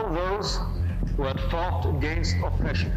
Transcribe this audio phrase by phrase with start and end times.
[0.00, 0.58] all those
[1.16, 2.92] who had fought against oppression.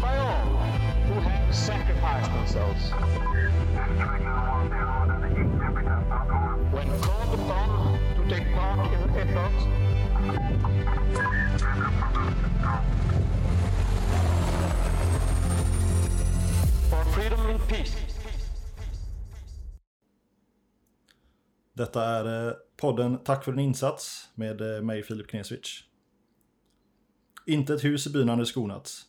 [0.00, 0.44] By all
[1.06, 2.90] who have sacrificed themselves.
[6.72, 9.54] When called upon to take part in the effort
[16.88, 18.03] for freedom and peace.
[21.74, 25.84] Detta är eh, podden Tack för din insats med eh, mig Filip Knesvich.
[27.46, 29.02] Inte ett hus i byn hade skonats.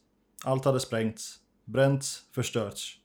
[0.46, 3.00] Allt hade sprängts, bränts, förstörts.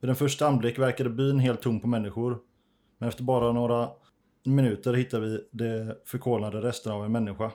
[0.00, 2.38] Vid en första anblick verkade byn helt tom på människor.
[2.98, 3.90] Men efter bara några
[4.44, 7.52] minuter hittade vi de förkolnade resterna av en människa.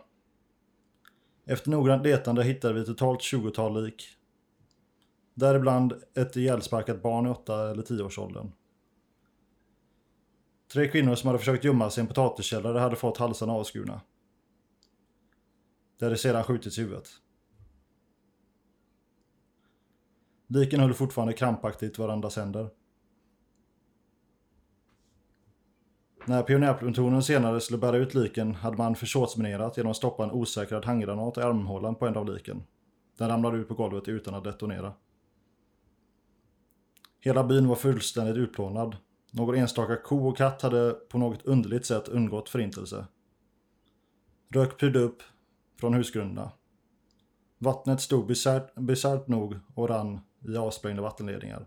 [1.45, 4.03] Efter noggrant letande hittade vi totalt 20-tal lik.
[5.33, 8.51] Däribland ett ihjälsparkat barn i 8 eller 10 årsåldern.
[10.73, 14.01] Tre kvinnor som hade försökt gömma sig i en potatiskällare hade fått halsarna avskurna.
[15.99, 17.09] De hade sedan skjutits i huvudet.
[20.47, 22.69] Liken höll fortfarande krampaktigt varandras händer.
[26.25, 30.85] När pionjärplutonen senare skulle bära ut liken hade man försåtsminerat genom att stoppa en osäkrad
[30.85, 32.63] handgranat i armhålan på en av liken.
[33.17, 34.93] Den ramlade ut på golvet utan att detonera.
[37.19, 38.95] Hela byn var fullständigt utplånad.
[39.31, 43.05] Någon enstaka ko och katt hade på något underligt sätt undgått förintelse.
[44.49, 45.23] Rök pyrde upp
[45.79, 46.51] från husgrunderna.
[47.57, 48.27] Vattnet stod
[48.75, 51.65] bisarrt, nog och rann i avsprängda vattenledningar.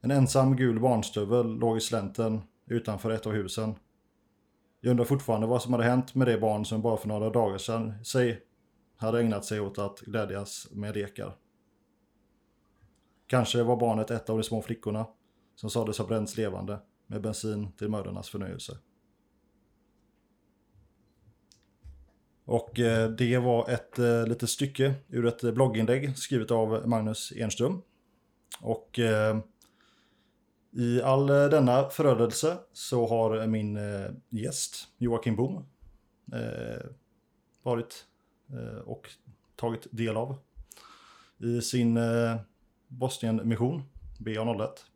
[0.00, 3.74] En ensam gul barnstövel låg i slänten utanför ett av husen.
[4.80, 7.58] Jag undrar fortfarande vad som hade hänt med det barn som bara för några dagar
[7.58, 8.42] sedan sig
[8.96, 11.36] hade ägnat sig åt att glädjas med lekar.
[13.26, 15.06] Kanske var barnet ett av de små flickorna
[15.60, 18.78] som sades ha bränts levande med bensin till mördarnas förnöjelse.
[22.44, 27.82] Och eh, det var ett eh, litet stycke ur ett blogginlägg skrivet av Magnus Enström.
[28.60, 29.38] Och eh,
[30.72, 33.78] i all denna förödelse så har min
[34.28, 35.64] gäst Joakim Bohm
[37.62, 38.06] varit
[38.84, 39.10] och
[39.56, 40.38] tagit del av
[41.38, 42.42] i sin Bosnienmission
[42.88, 43.82] Bosnien-mission
[44.18, 44.89] BA01.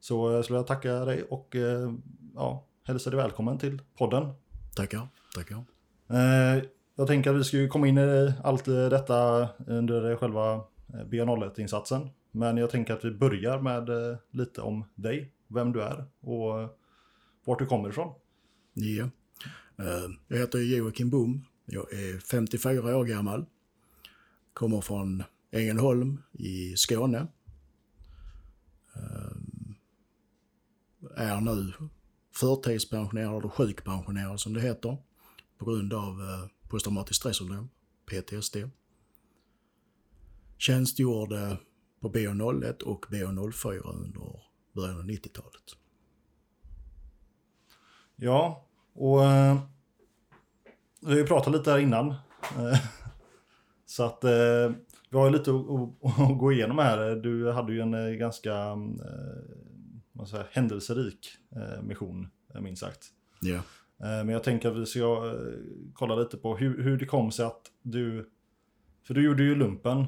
[0.00, 1.92] Så jag skulle vilja tacka dig och eh,
[2.34, 4.32] ja, hälsa dig välkommen till podden.
[4.76, 5.64] Tackar, tackar.
[6.10, 6.62] Eh,
[6.96, 11.04] jag tänker att vi ska ju komma in i allt eh, detta under själva eh,
[11.10, 12.08] BA01-insatsen.
[12.32, 16.60] Men jag tänker att vi börjar med eh, lite om dig, vem du är och
[16.60, 16.68] eh,
[17.44, 18.14] vart du kommer ifrån.
[18.74, 19.04] Ja.
[19.78, 21.44] Eh, Jag heter Joakim Boom.
[21.66, 23.46] Jag är 54 år gammal.
[24.52, 27.26] Kommer från Ängelholm i Skåne.
[31.16, 31.72] Är nu
[32.34, 34.96] förtidspensionerad och sjukpensionerad som det heter.
[35.58, 37.68] På grund av eh, posttraumatiskt stressyndrom,
[38.06, 38.56] PTSD.
[40.58, 41.58] Tjänstgjorde
[42.00, 44.40] på BO01 och BO04 under
[44.72, 45.76] början av 90-talet.
[48.16, 49.58] Ja, och eh,
[51.00, 52.08] vi har ju pratat lite här innan.
[52.08, 52.80] Eh,
[53.86, 54.72] så att eh,
[55.10, 55.70] vi har ju lite att,
[56.04, 57.16] att, att gå igenom här.
[57.16, 59.56] Du hade ju en eh, ganska mm, eh,
[60.16, 63.04] vad säger, händelserik eh, mission, eh, minst sagt.
[64.00, 65.58] Eh, Men jag tänker att vi ska eh,
[65.94, 68.30] kolla lite på hur, hur det kom sig att du...
[69.06, 70.04] För du gjorde ju lumpen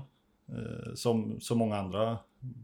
[0.94, 2.18] som så många andra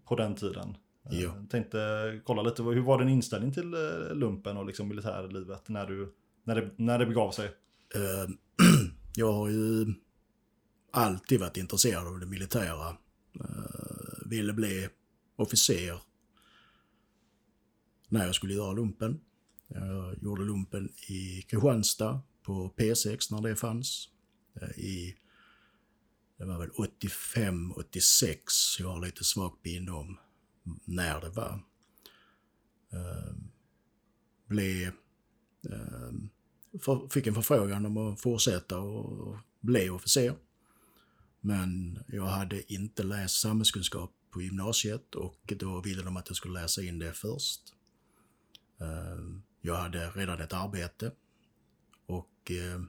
[0.05, 0.77] på den tiden.
[1.11, 1.35] Eh, Ja.
[1.51, 1.79] Tänkte
[2.25, 3.71] kolla lite, hur var din inställning till
[4.13, 7.47] lumpen och liksom militärlivet när, du, när, det, när det begav sig?
[7.95, 8.31] Eh,
[9.17, 9.87] jag har ju
[10.93, 12.97] alltid varit intresserad av det militära.
[14.27, 14.89] Ville bli
[15.37, 15.95] officer
[18.15, 19.21] när jag skulle göra lumpen.
[19.69, 24.09] Jag gjorde lumpen i Kristianstad på P6 när det fanns.
[24.61, 25.17] Eh, I,
[26.39, 28.53] det var väl 85, 86.
[28.79, 30.19] Jag har lite svagt minne om
[30.85, 31.61] när det var.
[32.93, 33.51] Ehm,
[34.47, 34.93] blev
[35.71, 36.31] ehm,
[37.11, 40.35] fick en förfrågan om att fortsätta och bli officer.
[41.41, 46.61] Men jag hade inte läst samhällskunskap på gymnasiet och då ville de att jag skulle
[46.61, 47.75] läsa in det först.
[48.81, 49.19] Eh,
[49.61, 51.13] jag hade redan ett arbete
[52.07, 52.81] och eh,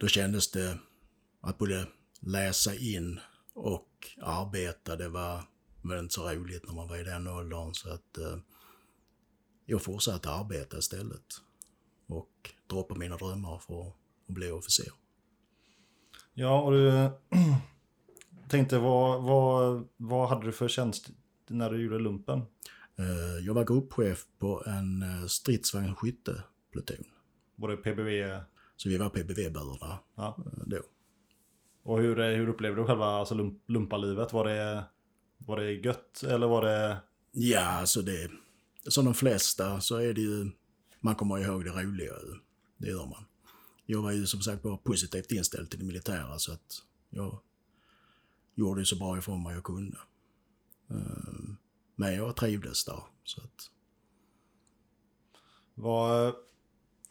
[0.00, 0.78] då kändes det
[1.40, 1.86] att både
[2.20, 3.20] läsa in
[3.54, 5.42] och arbeta, det var
[5.82, 8.38] väl inte så roligt när man var i den åldern så att eh,
[9.66, 11.40] jag fortsatte arbeta istället
[12.06, 13.94] och droppa mina drömmar för att
[14.26, 14.92] bli officer.
[16.34, 17.10] Ja, och du
[18.48, 21.10] tänkte vad, vad, vad hade du för tjänst
[21.46, 22.42] när du gjorde lumpen?
[22.98, 27.04] Eh, Jag var gruppchef på en eh, stridsvagn skyttepluton.
[27.56, 28.40] Var det PBV?
[28.76, 30.36] Så vi var PBV-burna Ja.
[30.38, 30.78] eh, då.
[31.82, 34.32] Och hur, hur upplevde du själva alltså, lump, lumpalivet?
[34.32, 34.84] Var det,
[35.38, 36.98] var det gött eller var det...
[37.32, 38.30] Ja, alltså det...
[38.88, 40.50] Som de flesta så är det ju...
[41.00, 42.12] Man kommer ihåg det roliga.
[42.12, 42.34] ju.
[42.76, 43.24] Det gör man.
[43.86, 47.40] Jag var ju som sagt bara positivt inställd till det militära så att jag
[48.54, 49.98] gjorde så bra ifrån mig jag kunde.
[50.90, 51.54] Eh,
[52.00, 53.02] Men jag trivdes där.
[53.24, 53.70] Så att,
[55.74, 56.34] Var,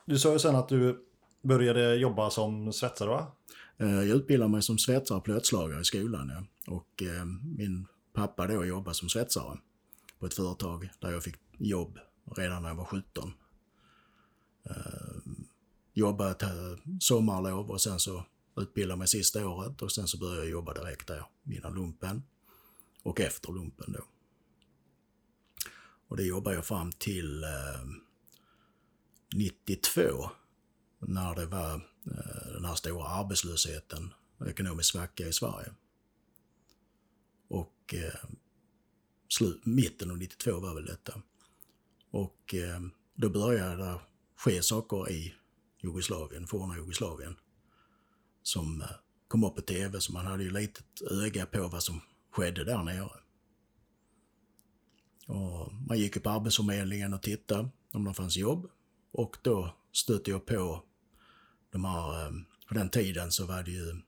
[0.05, 1.05] du sa ju sen att du
[1.41, 3.31] började jobba som svetsare va?
[3.77, 6.29] Eh, Jag utbildade mig som svetsare och plåtslagare i skolan.
[6.29, 6.73] Ja.
[6.73, 7.25] Och eh,
[7.57, 9.57] min pappa då jobbade som svetsare
[10.19, 11.99] på ett företag där jag fick jobb
[12.35, 13.33] redan när jag var 17.
[14.63, 14.73] Eh,
[15.93, 16.43] jobbade ett
[16.99, 18.25] sommarlov och sen så
[18.57, 22.23] utbildade mig sista året och sen så började jag jobba direkt där innan lumpen
[23.03, 24.03] och efter lumpen då.
[26.07, 27.49] Och det jobbade jag fram till eh,
[29.35, 30.01] 92
[30.99, 31.73] när det var
[32.05, 35.73] eh, den här stora arbetslösheten och ekonomisk svacka i Sverige.
[37.47, 38.29] Och eh,
[39.29, 41.21] slut, mitten av 92 var väl detta.
[42.11, 42.79] Och eh,
[43.15, 43.99] då började det
[44.35, 45.35] ske saker i
[45.81, 47.35] Jugoslavien, forna Jugoslavien,
[48.43, 48.87] som eh,
[49.27, 52.01] kom upp på tv, så man hade ju litet öga på vad som
[52.31, 53.09] skedde där nere.
[55.27, 58.69] Och man gick på Arbetsförmedlingen och tittade om det fanns jobb.
[59.11, 60.83] Och då stötte jag på
[61.71, 62.31] de här, eh,
[62.67, 64.01] på den tiden så var det ju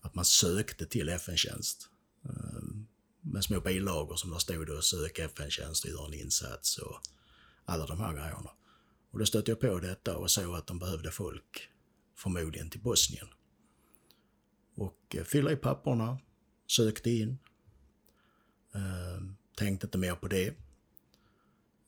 [0.00, 1.90] att man sökte till FN-tjänst.
[2.24, 2.62] Eh,
[3.20, 7.00] med små bilagor som där stod och sök FN-tjänst och gör en insats och
[7.64, 8.50] alla de här grejerna.
[9.10, 11.68] Och då stötte jag på detta och såg att de behövde folk,
[12.14, 13.28] förmodligen till Bosnien.
[14.74, 16.18] Och eh, fyllde i papperna,
[16.66, 17.38] sökte in.
[19.58, 20.48] Tänkte inte mer på det.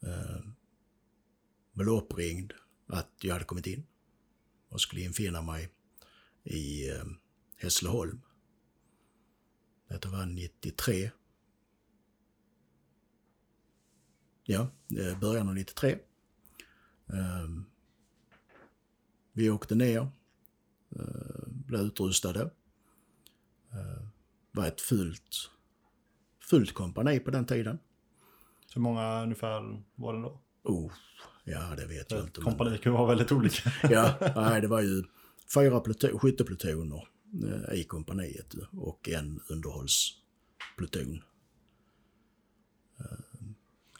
[0.02, 0.40] Eh,
[1.72, 2.52] blev uppringd
[2.86, 3.86] att jag hade kommit in
[4.68, 5.68] och skulle infinna mig
[6.44, 7.04] i eh,
[7.56, 8.20] Hässleholm.
[9.88, 11.10] Detta var 93.
[14.44, 14.68] Ja,
[14.98, 15.98] eh, början av 93.
[17.06, 17.48] Eh,
[19.32, 20.08] vi åkte ner,
[20.96, 22.50] eh, blev utrustade.
[23.70, 25.50] Det var ett fult
[26.50, 27.78] fullt kompani på den tiden.
[28.74, 30.40] Hur många ungefär var det då?
[30.64, 30.92] Oh,
[31.44, 32.40] ja det vet jag inte.
[32.40, 33.70] Kompani kan vara väldigt olika.
[33.90, 35.02] Ja, nej, det var ju
[35.54, 37.08] fyra pluton, skytteplutoner
[37.68, 41.22] eh, i kompaniet och en underhållspluton.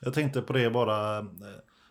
[0.01, 1.19] Jag tänkte på det bara.
[1.19, 1.25] eh,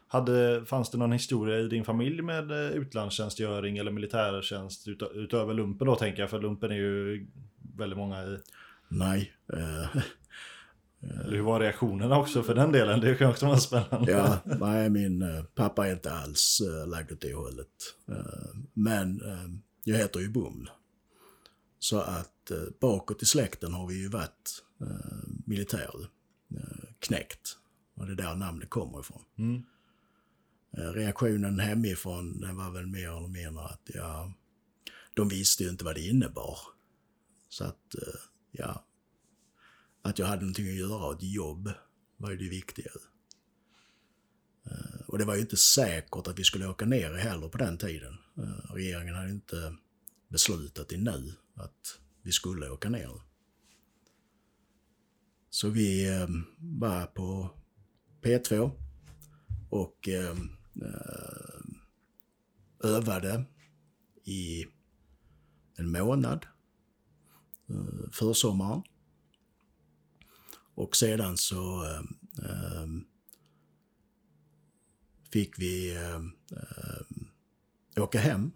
[0.08, 5.54] Hade, fanns det någon historia i din familj med eh, utlandstjänstgöring eller militärtjänst ut, utöver
[5.54, 6.30] lumpen då tänker jag?
[6.30, 7.28] För lumpen är ju
[7.78, 8.38] väldigt många i.
[8.88, 10.02] Nej, eh,
[11.02, 13.00] Eller hur var reaktionerna också för den delen?
[13.00, 14.12] Det kan också vara spännande.
[14.12, 17.96] ja, nej, min eh, pappa är inte alls eh, lagd åt det hållet.
[18.08, 19.22] Eh, men
[19.84, 20.70] jag heter ju Buml.
[21.80, 24.64] Så att bakåt i släkten har vi ju varit
[25.46, 25.90] militär
[27.00, 27.58] knäckt.
[27.96, 29.22] Och det är där namnet kommer ifrån.
[29.38, 29.64] Mm.
[30.72, 34.34] Reaktionen hemifrån den var väl mer eller mindre att ja,
[35.14, 36.58] de visste ju inte vad det innebar.
[37.50, 37.96] Så att,
[38.52, 38.84] ja,
[40.02, 41.72] att jag hade någonting att göra och ett jobb
[42.18, 42.92] var ju det viktiga.
[44.66, 47.78] Eh, och det var ju inte säkert att vi skulle åka ner heller på den
[47.78, 48.18] tiden.
[48.38, 49.76] Eh, regeringen hade inte
[50.28, 53.22] beslutat i nu att vi skulle åka ner.
[55.50, 57.50] Så vi eh, var på
[58.22, 58.72] P2
[59.70, 60.10] och
[62.84, 63.46] övade
[64.24, 64.66] i
[65.76, 66.46] en månad
[68.12, 68.84] försommaren.
[70.80, 72.00] Och sedan så eh,
[72.50, 72.88] eh,
[75.32, 76.16] fick vi eh,
[76.58, 78.52] eh, åka hem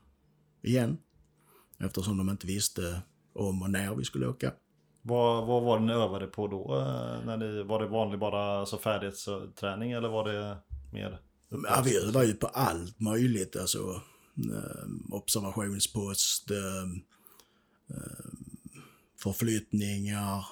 [0.62, 0.98] igen
[1.80, 3.01] eftersom de inte visste
[3.34, 4.53] om och när vi skulle åka.
[5.01, 6.77] Vad, vad var det ni övade på då?
[6.77, 10.58] eh, När ni, var det vanlig bara alltså färdighetsträning eller var det
[10.94, 11.20] mer?
[11.50, 13.56] Ja, vi övade ju på allt möjligt.
[13.56, 14.01] Alltså
[15.12, 16.51] observationspost,
[19.24, 20.46] förflyttningar.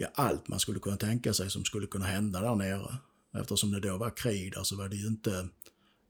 [0.00, 2.96] Ja, allt man skulle kunna tänka sig som skulle kunna hända där nere.
[3.34, 5.48] Eftersom det då var krig där så var det ju inte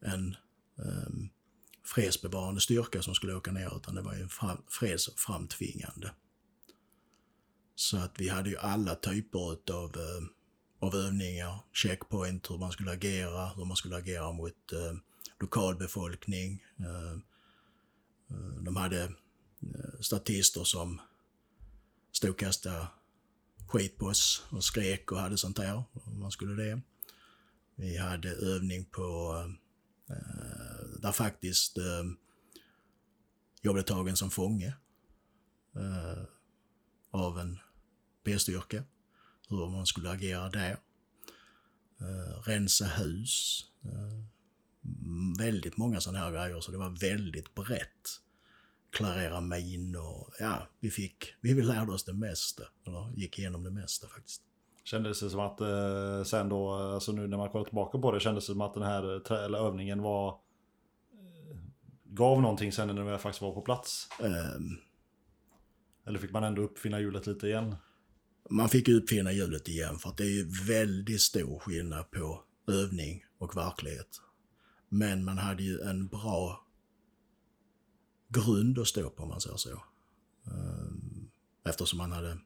[0.00, 0.36] en
[0.76, 1.28] um,
[1.84, 6.10] fredsbevarande styrka som skulle åka ner utan det var ju en fram, fredsframtvingande.
[7.74, 9.38] Så att vi hade ju alla typer
[9.72, 10.22] av uh, eh,
[10.80, 14.96] av övningar, checkpoint, hur man skulle agera, hur man skulle agera mot eh,
[15.40, 16.64] lokalbefolkning.
[16.78, 17.22] Ehm,
[18.30, 21.00] eh, de hade eh, statister som
[22.12, 22.86] stod och kastade
[23.68, 26.80] skit på oss och skrek och hade sånt där, om man skulle det.
[27.74, 29.34] Vi hade övning på,
[30.10, 32.04] eh, där faktiskt eh,
[33.60, 34.76] jag blev tagen som fånge
[35.76, 36.22] eh,
[37.10, 37.58] av en
[38.24, 38.84] B-styrka.
[39.48, 40.78] Hur man skulle agera där.
[42.00, 43.64] Eh, rensa hus.
[43.84, 44.24] Eh,
[45.38, 48.20] väldigt många sådana här grejer, så det var väldigt brett.
[48.90, 50.34] Klarera minor.
[50.40, 52.62] Ja, vi fick, vi lärde oss det mesta.
[52.86, 54.42] Eller gick igenom det mesta faktiskt.
[54.84, 58.20] Kändes det som att eh, sen då, alltså nu när man kollar tillbaka på det,
[58.20, 60.28] kändes det som att den här eh, trä- eller övningen var...
[60.28, 61.56] Eh,
[62.04, 64.08] gav någonting sen när det faktiskt var på plats?
[64.20, 64.76] Ehm,
[66.06, 67.74] Eller fick man ändå uppfinna hjulet lite igen?
[68.50, 73.24] man fick uppfinna hjulet igen för att det är ju väldigt stor skillnad på övning
[73.38, 74.20] och verklighet.
[74.88, 76.66] Men man hade ju en bra
[78.28, 79.70] grund att stå på om man säger så.
[80.46, 80.90] Eh,
[81.64, 82.38] eftersom man hade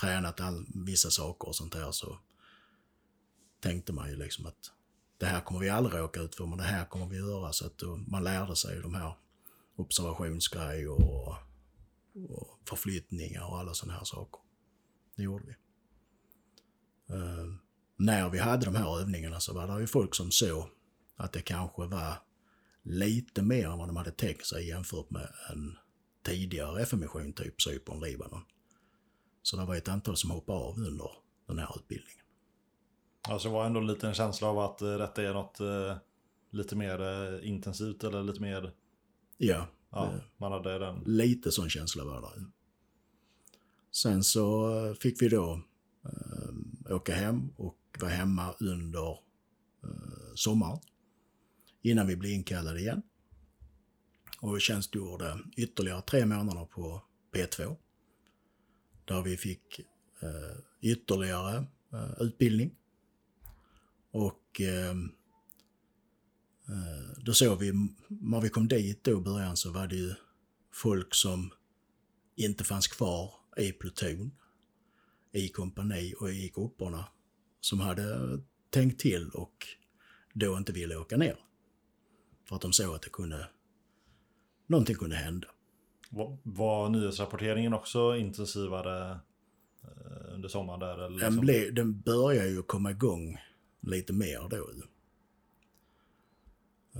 [0.00, 2.18] tränat all, vissa saker och sånt där så
[3.60, 4.72] tänkte man ju liksom att
[5.18, 7.52] det här kommer vi aldrig råka ut för, men det här kommer vi göra.
[7.52, 9.14] Så att då, man lärde sig de här
[9.76, 11.34] observationsgrejer och,
[12.28, 14.40] och förflyttningar och alla sådana här saker.
[15.16, 15.54] Det gjorde vi.
[17.14, 17.54] Uh,
[17.96, 20.68] när vi hade de här övningarna så var det ju folk som såg
[21.16, 22.14] att det kanske var
[22.86, 25.76] lite mer än vad de hade tänkt sig jämfört med en
[26.24, 28.42] tidigare FN-mission, typ Cypern, Libanon.
[29.42, 31.10] Så det var ett antal som hoppade av under
[31.46, 32.24] den här utbildningen.
[33.28, 35.96] Alltså det var ändå en liten känsla av att eh, detta är något eh,
[36.50, 38.72] lite mer eh, intensivt eller lite mer...
[39.38, 41.02] Ja, Ja, det- man hade den...
[41.06, 42.44] lite sån känsla var det.
[43.90, 45.62] Sen så eh, fick vi då
[46.04, 49.10] eh, åka hem och vara hemma under
[49.84, 50.78] eh, sommaren.
[51.86, 53.02] Innan vi blev inkallade igen.
[54.40, 57.02] Och tjänstgjorde ytterligare tre månader på
[57.32, 57.76] P2.
[59.04, 59.78] Där vi fick
[60.20, 62.74] eh, ytterligare eh, utbildning.
[64.10, 65.12] Och ehm,
[66.68, 67.72] eh, då såg vi,
[68.08, 70.14] när vi kom dit då i början så var det ju
[70.72, 71.52] folk som
[72.36, 74.30] inte fanns kvar i pluton,
[75.32, 77.04] i kompani och i grupperna
[77.60, 78.38] som hade
[78.70, 79.66] tänkt till och
[80.32, 81.45] då inte ville åka ner.
[82.48, 83.48] För att de såg att det kunde,
[84.66, 85.48] någonting kunde hända.
[86.42, 89.10] Var, nyhetsrapporteringen också intensivare
[89.82, 90.94] eh, under sommaren där?
[90.94, 91.40] Eller Den, liksom?
[91.40, 93.38] blev, den börjar ju komma igång
[93.80, 94.56] lite mer då.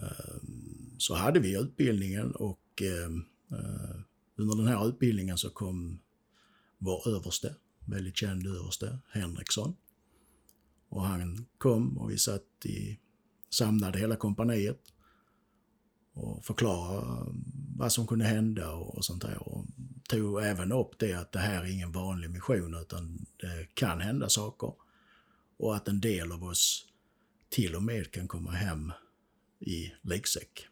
[0.00, 3.96] Ehm, Så hade vi utbildningen och ehm, eh,
[4.36, 5.98] under den här utbildningen så kom
[6.78, 9.76] vår överste, väldigt känd överste, Henriksson.
[10.88, 12.98] Och han kom och vi satt i,
[13.50, 14.92] samlade hela kompaniet
[16.16, 17.32] och förklarade
[17.76, 19.48] vad som kunde hända och, och sånt där.
[19.48, 19.66] Och
[20.08, 24.28] tog även upp det att det här är ingen vanlig mission utan det kan hända
[24.28, 24.72] saker.
[25.56, 26.86] Och att en del av oss
[27.48, 28.92] till och med kan komma hem
[29.60, 30.66] i liksäck.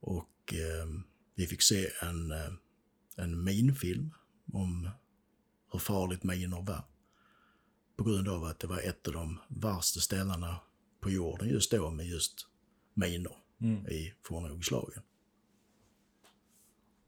[0.00, 0.88] Och eh,
[1.34, 2.52] vi fick se en, eh,
[3.16, 4.14] en minfilm
[4.52, 4.90] om
[5.72, 6.84] hur farligt minor var.
[7.96, 10.60] På grund av att det var ett av de värsta ställena
[11.00, 12.46] på jorden just då med just
[12.96, 13.86] minor Mm.
[13.86, 15.02] i forna Jugoslavien.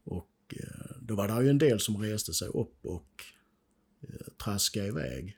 [0.03, 3.23] Och eh, då var det ju en del som reste sig upp och
[4.01, 5.37] eh, traskade iväg.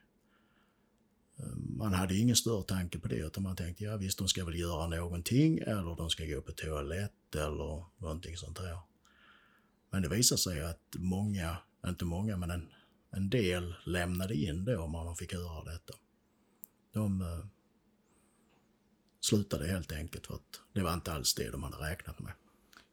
[1.39, 4.45] Eh, Man hade ingen större tanke på det utan man tänkte ja visst de ska
[4.45, 8.79] väl göra någonting eller de ska gå på toalett eller någonting sånt där.
[9.89, 12.69] Men det visade sig att många, inte många men en,
[13.11, 15.93] en del lämnade in då om man fick höra detta.
[16.91, 17.21] De
[19.21, 22.33] slutade helt enkelt för att det var inte alls det de hade räknat med.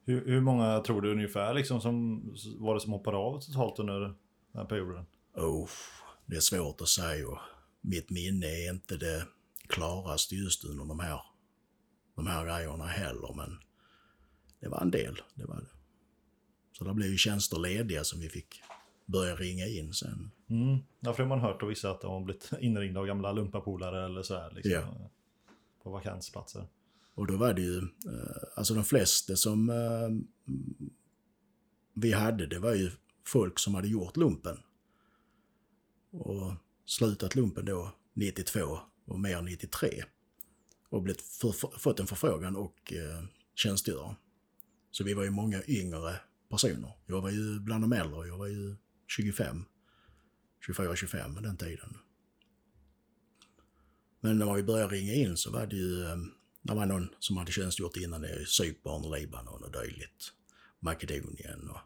[0.04, 2.24] Hur, hur många tror du ungefär liksom som
[2.58, 4.14] var det som hoppade av totalt under den
[4.54, 5.06] här perioden?
[5.34, 5.68] Oh,
[6.26, 7.38] det är svårt att säga
[7.80, 9.26] mitt minne är inte det
[9.66, 11.20] klaraste just under de här,
[12.16, 13.58] de här grejerna heller, men
[14.60, 15.66] det var en del, det var det.
[16.72, 18.62] Så det blev ju tjänster lediga som vi fick
[19.06, 20.30] börja ringa in sen.
[20.50, 20.78] Mm.
[21.00, 23.32] Ja, för det har man hört av vissa att de har blivit inringda av gamla
[23.32, 24.50] lumpapolare eller så här.
[24.50, 25.10] Liksom, Ja.
[25.88, 26.66] På vakansplatser.
[27.14, 30.08] Och då var det ju, eh, alltså de flesta som eh,
[31.94, 32.90] vi hade, det var ju
[33.26, 34.58] folk som hade gjort lumpen.
[36.10, 36.52] Och
[36.86, 38.60] slutat lumpen då 92
[39.06, 40.04] och mer 93.
[40.88, 44.16] Och blivit för, för, fått en förfrågan och eh, tjänstgöra.
[44.90, 46.92] Så vi var ju många yngre personer.
[47.06, 48.76] Jag var ju bland de äldre, jag var ju
[49.06, 49.64] 25,
[50.66, 51.98] 24-25 den tiden.
[54.20, 56.16] Men när vi började ringa in så var det ju, eh,
[56.62, 60.32] det var någon som hade tjänstgjort innan i Cypern, Libanon och dylikt.
[60.80, 61.80] Makedonien och...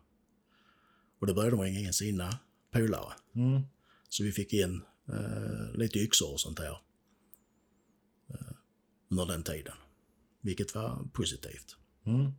[1.20, 2.38] Och då började de ringa in sina
[2.70, 3.12] polare.
[3.34, 3.62] Mm.
[4.08, 6.78] Så vi fick in eh, lite yxor och sånt där.
[8.28, 8.52] Eh,
[9.08, 9.74] under den tiden.
[10.40, 11.76] Vilket var positivt.
[12.06, 12.32] Mm.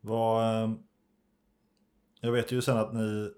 [0.00, 0.64] Vad...
[0.64, 0.74] eh,
[2.20, 3.32] Jag vet ju sen att ni...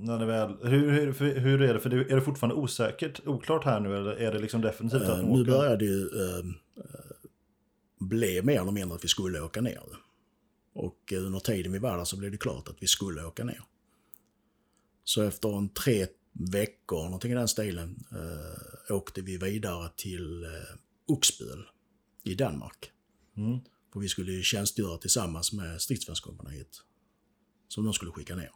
[0.00, 0.56] När ni väl...
[0.62, 1.80] Hur, hur, hur är det?
[1.80, 5.18] För det, är det fortfarande osäkert, oklart här nu eller är det liksom definitivt att
[5.18, 5.52] Eh, nu åker?
[5.52, 7.28] började det ju eh, eh,
[8.00, 9.82] bli mer eller mindre att vi skulle åka ner.
[10.74, 13.44] Och eh, under tiden vi var där så blev det klart att vi skulle åka
[13.44, 13.62] ner.
[15.04, 20.50] Så efter en tre veckor, någonting i den stilen, eh, åkte vi vidare till eh,
[21.06, 21.66] Oxböl
[22.24, 22.90] i Danmark.
[23.36, 23.58] Mm.
[23.92, 26.82] För vi skulle tjänstgöra tillsammans med stridsvagnskompaniet.
[27.68, 28.50] Som de skulle skicka ner.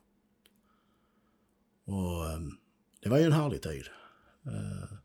[1.84, 2.40] Och eh,
[3.00, 3.88] det var ju en härlig tid.
[4.46, 4.96] Eh,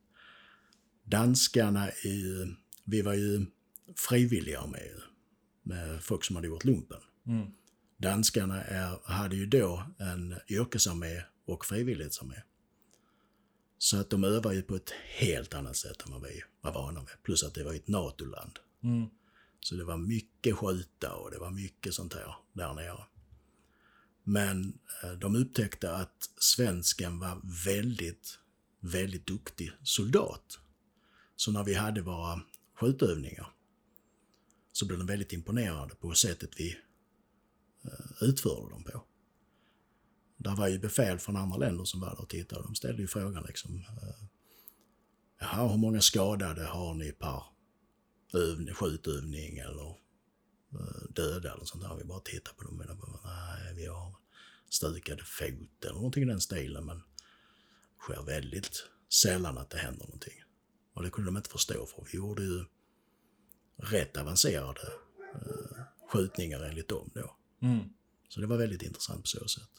[1.04, 2.46] danskarna, i,
[2.84, 3.46] vi var ju
[3.96, 5.02] frivilliga med,
[5.64, 7.02] med folk som hade gjort lumpen.
[7.28, 7.48] Mm.
[7.98, 12.36] Danskarna är, hade ju då en yrkesarmé och frivillighetsarmé.
[13.78, 17.00] Så att de övar ju på ett helt annat sätt än vad vi var vana
[17.00, 17.24] vid.
[17.24, 18.60] Plus att det var ett NATO-land.
[18.84, 19.10] Mm.
[19.60, 23.04] Så det var mycket skjuta och det var mycket sånt här där nere.
[24.30, 28.40] Men eh, de upptäckte att svensken var väldigt,
[28.80, 30.60] väldigt duktig soldat.
[31.36, 32.42] Så när vi hade våra
[32.76, 33.54] skjutövningar
[34.72, 36.78] så blev de väldigt imponerade på sättet vi
[37.84, 39.04] eh, utförde dem på.
[40.38, 42.64] Där var ju befäl från andra länder som var där och tittade.
[42.64, 43.78] De ställde ju frågan liksom.
[43.78, 44.26] Eh,
[45.40, 47.44] Jaha, hur många skadade har ni per
[48.34, 50.07] övning, skjutövning eller
[51.10, 51.96] döda eller sånt där.
[51.96, 54.16] Vi bara tittar på dem och bara, nej, vi har
[54.70, 56.86] stukade fot eller någonting i den stilen.
[56.86, 57.04] Men det
[58.00, 60.44] sker väldigt sällan att det händer någonting.
[60.94, 62.66] Och det kunde de inte förstå för vi gjorde ju
[63.78, 64.92] rätt avancerade
[65.34, 65.78] eh,
[66.10, 67.36] skjutningar enligt dem då.
[67.62, 67.90] Mm.
[68.30, 69.70] Så det var väldigt intressant på så sätt.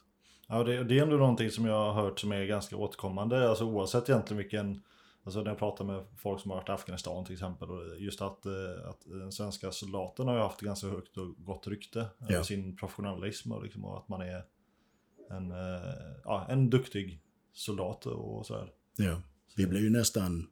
[0.48, 3.48] Ja, det, det är ändå någonting som jag har hört som är ganska återkommande.
[3.48, 4.82] Alltså oavsett egentligen vilken...
[5.24, 7.70] Alltså när jag pratar med folk som har varit i Afghanistan till exempel.
[7.70, 11.66] Och just att, eh, att den svenska soldaten har ju haft ganska högt och gott
[11.66, 12.06] rykte.
[12.28, 12.44] Ja.
[12.44, 14.44] Sin professionalism och, liksom, och att man är
[15.30, 18.72] en, eh, ja, en duktig soldat och sådär.
[18.96, 19.22] Ja,
[19.56, 20.48] vi blev ju nästan,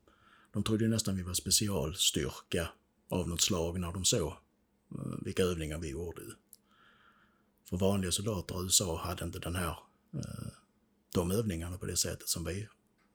[0.52, 2.68] de trodde ju nästan vi var specialstyrka
[3.08, 4.32] av något slag när de såg
[4.90, 6.22] eh, vilka övningar vi gjorde.
[7.68, 9.78] För vanliga soldater i USA hade inte den här,
[10.14, 10.52] eh,
[11.14, 12.68] de övningarna på det sättet som vi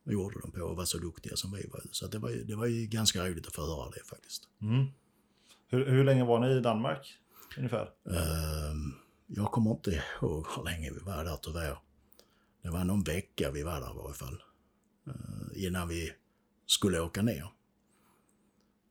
[0.06, 1.82] gjorde dem på och var så duktiga som vi var.
[1.92, 4.50] Så det, var ju, det var ju ganska roligt att få höra det faktiskt.
[4.62, 4.88] Mm.
[5.68, 7.18] Hur, hur länge var ni i Danmark?
[7.58, 7.90] Ungefär?
[8.06, 8.94] Ehm,
[9.28, 11.78] jag kommer inte ihåg hur länge vi var där tyvärr.
[12.62, 14.44] Det var någon vecka vi var där i varje fall.
[15.08, 16.12] Eh, innan vi
[16.66, 17.52] skulle åka ner.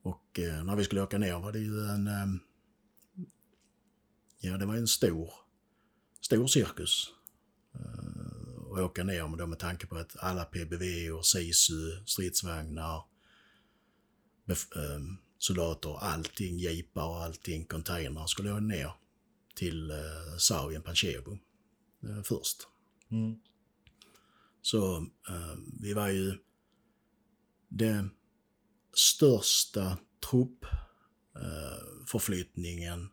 [0.03, 2.07] Och eh, när vi skulle åka ner var det ju en...
[2.07, 2.41] ehm,
[4.41, 5.33] ja, det var en stor,
[6.21, 7.15] stor cirkus.
[7.75, 8.10] Uh,
[8.73, 13.05] att åka ner med, då med tanke på att alla PBV och SISU, stridsvagnar,
[14.77, 18.93] ehm, soldater, allting, jeepar och allting, containrar skulle jag ner
[19.55, 21.39] till eh, Sauvien Panchevo
[22.03, 22.69] eh, först.
[23.11, 23.41] Mm.
[24.63, 24.97] Så
[25.29, 26.39] eh, vi var ju
[27.69, 28.11] den
[28.95, 29.99] största
[30.31, 33.07] truppförflyttningen eh,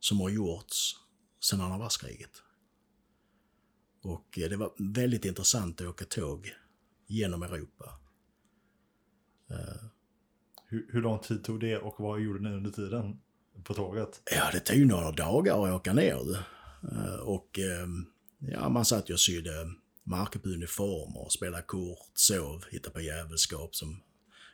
[0.00, 0.96] som har gjorts
[1.40, 2.42] sedan andra världskriget.
[4.02, 6.54] Och eh, det var väldigt intressant att åka tåg
[7.06, 7.98] genom Europa.
[10.66, 13.20] Hur, hur lång tid tog det och vad gjorde ni under tiden
[13.64, 14.22] på tåget?
[14.30, 16.46] Ja, det tog några dagar att åka ner.
[16.92, 17.86] Eh, Och eh,
[18.38, 19.50] ja, man satt ju och sydde
[20.04, 24.02] märken på uniformer, spelade kort, sov, hittade på jävelskap som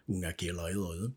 [0.07, 1.11] unga killar gör ju.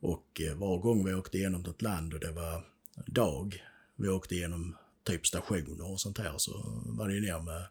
[0.00, 2.64] Och eh, var gång vi åkte igenom ett land och det var
[3.06, 3.62] dag,
[3.96, 7.66] vi åkte igenom typ stationer och sånt här så var det ju ner med,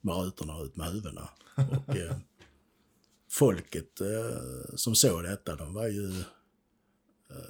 [0.00, 1.30] med rutorna ut med huvudena.
[1.54, 2.16] Och eh,
[3.30, 6.24] folket eh, som såg detta, de var ju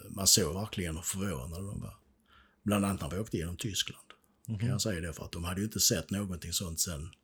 [0.09, 1.97] man såg verkligen hur förvånade de var.
[2.63, 4.07] Bland annat när vi åkte genom Tyskland.
[4.47, 7.15] Kan jag säga det för att de hade ju inte sett någonting sånt sen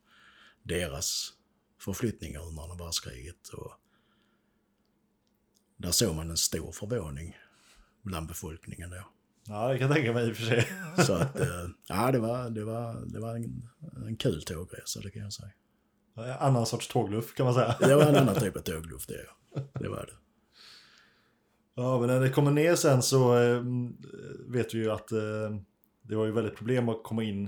[0.63, 1.33] deras
[1.79, 3.47] förflyttningar under andra världskriget.
[3.47, 3.71] Och
[5.77, 7.37] där såg man en stor förvåning
[8.01, 9.07] bland befolkningen då.
[9.47, 10.67] Ja, det kan jag tänka mig i och för sig.
[11.05, 11.47] Så att, eh,
[11.87, 13.69] ja det var, det var, det var en,
[14.07, 15.51] en kul tågresa, det kan jag säga.
[16.39, 17.75] Annan sorts tågluff kan man säga.
[17.79, 19.61] Det var en annan typ av tågluft det, ja.
[19.79, 20.13] Det var det.
[21.75, 23.63] Ja, men när det kommer ner sen så eh,
[24.47, 25.57] vet vi ju att eh,
[26.01, 27.45] det var ju väldigt problem att komma in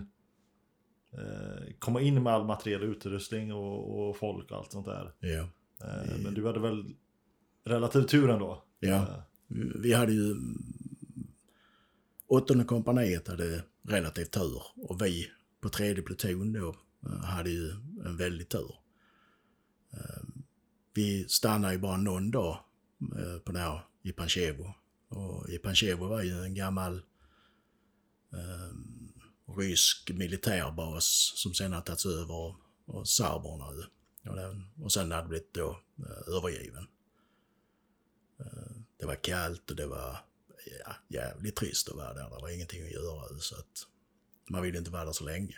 [1.14, 5.14] eh, komma in med all materiell utrustning och, och folk och allt sånt där.
[5.20, 5.48] Ja.
[6.24, 6.96] Men du hade väl
[7.66, 8.64] relativt tur ändå?
[8.80, 9.06] Ja.
[9.76, 10.36] Vi hade ju...
[12.34, 17.72] Åttonde kompaniet hade relativt tur och vi på tredje pluton då eh, hade ju
[18.06, 18.76] en väldig tur.
[19.93, 20.24] Eh,
[20.93, 22.60] vi stannade ju bara någon dag
[23.02, 24.74] eh, på den här i Panchevo.
[25.10, 26.96] Och i Panchevo var ju en gammal
[28.34, 28.78] eh,
[29.58, 33.65] rysk militärbas som sen har tagits över av serberna.
[34.30, 36.88] Och, den, och sen hade blivit då eh, övergiven.
[38.39, 40.17] Eh, det var kallt och det var
[40.86, 42.23] ja, jävligt trist att vara där.
[42.23, 43.88] Det var ingenting att göra så att
[44.49, 45.58] man ville inte vara där så länge.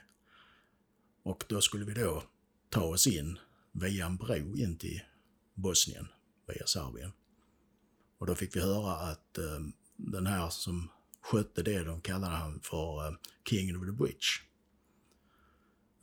[1.24, 2.24] Och då skulle vi då
[2.70, 3.40] ta oss in
[3.72, 5.02] via en bro in till
[5.54, 6.08] Bosnien,
[6.48, 7.12] via Serbien.
[8.18, 9.60] Och då fick vi höra att eh,
[9.96, 10.90] den här som
[11.22, 13.14] skötte det, de kallade han för eh,
[13.50, 14.28] King of the Bridge.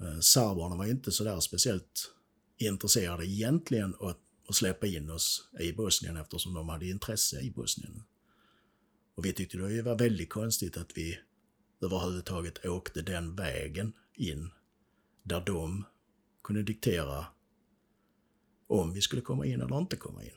[0.00, 2.14] Eh, serberna var inte sådär speciellt
[2.58, 8.02] intresserade egentligen att, att släppa in oss i Bosnien eftersom de hade intresse i Bosnien.
[9.14, 11.18] Och vi tyckte det var väldigt konstigt att vi
[11.80, 14.50] överhuvudtaget åkte den vägen in
[15.22, 15.84] där de
[16.44, 17.26] kunde diktera
[18.66, 20.30] om vi skulle komma in eller inte komma in.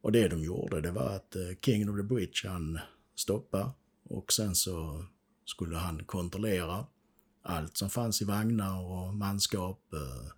[0.00, 2.78] Och det de gjorde det var att eh, King of the Bridge han
[3.14, 3.70] stoppade
[4.04, 5.04] och sen så
[5.44, 6.86] skulle han kontrollera
[7.42, 10.32] allt som fanns i vagnar och manskap, eh,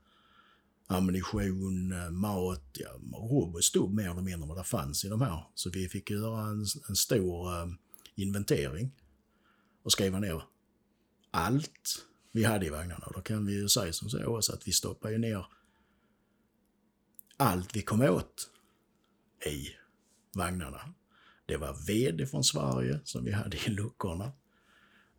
[0.90, 5.44] ammunition, eh, mat, ja, Robot stod mer eller mindre vad det fanns i de här.
[5.54, 7.66] Så vi fick göra en, en stor eh,
[8.14, 8.90] inventering
[9.82, 10.42] och skriva ner
[11.30, 13.06] allt vi hade i vagnarna.
[13.06, 15.46] Och då kan vi ju säga som så också att vi stoppade ju ner
[17.36, 18.50] allt vi kom åt
[19.46, 19.68] i
[20.34, 20.94] vagnarna.
[21.46, 24.32] Det var ved från Sverige som vi hade i luckorna.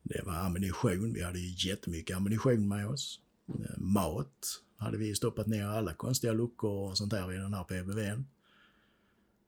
[0.04, 3.20] Det var ammunition, vi hade ju jättemycket ammunition med oss.
[3.50, 7.64] Eh, mat hade vi stoppat ner alla konstiga luckor och sånt där i den här
[7.64, 8.26] PBVn.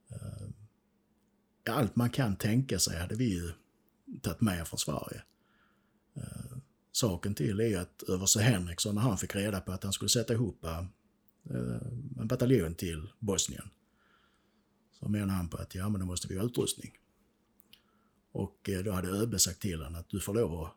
[0.09, 0.47] Eh,
[1.69, 3.51] allt man kan tänka sig hade vi ju
[4.21, 5.23] tagit med från Sverige.
[6.13, 6.57] Eh,
[6.91, 10.33] saken till är att överste Henriksson, när han fick reda på att han skulle sätta
[10.33, 10.85] ihop eh,
[12.19, 13.69] en bataljon till Bosnien,
[14.99, 16.91] så menade han på att ja, men då måste vi ha utrustning.
[18.31, 20.73] Och då hade ÖB sagt till honom att du får lov att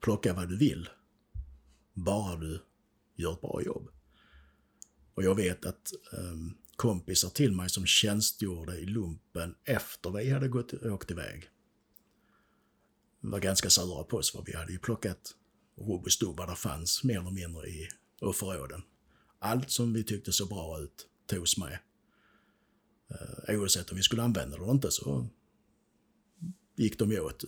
[0.00, 0.88] plocka vad du vill.
[1.92, 2.60] Bara du
[3.20, 3.88] gör ett bra jobb.
[5.14, 10.48] Och jag vet att um, kompisar till mig som tjänstgjorde i lumpen efter vi hade
[10.48, 11.48] gått, åkt iväg
[13.20, 15.34] var ganska sura på oss för vi hade ju plockat
[15.76, 17.88] Robustub vad det fanns mer eller mindre i
[18.34, 18.82] förråden.
[19.38, 21.78] Allt som vi tyckte så bra ut togs med.
[23.10, 25.28] Uh, oavsett om vi skulle använda det eller inte så
[26.76, 27.44] gick de ju åt.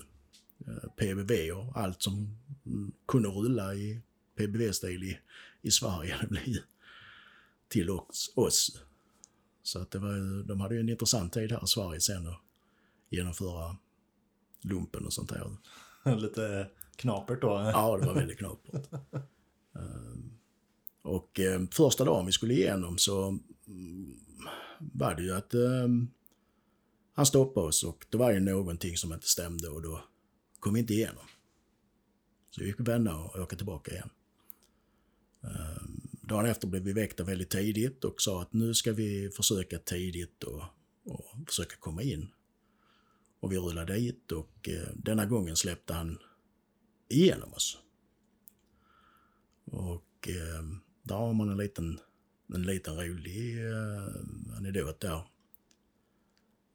[0.66, 4.00] Eh, PBB och allt som mm, kunde rulla i
[4.36, 5.18] PBV-stil i,
[5.62, 6.56] i Sverige, det blev
[7.68, 7.90] till
[8.34, 8.82] oss.
[9.62, 12.40] Så att det var, de hade ju en intressant tid här i Sverige sen att
[13.10, 13.76] genomföra
[14.62, 15.56] lumpen och sånt där.
[16.16, 17.48] Lite knapert då?
[17.48, 18.88] Ja, det var väldigt knapert.
[19.74, 20.32] Ehm,
[21.02, 24.20] och eh, första dagen vi skulle igenom så mm,
[24.78, 26.08] var det ju att ehm,
[27.14, 30.04] han stoppade oss och det var ju någonting som inte stämde och då
[30.60, 31.24] kom vi inte igenom.
[32.50, 34.10] Så vi fick vända och åka tillbaka igen.
[35.44, 35.82] Eh,
[36.22, 40.42] dagen efter blev vi väckta väldigt tidigt och sa att nu ska vi försöka tidigt
[40.42, 40.62] och,
[41.04, 42.28] och försöka komma in.
[43.40, 46.18] Och vi rullade dit och eh, denna gången släppte han
[47.08, 47.78] igenom oss.
[49.64, 50.62] Och eh,
[51.02, 52.00] där har man en liten,
[52.54, 55.22] en liten rolig eh, anekdot där.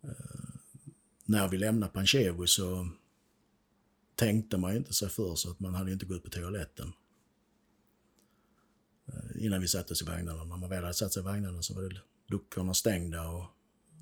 [0.04, 0.58] Eh,
[1.26, 2.90] när vi lämnade Panchevo så
[4.16, 6.94] tänkte man inte sig för så att man hade inte gått på toaletten.
[9.08, 10.44] Eh, innan vi satte oss i vagnarna.
[10.44, 13.46] När man väl hade satt sig i vagnarna så var det luckorna stängda och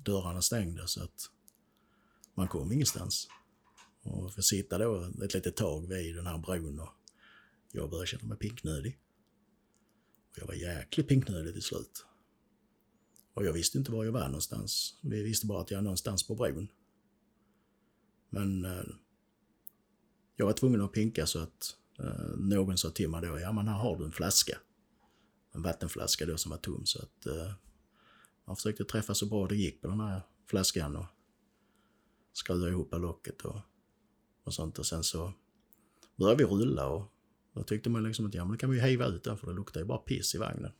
[0.04, 1.30] dörrarna stängda så att
[2.34, 3.28] man kom ingenstans.
[4.02, 6.88] Och för sitta då ett litet tag vid den här bron och
[7.72, 8.98] jag började känna mig pinknödig.
[10.30, 12.06] Och jag var jäkligt pinknödig till slut.
[13.34, 14.98] Och jag visste inte var jag var någonstans.
[15.02, 16.68] Vi visste bara att jag var någonstans på bron.
[18.30, 18.84] Men eh,
[20.36, 23.68] jag var tvungen att pinka så att eh, någon sa till mig då, ja men
[23.68, 24.58] här har du en flaska.
[25.56, 27.52] En vattenflaska då som var tom så att eh,
[28.44, 31.06] man försökte träffa så bra det gick på den här flaskan och
[32.32, 33.60] skruva ihop locket och,
[34.44, 35.32] och sånt och sen så
[36.16, 37.12] började vi rulla och
[37.52, 39.46] då tyckte man liksom att ja men då kan vi ju hiva ut den för
[39.46, 40.72] det luktar ju bara piss i vagnen.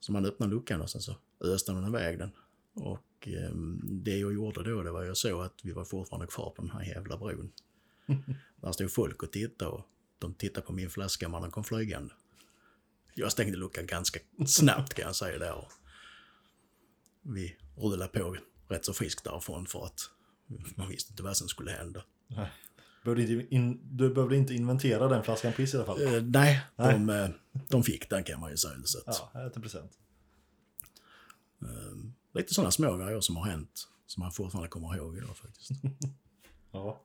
[0.00, 2.30] Så man öppnade luckan och sen så öste man iväg den.
[2.74, 6.50] Och eh, det jag gjorde då, det var jag så att vi var fortfarande kvar
[6.50, 7.52] på den här jävla bron.
[8.60, 9.86] Där stod folk och tittade och
[10.18, 12.14] de tittade på min flaska när den kom flygande.
[13.14, 15.64] Jag stängde luckan ganska snabbt kan jag säga där.
[17.22, 18.36] Vi rullade på
[18.68, 20.10] rätt så friskt därifrån för att
[20.76, 22.04] man visste inte vad som skulle hända.
[22.26, 22.50] Nej.
[23.50, 26.02] in, du behövde inte inventera den flaskan piss i alla fall.
[26.02, 27.28] Eh, nej, De, eh,
[27.68, 28.74] de fick den kan man ju säga.
[28.84, 29.98] Så att, Ja, till present.
[32.34, 33.88] Lite sådana små grejer som har hänt.
[34.06, 35.70] Som man fortfarande kommer ihåg idag faktiskt.
[36.72, 37.04] Ja.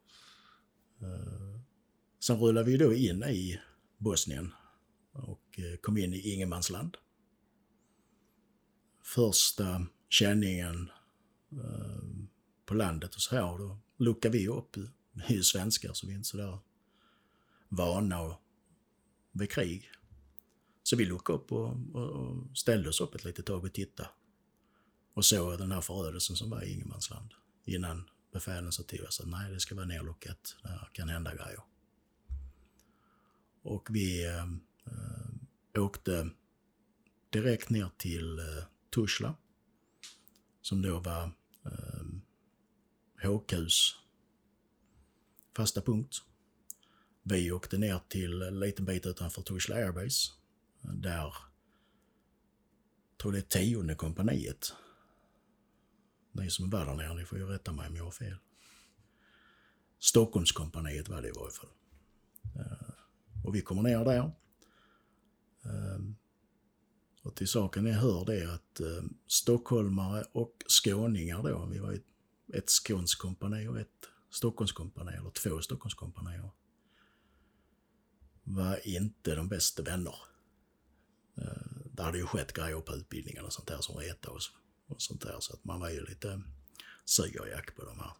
[2.19, 3.59] Sen rullade vi då in i
[3.97, 4.53] Bosnien
[5.13, 6.97] och Eh, kom in i ingenmansland.
[9.03, 10.89] Första känningen
[11.51, 12.03] eh,
[12.65, 14.77] på landet och så här, då luckade vi upp.
[15.11, 16.59] Vi är ju svenskar så vi är inte sådär
[17.69, 18.37] vana
[19.31, 19.91] vid krig.
[20.83, 24.09] Så vi luckade upp och, och, och ställde oss upp ett litet tag och tittade.
[25.13, 27.33] Och såg den här förödelsen som var i ingenmansland.
[27.65, 30.57] Innan befälen sa till oss att nej, det ska vara nerluckat.
[30.61, 31.59] Det här kan hända grejer.
[33.61, 34.45] Och vi eh,
[35.77, 36.29] åkte
[37.29, 38.63] direkt ner till eh,
[38.95, 39.35] Tushla,
[40.61, 41.31] Som då var
[41.65, 42.05] eh,
[43.29, 43.95] HQs
[45.55, 46.23] fasta punkt.
[47.23, 50.31] Vi åkte ner till eh, en liten bit utanför Tushla Airbase.
[50.83, 51.33] Eh, där,
[53.21, 54.73] tror det är tionde kompaniet.
[56.31, 58.37] Ni som var där nere, ni får ju rätta mig om jag har fel.
[59.99, 61.69] Stockholmskompaniet var det i varje fall.
[62.55, 64.31] Eh, och vi kommer ner där.
[65.65, 66.15] Ehm,
[67.21, 72.05] och till saken jag hör det att eh, stockholmare och skåningar då, vi var ett,
[72.53, 76.49] ett skånskt kompani och ett Stockholmskompani, eller två Stockholmskompanier,
[78.43, 80.15] var inte de bästa vänner.
[81.37, 84.51] Eh, Det hade ju skett grejer på utbildningen och sånt där som retade oss.
[84.87, 86.41] Och sånt där, så att man var ju lite
[87.05, 88.11] sygerjack på de här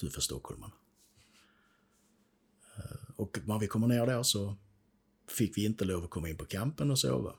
[0.00, 0.74] tuffa stockholmarna.
[2.76, 4.56] Ehm, och när vi kommer ner där så
[5.26, 7.34] fick vi inte lov att komma in på campen och sova.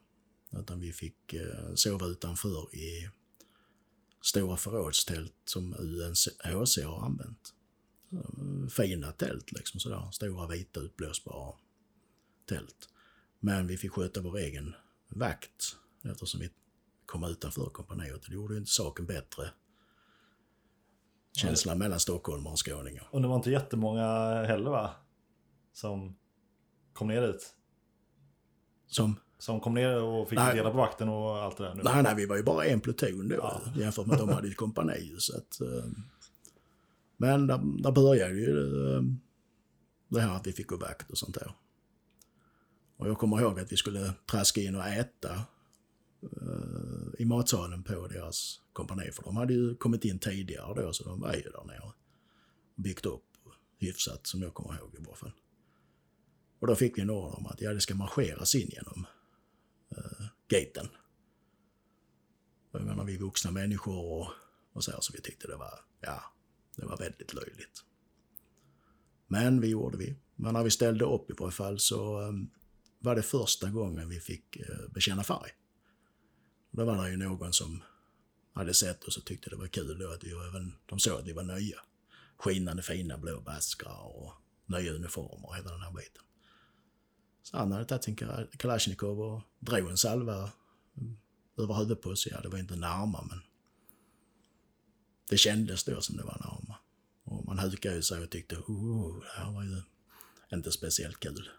[0.51, 3.09] Utan vi fick eh, sova utanför i
[4.21, 7.53] stora förrådstält som UNHCR har använt.
[8.11, 11.53] Eh, Fina tält liksom sådär, stora vita utblåsbara
[12.45, 12.89] tält.
[13.39, 14.75] Men vi fick sköta vår egen
[15.07, 16.49] vakt eftersom vi
[17.05, 18.21] kom utanför kompaniet.
[18.27, 19.49] Det gjorde ju inte saken bättre.
[21.33, 23.07] Känslan mellan stockholmare och skåningar.
[23.11, 24.07] Och det var inte jättemånga
[24.43, 24.91] heller va?
[25.73, 26.15] Som
[26.93, 27.55] kom ner dit.
[28.87, 30.55] Som Som kom ner och fick Nej.
[30.55, 31.73] dela på vakten och allt det där.
[31.75, 31.81] Nu.
[31.83, 33.61] Nej, nej, vi var ju bara en pluton då Ja.
[33.75, 35.15] jämfört med att de hade ett kompani.
[35.17, 35.85] Så att, eh,
[37.17, 38.59] men där, där började ju
[38.95, 39.01] eh,
[40.07, 41.51] det här att vi fick gå vakt och sånt där.
[42.97, 45.33] Och jag kommer ihåg att vi skulle traska in och äta
[46.23, 49.11] eh, i matsalen på deras kompani.
[49.11, 51.91] För de hade ju kommit in tidigare då, så de var ju där nere.
[52.75, 53.21] Byggt upp
[53.77, 55.31] hyfsat, som jag kommer ihåg i varje fall.
[56.65, 59.05] Och då fick vi en order om att ja, det ska marscheras in genom
[59.97, 60.87] eh, gaten.
[62.71, 64.27] Och Jag menar, vi vuxna människor och,
[64.73, 66.23] och så här, så vi tyckte det var, ja,
[66.75, 67.83] det var väldigt löjligt.
[69.27, 70.15] Men vi gjorde vi.
[70.35, 72.49] Men när vi ställde upp i varje fall så um,
[72.99, 75.51] var det första gången vi fick uh, bekänna färg.
[76.71, 77.83] Och då var det ju någon som
[78.53, 81.19] hade sett oss och tyckte det var kul då att vi var, även, de såg
[81.19, 81.79] att vi var nya.
[82.37, 84.33] Skinande fina blå baskrar och
[84.65, 86.24] nya uniformer och hela den här biten.
[87.45, 88.15] Så han hade tagit sin
[88.57, 90.51] Kalashnikov och drog en salva
[91.57, 92.27] över huvudet på oss.
[92.31, 93.39] Ja, det var inte närma, men
[95.29, 96.75] det kändes då som det var närma.
[97.23, 99.81] Och man hukade ju sig och tyckte, oh, det här var ju
[100.53, 101.49] inte speciellt kul.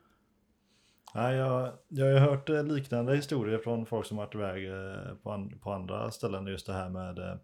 [1.14, 5.14] Nej, jag, jag har ju hört eh, liknande historier från folk som varit iväg eh,
[5.22, 6.46] på, an, på andra ställen.
[6.46, 7.36] Just det här med eh,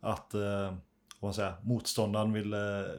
[0.00, 2.54] att vad man säger, motståndaren vill,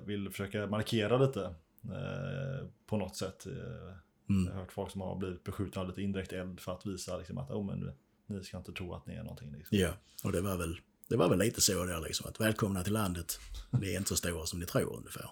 [0.06, 3.46] vill försöka markera lite eh, på något sätt.
[3.46, 3.98] Eh,
[4.30, 4.46] Mm.
[4.46, 7.18] Jag har hört folk som har blivit beskjutna av lite indirekt eld för att visa
[7.18, 7.92] liksom, att oh, men,
[8.28, 9.52] ni ska inte tro att ni är någonting.
[9.52, 9.78] Liksom.
[9.78, 9.94] Ja,
[10.24, 13.40] och det var väl, det var väl lite så där liksom, att välkomna till landet,
[13.72, 15.30] ni är inte så stora som ni tror ungefär.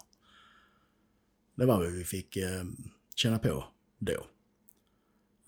[1.54, 2.64] Det var vad vi fick eh,
[3.14, 3.64] känna på
[3.98, 4.26] då.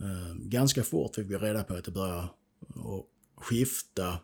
[0.01, 2.33] Eh, ganska fort fick vi reda på att det började att
[3.37, 4.19] skifta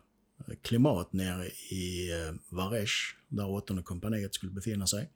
[0.61, 5.09] klimat nere i eh, Varesh, där åttonde kompaniet skulle befinna sig.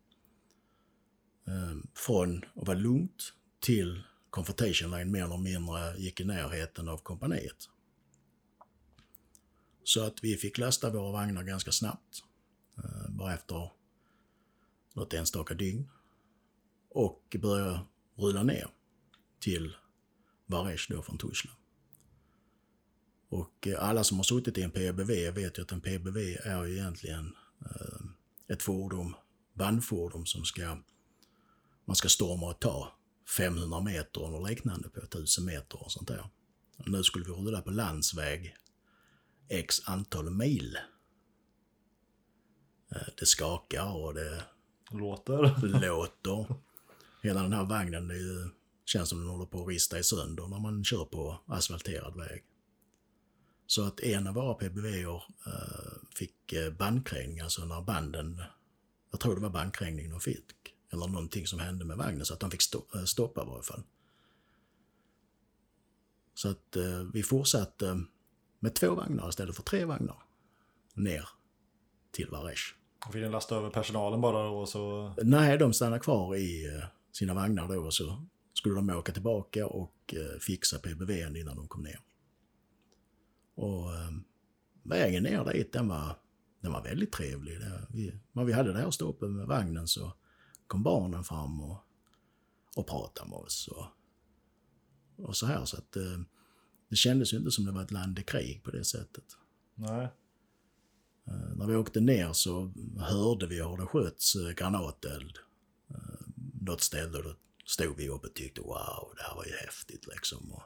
[1.47, 6.97] Eh, från att vara lugnt till confrontation line mer eller mindre gick i närheten av
[6.97, 7.69] kompaniet.
[9.83, 12.23] Så att vi fick lasta våra vagnar ganska snabbt.
[12.77, 13.71] eh, Bara efter
[14.93, 15.89] något enstaka dygn.
[16.89, 18.67] Och börja rulla ner
[19.39, 19.75] till
[20.45, 21.51] Varesh då från Tuzla.
[23.29, 26.65] Och eh, alla som har suttit i en PBV vet ju att en PBV är
[26.65, 28.13] ju egentligen ehm,
[28.47, 29.13] ett fordon,
[29.53, 30.77] bandfordon som ska,
[31.85, 32.91] man ska storma och ta
[33.37, 36.29] 500 meter eller liknande på 1000 meter och sånt där.
[36.77, 38.55] Och nu skulle vi rulla på landsväg
[39.49, 40.77] x antal mil.
[42.91, 44.43] Eh, Det skakar och det
[44.91, 45.61] Låter.
[45.81, 46.55] låter.
[47.23, 48.49] Hela den här vagnen det ju,
[48.85, 52.43] känns som den håller på att rista i sönder när man kör på asfalterad väg.
[53.67, 55.21] Så att en av våra PBV eh,
[56.15, 58.41] fick eh, bandkrängning, alltså när banden,
[59.11, 62.39] jag tror det var bandkrängning de fick, eller någonting som hände med vagnen så att
[62.39, 62.61] de fick
[62.95, 63.83] eh, stoppa i varje fall.
[66.33, 68.03] Så att eh, vi fortsatte
[68.59, 70.17] med två vagnar istället för tre vagnar
[70.93, 71.29] ner
[72.11, 72.63] till Varesh.
[73.11, 75.13] Fick ni lasta över personalen bara då och så...
[75.23, 79.67] Nej, de stannade kvar i eh, sina vagnar då och så skulle de åka tillbaka
[79.67, 81.99] och fixa PBV innan de kom ner.
[83.55, 83.89] Och
[84.83, 86.15] vägen ner dit, den var,
[86.61, 87.59] den var väldigt trevlig.
[87.59, 90.13] Det, vi, när vi hade det här stoppet med vagnen så
[90.67, 91.77] kom barnen fram och,
[92.75, 93.67] och pratade med oss.
[93.67, 93.85] Och,
[95.25, 96.19] och så här, så att eh,
[96.89, 99.37] det kändes ju inte som det var ett land i krig på det sättet.
[99.75, 100.11] Nej.
[101.27, 105.37] Eh, när vi åkte ner så hörde vi hur det sköts eh, granateld.
[105.89, 106.25] Eh,
[106.61, 110.51] något ställe då stod vi upp och tyckte wow, det här var ju häftigt liksom.
[110.51, 110.63] Och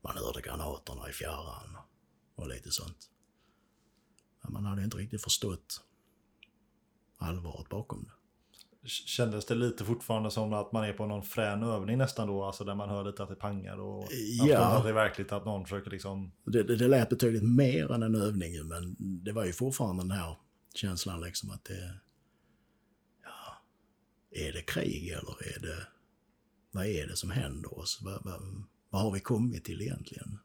[0.00, 1.76] man hörde granaterna i fjärran
[2.34, 3.10] och lite sånt.
[4.42, 5.84] Men man hade inte riktigt förstått
[7.16, 8.19] allvaret bakom det.
[8.84, 12.44] Kändes det lite fortfarande som att man är på någon frän övning nästan då?
[12.44, 14.08] Alltså där man hör lite att det pangar och
[14.48, 14.58] Ja.
[14.58, 16.32] att det är verkligt att någon försöker liksom...
[16.44, 20.02] Det, det, det lät betydligt mer än en övning ju, men det var ju fortfarande
[20.02, 20.36] den här
[20.74, 21.94] känslan liksom att det...
[23.22, 23.62] Ja,
[24.30, 25.86] är det krig eller är det...
[26.72, 27.98] Vad är det som händer oss?
[28.02, 30.38] Vad, vad, vad har vi kommit till egentligen?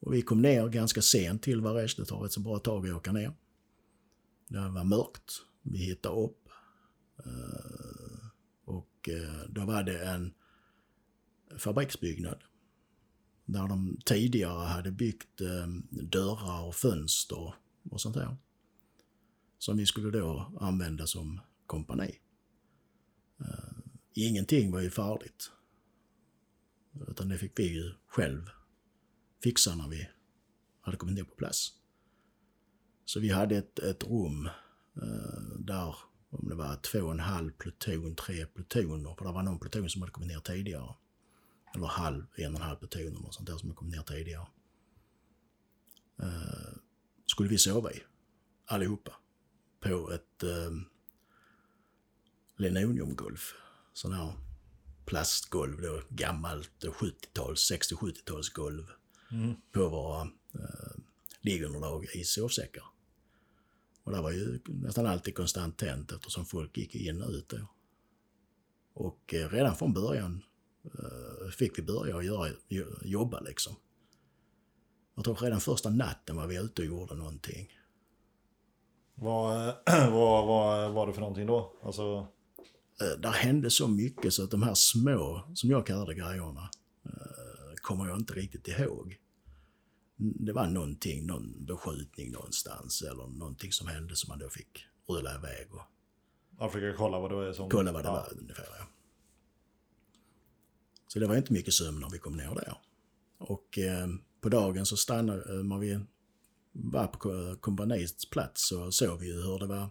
[0.00, 2.94] Och vi kom ner ganska sent till Varesh, det tar ett så bra tag att
[2.94, 3.32] åka ner.
[4.48, 6.37] Det var mörkt, vi hittade upp.
[7.26, 8.26] Eh,
[8.64, 10.34] och eh, då var det en
[11.58, 12.44] fabriksbyggnad
[13.44, 17.54] där de tidigare hade byggt eh, dörrar och fönster
[17.90, 18.36] och sånt där.
[19.58, 22.18] Som vi skulle då använda som kompani.
[24.14, 25.50] Ingenting var ju färdigt.
[27.08, 28.50] Utan det fick vi ju själv
[29.42, 30.08] fixa när vi
[30.80, 31.72] hade kommit ner på plats.
[33.04, 34.46] Så vi hade ett, ett rum
[34.96, 35.96] eh, där,
[36.30, 39.90] om det var två och en halv pluton, tre plutoner, för det var någon pluton
[39.90, 40.94] som hade kommit ner tidigare
[41.74, 44.46] eller halv, en och en halv pluton och sånt där som har kommit ner tidigare.
[46.22, 46.78] Eh,
[47.26, 48.02] skulle vi sova i,
[48.64, 49.12] allihopa,
[49.80, 50.70] på ett eh,
[52.56, 53.38] linoleumgolv.
[53.92, 54.32] Sån här
[55.04, 58.86] plastgolv då, gammalt 70-tals, 60-70-talsgolv
[59.72, 60.20] på våra
[60.54, 60.96] eh,
[61.40, 62.84] liggunderlag i sovsäckar.
[64.08, 67.56] Och det var ju nästan alltid konstant tänt eftersom folk gick in och ut då.
[68.94, 70.44] Och eh, redan från början
[70.84, 73.76] eh, fick vi börja göra, jo- jobba liksom.
[75.14, 77.68] Jag tror redan första natten var vi ute och gjorde någonting.
[79.14, 81.72] Vad, vad, vad var det för någonting då?
[81.82, 82.26] Alltså...
[83.00, 86.70] Eh, där hände så mycket så att de här små, som jag kallar det, grejerna,
[87.82, 89.16] kommer jag inte riktigt ihåg.
[90.20, 95.34] Det var någonting, någon beskjutning någonstans eller någonting som hände som man då fick rulla
[95.34, 95.82] iväg och
[96.58, 97.70] Jag försöker kolla vad det är som...
[97.70, 98.12] kolla vad det ja.
[98.12, 98.66] var ungefär.
[98.78, 98.86] Ja.
[101.06, 102.74] Så det var inte mycket sömn när vi kom ner där.
[103.38, 104.08] Och eh,
[104.40, 106.00] på dagen så stannade, eh, när vi
[106.72, 109.88] var på ko- kompaniets plats så såg vi hur det var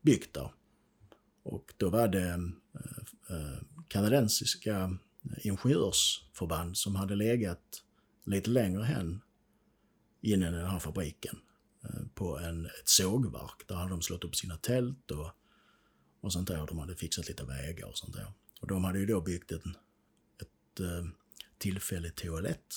[0.00, 0.52] byggt där.
[1.42, 2.38] Och då var det eh,
[3.30, 4.98] eh, kanadensiska
[5.38, 7.82] ingenjörsförband som hade legat
[8.24, 9.20] lite längre hän
[10.20, 11.38] inne i den här fabriken.
[11.84, 13.68] Eh, på en, ett sågverk.
[13.68, 15.30] Där hade de slått upp sina tält och
[16.20, 16.66] och sånt där.
[16.66, 18.32] De hade fixat lite vägar och sånt där.
[18.60, 19.76] Och de hade ju då byggt en,
[20.40, 21.06] ett eh,
[21.58, 22.74] tillfälligt toalett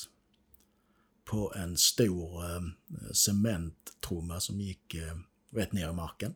[1.24, 2.60] på en stor eh,
[3.12, 5.16] cementtrumma som gick eh,
[5.50, 6.34] rätt ner i marken.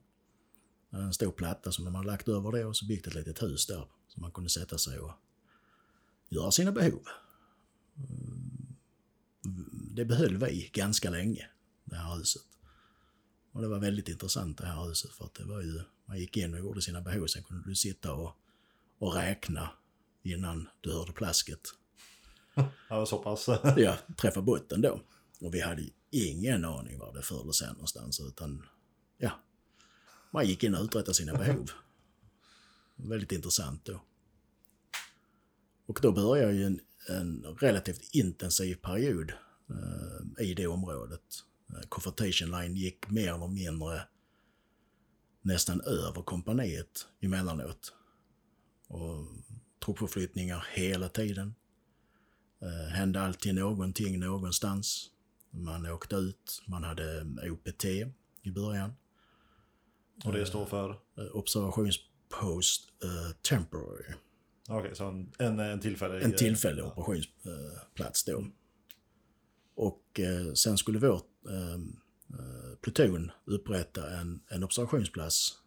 [0.90, 3.66] En stor platta som de hade lagt över det och så byggt ett litet hus
[3.66, 5.12] där som man kunde sätta sig och
[6.28, 7.02] göra sina behov.
[9.96, 11.48] Det behöll vi ganska länge,
[11.85, 12.42] det här huset.
[13.52, 16.36] Och det var väldigt intressant det här huset för att det var ju, man gick
[16.36, 18.36] in och gjorde sina behov, sen kunde du sitta och,
[18.99, 19.70] och räkna
[20.22, 21.61] innan du hörde plasket.
[22.88, 23.49] Ja, så pass.
[23.76, 25.01] Ja, träffa botten då.
[25.40, 28.62] Och vi hade ingen aning var det förde sen någonstans utan
[29.18, 29.40] ja,
[30.30, 31.70] man gick in och uträttade sina behov.
[32.97, 34.03] Väldigt intressant då.
[35.86, 39.32] Och då börjar ju en, en relativt intensiv period
[40.38, 41.44] i det området.
[41.70, 44.02] Eh, Confrontation Line gick mer eller mindre
[45.42, 47.92] nästan över kompaniet emellanåt.
[48.88, 49.26] Och
[49.84, 51.54] truppförflyttningar hela tiden.
[52.62, 55.10] Eh, hände alltid någonting någonstans.
[55.50, 57.84] Man åkte ut, man hade OPT
[58.42, 58.92] i början.
[60.24, 60.90] Och det står för?
[60.90, 64.14] Eh, observationspost uh, temporary.
[64.68, 66.22] Okej, okay, så en, en, en tillfällig...
[66.22, 68.44] En tillfällig operationsplats då.
[69.77, 71.97] Och eh, sen skulle vår ehm,
[72.31, 75.59] eh, pluton upprätta en, en observationsplats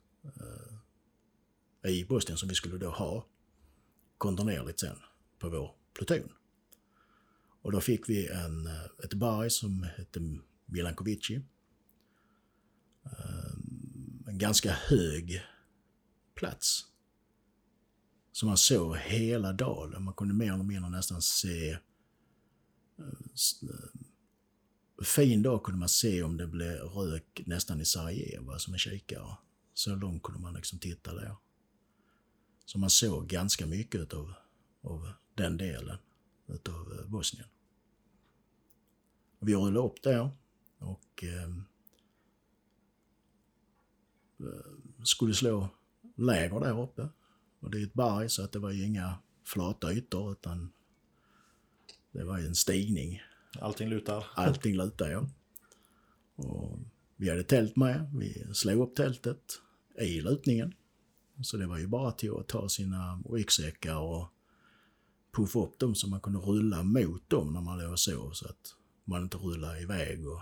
[1.84, 3.26] eh, i Bosnien som vi skulle då ha
[4.18, 4.98] kontinuerligt sen
[5.40, 6.30] på vår pluton.
[7.62, 10.20] Och då fick vi en, eh, ett berg som hette
[10.66, 11.42] Milankovici.
[13.06, 15.42] Ehm, en ganska hög
[16.36, 16.86] plats.
[18.32, 20.04] Så man såg hela dalen.
[20.04, 21.78] Man kunde mer eller mindre nästan se...
[23.00, 23.06] Eh,
[23.70, 28.74] eh, fin dag kunde man se om det blev rök nästan i Sarajevo alltså som
[28.74, 29.38] en kikare.
[29.74, 31.36] Så långt kunde man liksom titta där.
[32.66, 34.34] Så man såg ganska mycket av,
[34.82, 35.98] av den delen
[36.48, 37.48] utav eh, Bosnien.
[39.40, 40.30] Vi rullade upp där
[40.78, 41.64] och ehm,
[44.40, 45.70] eh, skulle slå
[46.16, 47.10] läger där uppe.
[47.60, 50.72] Och det är ett berg så att det var ju inga flata ytor utan
[52.12, 53.22] det var ju en stigning.
[53.60, 54.26] Allting lutar?
[54.34, 55.30] Allting lutar ja.
[56.36, 56.80] Och
[57.16, 58.12] vi hade tält med.
[58.16, 59.62] Vi slog upp tältet
[60.00, 60.74] i lutningen.
[61.42, 64.28] Så det var ju bara till att ta sina ryggsäckar och
[65.32, 68.48] puffa upp dem så man kunde rulla mot dem när man låg och sov så
[68.48, 70.42] att man inte rullade iväg och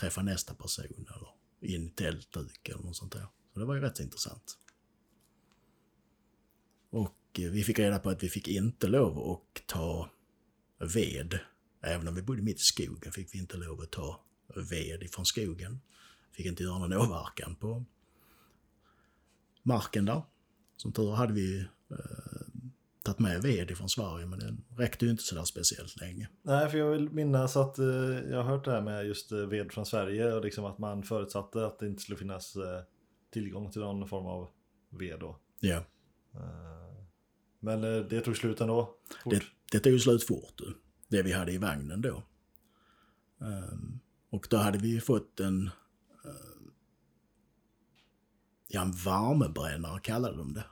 [0.00, 1.28] träffa nästa person eller
[1.60, 3.26] in i tältduk eller något sånt där.
[3.54, 4.58] Så det var ju rätt intressant.
[6.90, 10.10] Och eh, vi fick reda på att vi fick inte lov att ta
[10.78, 11.38] ved.
[11.80, 14.20] Även om vi bodde mitt i skogen fick vi inte lov att ta
[14.54, 15.80] ved ifrån skogen.
[16.32, 17.84] Fick inte göra någon åverkan på
[19.62, 20.22] marken där.
[20.76, 21.60] Som tur hade vi
[21.90, 21.96] eh,
[23.04, 26.28] tagit med ved ifrån Sverige men den räckte ju inte sådär speciellt länge.
[26.42, 27.86] Nej, för jag vill minnas att eh,
[28.30, 31.02] jag har hört det här med just eh, ved från Sverige och liksom att man
[31.02, 32.82] förutsatte att det inte skulle finnas eh,
[33.30, 34.48] tillgång till någon form av
[34.90, 35.38] ved då.
[35.60, 35.76] Ja.
[36.34, 37.04] Eh,
[37.60, 38.94] men eh, det tog slut ändå?
[39.24, 39.32] Fort.
[39.32, 40.60] Det, det tog slut fort,
[41.08, 42.22] det vi hade i vagnen då.
[43.38, 44.00] Um,
[44.30, 45.70] och då hade vi fått en
[48.68, 50.64] ja, en värmebrännare kallade de det.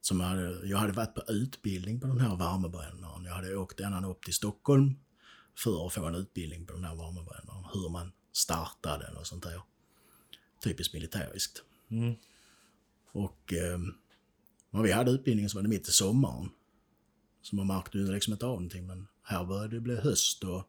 [0.00, 3.24] Som jag, hade, jag hade varit på utbildning på den här värmebrännaren.
[3.24, 4.94] Jag hade åkt ända upp till Stockholm
[5.54, 7.64] för att få en utbildning på den här värmebrännaren.
[7.72, 9.62] Hur man startade den och sånt där.
[10.64, 11.62] Typiskt militäriskt.
[11.88, 12.14] Mm.
[13.12, 13.78] Och eh,
[14.70, 16.48] när vi hade utbildningen så var det mitt i sommaren.
[17.48, 20.68] Så man märkte ju liksom inte av någonting men här började det bli höst och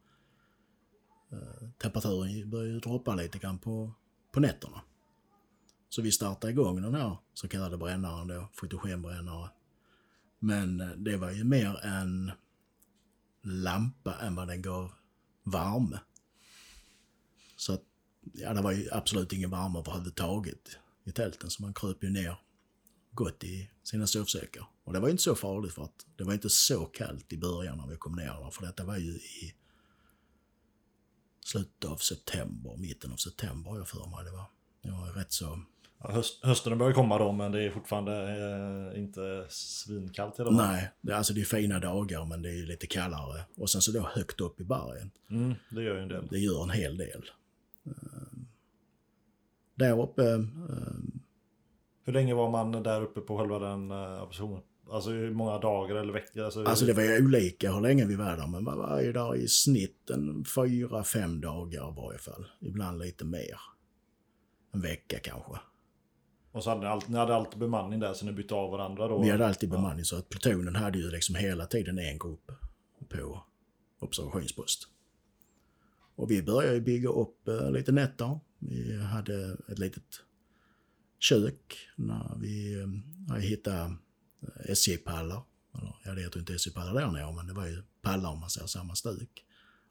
[1.32, 3.94] eh, temperaturen började droppa lite grann på,
[4.32, 4.82] på nätterna.
[5.90, 9.50] Så vi startade igång den här så kallade brännaren då, fotogenbrännare.
[10.40, 12.32] Men eh, det var ju mer en
[13.42, 14.92] lampa än vad den gav
[15.44, 16.00] värme.
[17.56, 17.84] Så att,
[18.34, 22.40] ja, det var ju absolut ingen värme överhuvudtaget i tälten så man kröp ju ner
[23.20, 24.68] gott i sina sovsäckar.
[24.84, 27.78] Och det var inte så farligt för att det var inte så kallt i början
[27.78, 29.56] när vi kom ner där, för detta var ju i
[31.46, 34.46] slutet av september, mitten av september jag för mig det var.
[34.82, 35.60] Det var rätt så
[36.04, 38.14] Ja, höst, hösten börjar komma då men det är fortfarande
[38.94, 40.54] eh, inte svinkallt idag.
[40.54, 43.42] Nej, det, alltså det är fina dagar men det är lite kallare.
[43.56, 45.12] Och sen så då högt upp i bergen.
[45.30, 46.28] Mm, det gör ju en del.
[46.32, 47.32] Det gör en hel del.
[47.88, 47.94] Uh,
[49.76, 50.24] där uppe...
[52.10, 54.62] Hur länge var man där uppe på själva den uh, oppositionen?
[54.92, 56.44] Alltså hur många dagar eller veckor?
[56.44, 59.48] Alltså, alltså det var ju olika hur länge vi var där men varje dag i
[59.48, 62.46] snitt en fyra, fem dagar i varje fall.
[62.60, 63.60] Ibland lite mer.
[64.74, 65.52] En vecka kanske.
[66.52, 69.08] Och så hade ni, alltid, ni hade alltid bemanning där så ni bytte av varandra
[69.08, 69.22] då?
[69.22, 72.52] Vi hade alltid bemanning så att plutonen hade ju liksom hela tiden en grupp
[73.10, 73.44] på
[74.00, 74.88] observationspost.
[76.16, 78.40] Och vi började bygga upp uh, lite nätter.
[78.60, 80.04] Vi hade ett litet
[81.20, 83.96] kök när vi uh, hittade
[84.42, 85.44] eh, SJ-pallar.
[86.04, 88.68] Ja, det heter inte SJ-pallar där nere, men det var ju pallar om man säger
[88.68, 89.46] samma stuk.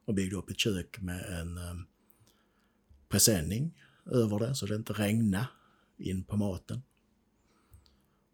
[0.05, 1.75] Och byggde upp ett kök med en eh,
[3.09, 3.75] presenning
[4.07, 5.49] över det så det inte regnade
[5.97, 6.83] in på maten.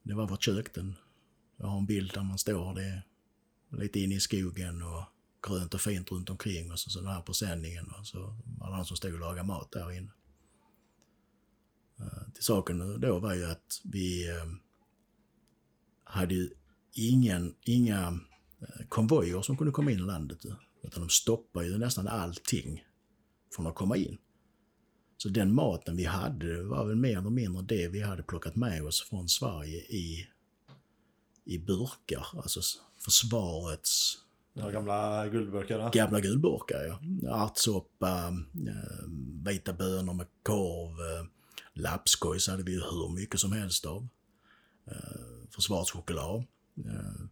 [0.02, 0.74] Det var vårt kök.
[0.74, 0.94] Den.
[1.56, 3.02] Jag har en bild där man står det
[3.78, 5.04] lite inne i skogen och
[5.48, 8.76] grönt och fint runt omkring och så, så den här presenningen och så var det
[8.76, 10.10] någon som stod och lagade mat där inne.
[12.00, 14.54] Uh, till saken då var ju att vi uh,
[16.04, 16.50] hade ju
[16.92, 20.38] ingen, inga uh, konvojer som kunde komma in i landet.
[20.82, 22.84] Utan de stoppade ju nästan allting
[23.56, 24.18] från att komma in.
[25.16, 28.84] Så den maten vi hade var väl mer eller mindre det vi hade plockat med
[28.84, 30.28] oss från Sverige i,
[31.44, 32.26] i burkar.
[32.36, 32.60] Alltså
[33.04, 34.18] försvarets...
[34.52, 35.92] Ja, gamla guldburkar?
[35.92, 37.00] Gamla guldburkar, ja.
[37.46, 38.32] Ärtsoppa,
[39.44, 41.26] vita bönor med korv,
[41.74, 44.08] Lappskojs Lapskojs hade vi ju hur mycket som helst av.
[44.86, 46.44] Eh, försvarschoklad.
[46.76, 47.26] Eh,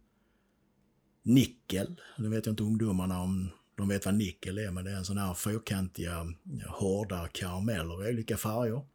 [1.23, 4.95] nickel, nu vet jag inte ungdomarna om de vet vad nickel är, men det är
[4.95, 6.33] en sån här fyrkantiga,
[6.67, 8.85] hårda karameller i olika färger.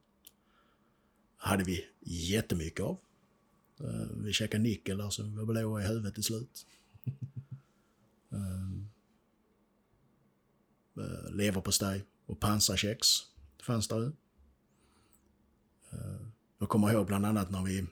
[1.37, 2.99] Hade vi jättemycket av.
[3.81, 6.67] Eh, vi käkade nickel där så vi var blåa i huvudet till slut.
[8.33, 8.73] Eh,
[11.05, 13.07] eh leverpastej och pansarkex
[13.63, 14.13] fanns där ju.
[16.59, 17.87] Jag kommer ihåg bland annat när vi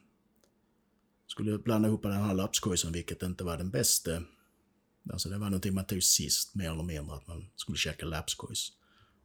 [1.27, 4.23] skulle blanda ihop den här lapskojsen, vilket inte var den bästa.
[5.13, 8.73] Alltså det var någonting man tog sist, mer eller mindre, att man skulle käka lapskojs.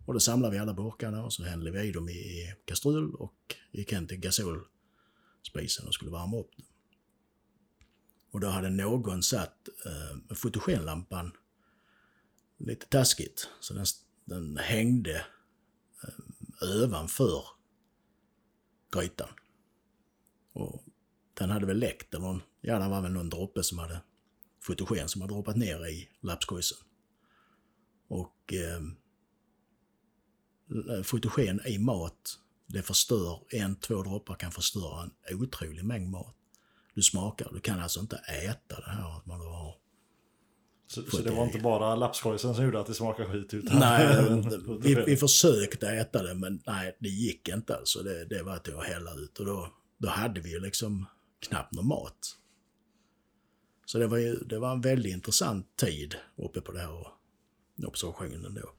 [0.05, 3.55] Och då samlade vi alla burkarna och så hällde vi i dem i kastrull och
[3.71, 6.65] gick hem till gasolspisen och skulle värma upp dem.
[8.31, 11.31] Och då hade någon satt eh, fotogenlampan
[12.57, 13.85] lite taskigt, så den,
[14.25, 15.25] den hängde
[16.03, 17.43] eh, ovanför
[18.91, 19.29] grytan.
[20.53, 20.83] Och
[21.33, 24.01] den hade väl läckt, eller någon, ja det var väl någon droppe som hade
[24.61, 26.77] fotogen som hade droppat ner i lapskojsen.
[28.07, 28.81] Och eh,
[31.03, 36.35] fotogen i mat, det förstör, en, två droppar kan förstöra en otrolig mängd mat.
[36.93, 39.80] Du smakar, du kan alltså inte äta det här man har
[40.91, 44.43] så, så det var inte bara lapskojsen som gjorde att det smakade skit utan Nej,
[44.81, 48.03] vi, vi försökte äta det men nej, det gick inte alltså.
[48.03, 51.05] Det, det var till att hälla ut och då, då hade vi ju liksom
[51.39, 52.37] knappt någon mat.
[53.85, 57.07] Så det var ju det var en väldigt intressant tid uppe på det här
[57.85, 58.73] observationen då.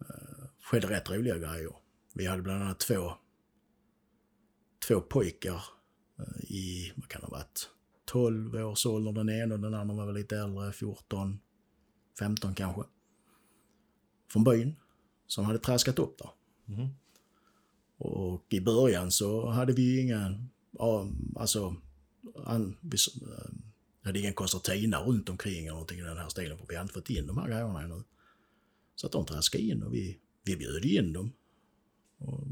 [0.00, 1.72] Uh, skedde rätt roliga grejer.
[2.14, 3.12] Vi hade bland annat två,
[4.88, 5.64] två pojkar
[6.18, 7.70] eh, i, vad kan det ha varit,
[8.04, 11.40] 12 års ålder den ena och den andra var väl lite äldre, 14,
[12.18, 12.82] 15 kanske.
[14.32, 14.76] Från byn
[15.26, 16.30] som hade traskat upp där.
[16.64, 16.88] Mhm.
[17.98, 21.76] Och i början så hade vi ju inga, ja, alltså,
[22.44, 23.52] an, vi eh,
[24.02, 26.94] hade ingen koncertina runt omkring eller någonting i den här stilen för vi hade inte
[26.94, 28.02] fått in de här grejerna ännu.
[28.94, 31.32] Så att de traskade in och vi, vi bjöd in dem.
[32.18, 32.46] Och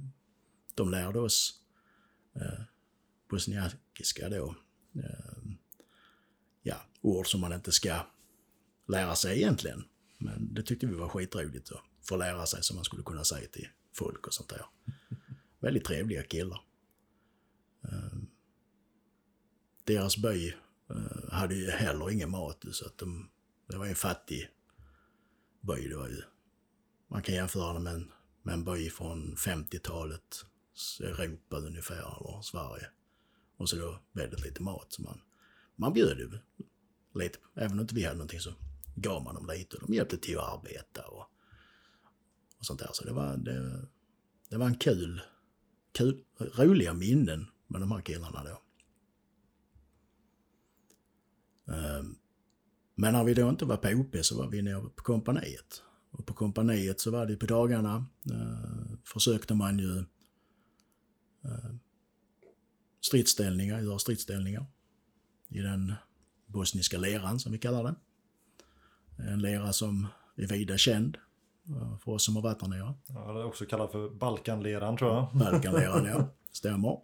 [0.74, 1.54] de lärde oss
[2.34, 2.64] eh,
[3.30, 4.54] bosniakiska då.
[4.94, 5.39] Eh,
[7.00, 8.06] ord som man inte ska
[8.88, 9.84] lära sig egentligen.
[10.18, 13.48] Men det tyckte vi var skitroligt att få lära sig som man skulle kunna säga
[13.48, 14.66] till folk och sånt där.
[15.60, 16.60] Väldigt trevliga killar.
[17.84, 18.18] Eh,
[19.84, 20.54] deras by
[20.90, 23.30] eh, hade ju heller ingen mat så att de,
[23.66, 24.48] det var ju en fattig
[25.60, 25.88] by.
[25.88, 26.22] Det var ju,
[27.08, 30.44] man kan jämföra det med en, med en by från 50-talet,
[31.00, 32.86] Europa ungefär, eller Sverige.
[33.56, 34.92] Och så då väldigt lite mat.
[34.92, 35.20] Så man,
[35.76, 36.38] man bjöd ju
[37.14, 38.52] lite, även om inte vi hade någonting så
[38.94, 39.76] gav man dem lite.
[39.76, 41.26] och De hjälpte till att arbeta och,
[42.58, 42.90] och sånt där.
[42.92, 43.86] Så det var, det,
[44.48, 45.20] det var en kul,
[45.92, 48.62] kul, roliga minnen med de här killarna då.
[51.72, 52.16] Ehm,
[52.94, 55.82] men när vi då inte var på OP så var vi nere på kompaniet.
[56.10, 59.98] Och på kompaniet så var det på dagarna eh, försökte man ju
[61.44, 61.74] eh,
[63.00, 64.66] stridsställningar, göra stridsställningar
[65.48, 65.94] i den
[66.52, 67.94] bosniska leran som vi kallar det.
[69.32, 71.16] En lera som är vida känd
[71.68, 72.94] eh, för oss som har varit där nere.
[73.06, 75.28] Ja, det är också kallat för Balkanleran tror jag.
[75.34, 76.28] Balkanleran, ja.
[76.52, 76.98] Stämmer.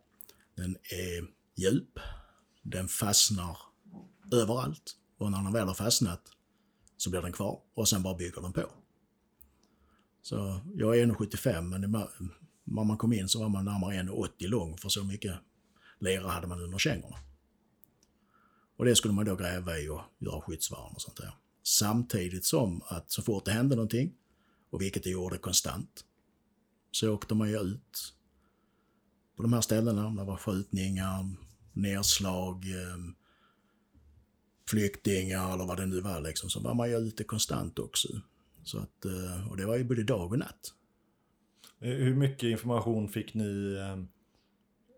[0.54, 1.26] Den är
[1.56, 1.98] djup.
[2.62, 3.58] Den fastnar
[4.32, 4.96] överallt.
[5.18, 6.20] Och när den väl har fastnat
[6.96, 8.62] så blir den kvar och sen bara bygger den på.
[10.22, 12.08] Så jag är 1,75 men det
[12.64, 15.34] när man kom in så var man närmare 1,80 lång för så mycket
[15.98, 17.16] lera hade man under kängorna.
[18.76, 21.34] Och det skulle man då gräva i och göra skyddsvärn och sånt där.
[21.62, 24.12] Samtidigt som att så fort det hände någonting,
[24.70, 26.04] och vilket det gjorde konstant,
[26.90, 28.14] så åkte man ju ut
[29.36, 30.10] på de här ställena.
[30.10, 31.30] Det var skjutningar,
[31.72, 33.14] nedslag, ehm,
[34.68, 36.50] flyktingar eller vad det nu var liksom.
[36.50, 38.08] Så var man ju ute konstant också.
[38.64, 40.74] Så att, eh, och det var ju både dag och natt.
[41.80, 44.04] Eh, hur mycket information fick ni eh,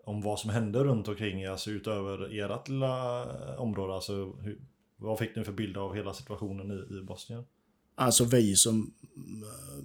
[0.09, 3.95] om vad som hände runt omkring er, alltså utöver ert lilla område?
[3.95, 4.61] Alltså, hur,
[4.97, 7.45] vad fick ni för bild av hela situationen i, i Bosnien?
[7.95, 9.85] Alltså vi som äh,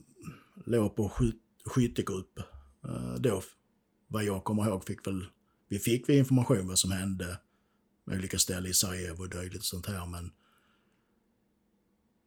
[0.65, 2.39] låg på sky- skyttegrupp
[2.87, 3.41] äh, då,
[4.07, 5.25] vad jag kommer ihåg, fick väl,
[5.67, 7.39] vi fick väl information vad som hände
[8.05, 10.31] med olika ställen i Sarajevo och dylikt sånt här, men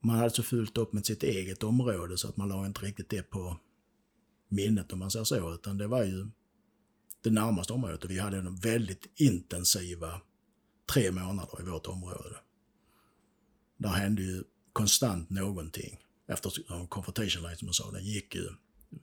[0.00, 3.10] man hade så fullt upp med sitt eget område så att man la inte riktigt
[3.10, 3.56] det på
[4.48, 6.26] minnet om man säger så, utan det var ju
[7.26, 10.20] det närmaste området och vi hade en väldigt intensiva
[10.92, 12.36] tre månader i vårt område.
[13.76, 15.98] Där hände ju konstant någonting.
[16.28, 18.48] Eftersom Confrontation Line, som jag sa, den gick ju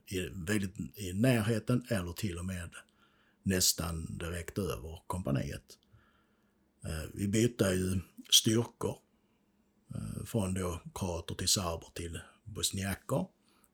[0.06, 2.70] i, väldigt, i närheten eller till och med
[3.42, 5.78] nästan direkt över kompaniet.
[6.84, 8.00] Eh, vi bytte ju
[8.30, 8.96] styrkor
[9.94, 13.26] eh, från då kroater till serber till bosniaker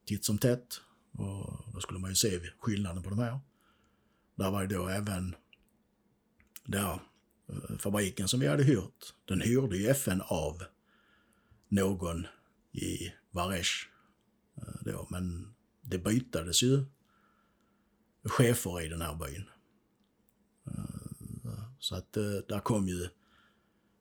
[0.07, 0.81] titt som tätt.
[1.13, 3.41] Och då skulle man ju se skillnaden på de här.
[4.41, 5.37] Där var ju då även
[6.65, 7.01] där
[7.49, 10.63] eh, fabriken som vi hade hyrt, den hyrde ju FN av
[11.69, 12.27] någon
[12.73, 13.89] i Varesh
[14.57, 16.85] eh, då, men det bytades ju
[18.25, 19.45] chefer i den här byn.
[20.67, 22.13] Eh, så att
[22.49, 23.09] där kom ju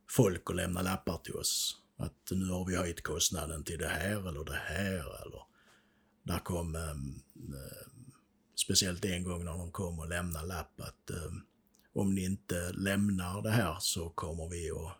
[0.09, 1.77] folk och lämnade lappar till oss.
[1.97, 5.21] Att nu har vi höjt kostnaden till det här eller det här.
[5.25, 5.41] Eller
[6.23, 7.21] där kom, ehm,
[8.59, 11.31] speciellt en gång när de kom och lämnade lapp att eh,
[11.93, 14.95] om ni inte lämnar det här så kommer vi att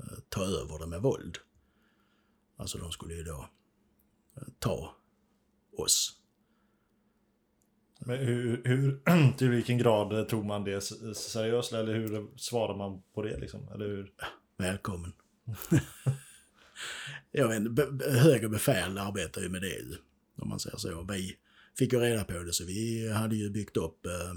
[0.00, 1.38] eh, ta över det med våld.
[2.56, 3.48] Alltså de skulle ju då
[4.36, 4.96] eh, ta
[5.76, 6.12] oss.
[7.98, 9.02] Men hur, hur,
[9.36, 10.80] till vilken grad tog man det
[11.16, 11.72] seriöst?
[11.72, 13.38] Eller hur svarade man på det?
[13.38, 13.68] Liksom?
[13.68, 14.12] Eller hur?
[14.56, 15.12] Välkommen.
[17.30, 17.62] Jag vet
[18.02, 19.98] högre befäl arbetar ju med det
[20.36, 21.02] om man säger så.
[21.02, 21.36] Vi
[21.78, 24.30] fick ju reda på det så vi hade ju byggt upp eh,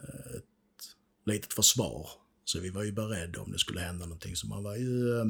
[0.00, 2.08] eh, ett litet försvar.
[2.44, 4.36] Så vi var ju beredda om det skulle hända någonting.
[4.36, 5.24] Så man var ju eh,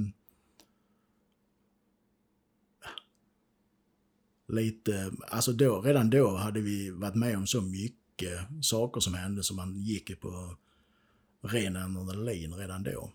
[4.48, 9.42] lite, alltså då, redan då hade vi varit med om så mycket saker som hände
[9.42, 10.56] så man gick på
[11.42, 13.12] ren adrenalin redan då.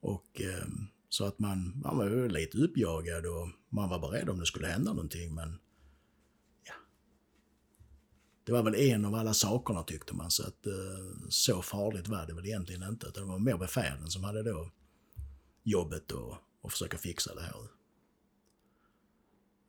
[0.00, 0.66] Och eh,
[1.08, 4.92] så att man, man var lite uppjagad och man var beredd om det skulle hända
[4.92, 5.58] någonting men.
[8.44, 12.26] Det var väl en av alla sakerna tyckte man så att eh, så farligt var
[12.26, 13.06] det väl egentligen inte.
[13.06, 14.70] Utan det var mer befälen som hade då
[15.62, 17.54] jobbet och, och försöka fixa det här.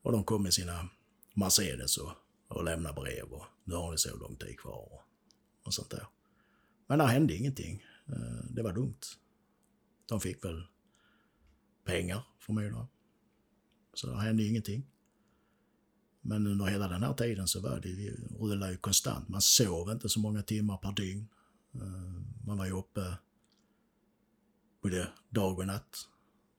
[0.02, 0.90] Och de kom med sina
[1.34, 2.12] Mercedes och,
[2.48, 5.02] och lämnade brev och nu har ni så lång tid kvar och,
[5.64, 6.08] och sånt där.
[6.88, 7.84] Men där hände ingenting.
[8.08, 9.18] Eh, det var lugnt.
[10.06, 10.64] De fick väl
[11.86, 12.86] pengar förmodligen.
[13.94, 14.88] Så det hände ingenting.
[16.28, 19.30] Men under hela den här tiden så var det ju, rullade ju konstant.
[19.30, 21.28] Man sov inte så många timmar per dygn.
[21.74, 23.18] Eh, man var ju uppe
[24.82, 26.08] både dag och natt.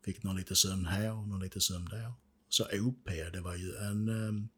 [0.05, 2.13] Fick någon lite sömn här och någon lite sömn där.
[2.49, 4.49] Så OP, det var ju en um,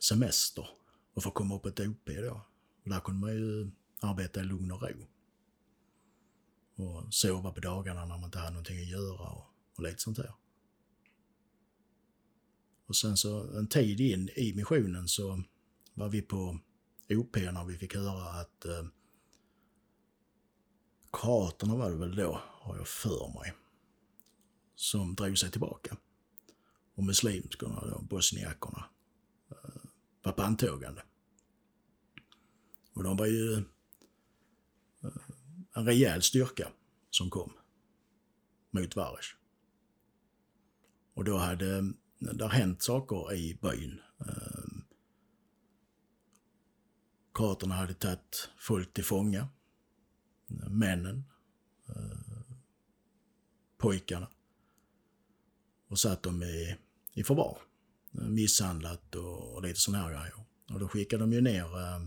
[0.00, 0.68] semester
[1.14, 2.40] och få komma upp ett OP då.
[2.84, 3.70] Och där kunde man ju
[4.00, 5.06] arbeta i lugn och ro.
[6.76, 9.44] Och sova på dagarna när man inte hade någonting att göra och,
[9.76, 10.32] och lite sånt där.
[12.86, 15.42] Och sen så en tid in i missionen så
[15.94, 16.58] var vi på
[17.08, 18.86] OP när vi fick höra att eh,
[21.12, 23.54] kroaterna var det väl då, har jag för mig
[24.74, 25.96] som drog sig tillbaka.
[26.94, 28.84] Och muslimskorna, då, bosniakerna,
[29.50, 29.80] eh,
[30.22, 31.02] var på antågande.
[32.94, 33.62] Och de var ju eh,
[35.74, 36.72] en rejäl styrka
[37.10, 37.52] som kom
[38.70, 39.34] mot Varesh.
[41.14, 44.00] Och då hade det har hänt saker i byn.
[44.20, 44.82] Ehm,
[47.36, 49.48] Kraterna kroaterna hade tagit folk till fånga.
[50.70, 51.24] Männen.
[51.88, 52.56] Eh,
[53.78, 54.28] pojkarna
[55.88, 56.76] och satt dem i,
[57.14, 57.58] i förvar.
[58.10, 60.34] Misshandlat och, och lite sådana här grejer.
[60.72, 62.06] Och då skickade de ju ner eh,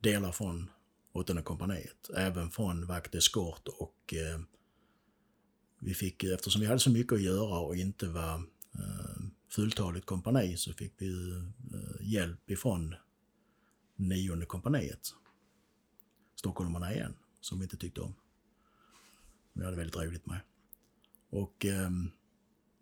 [0.00, 0.70] delar från
[1.12, 4.40] åttonde kompaniet, även från vakteskort och eh,
[5.78, 8.42] vi fick, eftersom vi hade så mycket att göra och inte var
[8.78, 11.32] Eh, fulltaligt kompani så fick vi
[11.72, 12.94] eh, hjälp ifrån
[13.96, 15.14] nionde kompaniet.
[16.34, 18.14] Stockholmarna igen, som vi inte tyckte om.
[19.52, 20.40] Vi hade väldigt roligt med.
[21.30, 22.10] Och ehm,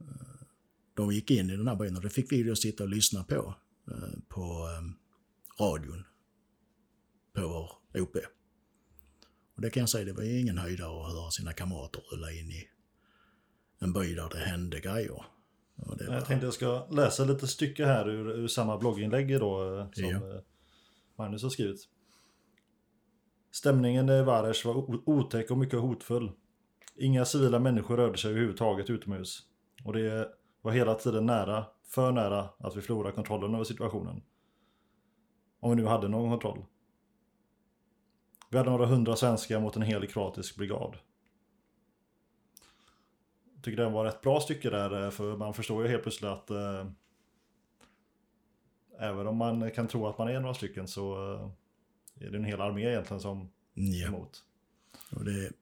[0.00, 0.46] eh,
[0.94, 3.24] de gick in i den här byn och det fick vi då sitta och lyssna
[3.24, 3.54] på,
[3.90, 6.04] eh, på eh, radion,
[7.32, 8.16] på vår OP.
[9.54, 12.32] Och det kan jag säga, det var ju ingen höjdare att höra sina kamrater rulla
[12.32, 12.68] in i
[13.78, 15.24] en by där det hände grejer.
[15.74, 15.96] Var...
[16.00, 20.04] Jag tänkte jag ska läsa lite stycke här ur, ur samma blogginlägg då eh, som
[20.04, 20.16] ja.
[20.16, 20.40] Eh,
[21.16, 21.88] Magnus har skrivit.
[23.50, 26.32] Stämningen i Varesh var otäck och mycket hotfull.
[26.96, 29.42] Inga civila människor rörde sig överhuvudtaget utomhus.
[29.84, 30.28] Och det
[30.62, 34.22] var hela tiden nära, för nära, att vi förlorade kontrollen över situationen.
[35.60, 36.64] Om vi nu hade någon kontroll.
[38.50, 40.96] Vi hade några hundra svenskar mot en hel kroatisk brigad.
[43.64, 46.86] Tycker det var ett bra stycke där, för man förstår ju helt plötsligt att eh,
[48.98, 52.44] även om man kan tro att man är några stycken så eh, är det en
[52.44, 54.08] hel armé egentligen som ja.
[54.08, 54.44] emot.
[55.10, 55.52] Och det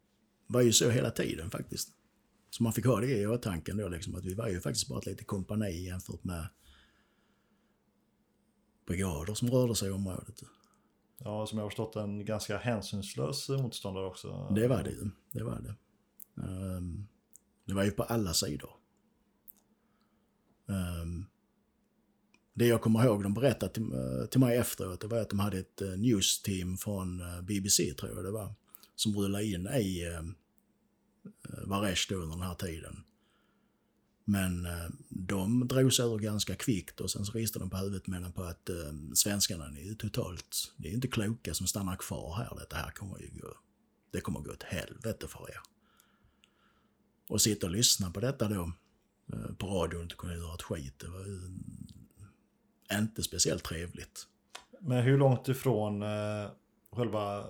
[0.46, 1.88] var ju så hela tiden faktiskt.
[2.50, 4.98] Så man fick ha det i åtanke då, liksom, att vi var ju faktiskt bara
[4.98, 6.46] ett litet kompani jämfört med
[8.86, 10.42] brigader som rörde sig i området.
[11.18, 14.52] Ja, som jag har förstått en ganska hänsynslös motståndare också.
[14.54, 15.10] Det var det ju.
[15.32, 15.74] Det var det.
[16.42, 17.06] Ehm,
[17.72, 18.70] det var ju på alla sidor.
[20.68, 21.26] Ehm,
[22.54, 25.38] det jag kommer ihåg de berättade till, eh, till mig efteråt, det var att de
[25.38, 28.54] hade ett newsteam news-team från eh, BBC, tror jag det var,
[28.96, 30.34] som rullade in i ehm,
[31.64, 33.04] Varesh då under den här tiden.
[34.24, 34.66] Men
[35.08, 38.42] de drog sig ur ganska kvickt och sen så ristade de på huvudet med på
[38.42, 42.66] att uh, svenskarna är ju totalt, det är inte kloka som stannar kvar här.
[42.70, 43.56] Det här kommer ju gå,
[44.10, 45.60] det kommer gå åt helvete för er.
[47.32, 48.72] Och sitta och lyssna på detta då
[49.34, 51.24] uh, på radion och inte kunna göra ett skit, det var
[52.98, 54.26] inte speciellt trevligt.
[54.80, 56.50] Men hur långt ifrån eh,
[56.92, 57.44] själva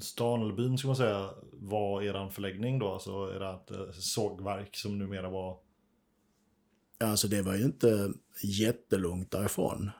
[0.00, 2.92] stan eller byn ska man säga var eran förläggning då?
[2.92, 5.58] Alltså ert eh, sågverk som numera var?
[7.00, 8.12] Alltså det var ju inte
[8.42, 9.90] jättelångt därifrån.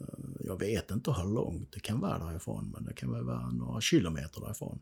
[0.00, 0.06] Eh,
[0.40, 3.80] jag vet inte hur långt det kan vara därifrån, men det kan väl vara några
[3.80, 4.80] kilometer därifrån.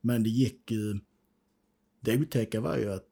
[0.00, 1.00] Men det gick ju...
[2.04, 3.06] Det otäcka var ju att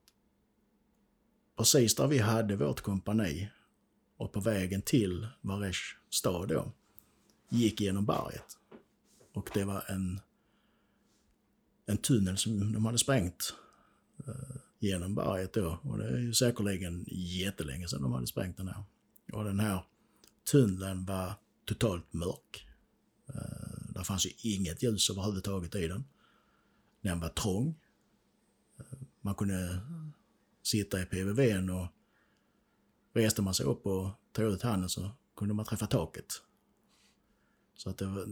[1.56, 3.50] precis där vi hade vårt kompani
[4.16, 5.80] och på vägen till Varesh
[6.10, 6.72] stad då,
[7.48, 8.58] gick genom berget.
[9.34, 10.20] Och det var en,
[11.86, 13.54] en tunnel som de hade sprängt
[14.26, 15.78] eh, genom berget då.
[15.82, 18.84] Och det är ju säkerligen jättelänge sedan de hade sprängt den här.
[19.32, 19.84] Och den här
[20.50, 21.34] tunneln var
[21.64, 22.66] totalt mörk.
[23.28, 26.04] Eh, där fanns ju inget ljus överhuvudtaget i den.
[27.00, 27.74] Den var trång.
[29.22, 29.80] Man kunde
[30.62, 31.86] sitta i PVVn och
[33.12, 36.42] reste man sig upp och tog ut handen så kunde man träffa taket.
[37.74, 38.26] Så att det var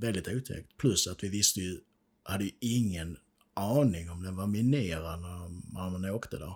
[0.00, 0.76] väldigt otäckt.
[0.76, 1.80] Plus att vi visste ju,
[2.22, 3.18] hade ju ingen
[3.54, 6.54] aning om den var minerad när man åkte där.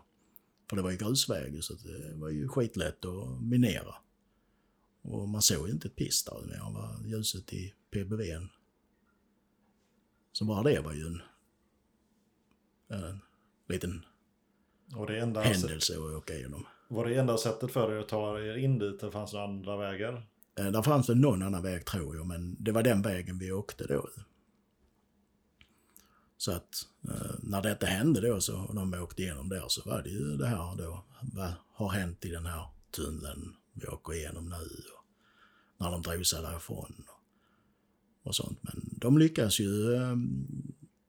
[0.68, 3.94] För det var ju grusväg så det var ju skitlätt att minera.
[5.02, 8.48] Och man såg ju inte ett piss där mer vad ljuset i PBVn.
[10.32, 11.22] Så bara det var ju en,
[12.88, 13.20] en
[13.70, 14.04] liten
[14.96, 16.66] och det enda händelse att åka igenom.
[16.88, 19.02] Var det enda sättet för er att ta er in dit?
[19.02, 20.26] Eller fanns det andra vägar?
[20.58, 23.52] Eh, där fanns det någon annan väg tror jag, men det var den vägen vi
[23.52, 24.08] åkte då.
[26.36, 30.02] Så att eh, när detta hände då så, och de åkte igenom där så var
[30.02, 31.04] det ju det här då.
[31.22, 34.56] Vad har hänt i den här tunneln vi åker igenom nu?
[35.76, 37.04] Och när de drog sig därifrån.
[37.08, 38.58] Och, och sånt.
[38.62, 40.16] Men de lyckades ju eh,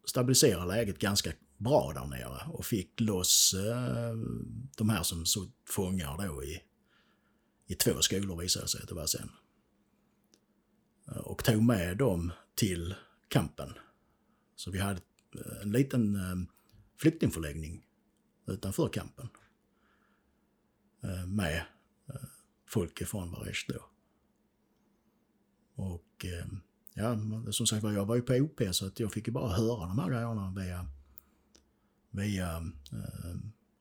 [0.06, 1.32] stabilisera läget ganska
[1.64, 4.16] bra där nere och fick loss eh,
[4.78, 6.62] de här som så fångar då i,
[7.68, 9.30] i två skolor visade det sig att det var sen.
[11.24, 12.96] Och tog med dem till
[13.28, 13.74] kampen.
[14.56, 15.02] Så vi hade
[15.36, 16.36] eh, en liten eh,
[16.98, 17.86] flyktingförläggning
[18.48, 19.30] utanför kampen.
[21.04, 21.66] Eh, med
[22.10, 22.16] eh,
[22.68, 23.86] folk ifrån Varesh då.
[25.76, 26.46] Och eh,
[26.94, 27.18] ja,
[27.52, 29.88] som sagt var, jag var ju på OP så att jag fick ju bara höra
[29.88, 30.88] de här grejerna via
[32.12, 32.58] via
[32.92, 33.36] eh,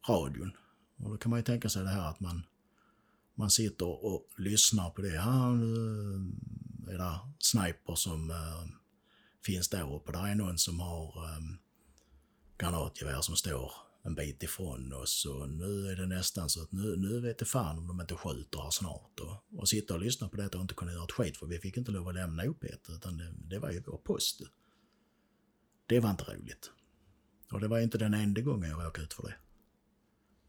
[0.09, 0.53] radion.
[0.97, 2.47] Och då kan man ju tänka sig det här att man,
[3.35, 5.15] man sitter och lyssnar på det.
[5.15, 5.75] Ja, nu
[6.89, 8.65] är det eh, sniper som eh,
[9.47, 10.13] finns där uppe.
[10.13, 11.41] Där är någon som har eh,
[12.59, 13.73] granatgevär som står
[14.03, 17.45] en bit ifrån oss och nu är det nästan så att nu, nu vet det
[17.45, 19.21] fan om de inte skjuter här snart.
[19.21, 21.59] Och, och sitta och lyssna på detta och inte kunna göra ett skit för vi
[21.59, 24.41] fick inte lov att lämna upp utan det, det var ju vår post.
[25.87, 26.71] Det var inte roligt.
[27.53, 29.35] Och det var inte den enda gången jag råkade ut för det.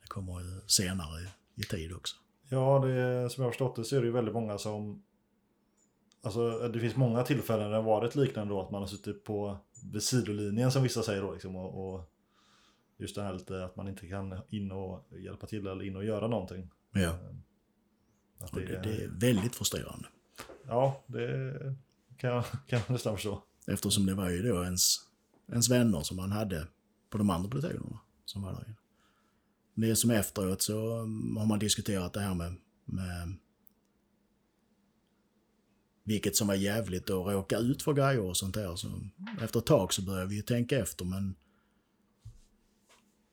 [0.02, 1.22] Det kommer senare
[1.56, 2.16] i tid också.
[2.50, 5.04] Ja, det, som jag har förstått det så är det ju väldigt många som...
[6.24, 9.58] Alltså det finns många tillfällen där det varit liknande då att man har suttit på
[9.94, 12.14] vid sidolinjen som vissa säger då liksom och, och
[12.98, 16.06] just det här lite att man inte kan in och hjälpa till eller in och
[16.06, 16.70] göra någonting.
[16.92, 17.18] Ja.
[18.40, 20.08] Att det, det, det är väldigt frustrerande.
[20.68, 21.76] Ja, det
[22.18, 23.44] kan jag, kan jag nästan förstå.
[23.68, 24.98] Eftersom det var ju då ens,
[25.52, 26.68] ens vänner som man hade
[27.12, 28.76] på de andra plutonerna som var där inne.
[29.74, 32.56] Det som efteråt så mm, har man diskuterat det här med,
[32.86, 33.36] med
[36.04, 38.76] vilket som var jävligt att råka ut för grejer och sånt där.
[38.76, 38.88] Så
[39.42, 41.36] efter ett tag så började vi ju tänka efter men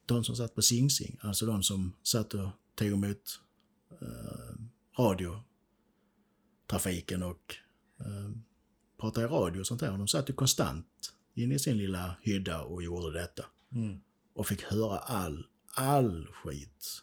[0.07, 3.41] de som satt på Sing Sing, alltså de som satt och tog emot
[4.01, 4.55] eh,
[4.99, 7.57] radiotrafiken och
[8.01, 8.31] eh,
[9.01, 9.91] pratade i radio och sånt där.
[9.91, 13.45] De satt ju konstant inne i sin lilla hydda och gjorde detta.
[13.73, 14.01] Mm.
[14.35, 17.03] Och fick höra all, all skit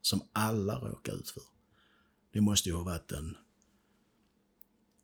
[0.00, 1.42] som alla råkar ut för.
[2.32, 3.36] Det måste ju ha varit en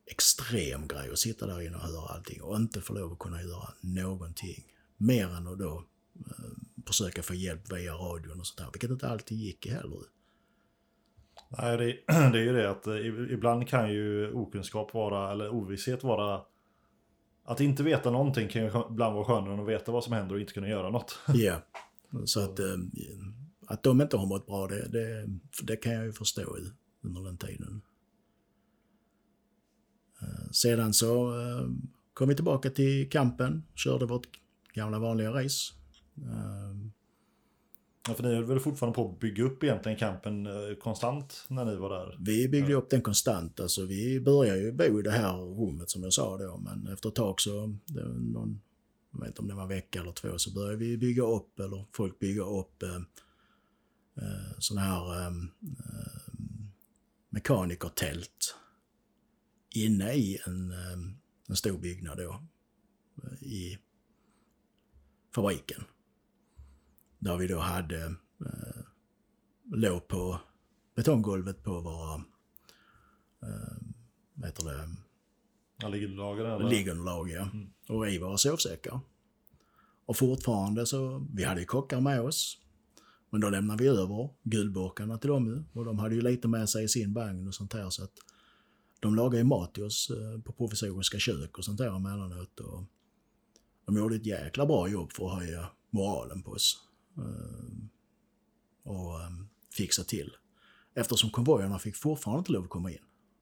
[0.06, 3.42] extrem grej att sitta där inne och höra allting och inte få lov att kunna
[3.42, 4.64] göra någonting.
[4.96, 9.08] Mer än att då eh, försöka få hjälp via radion och sånt där, vilket inte
[9.08, 10.02] alltid gick heller.
[11.48, 11.84] Nej, det,
[12.32, 16.42] det är ju det att eh, ibland kan ju okunskap vara, eller ovisshet vara
[17.44, 20.34] att inte veta någonting kan ju ibland vara skönare än att veta vad som händer
[20.34, 21.18] och inte kunna göra något.
[21.34, 21.60] Ja,
[22.24, 22.76] så att, eh,
[23.66, 25.26] att de inte har mått bra, det, det,
[25.62, 26.56] det kan jag ju förstå
[27.02, 27.82] under den tiden.
[30.22, 31.68] Eh, sedan så eh,
[32.14, 34.28] kom vi tillbaka till kampen, körde vårt
[34.74, 35.74] gamla vanliga race.
[38.08, 40.48] Ja, för ni höll väl fortfarande på att bygga upp egentligen kampen
[40.80, 42.16] konstant när ni var där?
[42.20, 43.60] Vi byggde upp den konstant.
[43.60, 47.08] Alltså, vi började ju bo i det här rummet som jag sa då, men efter
[47.08, 47.78] ett tag så,
[48.16, 48.60] någon,
[49.12, 51.60] jag vet inte om det var en vecka eller två, så började vi bygga upp,
[51.60, 52.96] eller folk bygga upp eh,
[54.16, 55.32] eh, sådana här eh,
[57.30, 58.56] mekanikertält
[59.70, 60.98] inne i en, eh,
[61.48, 62.42] en stor byggnad då
[63.40, 63.78] i
[65.34, 65.84] fabriken.
[67.24, 68.04] Där vi då hade,
[68.40, 68.82] eh,
[69.72, 70.40] låg på
[70.94, 72.14] betonggolvet på våra,
[73.42, 73.76] eh,
[74.34, 74.88] vad heter det?
[75.80, 77.42] Ja, liggunderlag Liggunderlag, ja.
[77.42, 77.70] Mm.
[77.88, 79.00] Och i våra sovsäckar.
[80.06, 82.58] Och fortfarande så, vi hade ju kockar med oss.
[83.30, 85.80] Men då lämnade vi över gulburkarna till dem ju.
[85.80, 88.14] Och de hade ju lite med sig i sin vagn och sånt här så att
[89.00, 92.60] de lagade ju mat till oss eh, på provisoriska kök och sånt där emellanåt.
[92.60, 92.84] Och
[93.84, 96.83] de gjorde ett jäkla bra jobb för att höja moralen på oss.
[97.18, 97.74] Eh,
[98.82, 100.30] och ehm, fixa till.
[100.94, 102.98] Eftersom konvojerna fick fortfarande inte lov att komma in.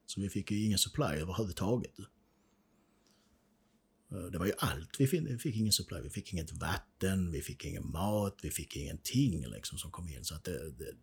[0.06, 1.98] Så vi fick ju ingen supply överhuvudtaget.
[4.12, 4.96] Eh, det var ju allt.
[4.98, 6.00] Vi fick, vi fick ingen supply.
[6.00, 10.24] Vi fick inget vatten, vi fick ingen mat, vi fick ingenting liksom som kom in.
[10.24, 10.94] Så att det, det,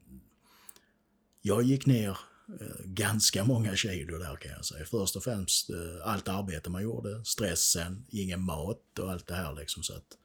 [1.41, 2.17] jag gick ner
[2.61, 4.85] eh, ganska många kilo där kan jag säga.
[4.85, 5.69] Först och främst
[6.03, 9.83] allt arbete man gjorde, stressen, ingen mat och allt det här liksom.
[9.83, 10.17] Så att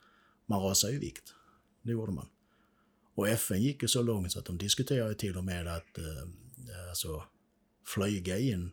[0.47, 1.35] man rasar i vikt.
[1.85, 2.29] Det gjorde man.
[3.15, 6.23] Och FN gick ju så långt så att de diskuterade till och med att eh,
[6.69, 7.25] eh, alltså,
[7.87, 8.71] flyga in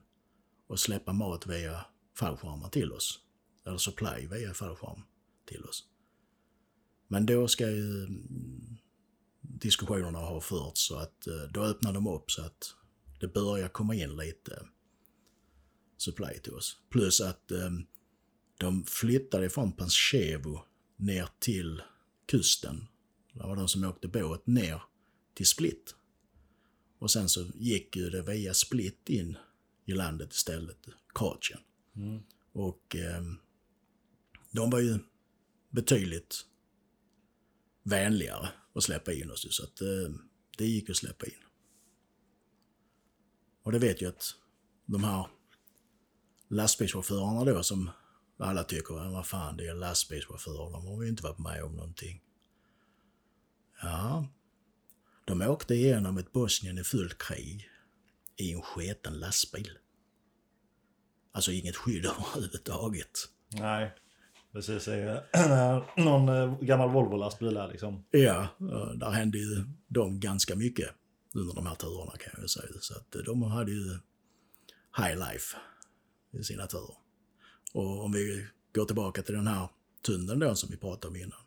[0.68, 1.86] och släppa mat via
[2.18, 3.20] fallskärmar till oss
[3.66, 5.02] eller supply via fallskärm
[5.46, 5.84] till oss.
[7.08, 8.78] Men då ska ju mm,
[9.42, 12.76] diskussionerna ha förts så att eh, då öppnar de upp så att
[13.20, 14.66] det börjar komma in lite
[15.98, 16.78] supply till oss.
[16.90, 17.70] Plus att eh,
[18.58, 20.62] de flyttade från Panchevo
[20.98, 21.82] ner till
[22.26, 22.88] kusten.
[23.34, 24.82] Det var de som åkte båt ner
[25.34, 25.96] till Split.
[27.00, 29.38] Och sen så gick ju det via Split in
[29.86, 31.60] i landet istället, Kroatien.
[31.96, 32.24] Mm.
[32.52, 33.40] Och um,
[34.52, 35.00] de var ju
[35.70, 36.46] betydligt
[37.84, 40.14] vänligare att släppa in oss så att eh,
[40.58, 41.44] det gick att släppa in.
[43.64, 44.36] Och det vet ju att
[44.86, 45.28] de här
[46.48, 47.90] lastbilschaufförerna då som
[48.38, 52.22] alla tycker, vad fan det är lastbilschaufförer, de har ju inte varit med om någonting.
[53.82, 54.28] Ja,
[55.26, 57.70] de åkte igenom ett Bosnien i fullt krig
[58.38, 59.78] i en sketen lastbil.
[61.32, 63.20] Alltså inget skydd överhuvudtaget.
[63.50, 63.92] Nej.
[64.52, 64.88] Precis,
[65.98, 68.06] någon eh, gammal Volvo-lastbil där liksom.
[68.12, 68.48] Ja,
[68.96, 70.90] där hände ju de ganska mycket
[71.34, 72.68] under de här turerna kan jag ju säga.
[72.82, 74.00] Så att eh, de hade ju
[74.98, 75.58] high life
[76.32, 76.96] i sina turer.
[77.74, 79.70] Och om vi går tillbaka till den här
[80.06, 81.40] tunneln då som vi pratade om innan.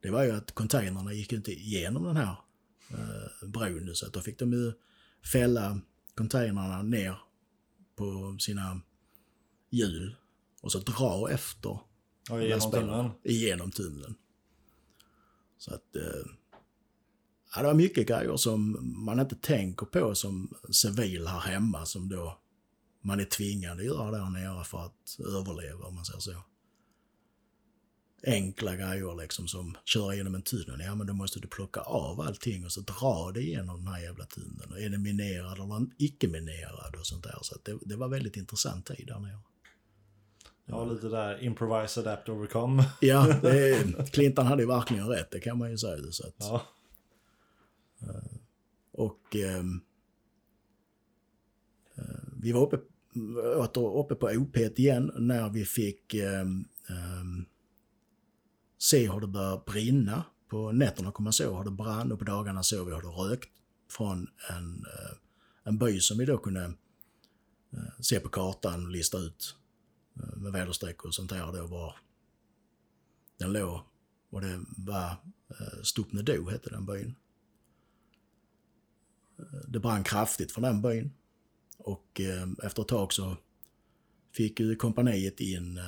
[0.00, 2.36] Det var ju att containrarna gick inte igenom den här
[2.90, 4.72] eh, bron så att då fick de ju
[5.32, 5.80] fälla
[6.14, 7.18] containrarna ner
[7.96, 8.80] på sina
[9.70, 10.16] hjul
[10.60, 11.78] och så dra efter
[12.28, 13.10] Ja, genom tunneln.
[13.22, 14.14] Igenom tunneln.
[15.58, 15.96] Så att...
[15.96, 16.30] Eh,
[17.54, 22.08] ja, det var mycket grejer som man inte tänker på som civil här hemma som
[22.08, 22.38] då
[23.00, 26.42] man är tvingad att göra där nere för att överleva om man säger så.
[28.22, 30.80] Enkla grejer liksom som köra genom en tunnel.
[30.80, 34.02] Ja men då måste du plocka av allting och så dra det igenom den här
[34.02, 34.72] jävla tunneln.
[34.72, 37.38] Är den minerad eller icke minerad och sånt där.
[37.42, 39.38] Så det, det var väldigt intressant tid där nere.
[40.66, 42.84] Ja, lite där improvise, adapt, overcome.
[43.00, 46.12] Ja, det, Clinton hade ju verkligen rätt, det kan man ju säga.
[46.12, 46.62] Så att, ja.
[48.02, 48.36] Eh,
[48.92, 49.64] och eh,
[51.94, 52.04] eh,
[52.42, 52.78] vi var uppe,
[53.56, 56.44] åter uppe på OP igen när vi fick eh,
[58.80, 60.24] se hur det började brinna.
[60.48, 63.08] På nätterna kom man se hur det brann och på dagarna såg vi hur det
[63.08, 63.50] rökt
[63.90, 65.16] från en, eh,
[65.64, 66.64] en by som vi då kunde
[67.72, 69.56] eh, se på kartan och lista ut
[70.16, 71.96] eh, med väderstreck och sånt där då var
[73.38, 73.80] den låg
[74.30, 75.10] och det var
[75.48, 77.14] eh, Stupnedo hette den byn.
[79.68, 81.10] Det brann kraftigt från den byn
[81.76, 82.20] och
[82.62, 83.36] efter ett tag så
[84.32, 85.80] fick ju kompaniet in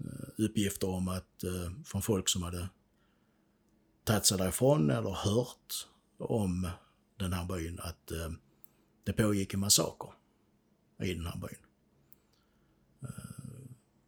[0.00, 2.68] Eh, uppgifter om att eh, från folk som hade
[4.04, 5.88] tagit sig därifrån eller hört
[6.18, 6.68] om
[7.16, 8.30] den här byn att eh,
[9.04, 10.10] det pågick en massaker
[11.02, 11.58] i den här byn.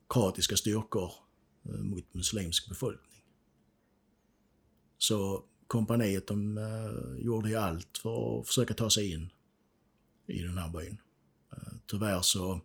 [0.09, 1.13] Kroatiska styrkor
[1.63, 3.23] mot muslimsk befolkning.
[4.99, 6.61] Så kompaniet de
[7.19, 9.33] gjorde ju allt för att försöka ta sig in
[10.27, 11.01] i den här byn.
[11.87, 12.61] Tyvärr så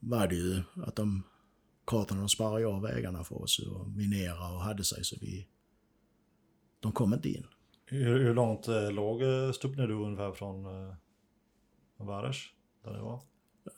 [0.00, 1.22] var det ju att de
[1.86, 5.46] kroaterna de sparrade av vägarna för oss och minerade och hade sig så vi...
[6.80, 7.46] De kom inte in.
[7.86, 10.94] Hur, hur långt eh, låg eh, Stupnedu ungefär från eh,
[11.96, 12.36] Vares?
[12.84, 13.22] Där det var?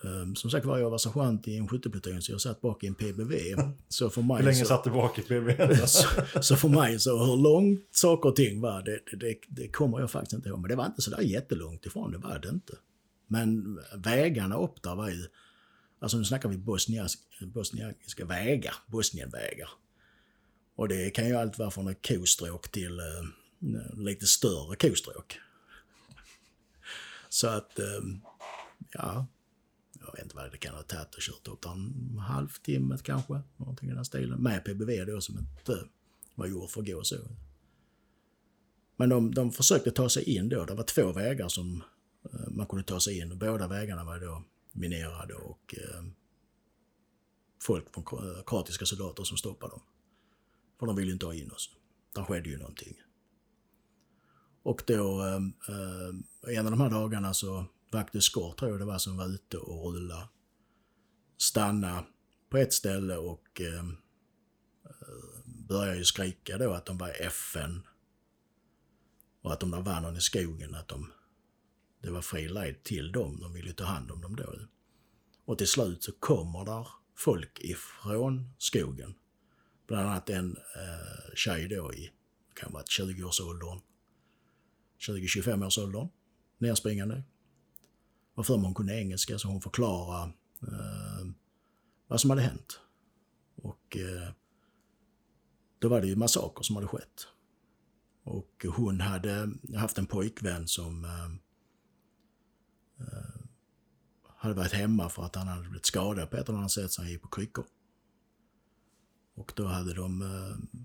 [0.02, 2.86] Um, som sagt var jag var sergeant i en skyttepluton så jag satt bak i
[2.86, 3.32] en PBV.
[3.88, 5.78] Så för mig Hur länge så, satt du bak i PB?
[5.86, 6.08] så,
[6.42, 10.00] så för mig så hur långt saker och ting var, det, det, det, det kommer
[10.00, 10.60] jag faktiskt inte ihåg.
[10.60, 12.72] Men det var inte så där jättelångt ifrån, det var det inte.
[13.26, 15.26] Men vägarna upp där var ju,
[16.02, 19.68] alltså nu snackar vi bosniask, bosniakiska vägar, Bosnienvägar.
[20.74, 25.38] Och det kan ju allt vara från ett kostråk till eh, lite större kostråk.
[27.28, 28.00] Så att, eh,
[28.92, 29.26] ja,
[30.00, 33.40] jag vet inte vad det kan ha tagit och kört upp där en halvtimme kanske,
[33.56, 34.42] någonting i den stilen.
[34.42, 35.84] Med PBV då som inte
[36.34, 37.16] var gjord för att gå så.
[38.96, 40.64] Men de, de försökte ta sig in då.
[40.64, 41.82] Det var två vägar som
[42.32, 46.04] eh, man kunde ta sig in och båda vägarna var då minerade och eh,
[47.62, 48.04] folk från
[48.46, 49.82] kroatiska soldater som stoppade dem.
[50.78, 51.70] För de ville ju inte ha in oss.
[52.14, 52.96] Där skedde ju någonting.
[54.62, 55.34] Och då, eh,
[55.68, 59.26] eh en av de här dagarna så Vakt Eskort tror jag det var som var
[59.26, 60.28] ute och rulla.
[61.36, 62.04] Stanna
[62.50, 63.78] på ett ställe och eh,
[64.84, 67.86] eh började ju skrika då att de var FN.
[69.42, 71.12] Och att de där var någon i skogen att de,
[72.02, 73.40] det var fri lejd till dem.
[73.40, 74.54] De ville ta hand om dem då.
[75.44, 79.14] Och till slut så kommer där folk ifrån skogen.
[79.86, 82.10] Bland annat en eh, tjej då i,
[82.54, 83.80] kan vara 20-årsåldern.
[84.98, 86.08] 20-25 årsåldern.
[86.58, 87.22] Nerspringande.
[88.34, 90.32] Var för mig hon kunde engelska så hon förklarade
[90.62, 91.26] eh,
[92.06, 92.80] vad som hade hänt.
[93.56, 94.32] Och eh,
[95.78, 97.26] då var det ju massaker som hade skett.
[98.24, 101.28] Och hon hade haft en pojkvän som eh,
[103.00, 103.42] Eh,
[104.36, 107.02] hade varit hemma för att han hade blivit skadad på ett eller annat sätt så
[107.02, 107.66] han gick på kryckor.
[109.34, 110.80] Och då hade de eh,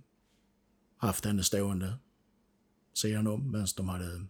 [0.97, 1.97] haft henne stående
[2.93, 4.25] sidan om medan de hade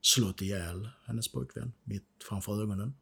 [0.00, 2.94] slått ihjäl hennes pojkvän mitt framför ögonen.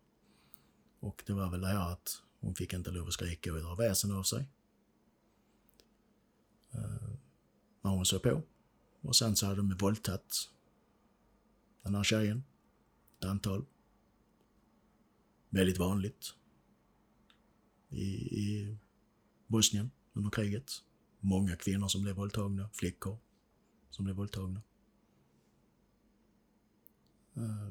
[1.01, 3.75] Och det var väl det här att hon fick inte lov att skrika och göra
[3.75, 4.49] väsen av sig.
[6.73, 7.09] Eh,
[7.83, 8.43] när hon såg på.
[9.01, 10.51] Och sen så hade de våldtagit
[11.83, 12.45] den här tjejen.
[13.19, 13.65] Ett antal.
[15.51, 16.35] Väldigt vanligt.
[17.89, 18.05] I,
[18.41, 18.77] i
[19.47, 20.73] Bosnien under kriget.
[21.21, 23.19] Många kvinnor som blev våldtagna, flickor
[23.91, 24.63] som blev våldtagna.
[27.37, 27.69] Eh,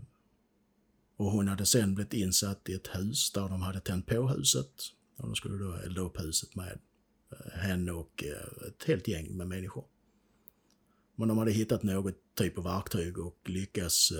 [1.17, 4.71] och hon hade sen blivit insatt i ett hus där de hade tänt på huset.
[5.17, 6.79] Och de skulle då elda upp huset med
[7.31, 9.85] eh, henne och eh, ett helt gäng med människor.
[11.15, 14.11] Men de hade hittat något typ av verktyg och lyckats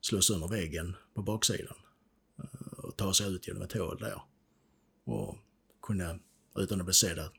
[0.00, 1.76] slå sönder väggen på baksidan.
[3.00, 4.22] Ta sig ut genom ett hål där.
[5.04, 5.38] Och
[5.82, 6.18] kunna,
[6.56, 7.32] utan att bli sedda,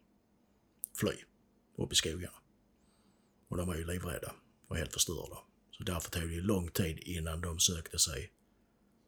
[0.96, 1.12] fly
[1.78, 2.38] upp i skogarna.
[3.48, 4.36] Och de var ju livrädda
[4.68, 5.38] och helt förstörda.
[5.72, 8.32] Så därför tog det ju lång tid innan de sökte sig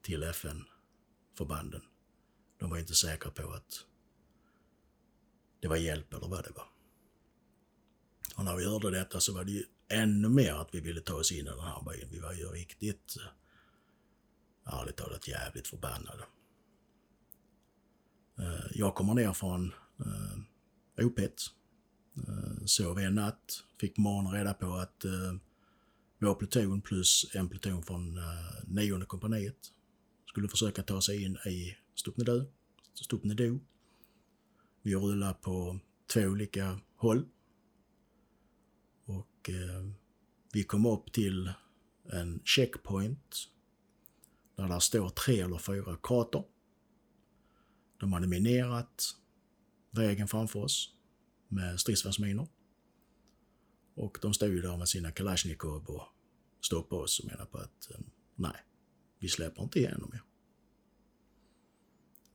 [0.02, 1.82] till FN-förbanden.
[2.58, 3.86] De var inte säkra på att
[5.60, 6.68] det var hjälp eller vad det var.
[8.36, 11.14] Och när vi hörde detta så var det ju ännu mer att vi ville ta
[11.14, 12.10] oss in i den här byn.
[12.12, 16.24] Vi var ju riktigt, eh, ärligt talat, jävligt förbannade.
[18.40, 21.20] Eh, jag kommer ner från eh, OP.
[21.20, 25.06] Eh, sov en natt, fick på morgonen reda på att
[26.20, 28.20] vår pluton plus en pluton från
[28.64, 29.74] nionde kompaniet
[30.26, 32.46] skulle försöka ta sig in i Stupnedu.
[32.94, 33.60] Stupnedu.
[34.82, 35.80] Vi rullade på
[36.14, 37.26] två olika håll.
[39.06, 39.90] Och eh,
[40.54, 41.52] vi kom upp till
[42.12, 43.50] en checkpoint
[44.56, 46.44] där det står tre eller fyra krater.
[48.04, 49.16] De hade minerat
[49.92, 50.90] vägen framför oss
[51.48, 52.48] med stridsvagnsminor.
[53.96, 56.04] Och de stod ju där med sina Kalashnikov och
[56.62, 58.00] stoppade oss och menade på att eh,
[58.36, 58.56] nej,
[59.20, 60.22] vi släpper inte igenom er.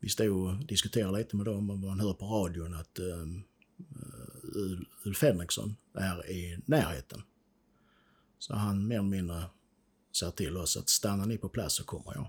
[0.01, 3.45] Vi stod och diskuterade lite med dem och man hör på radion att um,
[5.05, 7.23] Ulf Henriksson är i närheten.
[8.39, 9.45] Så han mer eller mindre
[10.19, 12.29] säger till oss att stannar ni på plats så kommer jag.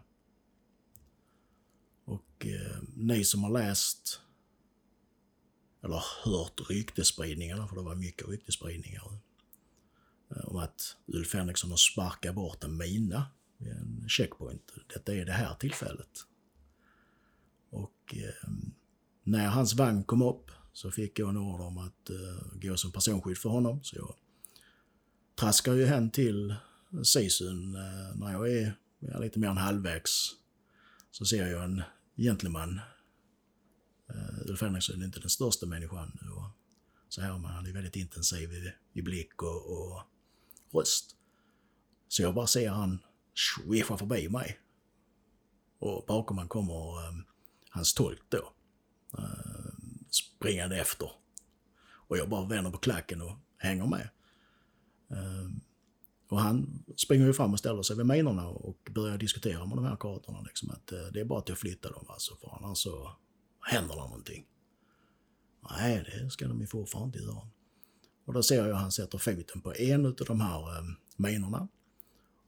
[2.10, 4.22] Och eh, ni som har läst
[5.84, 9.04] eller hört ryktespridningarna, för det var mycket ryktespridningar,
[10.30, 13.26] eh, om att Ulf Henriksson har sparkat bort en mina
[13.58, 14.72] vid en checkpoint.
[14.94, 16.26] Detta är det här tillfället.
[17.70, 18.50] Och eh,
[19.24, 22.92] när hans vagn kom upp så fick jag en order om att eh, gå som
[22.92, 23.84] personskydd för honom.
[23.84, 24.16] Så jag
[25.36, 26.56] traskar ju hem till
[27.04, 30.36] Sisun eh, när jag är ja, lite mer än halvvägs.
[31.12, 31.84] Så ser jag en
[32.22, 32.80] gentleman.
[34.10, 36.20] Eh, Ulf Henriksson är inte den största människan.
[36.36, 36.44] Och
[37.10, 40.02] så här, men han är väldigt intensiv i, i blick och, och
[40.72, 41.16] röst.
[42.08, 43.00] Så jag bara ser han
[43.36, 44.60] swisha förbi mig.
[45.80, 47.26] Och bakom han kommer um,
[47.70, 48.54] hans tolk då.
[49.20, 49.72] Uh,
[50.10, 51.12] springande efter.
[51.82, 54.10] Och jag bara vänder på klacken och hänger med.
[55.12, 55.50] Uh,
[56.30, 59.86] och han springer ju fram och ställer sig vid minorna och börjar diskutera med de
[59.86, 60.42] här kartorna.
[60.42, 63.12] Liksom, att eh, det är bara att att flytta dem alltså, för annars så
[63.62, 64.46] händer det någonting.
[65.70, 67.48] Nej, det ska de ju fortfarande inte göra.
[68.26, 70.84] Och då ser jag att han sätter foten på en av de här eh,
[71.18, 71.68] minorna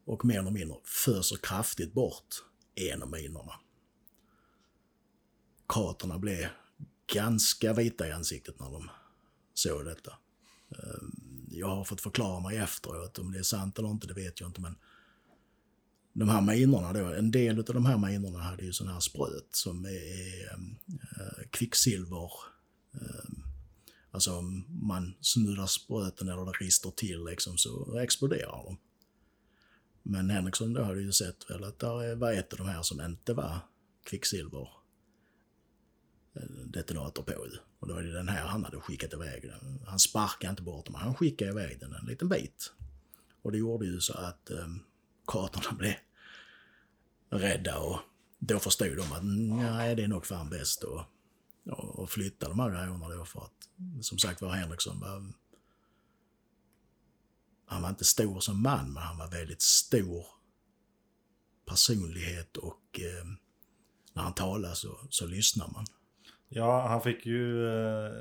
[0.05, 2.35] och mer eller mindre föser kraftigt bort
[2.75, 3.53] en av minorna.
[5.67, 6.47] Kraterna blev
[7.13, 8.89] ganska vita i ansiktet när de
[9.53, 10.13] såg detta.
[10.69, 11.20] Ehm,
[11.51, 14.49] jag har fått förklara mig efteråt, om det är sant eller inte, det vet jag
[14.49, 14.75] inte, men
[16.13, 19.47] de här minorna då, en del av de här minorna hade ju sån här spröt
[19.51, 22.31] som är äh, kvicksilver
[22.93, 23.31] Äh,
[24.11, 28.77] alltså om man snuddar spröten eller det rister till liksom så exploderar de.
[30.03, 33.01] Men Henriksson då hade ju sett väl att det var ett av de här som
[33.01, 33.59] inte var
[34.03, 34.69] kvicksilver
[36.65, 37.47] detonator på.
[37.79, 39.79] Och då är det den här han hade skickat iväg den.
[39.87, 42.73] Han sparkade inte bort den, men han skickade iväg den en liten bit.
[43.41, 44.67] Och det gjorde ju så att eh,
[45.27, 45.95] kartorna blev
[47.29, 47.99] rädda och
[48.39, 51.07] då förstod de att nej, det är nog fan bäst att
[51.69, 53.69] och flytta de här grejerna då för att
[54.01, 55.33] som sagt var Henriksson var,
[57.65, 60.25] han var inte stor som man men han var väldigt stor
[61.65, 63.25] personlighet och eh,
[64.13, 65.85] när han talade så, så lyssnar man.
[66.53, 68.11] Ja, han fick ju eh,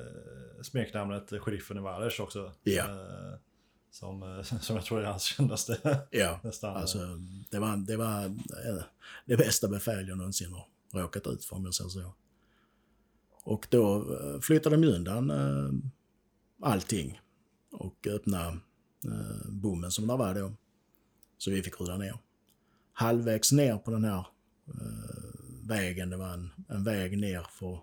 [0.63, 2.53] smeknamnet Sheriffen i Vares också.
[2.63, 2.85] Ja.
[2.85, 3.39] Eh,
[3.91, 6.01] som, eh, som jag tror är hans kändaste.
[6.11, 6.77] Ja, nästan.
[6.77, 6.99] alltså
[7.51, 8.83] det var, det var eh,
[9.27, 10.67] det bästa befäl jag någonsin har
[11.01, 12.15] råkat ut för om jag säger så.
[13.45, 15.73] Och då eh, flyttade de undan eh,
[16.63, 17.21] allting
[17.73, 18.59] och öppnade
[19.05, 20.53] eh, bommen som det var då.
[21.39, 22.19] Så vi fick rulla ner.
[22.93, 24.27] Halvvägs ner på den här
[25.63, 27.81] vägen, det var en, en väg ner för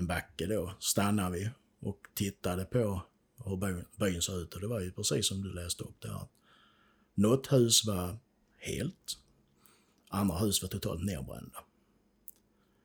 [0.00, 3.02] en backe då, stannade vi och tittade på
[3.44, 6.28] hur byn, byn såg ut och det var ju precis som du läste upp där.
[7.14, 8.18] Något hus var
[8.56, 9.18] helt,
[10.08, 11.64] andra hus var totalt nedbrända.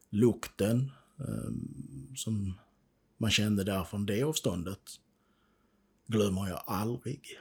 [0.10, 1.52] Lukten eh,
[2.16, 2.54] som
[3.18, 5.00] man kände där från det avståndet
[6.08, 7.40] glömmer jag aldrig.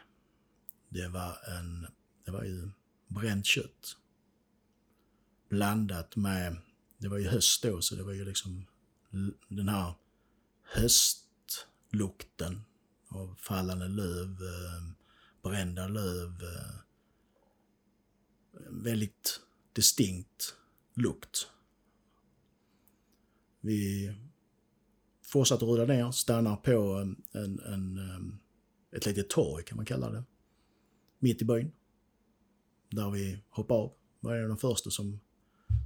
[0.89, 1.87] Det var, en,
[2.25, 2.70] det var ju
[3.09, 3.97] bränt kött.
[5.49, 6.57] Blandat med,
[6.99, 8.66] det var ju höst då så det var ju liksom
[9.48, 9.94] den här
[10.62, 12.64] höstlukten
[13.08, 14.82] av fallande löv, eh,
[15.42, 16.42] brända löv.
[16.42, 16.74] Eh,
[18.70, 19.40] väldigt
[19.72, 20.56] distinkt
[20.94, 21.48] lukt.
[23.60, 24.12] Vi
[25.22, 28.20] fortsatte rulla ner, stannar på en, en, en, eh,
[28.96, 30.24] ett litet torg kan man kalla det.
[31.18, 31.72] Mitt i byn.
[32.90, 33.92] Där vi hoppade av.
[34.20, 35.20] Var en av de första som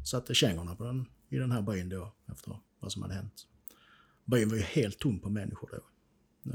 [0.05, 3.47] satte kängorna på den, i den här byn då efter vad som hade hänt.
[4.25, 5.85] Byn var ju helt tom på människor då.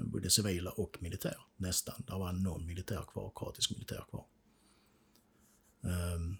[0.03, 2.03] Både civila och militär, nästan.
[2.07, 4.25] Där var någon militär kvar, kroatisk militär kvar.
[5.81, 6.37] Um,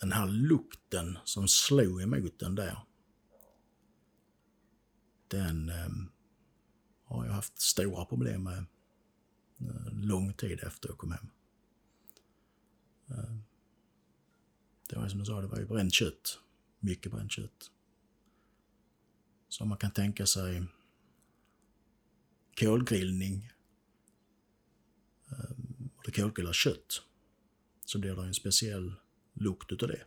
[0.00, 2.78] den här lukten som slog emot den där
[5.30, 6.10] den ehm,
[7.04, 8.64] har jag haft stora problem med
[9.60, 11.30] eh, lång tid efter jag kom hem.
[13.08, 13.42] Ehm,
[14.88, 16.38] det var som jag sa, det var ju bränt kött.
[16.80, 17.70] Mycket bränt kött.
[19.50, 20.66] Så man kan tänka sig
[22.58, 23.52] kolgrillning
[25.30, 25.50] eh,
[25.96, 27.02] och det kolgrillar kött
[27.84, 28.94] så blir det en speciell
[29.32, 30.04] lukt utav det.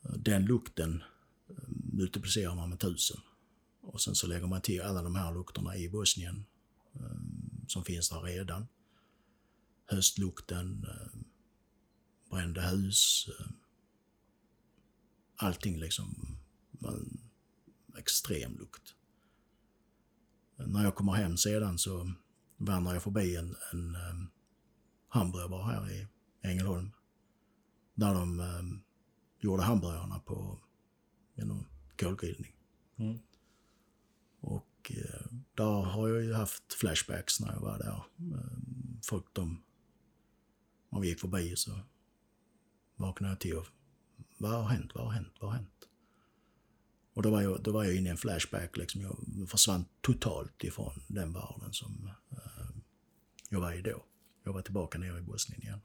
[0.00, 1.02] Den lukten
[1.48, 3.20] eh, multiplicerar man med tusen.
[3.80, 6.44] Och sen så lägger man till alla de här lukterna i Bosnien
[6.94, 7.20] eh,
[7.66, 8.66] som finns där redan.
[9.86, 10.86] Höstlukten,
[12.30, 13.28] brända hus,
[15.36, 16.36] allting liksom.
[16.70, 17.19] Man
[18.00, 18.94] extrem lukt.
[20.56, 22.12] När jag kommer hem sedan så
[22.56, 24.30] vandrar jag förbi en, en um,
[25.08, 26.08] hamburgare här i
[26.42, 26.90] Ängelholm.
[27.94, 28.82] Där de um,
[29.38, 30.58] gjorde hamburgarna på
[31.34, 31.66] genom
[32.00, 32.56] kolgrillning.
[32.96, 33.18] Mm.
[34.40, 38.02] Och eh, där har jag ju haft flashbacks när jag var där.
[38.36, 38.58] Eh,
[39.02, 39.62] folk de
[40.90, 41.80] När vi gick förbi så
[42.96, 43.66] vaknade jag till och
[44.38, 45.89] vad har hänt, vad har hänt, vad har hänt?
[47.14, 49.00] Och då var jag, då var jag inne i en flashback liksom.
[49.00, 49.16] Jag
[49.48, 52.76] försvann totalt ifrån den världen som eh,
[53.48, 54.04] jag var i då.
[54.44, 55.80] Jag var tillbaka nere i Bosnien igen.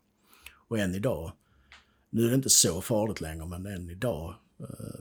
[0.51, 1.31] Och än idag,
[2.09, 4.99] nu är det inte så farligt längre, men än idag eh,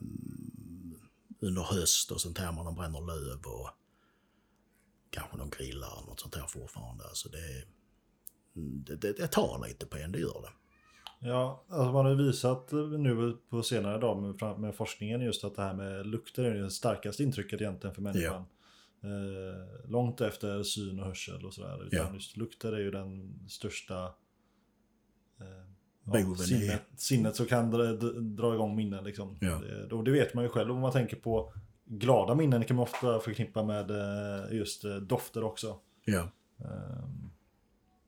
[1.41, 3.71] under höst och sånt här, man de bränner löv och
[5.11, 7.05] kanske de grillar och något sånt här fortfarande.
[7.05, 7.65] Alltså det,
[8.55, 10.64] det, det, det tar lite på en, det gör det.
[11.27, 15.55] Ja, alltså man har ju visat nu på senare dag med, med forskningen just att
[15.55, 18.45] det här med lukter är det starkaste intrycket egentligen för människan.
[19.01, 19.09] Ja.
[19.09, 21.87] Eh, långt efter syn och hörsel och sådär.
[21.87, 22.15] Utan ja.
[22.15, 24.05] just lukter är ju den största
[25.41, 25.65] eh,
[26.05, 29.05] ja, sinnet, sinnet som kan dra, dra igång minnen.
[29.05, 29.39] Liksom.
[29.41, 29.61] Ja.
[29.89, 31.53] Det, och det vet man ju själv om man tänker på
[31.85, 35.79] glada minnen kan man ofta förknippa med eh, just eh, dofter också.
[36.05, 36.29] Ja.
[36.57, 37.31] Um.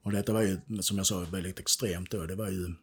[0.02, 2.26] Och detta var ju, som jag sa, väldigt extremt då.
[2.26, 2.74] Det var ju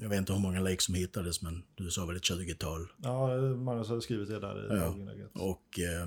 [0.00, 2.88] jag vet inte hur många lik som hittades, men du sa väl ett 20-tal?
[2.96, 4.94] Ja, Magnus hade skrivit det där i ja.
[4.94, 5.30] inlägget.
[5.34, 6.02] Och eh,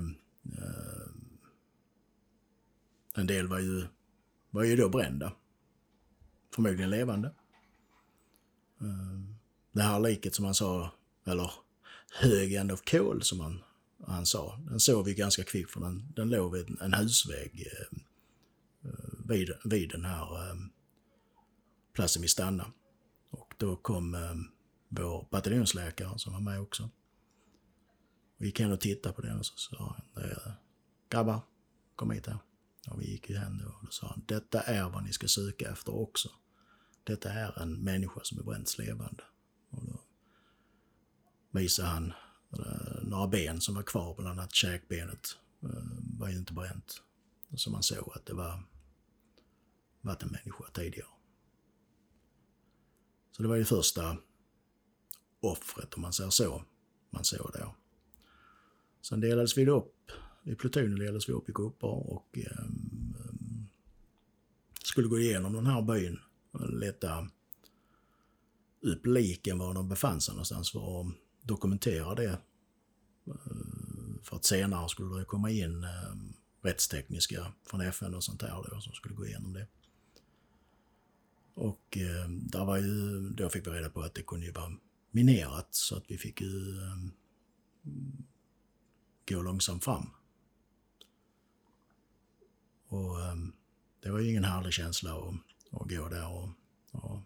[0.58, 1.08] eh,
[3.14, 3.84] en del var ju,
[4.50, 5.32] var ju då brända.
[6.54, 7.28] Förmodligen levande.
[8.80, 9.20] Eh,
[9.72, 10.90] det här liket som han sa,
[11.26, 11.50] eller
[12.20, 13.62] högen av kol som han,
[14.06, 17.98] han sa, den såg vi ganska kvickt för den, den låg vid en husvägg eh,
[19.28, 20.56] vid, vid den här eh,
[21.92, 22.70] platsen vi stannade.
[23.62, 24.34] Då kom eh,
[24.88, 26.90] vår bataljonsläkare som var med också.
[28.36, 30.52] Vi gick hem och tittade på den och så sa han, eh,
[31.08, 31.40] grabbar,
[31.96, 32.38] kom hit här.
[32.90, 35.28] Och vi gick ju hem då och då sa han, detta är vad ni ska
[35.28, 36.30] söka efter också.
[37.04, 39.24] Detta är en människa som är bränts levande.
[39.70, 40.00] Och då
[41.50, 42.12] visade han
[42.52, 45.68] eh, några ben som var kvar, bland annat käkbenet eh,
[46.18, 47.02] var ju inte bränt.
[47.54, 48.62] Så man såg att det var
[50.00, 51.08] varit en människa tidigare.
[53.32, 54.16] Så det var ju första
[55.40, 56.62] offret om man säger så.
[57.10, 57.74] Man såg då.
[59.00, 60.10] Sen delades vi upp,
[60.42, 62.66] i plutonen delades vi upp i grupper och eh,
[64.84, 66.18] skulle gå igenom den här byn
[66.50, 67.28] och leta
[68.80, 71.06] upp liken var de befann sig någonstans för att
[71.42, 72.38] dokumentera det.
[74.22, 76.32] För att senare skulle det komma in ehm,
[76.62, 79.66] rättstekniska från FN och sånt där då som skulle gå igenom det.
[81.54, 84.72] Och eh, där var ju, då fick vi reda på att det kunde ju vara
[85.10, 86.96] minerat så att vi fick ju eh,
[89.28, 90.10] gå långsamt fram.
[92.88, 93.36] Och eh,
[94.00, 95.34] det var ju ingen härlig känsla att,
[95.70, 96.48] att gå där och,
[96.92, 97.20] och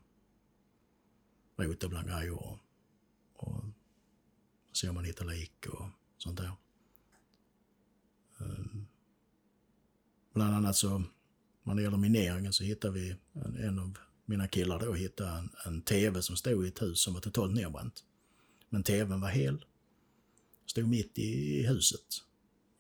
[1.56, 2.58] rota bland grejer och,
[3.32, 3.64] och
[4.72, 5.88] se om man hittar lik och
[6.18, 6.52] sånt där.
[8.40, 8.64] Eh,
[10.32, 11.02] bland annat så,
[11.62, 15.50] när det gäller mineringen så hittade vi en, en av mina killar då hittade en,
[15.64, 18.04] en tv som stod i ett hus som var totalt nedbränt.
[18.68, 19.64] Men tvn var hel.
[20.66, 22.22] Stod mitt i huset.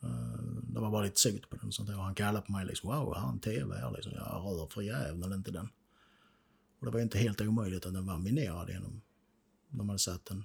[0.04, 1.96] Uh, det var bara lite sot på den sånt där.
[1.96, 4.12] Och han kallade på mig liksom, wow, har en tv här liksom.
[4.12, 5.68] Jag rör för jävlar inte den.
[6.78, 9.02] Och det var inte helt omöjligt att den var minerad genom,
[9.68, 10.44] när man hade satt den,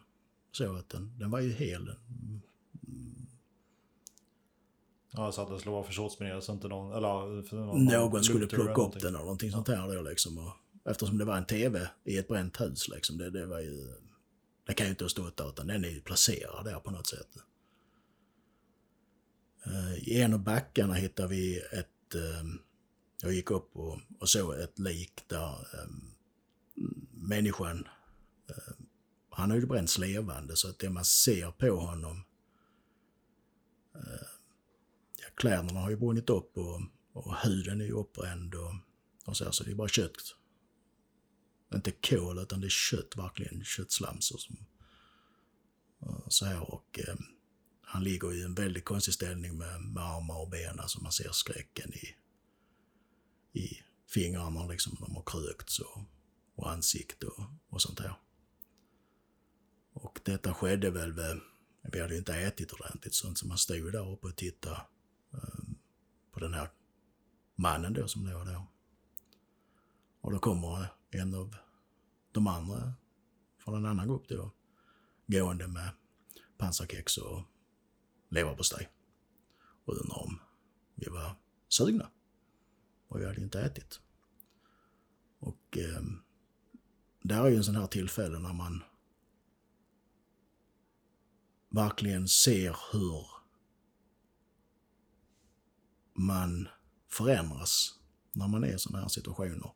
[0.51, 1.95] så att den, den var ju hel.
[5.11, 8.81] Ja, så att den skulle vara försåtsminerad så inte någon, eller någon, någon skulle plocka
[8.81, 10.37] upp den eller någonting sånt här då liksom.
[10.37, 10.53] Och,
[10.85, 13.17] Eftersom det var en tv i ett bränt hus liksom.
[13.17, 13.93] Det, det var ju...
[14.63, 17.07] Det kan ju inte ha stått där utan den är ju placerad där på något
[17.07, 17.37] sätt.
[19.65, 22.15] Eh, I en av backarna hittade vi ett...
[22.15, 22.59] Ehm,
[23.21, 26.11] jag gick upp och, och såg ett lik där ehm,
[27.11, 27.87] människan...
[28.47, 28.85] Ehm,
[29.29, 32.23] han har ju bränts levande så att det man ser på honom...
[35.17, 36.81] Ja, kläderna har ju brunnit upp och,
[37.13, 38.73] och huden är ju uppbränd och,
[39.25, 40.35] och så, så det är bara kött
[41.73, 44.37] inte kol utan det är kött, verkligen köttslamsor.
[44.37, 44.65] Som,
[46.01, 47.15] eh, så här och eh,
[47.81, 51.31] han ligger i en väldigt konstig ställning med, med armar och ben, alltså man ser
[51.31, 52.15] skräcken i,
[53.59, 56.01] i fingrarna liksom, de har krökts och,
[56.55, 58.15] och ansikte och, och sånt där.
[59.93, 61.41] Och detta skedde väl, vid,
[61.91, 64.81] vi hade ju inte ätit ordentligt sånt så man stod där uppe och tittade
[65.33, 65.63] eh,
[66.31, 66.69] på den här
[67.55, 68.65] mannen då som låg där.
[70.21, 71.55] Och då kommer en av
[72.31, 72.93] de andra
[73.57, 74.51] från en annan grupp då
[75.27, 75.89] gående med
[76.57, 77.43] pansarkex och
[78.29, 78.89] leverpastej.
[79.85, 80.39] Och undrade om
[80.95, 81.35] vi var
[81.67, 82.11] sugna.
[83.07, 83.99] Och vi hade inte ätit.
[85.39, 86.01] Och eh,
[87.21, 88.83] det är ju en sån här tillfälle när man
[91.69, 93.25] verkligen ser hur
[96.13, 96.67] man
[97.07, 97.99] förändras
[98.31, 99.71] när man är i sådana här situationer.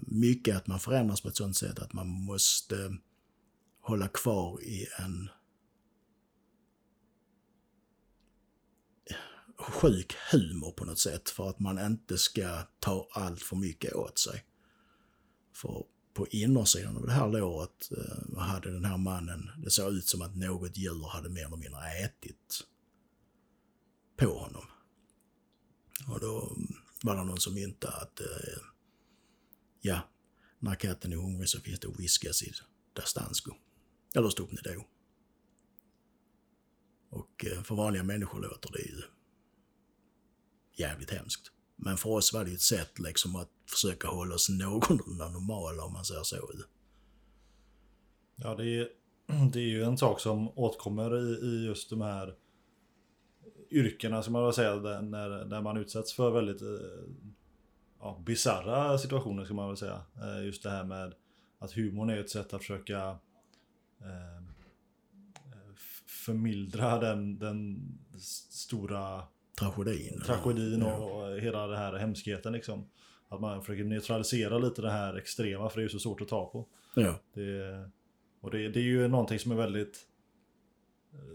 [0.00, 2.96] Mycket att man förändras på ett sånt sätt att man måste
[3.80, 5.30] hålla kvar i en
[9.58, 14.18] sjuk humor på något sätt för att man inte ska ta allt för mycket åt
[14.18, 14.44] sig.
[15.52, 15.84] För
[16.14, 20.22] på innersidan av det här låret eh, hade den här mannen, det såg ut som
[20.22, 22.64] att något djur hade mer eller mindre ätit
[24.16, 24.64] på honom.
[26.08, 26.56] Och då
[27.02, 28.62] var det någon som myntade att eh,
[29.80, 30.00] ja,
[30.58, 32.52] när katten är hungrig så finns det whiskas i
[32.92, 33.54] Dastansko.
[34.14, 34.84] Eller Stupnido.
[37.10, 39.02] Och eh, för vanliga människor låter det ju
[40.74, 41.52] jävligt hemskt.
[41.76, 45.84] Men för oss var det ju ett sätt liksom att försöka hålla oss någorlunda normala
[45.84, 46.50] om man säger så.
[48.36, 48.88] Ja, det är,
[49.52, 52.34] det är ju en sak som återkommer i, i just de här
[53.70, 56.68] yrkena, som man vill säga, där, när, när man utsätts för väldigt eh,
[58.00, 60.02] ja, bizarra situationer, ska man väl säga.
[60.22, 61.14] Eh, just det här med
[61.58, 63.08] att humorn är ett sätt att försöka
[64.00, 64.42] eh,
[66.06, 67.80] förmildra den, den
[68.50, 69.22] stora
[69.58, 70.20] Tragedin.
[70.26, 72.88] tragedin och, och hela det här hemskheten liksom.
[73.28, 76.28] Att man försöker neutralisera lite det här extrema för det är ju så svårt att
[76.28, 76.66] ta på.
[76.94, 77.14] Ja.
[77.34, 77.90] Det,
[78.40, 80.06] och det, det är ju någonting som är väldigt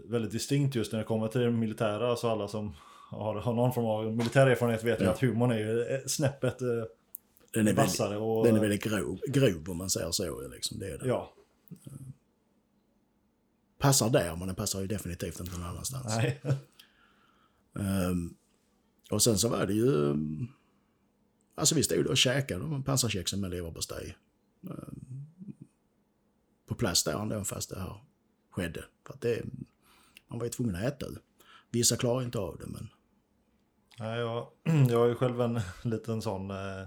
[0.04, 2.10] väldigt distinkt just när det kommer till det militära.
[2.10, 2.74] Alltså alla som
[3.18, 5.10] har, har någon form av militär erfarenhet vet Ja.
[5.10, 6.68] att humorn är ju snäppet eh,
[7.52, 8.08] Den är vassare.
[8.08, 10.48] väldigt, Och, den är väldigt grov, grov om man säger så.
[10.48, 10.78] Liksom.
[10.78, 11.06] Det är det.
[11.08, 11.32] Ja,
[13.78, 16.06] Passar där, men den passar ju definitivt inte någon annanstans.
[16.16, 16.40] nej.
[17.78, 18.34] Ehm,
[19.10, 20.10] och sen så var det ju...
[20.10, 20.46] ehm,
[21.54, 24.16] Alltså vi stod och käkade de pansarkexen med leverpastej.
[24.62, 25.26] Um,
[26.66, 28.00] på plats där ändå fast det här
[28.50, 28.84] skedde.
[29.06, 29.44] För det,
[30.28, 31.18] man var ju tvungen att äta det.
[31.70, 32.88] Vissa klarar inte av det men...
[34.00, 34.46] nej jag,
[34.90, 35.60] jag är ju själv en
[35.90, 36.80] liten sån eh,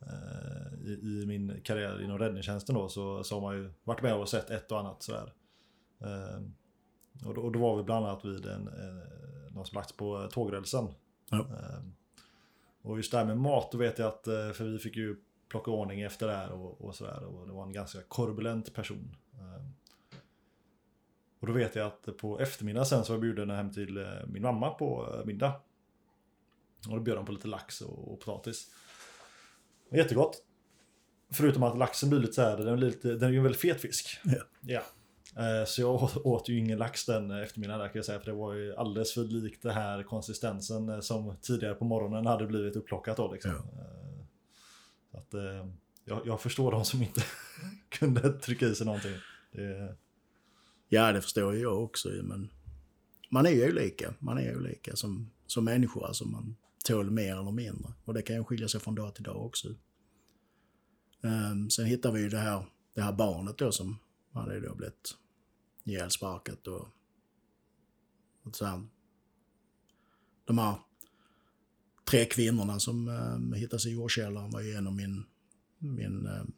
[0.00, 4.14] eh, i, i min karriär inom räddningstjänsten då så, så har man ju varit med
[4.14, 5.32] och sett ett och annat sådär.
[6.00, 6.40] Eh,
[7.28, 10.28] och, då, och då var vi bland annat vid en, eh, någon som lagts på
[10.32, 10.88] tågrälsen.
[11.30, 11.38] Ja.
[11.38, 11.80] Eh,
[12.82, 15.16] Och just det här med mat, då vet jag att, eh, för vi fick ju
[15.48, 17.24] plocka ordning efter det här och, och sådär.
[17.24, 19.16] Och det var en ganska korbulent person.
[19.32, 19.64] Eh,
[21.40, 24.04] Och då vet jag att på eftermiddagen sen så var jag bjuden hem till eh,
[24.26, 25.52] min mamma på eh, middag.
[26.88, 28.66] Och då bjöd de på lite lax och, och potatis.
[29.92, 30.42] Jättegott.
[31.32, 33.60] Förutom att laxen blir lite så här, den är, lite, den är ju en väldigt
[33.60, 34.18] fet fisk.
[34.60, 34.82] Ja.
[35.36, 38.18] Eh, Så jag åt- åt ju ingen lax den eftermiddagen där kan jag säga.
[38.18, 42.26] För det var ju alldeles för likt det här konsistensen eh, som tidigare på morgonen
[42.26, 43.50] hade blivit upplockat då liksom.
[43.50, 43.58] Ja.
[43.58, 44.24] Eh,
[45.10, 45.68] Så att eh,
[46.04, 47.22] jag, jag förstår de som inte
[47.88, 49.14] kunde trycka i sig någonting.
[49.52, 49.96] Det,
[50.88, 52.50] Ja, det förstår jag också men
[53.30, 54.14] man är ju olika.
[54.18, 57.92] Man är olika som, som människor, alltså man tål mer eller mindre.
[58.04, 59.68] Och det kan ju skilja sig från dag till dag också.
[61.20, 63.98] Um, sen hittar vi ju det här, det här barnet då som
[64.32, 65.16] hade då blivit
[65.84, 66.88] ihjälsparkat och,
[68.42, 68.90] och sen.
[70.44, 70.74] De här
[72.04, 75.24] tre kvinnorna som um, hittas i jordkällaren var ju en av min,
[75.78, 76.52] min ehm, um,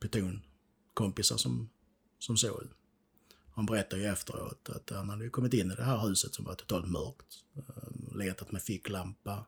[0.00, 1.70] plutonkompisar som,
[2.18, 2.74] som såg det.
[3.50, 6.54] Han berättade ju efteråt att han hade kommit in i det här huset som var
[6.54, 7.44] totalt mörkt.
[8.14, 9.44] Letat med ficklampa.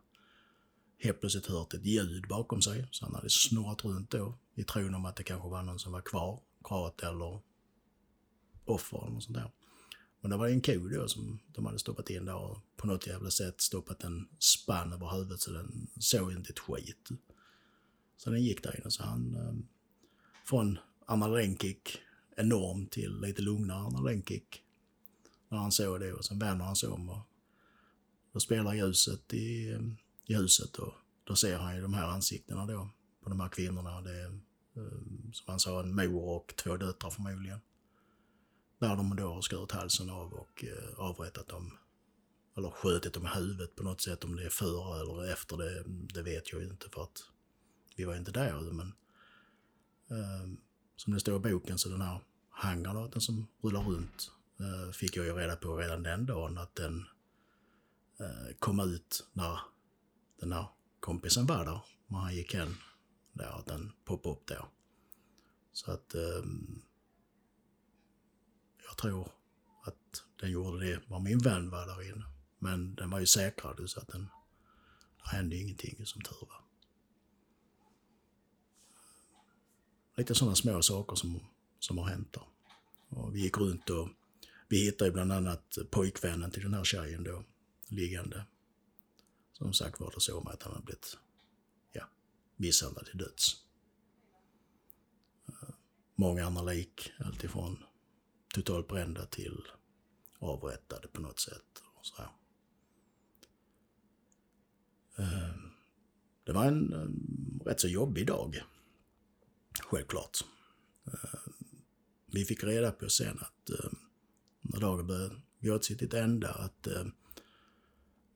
[0.98, 2.88] Helt plötsligt hört ett ljud bakom sig.
[2.90, 5.92] Så han hade snurrat runt då i tron om att det kanske var någon som
[5.92, 6.40] var kvar.
[6.64, 7.40] Krat eller
[8.64, 9.50] offer eller något sånt där.
[10.20, 13.06] Men det var en ko då som de hade stoppat in där och på något
[13.06, 17.08] jävla sätt stoppat en spann över huvudet så den såg inte ett skit.
[18.16, 19.54] Så den gick där inne så han eh,
[20.44, 21.98] från adrenalinkick
[22.36, 24.62] enorm till lite lugnare adrenalinkick.
[25.48, 27.28] När han såg det och sen vänder han sig om och
[28.32, 29.96] då spelar ljuset i, ehm,
[30.28, 30.94] i huset och
[31.24, 32.88] då ser han ju de här ansiktena då
[33.22, 34.00] på de här kvinnorna.
[34.00, 34.26] Det är,
[34.76, 37.60] eh, som han sa, en mor och två döttrar förmodligen.
[38.78, 41.78] Där de då har skurit halsen av och eh, avrättat dem.
[42.56, 44.24] Eller skjutit dem i huvudet på något sätt.
[44.24, 47.22] Om det är före eller efter det, det vet jag ju inte för att
[47.96, 48.60] vi var inte där.
[48.72, 48.92] Men
[50.10, 50.58] eh,
[50.96, 54.30] som det står i boken så den här handgranaten som rullar runt
[54.60, 57.04] eh, fick jag ju reda på redan den dagen att den
[58.20, 59.58] eh, kom ut när
[60.38, 60.66] den här
[61.00, 61.80] kompisen var där.
[62.06, 62.74] När han gick hem
[63.32, 64.64] Då, att den poppade upp där.
[65.72, 66.82] Så att ehm,
[68.84, 69.32] jag tror
[69.82, 72.24] att den gjorde det var min vän var där inne.
[72.58, 74.28] Men den var ju säkrad så att den,
[75.22, 76.64] det hände ingenting som tur var.
[80.16, 81.40] Lite sådana små saker som,
[81.78, 82.48] som har hänt då.
[83.08, 84.08] Och vi gick runt och
[84.68, 87.44] vi hittade ju bland annat pojkvännen till den här tjejen då,
[87.88, 88.44] liggande.
[89.58, 91.18] Som sagt var, det såg med att han hade blivit,
[91.92, 92.04] ja,
[92.56, 93.56] misshandlad till döds.
[95.48, 95.68] Eh,
[96.14, 97.12] många andra lik.
[97.18, 97.84] Alltifrån
[98.54, 99.62] totalt brända till
[100.38, 101.82] avrättade på något sätt.
[101.94, 102.30] Och så här.
[105.16, 105.70] Ehm,
[106.44, 108.62] det var en rätt så jobbig dag.
[109.80, 110.38] Självklart.
[111.06, 111.52] Ehm,
[112.26, 113.96] vi fick reda på sen att ehm,
[114.60, 116.86] när dagen började gå till sitt ända att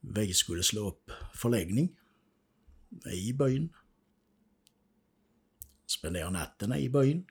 [0.03, 1.97] vi skulle slå upp förläggning
[3.12, 3.73] i byn.
[5.87, 7.27] Spendera natten i byn.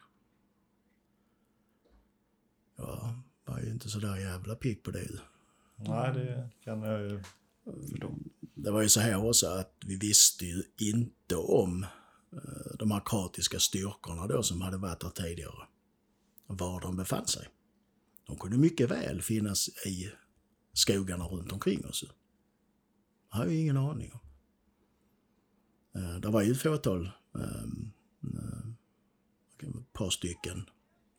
[2.78, 5.08] Jag var ju inte sådär jävla pigg på det.
[5.76, 7.24] Nej, det kan jag ju
[7.90, 8.16] förstå.
[8.40, 11.84] Det var ju så här också att vi visste ju inte om
[12.34, 15.68] eh, de här kroatiska styrkorna då som hade varit där tidigare.
[16.48, 17.48] Var de befann sig.
[18.28, 20.12] De kunde mycket väl finnas i
[20.74, 22.04] skogarna runt omkring oss.
[23.32, 24.20] Det har jag ingen aning om.
[26.02, 27.92] Eh, Det var ju ett fåtal, ehm,
[28.24, 30.70] eh, ett par stycken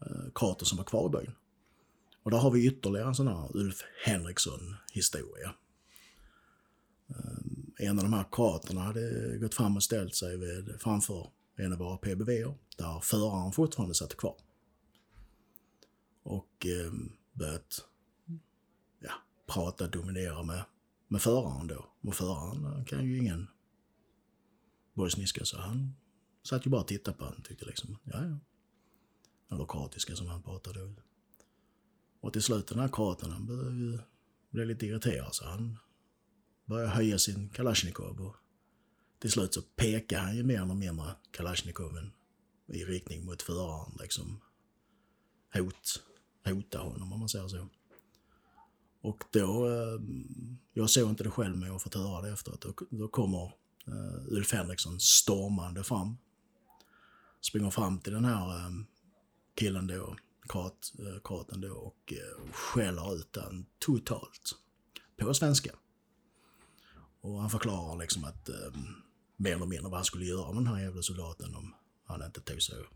[0.06, 1.34] eh, krater som var kvar i byn.
[2.22, 5.54] Och där har vi ytterligare en sån här Ulf Henriksson-historia.
[7.08, 11.72] Ehm, en av de här kraterna hade gått fram och ställt sig vid, framför en
[11.72, 14.36] av våra PBV där föraren fortfarande satt kvar.
[16.22, 16.92] Och eh,
[17.32, 17.84] börjat
[19.00, 19.12] ja,
[19.46, 20.64] prata, dominera med,
[21.12, 21.86] med föraren då.
[22.02, 23.48] Och föraren kan ju ingen
[24.94, 25.94] bosniska så han
[26.42, 28.38] satt ju bara och tittade på honom tyckte liksom, ja ja.
[29.50, 30.94] Eller kroatiska som han pratade då.
[32.20, 33.46] Och till slut den här kroaten han
[34.50, 35.78] blev ju lite irriterad så han
[36.64, 38.36] började höja sin Kalashnikov och
[39.18, 42.12] till slut så pekade han ju mer eller mindre Kalashnikoven
[42.66, 44.40] i riktning mot föraren liksom.
[45.54, 46.04] Hot,
[46.44, 47.68] hota honom om man säger så.
[49.02, 52.60] Och då, ehm, jag såg inte det själv men jag har fått höra det efteråt,
[52.60, 53.52] då, då kommer
[53.86, 56.16] eh, Ulf Henriksson stormande fram.
[57.40, 58.86] Springer fram till den här ehm,
[59.54, 60.16] killen då,
[60.48, 64.52] krat, eh, kraten då och eh, skäller ut den totalt.
[65.16, 65.74] På svenska.
[67.20, 68.54] Och han förklarar liksom att eh,
[69.36, 71.74] mer eller mindre vad han skulle göra med den här jävla soldaten om
[72.04, 72.86] han inte tog sig och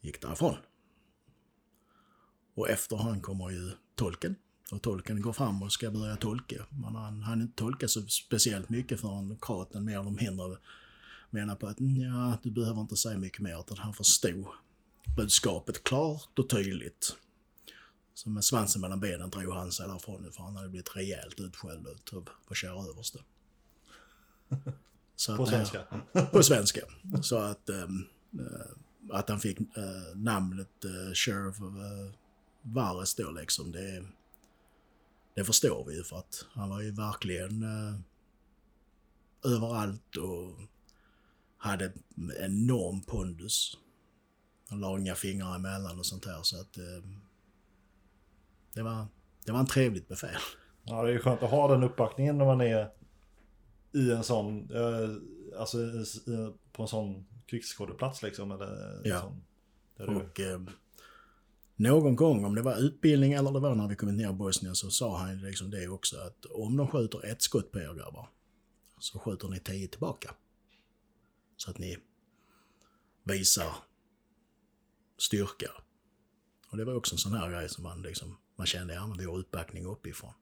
[0.00, 0.56] gick därifrån.
[2.54, 4.36] Och efter han kommer ju tolken.
[4.72, 6.66] Och tolken går fram och ska börja tolka.
[6.70, 10.56] Men han hann inte tolka så speciellt mycket förrän kraten mer eller mindre
[11.30, 13.60] menar på att ja, du behöver inte säga mycket mer.
[13.60, 14.46] Utan han förstod
[15.16, 17.16] budskapet klart och tydligt.
[18.14, 21.86] Så med svansen mellan benen drog han sig därifrån för han hade blivit rejält utskälld
[22.12, 23.18] av vår kära överste.
[25.16, 26.26] Så På att här- svenska.
[26.32, 26.80] på svenska.
[27.22, 27.88] Så att, eh,
[29.10, 32.12] att han fick eh, namnet uh, Sheriff of uh,
[32.62, 34.04] Vares då liksom, det,
[35.34, 37.94] det förstår vi ju för att han var ju verkligen eh,
[39.52, 40.58] överallt och
[41.56, 41.84] hade
[42.16, 43.78] en enorm pondus.
[44.68, 47.08] Han la inga fingrar emellan och sånt här så att eh,
[48.74, 49.06] det, var,
[49.44, 50.40] det var en trevligt befäl.
[50.84, 52.90] Ja, det är ju skönt att ha den uppbackningen när man är
[53.94, 55.10] i en sån, eh,
[55.60, 56.02] alltså i-
[56.32, 58.50] i- på en sån krigsskådeplats liksom.
[58.52, 59.20] Eller Ja.
[59.20, 59.42] sån,
[59.96, 60.60] där du, Och eh,
[61.82, 64.74] någon gång, om det var utbildning eller det var när vi kom ner i Bosnien,
[64.74, 68.28] så sa han liksom det också att om de skjuter ett skott på er grabbar,
[68.98, 70.34] så skjuter ni tio tillbaka.
[71.56, 71.98] Så att ni
[73.24, 73.74] visar
[75.18, 75.70] styrka.
[76.70, 79.18] Och det var också en sån här grej som man liksom, man kände, ja men
[79.18, 80.32] vi har utbackning uppifrån.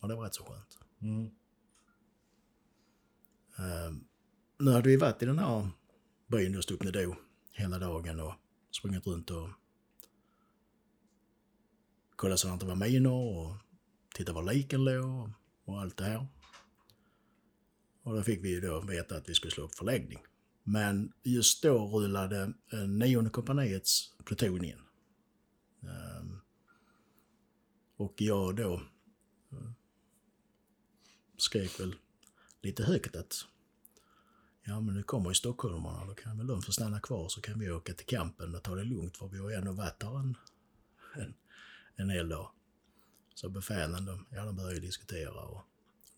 [0.00, 0.78] Och det var rätt så skönt.
[1.00, 1.30] mm.
[3.58, 3.92] Eh,
[4.58, 5.68] nu hade vi varit i den här
[6.26, 7.16] byn just uppe då
[7.52, 8.34] hela dagen och
[8.70, 9.48] sprungit runt och
[12.16, 13.56] kolla så att det inte var minor och
[14.14, 15.30] titta var liken låg
[15.64, 16.26] och allt det här.
[18.02, 20.18] Och då fick vi ju då veta att vi skulle slå upp förläggning.
[20.62, 24.78] Men just då rullade eh, nionde kompaniets pluton in.
[25.82, 26.40] Ehm,
[27.96, 28.74] och jag då
[29.52, 29.70] eh,
[31.36, 31.94] skrek väl
[32.62, 33.46] lite högt att
[34.64, 37.58] ja men nu kommer ju stockholmarna, då kan väl de få stanna kvar så kan
[37.58, 40.18] vi åka till campen och ta det lugnt för vi har ju ändå varit där
[40.18, 40.36] en,
[41.14, 41.34] en,
[41.96, 42.50] en hel dag.
[43.34, 45.62] Så befälen de, ja de började diskutera och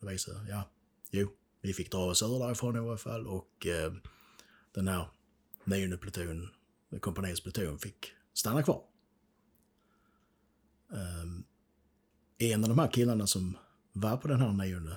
[0.00, 0.70] det visade, ja,
[1.10, 1.28] jo,
[1.60, 3.92] vi fick dra oss ur därifrån i alla fall och eh,
[4.72, 5.08] den här
[5.64, 6.48] nionde pluton,
[7.00, 8.84] kompaniets pluton fick stanna kvar.
[10.88, 11.44] Um,
[12.38, 13.58] en av de här killarna som
[13.92, 14.96] var på den här nionde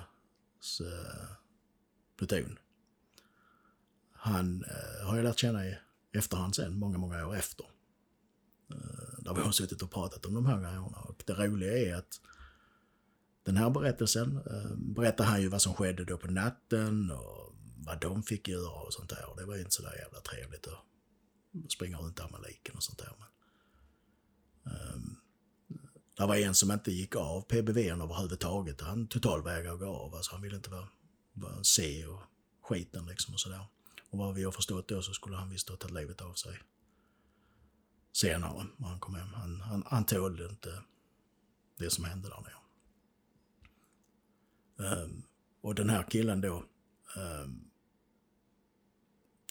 [0.80, 1.28] uh, eh,
[2.16, 2.58] pluton,
[4.12, 5.78] han eh, har jag lärt känna i
[6.12, 7.66] efterhand sen, många, många år efter.
[8.70, 11.00] Eh, där vi har suttit och pratat om de här grejerna.
[11.00, 12.20] Och det roliga är att
[13.44, 18.00] den här berättelsen eh, berättar han ju vad som skedde då på natten och vad
[18.00, 19.30] de fick göra och sånt där.
[19.30, 22.76] Och det var ju inte så där jävla trevligt att springa runt där med liken
[22.76, 23.12] och sånt där.
[23.18, 23.28] Men,
[24.72, 25.16] ehm, um,
[26.16, 28.80] det var en som inte gick av PBV överhuvudtaget.
[28.80, 30.14] Han totalvägrade att gå av.
[30.14, 30.88] Alltså han ville inte vara,
[31.32, 32.22] vara se och
[32.62, 33.66] skiten liksom och sådär.
[34.10, 36.60] Och vad vi har förstått då så skulle han visst ha tagit livet av sig
[38.12, 39.28] senare när han kom hem.
[39.28, 40.82] Han, han, han tålde inte
[41.78, 42.62] det som hände där nere.
[45.02, 45.22] Um,
[45.60, 46.64] och den här killen då
[47.16, 47.70] um,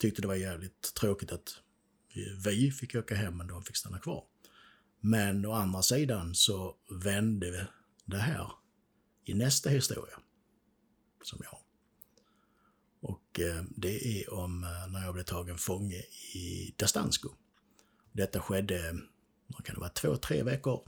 [0.02, 1.62] tyckte det var jävligt tråkigt att
[2.46, 4.26] vi fick åka hem men de fick stanna kvar.
[5.00, 7.68] Men å andra sidan så vände
[8.06, 8.52] det här
[9.24, 10.20] i nästa historia
[11.24, 11.62] som jag har.
[13.02, 17.30] Och eh, det är om eh, när jag blev tagen fånge i Dastansko.
[18.12, 18.96] Detta skedde,
[19.48, 20.80] vad kan det vara, två, tre veckor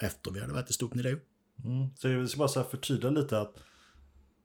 [0.00, 1.18] efter vi hade varit i Stupnido.
[1.64, 1.88] Mm.
[1.96, 3.54] Så jag ska bara så här förtydliga lite att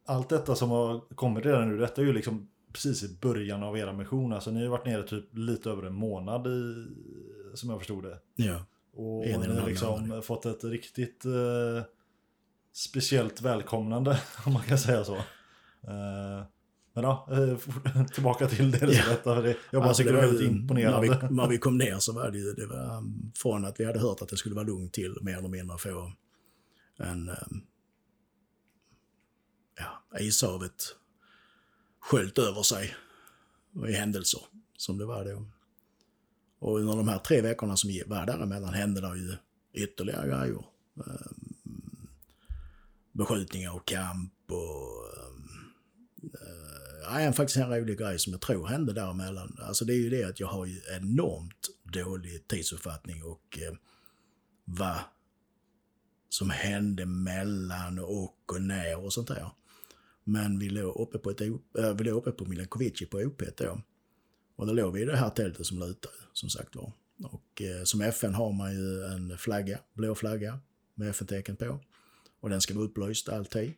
[0.06, 3.78] allt detta som har kommit redan nu, detta är ju liksom precis i början av
[3.78, 4.34] era mission.
[4.34, 6.88] Alltså ni har varit nere typ lite över en månad i,
[7.54, 8.20] som jag förstod det.
[8.36, 8.66] Ja.
[8.94, 11.84] Och En ni har liksom fått ett riktigt eh,
[12.74, 15.16] speciellt välkomnande, om man kan säga så.
[15.16, 16.44] Eh,
[17.02, 19.04] men ja, eh, tillbaka till det du Ja.
[19.06, 19.36] berättade.
[19.42, 21.08] för det- Jag bara tycker det var väldigt imponerande.
[21.08, 23.80] När vi, när vi kom ner så var det ju, det var um, från att
[23.80, 26.12] vi hade hört att det skulle vara lugnt till mer eller mindre få
[26.98, 27.62] en, um,
[29.78, 30.96] ja, ishavet
[32.02, 32.96] sköljt över sig
[33.88, 34.42] i händelser
[34.78, 35.46] som det var då.
[36.60, 39.36] Och under de här tre veckorna som var däremellan hände det ju
[39.74, 40.66] ytterligare grejer.
[40.96, 42.08] Um,
[43.12, 45.50] beskjutningar och kamp och um,
[47.04, 49.58] Ja, en, faktiskt en rolig grej som jag tror hände däremellan.
[49.62, 53.74] Alltså det är ju det att jag har ju enormt dålig tidsuppfattning och eh,
[54.66, 55.00] vad
[56.30, 59.52] som hände mellan och och när och sånt där.
[60.24, 63.82] Men vi låg uppe på, ett, äh, vi låg uppe på Milankovici på OP då.
[64.56, 66.92] Och då låg vi i det här tältet som lutade, som sagt var.
[67.24, 70.60] Och eh, som FN har man ju en flagga, blå flagga
[70.96, 71.80] med FN-tecken på.
[72.40, 73.74] Och den ska vara upplyst alltid.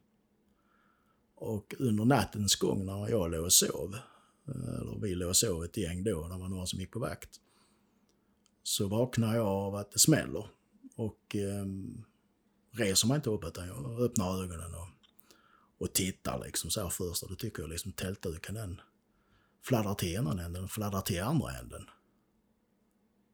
[1.42, 3.96] Och under nattens gång när jag låg och sov,
[4.48, 6.92] eh, eller vi låg och sov ett gäng då, när det var några som gick
[6.92, 7.30] på vakt,
[8.64, 10.48] så vaknar jag av att det smäller.
[10.96, 11.66] Och eh,
[12.72, 14.88] reser mig inte upp utan jag öppnar ögonen och,
[15.78, 18.82] och tittar liksom så här först och då tycker jag liksom tältduken den
[19.62, 21.84] fladdrar till ena änden, den fladdrar till andra änden.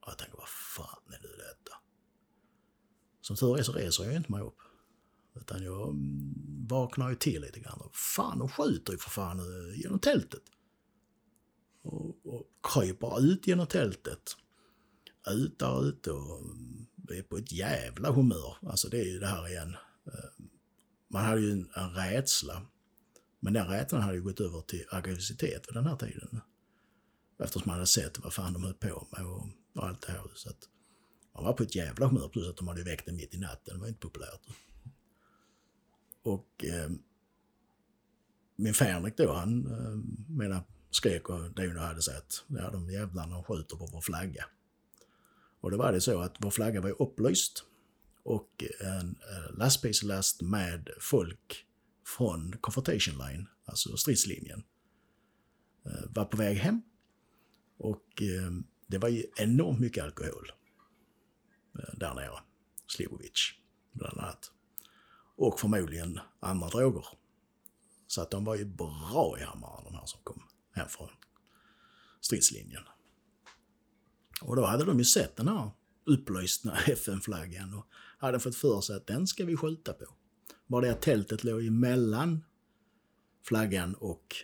[0.01, 1.77] Och jag tänker, vad fan är nu detta?
[3.21, 4.57] Som tur är så reser jag inte mig upp.
[5.41, 7.81] Utan jag mm, vaknar ju till lite grann.
[7.81, 10.43] Och fan, de skjuter ju för fan eh, genom tältet.
[11.81, 12.43] Och, och
[12.73, 14.35] kryper ut genom tältet.
[15.29, 18.57] Ut där ute och mm, är på ett jävla humör.
[18.61, 19.75] Alltså det är ju det här igen.
[20.05, 20.45] Eh,
[21.07, 22.65] man hade ju en, en rädsla.
[23.39, 26.41] Men den rädslan hade ju gått över till aggressivitet vid den här tiden.
[27.39, 30.31] Eftersom man hade sett vad fan de höll på med och, och allt det här.
[30.35, 30.69] Så att
[31.33, 32.29] man var på ett jävla humör.
[32.29, 33.73] Plus att de hade väckt en mitt i natten.
[33.73, 34.41] Det var inte populärt.
[36.27, 36.89] Och eh,
[38.55, 39.97] min Fänrik då, han eh,
[40.35, 44.45] menar, skrek och Dino hade sagt ja de jävlarna skjuter på vår flagga.
[45.59, 47.63] Och då var det så att vår flagga var ju upplyst
[48.23, 51.65] och en eh, lastbilslast med folk
[52.17, 54.63] från Confrontation Line, alltså stridslinjen,
[55.85, 56.81] eh, var på väg hem.
[57.77, 58.51] Och eh,
[58.87, 60.51] det var ju enormt mycket alkohol
[61.79, 62.39] eh, där nere.
[62.87, 63.53] Slivovic,
[63.93, 64.51] bland annat
[65.37, 67.05] och förmodligen andra droger.
[68.07, 71.09] Så att de var ju bra i hammaren de här som kom hem från
[72.21, 72.83] stridslinjen.
[74.41, 75.71] Och då hade de ju sett den här
[76.05, 77.87] upplysta FN-flaggan och
[78.17, 80.05] hade fått för sig att den ska vi skjuta på.
[80.67, 82.43] Bara det att tältet låg emellan
[83.43, 84.35] flaggan och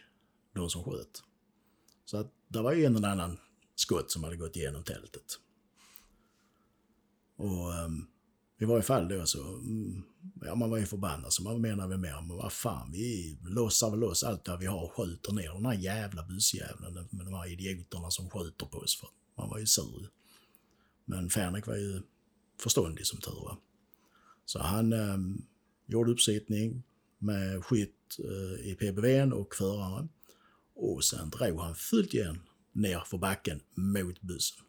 [0.53, 1.23] de som sköt.
[2.05, 3.39] Så att det var ju en eller annan
[3.75, 5.39] skott som hade gått igenom tältet.
[7.35, 8.07] Och um,
[8.63, 10.03] i varje fall då så, mm,
[10.45, 13.89] ja man var ju förbannad så man menar väl mer, men vad fan vi lossar
[13.89, 17.33] väl loss allt där vi har och skjuter ner den här jävla busjäveln med de
[17.33, 20.09] här idioterna som skjuter på oss för man var ju sur.
[21.05, 22.01] Men Fänrik var ju
[22.59, 23.57] förståndig som tur var.
[24.45, 25.17] Så han eh,
[25.85, 26.83] gjorde uppsittning
[27.17, 30.09] med skytt eh, i PBVn och föraren
[30.75, 32.39] och sen drog han fullt igen
[32.71, 34.63] ner för backen mot bussen.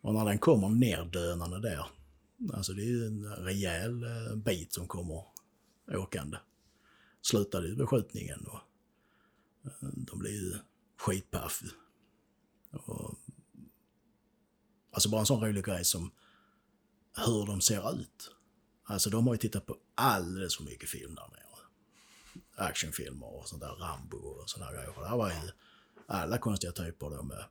[0.00, 1.86] Och när den kommer ner dönande där
[2.52, 5.24] Alltså det är ju en rejäl eh, bit som kommer
[5.88, 6.38] åkande.
[7.20, 8.60] Slutade ju beskjutningen och
[9.64, 10.54] eh, de blev ju
[10.96, 11.62] skitpaff.
[12.70, 13.18] Och,
[14.90, 16.10] alltså bara en sån rolig grej som
[17.16, 18.30] hur de ser ut.
[18.84, 21.40] Alltså de har ju tittat på alldeles för mycket film där nere.
[22.56, 24.94] Actionfilmer och sånt där, Rambo och såna grejer.
[25.00, 25.50] Det här var ju
[26.06, 27.44] alla konstiga typer då med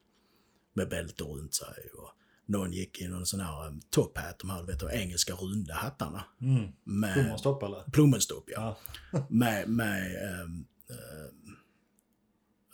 [0.74, 1.90] med bälte runt sig.
[1.98, 2.12] Och
[2.46, 5.74] någon gick i någon sån här um, top hat, de här vet du, engelska runda
[5.74, 6.24] hattarna.
[6.42, 6.72] Mm.
[6.84, 7.84] Med, Plommonstopp eller?
[7.92, 8.78] Plommonstopp, ja.
[9.12, 9.26] Ja.
[9.30, 10.66] med, med um,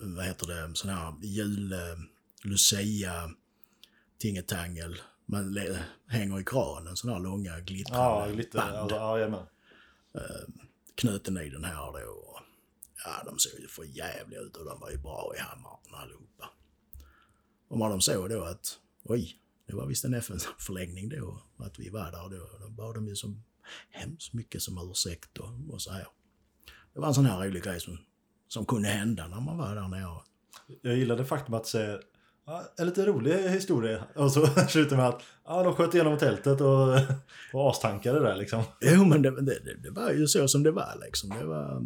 [0.01, 2.09] um, vad heter det, sån här jul, um,
[2.43, 3.29] Lucia,
[4.17, 5.01] tingetangel.
[5.25, 8.57] Man le- hänger i kranen, sån här långa glittrande Ja, lite.
[8.57, 8.75] band.
[8.75, 9.45] Alltså, ja, jajamän.
[10.95, 12.11] knuten i den här då.
[12.11, 12.39] Och,
[13.05, 16.49] ja, de såg ju för jävliga ut och de var ju bra i hammaren allihopa.
[17.67, 19.35] Och när de såg då att, oj,
[19.69, 23.15] det var visst en FN-förläggning då, att vi var där då, då bad de ju
[23.15, 23.43] som
[23.89, 26.07] hemskt mycket som ursäkt och, och så här.
[26.93, 27.97] Det var en sån här rolig grej som,
[28.47, 30.21] som kunde hända när man var där nere.
[30.81, 31.99] Jag gillade faktum att säga
[32.45, 34.03] ja, en lite rolig historia.
[34.15, 36.99] Och så slutar med att ja, de sköt igenom tältet och,
[37.53, 38.63] och astankade där liksom.
[38.81, 41.29] Jo, men det, det, det, var ju så som det var liksom.
[41.29, 41.83] Det var...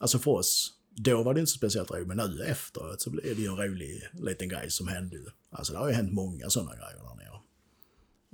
[0.00, 3.36] Alltså för oss, då var det inte så speciellt roligt, men nu efteråt så blev
[3.36, 5.16] det ju en rolig liten grej som hände.
[5.50, 7.40] Alltså det har ju hänt många sådana grejer där nere.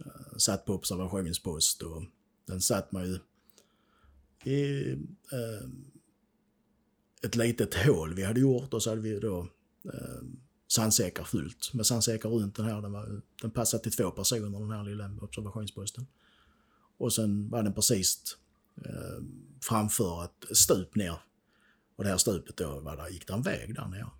[0.06, 2.02] Uh, satt på observationspost och
[2.46, 3.18] den satt man ju
[4.44, 4.92] i
[5.32, 5.68] eh,
[7.22, 9.48] ett litet hål vi hade gjort och så hade vi då
[9.84, 10.22] eh, uh,
[10.68, 12.82] sandsäckar fullt med sandsäckar runt den här.
[12.82, 16.06] Den, var, den passade till två personer den här lilla observationsposten.
[16.98, 18.36] Och sen var den precis
[18.76, 19.24] eh,
[19.60, 21.16] framför ett stup ner.
[21.96, 24.10] Och det här stupet då var där, gick det en väg där nere.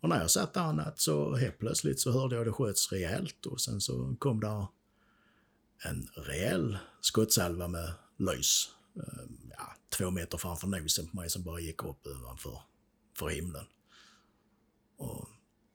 [0.00, 2.92] Och när jag satt där en natt så helt plötsligt så hörde jag det sköts
[2.92, 4.66] rejält och sen så kom där
[5.84, 8.70] en rejäl skottsalva med lys.
[8.96, 12.60] Ehm, ja, två meter framför nosen på mig som bara gick upp ovanför
[13.18, 13.64] för himlen.
[14.96, 15.28] Och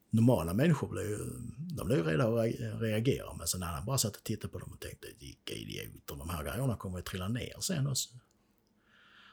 [0.10, 1.18] normala människor blir ju,
[1.58, 3.34] de blir ju rädda att reagerar reagera.
[3.34, 6.30] Men sen när han bara satt och tittade på dem och tänkte, vilka idioter, de
[6.30, 8.10] här grejerna kommer att trilla ner sen också.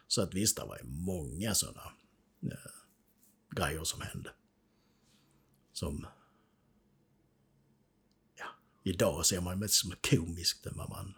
[0.06, 1.92] Så att visst, det var ju många sådana
[2.42, 2.70] eh,
[3.56, 4.30] grejer som hände.
[5.72, 6.06] Som,
[8.38, 8.46] ja,
[8.82, 11.14] idag ser man ju mest som komiskt än vad man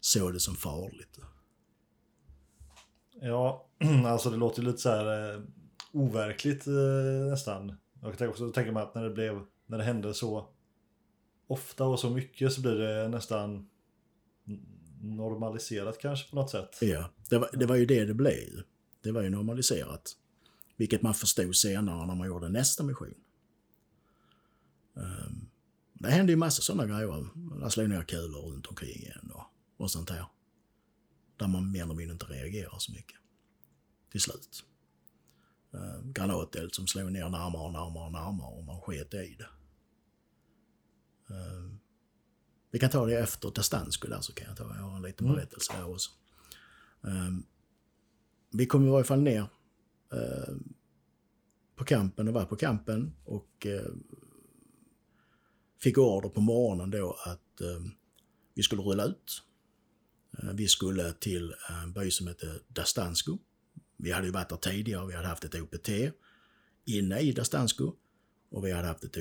[0.00, 1.18] såg det som farligt.
[3.20, 3.68] Ja,
[4.06, 5.42] alltså det låter ju lite så här eh,
[5.92, 7.76] overkligt eh, nästan.
[8.02, 10.48] Jag kan också tänka mig att när det blev, när det hände så
[11.46, 13.68] ofta och så mycket så blir det nästan
[15.00, 16.78] normaliserat kanske på något sätt.
[16.80, 18.62] Ja, det var, det var ju det det blev.
[19.02, 20.16] Det var ju normaliserat.
[20.76, 23.14] Vilket man förstod senare när man gjorde nästa mission.
[24.94, 25.50] Um,
[25.92, 27.28] det hände ju massa sådana grejer.
[27.34, 29.44] Man slog ner kulor runt omkring igen och,
[29.76, 30.26] och sånt här.
[31.36, 33.18] Där man mer eller mindre inte reagerar så mycket.
[34.10, 34.64] Till slut.
[35.74, 39.48] Uh, granateld som slog ner närmare och närmare och närmare och man sket i det.
[41.34, 41.80] Um,
[42.70, 45.26] vi kan ta det efter Testansko där så kan jag ta jag har en liten
[45.26, 45.36] Mm.
[45.36, 46.10] berättelse där också.
[48.50, 49.46] Vi kom i varje fall ner
[51.76, 53.94] på kampen och var på kampen och uh,
[55.82, 57.86] fick order på morgonen då att uh,
[58.54, 59.42] vi skulle rulla ut.
[60.42, 63.38] Uh, vi skulle till en by som heter Dastansko.
[63.96, 65.88] Vi hade ju varit där tidigare, vi hade haft ett OPT
[66.84, 67.92] inne i Dastansko
[68.50, 69.16] och vi hade haft ett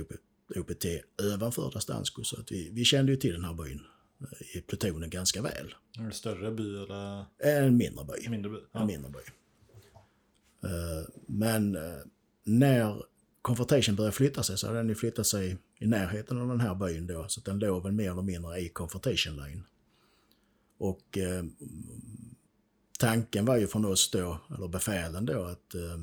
[0.56, 0.86] OPT
[1.34, 3.82] ovanför Dastansko så att vi, vi kände ju till den här byn
[4.22, 5.76] eh, i plutonen ganska väl.
[5.98, 8.30] Det större by eller En mindre by.
[8.30, 8.58] mindre by?
[8.58, 8.86] En Ja.
[8.86, 9.18] mindre by.
[10.68, 12.00] Eh, Men eh,
[12.44, 13.04] när
[13.42, 16.76] Confrontation började flytta sig så hade den ju flyttat sig i närheten av den här
[16.76, 17.26] byn då.
[17.28, 19.64] Så att den låg väl mer eller mindre i Confrontation Line.
[20.78, 21.44] Och eh,
[23.00, 26.00] tanken var ju från oss då, eller befälen då, att eh,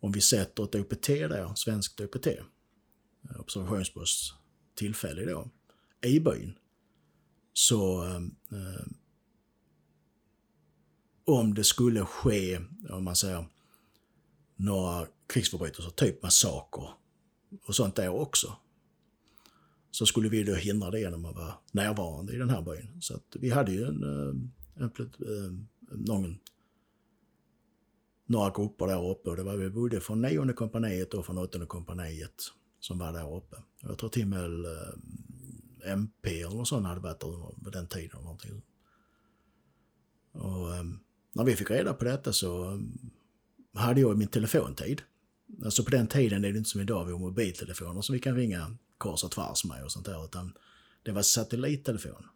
[0.00, 2.40] om vi sätter ett OPT där, svenskt OPT, eh,
[3.38, 4.34] observationspost
[4.74, 5.50] tillfällig då,
[6.06, 6.58] i byn,
[7.52, 8.16] så eh,
[8.58, 8.86] eh,
[11.24, 13.46] om det skulle ske, om man säger,
[14.56, 16.88] några krigsförbrytelser, typ massaker
[17.66, 18.56] och sånt där också,
[19.90, 23.00] så skulle vi då hindra det genom att vara närvarande i den här byn.
[23.00, 24.34] Så att vi hade ju en, eh,
[24.82, 26.38] en, en, eh, någon,
[28.26, 31.66] några grupper där uppe och det var vi både från nionde kompaniet och från åttonde
[31.66, 32.42] kompaniet
[32.80, 33.56] som var där uppe.
[33.80, 37.72] Jag tror till och med eh, MP eller något sånt hade varit där under- vid
[37.72, 38.26] den tiden.
[38.26, 38.46] Och,
[40.32, 40.68] Och
[41.32, 42.80] när vi fick reda på detta så
[43.80, 45.02] hade jag min telefontid.
[45.64, 48.36] Alltså på den tiden är det inte som idag, vi har mobiltelefoner som vi kan
[48.36, 50.52] ringa kors och tvärs med och sånt där, utan
[51.02, 52.26] det var satellittelefon.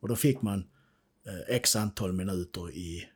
[0.00, 0.58] Och då fick man
[1.26, 3.08] eh, x antal minuter i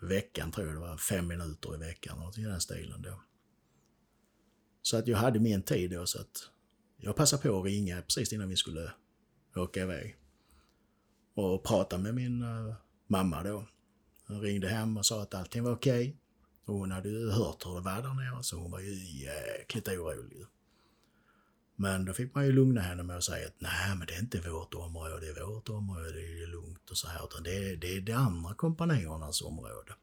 [0.00, 3.22] veckan, tror jag det var, fem minuter i veckan, något i den stilen då.
[4.82, 6.50] Så att jag hade min tid då, så att
[6.96, 8.92] jag passade på att ringa precis innan vi skulle
[9.56, 10.16] åka iväg.
[11.34, 12.74] Och prata med min eh,
[13.06, 13.66] mamma då.
[14.26, 16.16] Hon ringde hem och sa att allting var okej.
[16.68, 19.88] Och hon hade ju hört hur det var där nere, så hon var ju jäkligt
[19.88, 20.46] orolig.
[21.76, 24.20] Men då fick man ju lugna henne med att säga att nej, men det är
[24.20, 27.24] inte vårt område, det är vårt område, det är lugnt och så här.
[27.24, 29.94] Utan det är, det är de andra kompanjonernas område.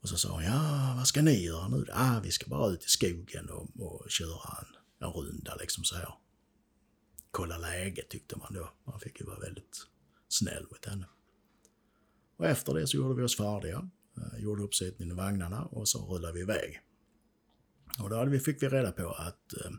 [0.00, 1.86] Och så sa hon, ja, vad ska ni göra nu?
[1.92, 5.96] Ah, vi ska bara ut i skogen och, och köra en, en runda liksom så
[5.96, 6.14] här.
[7.30, 8.72] Kolla läget tyckte man då.
[8.84, 9.86] Man fick ju vara väldigt
[10.28, 11.06] snäll mot henne.
[12.36, 15.98] Och efter det så gjorde vi oss färdiga, Eh, gjorde uppsättningen i vagnarna och så
[15.98, 16.80] rullade vi iväg.
[17.98, 19.72] Och då hade vi, fick vi reda på att eh,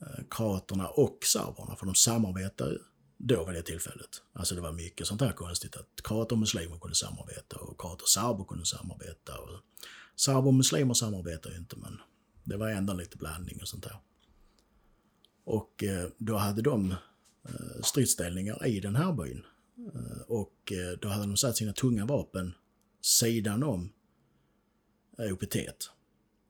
[0.00, 2.78] eh kroaterna och serberna, för de samarbetar ju
[3.16, 4.22] då vid det tillfället.
[4.32, 8.02] Alltså det var mycket sånt här konstigt att kroater och muslimer kunde samarbeta och kroater
[8.02, 9.38] och serber kunde samarbeta.
[9.38, 9.60] Och
[10.16, 12.00] serber och muslimer samarbetar ju inte men
[12.44, 13.96] det var ändå lite blandning och sånt där.
[15.44, 16.90] Och eh, då hade de
[17.48, 19.42] eh, stridsställningar i den här byn.
[19.94, 22.54] Eh, och då hade de satt sina tunga vapen
[23.02, 23.92] sidan om
[25.18, 25.56] OPT.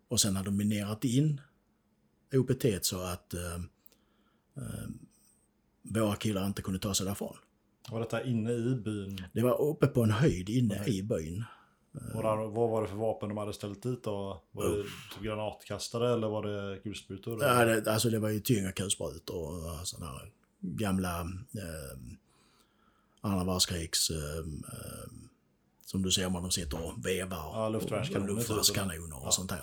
[0.09, 1.41] Och sen hade de minerat in
[2.33, 3.35] OPT så att
[5.83, 7.37] våra killar inte kunde ta sig därifrån.
[7.91, 9.25] Var detta inne i byn?
[9.33, 10.99] Det var uppe på en höjd inne Nej.
[10.99, 11.45] i byn.
[12.15, 14.43] Och där, vad var det för vapen de hade ställt dit då?
[14.53, 17.45] Var det typ granatkastare eller var det kulsprutor?
[17.45, 20.31] Ja, det, alltså det var ju tyngre kulsprutor och sådana här
[20.61, 21.99] gamla eh,
[23.21, 24.11] andra världskrigs...
[24.11, 25.09] Eh, eh,
[25.93, 27.39] som du ser om de sitter och vevar.
[27.39, 28.29] Ja, luftvärnskanoner.
[28.29, 28.37] Typ.
[28.37, 29.31] Luftvärnskanoner och ja.
[29.31, 29.63] sånt här.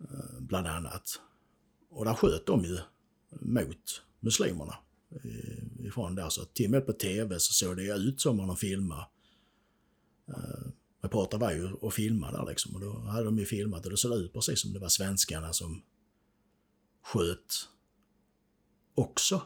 [0.00, 1.20] Eh, bland annat.
[1.90, 2.78] Och där sköt de ju
[3.40, 4.74] mot muslimerna
[5.84, 6.28] ifrån där.
[6.28, 9.06] Så till och med på tv så såg det ut som om de filmade.
[10.28, 10.68] Uh,
[11.02, 13.96] reportrar var ju och filmade där liksom och då hade de ju filmat och det
[13.96, 15.82] såg ut precis som det var svenskarna som
[17.02, 17.68] sköt
[18.94, 19.42] också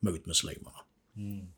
[0.00, 0.78] mot muslimerna.
[1.16, 1.52] Mm.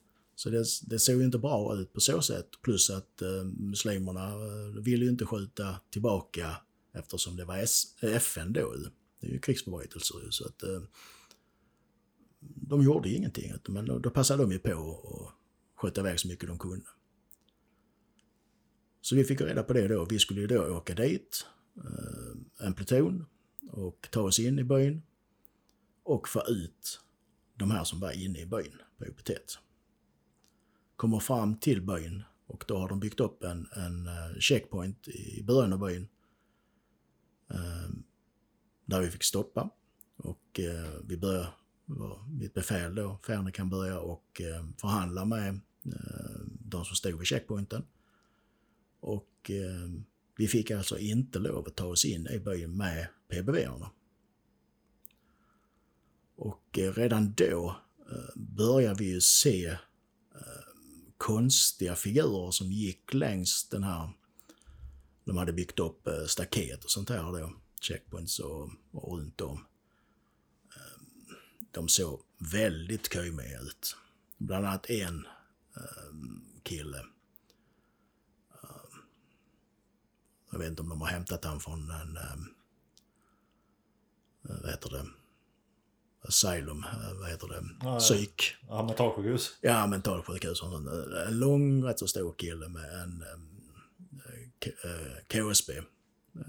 [0.45, 2.49] Så det, det såg ju inte bra ut på så sätt.
[2.63, 6.57] Plus att eh, muslimerna eh, ville ju inte skjuta tillbaka
[6.93, 8.75] eftersom det var S eh, FN då.
[9.21, 10.83] Det är ju krigsförbrytelser så att eh,
[12.41, 13.53] de gjorde ingenting.
[13.69, 16.87] Men då, då passade de ju på att skjuta iväg så mycket de kunde.
[19.01, 20.05] Så vi fick reda på det då.
[20.05, 21.47] Vi skulle ju då åka dit,
[21.77, 23.25] eh, en pluton,
[23.71, 25.03] och ta oss in i byn
[26.03, 27.01] och få ut
[27.55, 29.31] de här som var inne i byn på OPT.
[30.97, 35.43] Kommer fram till byn och då har de byggt upp en, en eh, checkpoint i
[35.43, 36.09] början av byn.
[37.51, 38.03] Ehm,
[38.85, 39.71] där vi fick stoppa
[40.17, 41.49] och eh, vi började
[42.29, 47.27] mitt befäl då, Ferne kan börja och ehm, förhandla med ehm, de som stod vid
[47.27, 47.85] checkpointen.
[49.01, 49.51] Och
[50.37, 53.91] vi fick alltså inte lov att ta oss in i byn med PBV-erna.
[56.37, 57.77] Och eh, redan då
[58.35, 59.79] börjar började vi ju se
[61.19, 64.11] konstiga figurer som gick längs den här...
[65.25, 69.67] De hade byggt upp eh, staket och sånt här då, checkpoints och, och runt om
[70.77, 71.03] eh,
[71.71, 73.97] de såg väldigt köjmiga ut.
[74.39, 75.27] Bland annat en
[75.77, 76.15] eh,
[76.63, 77.05] kille.
[80.51, 82.19] Jag vet inte om de har hämtat han från en,
[84.43, 85.07] vad heter det,
[86.29, 86.85] Asylum,
[87.21, 88.57] vad heter det, ja, psyk.
[88.69, 89.59] Ja, mentalsjukhus.
[89.61, 90.63] Ja, mentalsjukhus.
[91.27, 93.25] En lång, rätt så stor kille med en
[95.29, 95.83] KSB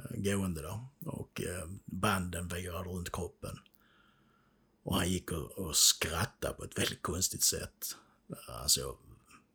[0.10, 0.80] gående där.
[1.06, 1.41] Och
[1.85, 3.60] banden virade runt kroppen.
[4.84, 7.95] Och han gick och, och skrattade på ett väldigt konstigt sätt.
[8.47, 8.97] Han såg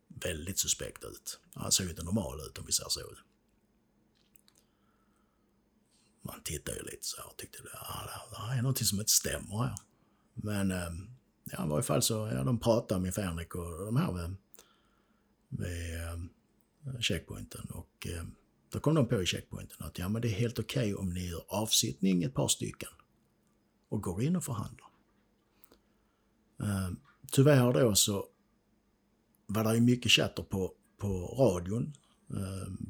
[0.09, 1.41] väldigt suspekt ut.
[1.55, 3.01] Han såg inte normal ut om vi säger så.
[6.23, 7.69] Man tittade ju lite så här och tyckte att
[8.33, 9.75] ja, det är någonting som inte stämmer här.
[10.43, 11.09] Men ehm,
[11.45, 14.37] ja, i varje fall så, ja, de pratade med Fänrik och de här vid,
[15.49, 16.29] vid ehm,
[17.01, 18.35] checkpointen och ehm,
[18.73, 21.15] då kom de på i checkpointen att ja, men det är helt okej okay om
[21.15, 22.89] ni gör avsittning ett par stycken
[23.89, 24.87] och går in och förhandlar.
[27.33, 28.27] Tyvärr då så
[29.47, 31.09] var det ju mycket chatter på, på
[31.39, 31.93] radion.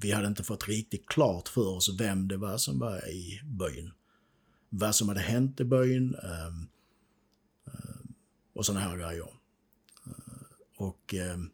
[0.00, 3.90] Vi hade inte fått riktigt klart för oss vem det var som var i byn.
[4.68, 6.16] Vad som hade hänt i byn
[8.60, 9.28] och sådana här grejer.
[10.06, 10.12] Eh,
[10.76, 11.50] och ehm,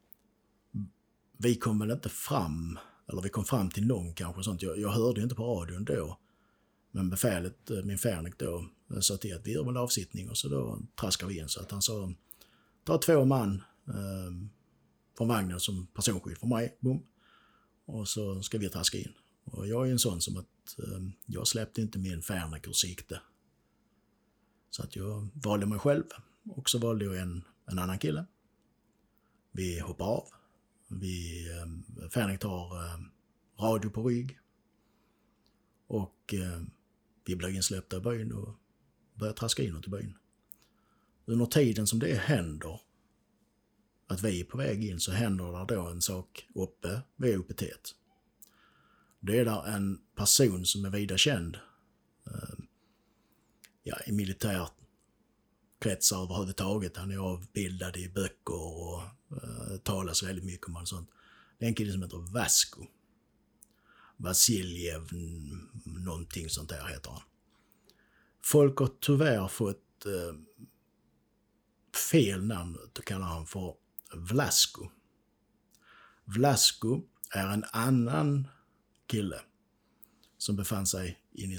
[1.37, 2.78] vi kom väl inte fram,
[3.09, 4.62] eller vi kom fram till någon kanske sånt.
[4.62, 6.19] Jag, jag hörde inte på radion då.
[6.91, 10.39] Men befälet, eh, min Färnik då, eh, sa till att vi gör väl avsittning och
[10.39, 11.49] så då traskar vi in.
[11.49, 12.12] Så att han sa,
[12.85, 14.49] ta två man eh,
[15.16, 17.03] från vagnen som personskydd för mig, boom.
[17.85, 19.12] Och så ska vi traska in.
[19.45, 23.20] Och jag är en sån som att eh, jag släppte inte min Fernik ur sikte.
[24.70, 26.05] Så att jag valde mig själv
[26.48, 28.24] och så valde jag en, en annan kille.
[29.52, 30.28] Vi hoppar av.
[30.89, 33.01] Vi, eh, Fänrik tar eh,
[33.59, 34.39] radio på rygg.
[35.86, 36.62] Och eh,
[37.24, 38.55] vi blir insläppta i byn och
[39.14, 40.18] börjar traska inåt i byn.
[41.24, 42.81] Under tiden som det händer,
[44.06, 47.62] att vi är på väg in, så händer det då en sak uppe vid OPT.
[49.20, 51.56] Det är där en person som är vida känd
[52.27, 52.64] eh,
[53.82, 54.73] ja, i militärt
[55.78, 56.97] kretsar överhuvudtaget.
[56.97, 61.11] Han är avbildad i böcker och eh, talas väldigt mycket om honom sånt.
[61.59, 62.86] Det är en kille som heter Vasco.
[64.16, 65.09] Vasiljev
[65.85, 67.23] någonting sånt där heter han.
[68.43, 70.35] Folk har tyvärr fått eh,
[72.11, 73.74] fel namn då kallar han för
[74.15, 74.90] Vlasko.
[76.24, 78.48] Vlasko är en annan
[79.07, 79.40] kille
[80.39, 81.55] som befann sig inne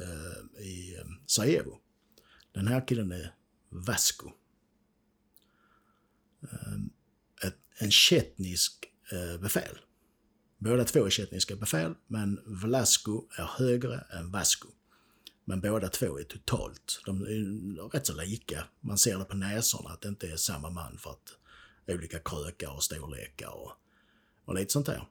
[0.00, 1.80] eh, i, eh, i Sarajevo.
[2.52, 3.34] Den här killen är
[3.74, 4.30] Vasco.
[6.42, 9.78] Eh, ett, en tjetnisk eh, befäl.
[10.58, 14.68] Båda två är tjetniska befäl, men Vlasco är högre än Vasco.
[15.44, 18.64] Men båda två är totalt, de är rätt så lika.
[18.80, 21.38] Man ser det på näsorna att det inte är samma man för att
[21.86, 23.72] olika krökar och storlekar och,
[24.44, 25.08] och lite sånt där.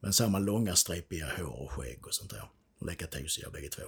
[0.00, 2.50] Men samma långa stripiga hår och skägg och sånt där.
[2.78, 3.82] Och lika tusiga bägge två.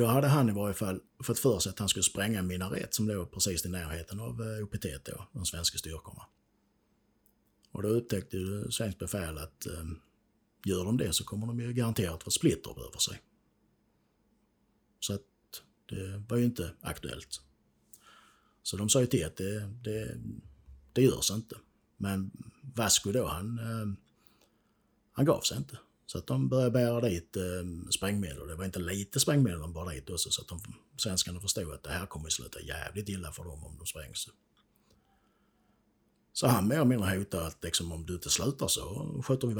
[0.00, 2.94] Då hade han i varje fall fått för sig att han skulle spränga en minaret
[2.94, 6.26] som låg precis i närheten av eh, OPT då, de svenska styrkorna.
[7.70, 9.84] Och då upptäckte ju svenskt befäl att eh,
[10.64, 13.22] gör de det så kommer de ju garanterat få splitter över sig.
[15.00, 15.22] Så att
[15.88, 17.40] det var ju inte aktuellt.
[18.62, 20.20] Så de sa ju till att det, det,
[20.92, 21.56] det görs inte.
[21.96, 22.30] Men
[22.62, 23.94] Vasco då, han, eh,
[25.12, 25.78] han gav sig inte.
[26.10, 27.42] Så att de började bära dit eh,
[27.90, 28.48] sprängmedel.
[28.48, 30.60] Det var inte lite sprängmedel de bar dit också, så att de,
[30.96, 34.28] svenskarna förstod att det här kommer att sluta jävligt illa för dem om de sprängs.
[36.32, 39.54] Så han mer eller mindre hotade att liksom, om du inte slutar så skjuter vi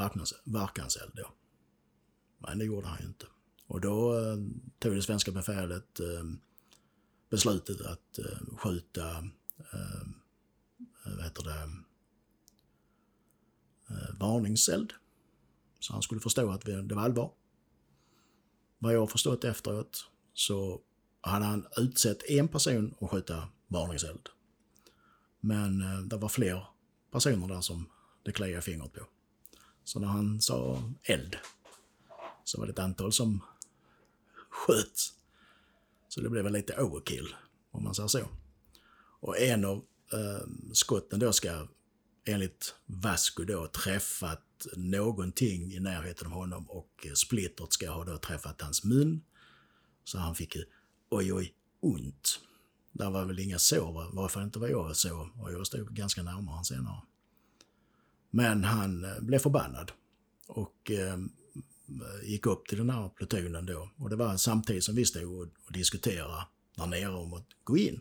[0.44, 1.32] verkanseld då.
[2.38, 3.26] Men det gjorde han ju inte.
[3.66, 4.36] Och då eh,
[4.78, 6.24] tog det svenska befälet eh,
[7.30, 9.24] beslutet att eh, skjuta eh,
[9.72, 10.06] eh
[11.04, 11.70] vad heter det,
[13.94, 14.92] eh, varningseld
[15.80, 17.32] så han skulle förstå att det var allvar.
[18.78, 20.80] Vad jag har förstått efteråt så
[21.20, 24.28] hade han utsett en person att skjuta varningseld.
[25.40, 26.66] Men eh, det var fler
[27.10, 27.88] personer där som
[28.22, 29.00] det kliade fingret på.
[29.84, 31.36] Så när han sa eld
[32.44, 33.40] så var det ett antal som
[34.50, 35.12] sköt.
[36.08, 37.34] Så det blev väl lite overkill,
[37.70, 38.28] om man säger så.
[39.20, 41.66] Och en av eh, skotten då ska
[42.24, 44.42] enligt Vasco då träffat
[44.76, 49.22] någonting i närheten av honom och eh, splittret ska ha då träffat hans mun.
[50.04, 50.56] Så han fick
[51.10, 52.40] oj, oj, ont.
[52.92, 55.94] Där var väl inga sår, i varje fall inte vad jag såg och jag stod
[55.94, 57.02] ganska närmare honom senare.
[58.30, 59.92] Men han eh, blev förbannad
[60.46, 61.18] och eh,
[62.22, 63.90] gick upp till den här plutonen då.
[63.96, 66.46] Och det var samtidigt som vi stod och, och diskuterade
[66.76, 68.00] där nere om att gå in.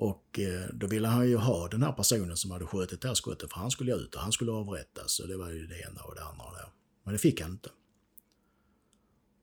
[0.00, 3.14] Och eh, då ville han ju ha den här personen som hade skjutit det här
[3.14, 6.02] skottet för han skulle ut och han skulle avrättas Så det var ju det ena
[6.02, 6.72] och det andra då.
[7.04, 7.70] Men det fick han inte.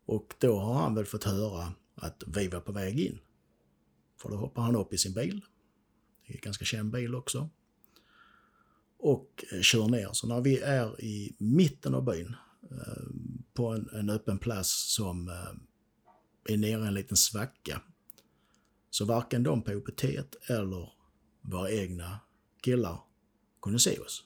[0.06, 3.20] Och då har han väl fått höra att vi var på väg in.
[4.22, 5.42] För då hoppar han upp i sin bil.
[6.28, 7.50] Det är en ganska känd bil också.
[8.98, 10.10] Och eh, kör ner.
[10.14, 12.36] Så när vi är i mitten av byn
[12.72, 13.04] eh,
[13.54, 15.28] på en, en öppen plats som
[16.50, 17.82] är nere i en liten svacka
[18.96, 20.04] så varken de på OPT
[20.48, 20.90] eller
[21.42, 22.20] våra egna
[22.62, 23.00] killar
[23.62, 24.24] kunde se oss.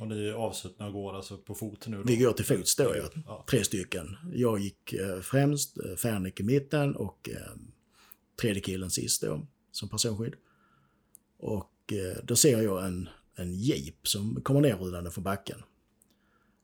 [0.00, 1.96] Och ni är avsuttna och går alltså på fot nu?
[1.96, 2.02] Då?
[2.02, 3.22] Vi går till fots då, ja.
[3.26, 3.44] ja.
[3.50, 4.16] Tre stycken.
[4.32, 7.56] Jag gick eh, främst, eh, Fernik i mitten och eh,
[8.40, 10.34] tredje killen sist då, som personskydd.
[11.38, 15.62] Och eh, då ser jag en, en jeep som kommer nerrullande från backen.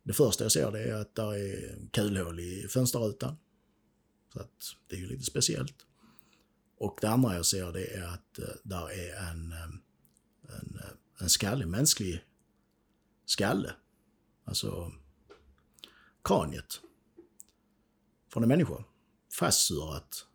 [0.02, 3.36] Det första jag ser det är att det är kulhål i fönsterrutan.
[4.32, 5.87] Så att det är ju lite speciellt.
[6.78, 9.64] Och det andra jag ser det är att eh, där är en, eh,
[10.42, 10.90] en, eh,
[11.20, 12.24] en skalle, mänsklig
[13.24, 13.72] skalle.
[14.44, 14.92] Alltså
[16.24, 16.80] kraniet
[18.32, 18.84] från en människa
[19.38, 20.26] fastsurat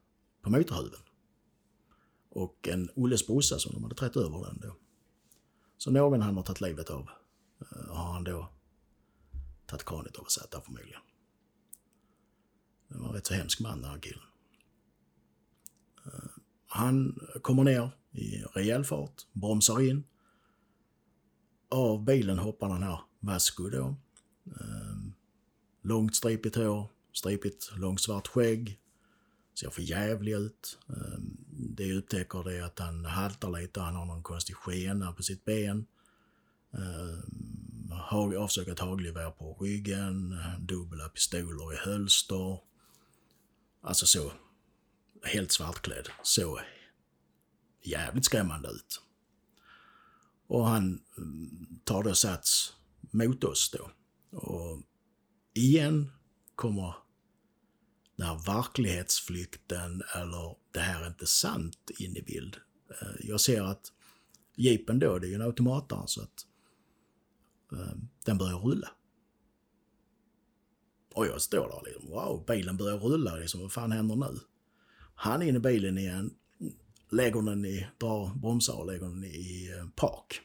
[0.42, 1.00] på motorhuven.
[2.30, 4.76] Och en Olles brorsa som de hade trätt över den då.
[5.78, 7.10] Så någon han har tagit livet av
[7.90, 8.50] har han då
[9.66, 11.02] tagit kraniet av och satt där förmodligen.
[12.88, 14.24] Det var en rätt så hemsk man den här killen.
[16.76, 20.04] Han kommer ner i rejäl fart, bromsar in.
[21.70, 23.96] Av bilen hoppar den här Vasco då.
[24.46, 25.14] Ehm,
[25.82, 28.80] långt stripigt hår, stripigt långt svart skägg.
[29.60, 30.80] Ser för jävlig ut.
[30.90, 35.12] Ehm, det jag upptäcker det är att han haltar lite, han har någon konstig skena
[35.12, 35.86] på sitt ben.
[36.72, 37.92] Ehm,
[38.38, 42.60] Avsökat hagelgevär på ryggen, dubbla pistoler i hölster.
[43.82, 44.32] Alltså så,
[45.24, 46.10] helt svartklädd.
[46.24, 46.60] såg
[47.82, 49.02] jävligt skrämmande ut.
[50.48, 52.74] Och han mm, tar då sats
[53.12, 53.92] mot oss då.
[54.38, 54.82] Och
[55.54, 56.12] igen
[56.56, 56.96] kommer
[58.16, 62.58] den här verklighetsflykten eller det här är inte sant in i bild.
[62.90, 63.92] Eh, jag ser att
[64.56, 66.48] jeepen då, det är ju en automatare så att
[67.72, 67.96] eh,
[68.26, 68.90] den börjar rulla.
[71.14, 74.40] Och jag står där liksom, wow, bilen börjar rulla liksom, vad fan händer nu?
[75.24, 76.34] Han in i bilen igen,
[77.12, 80.42] lägger den i, drar bromsar och lägger den i eh, park.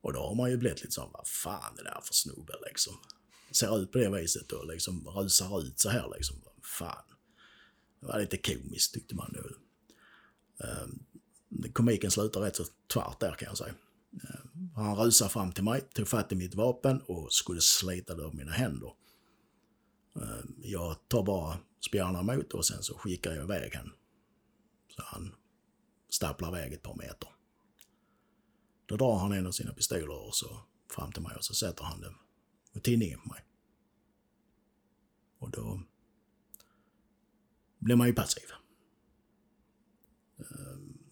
[0.00, 2.52] Och då har man ju blivit lite såhär, vad fan är det här för snubbe
[2.66, 2.92] liksom?
[3.50, 6.36] Ser ut på det viset och liksom rusar ut så här liksom.
[6.62, 7.04] Fan.
[8.00, 9.54] Det var lite komiskt tyckte man nu.
[10.66, 11.06] Um,
[11.64, 13.74] ehm, komiken slutar rätt så tvärt där kan jag säga.
[14.12, 18.22] Um, han rusar fram till mig, tog fatt i mitt vapen och skulle slita det
[18.22, 18.92] ur mina händer.
[20.14, 23.92] Um, jag tar bara spjärnar emot och sen så skickar jag iväg han.
[24.88, 25.34] Så han
[26.08, 27.28] stapplar iväg ett par meter.
[28.86, 30.60] Då drar han en av sina pistoler och så
[30.90, 32.14] fram till mig och så sätter han den
[32.74, 33.44] och tinningen på mig.
[35.38, 35.82] Och då
[37.78, 38.44] blir man ju passiv.
[40.36, 41.10] Um,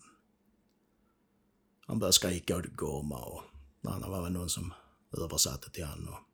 [1.81, 3.43] han började skrika och gorma och
[3.81, 4.75] det var väl någon som
[5.13, 6.09] översatte till han.
[6.09, 6.30] Och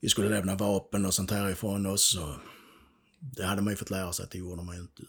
[0.00, 2.16] vi skulle lämna vapen och sånt här ifrån oss.
[2.16, 2.34] Och
[3.20, 5.02] det hade man ju fått lära sig att det gjorde man ju inte.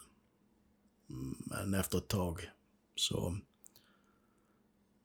[1.46, 2.50] Men efter ett tag
[2.96, 3.38] så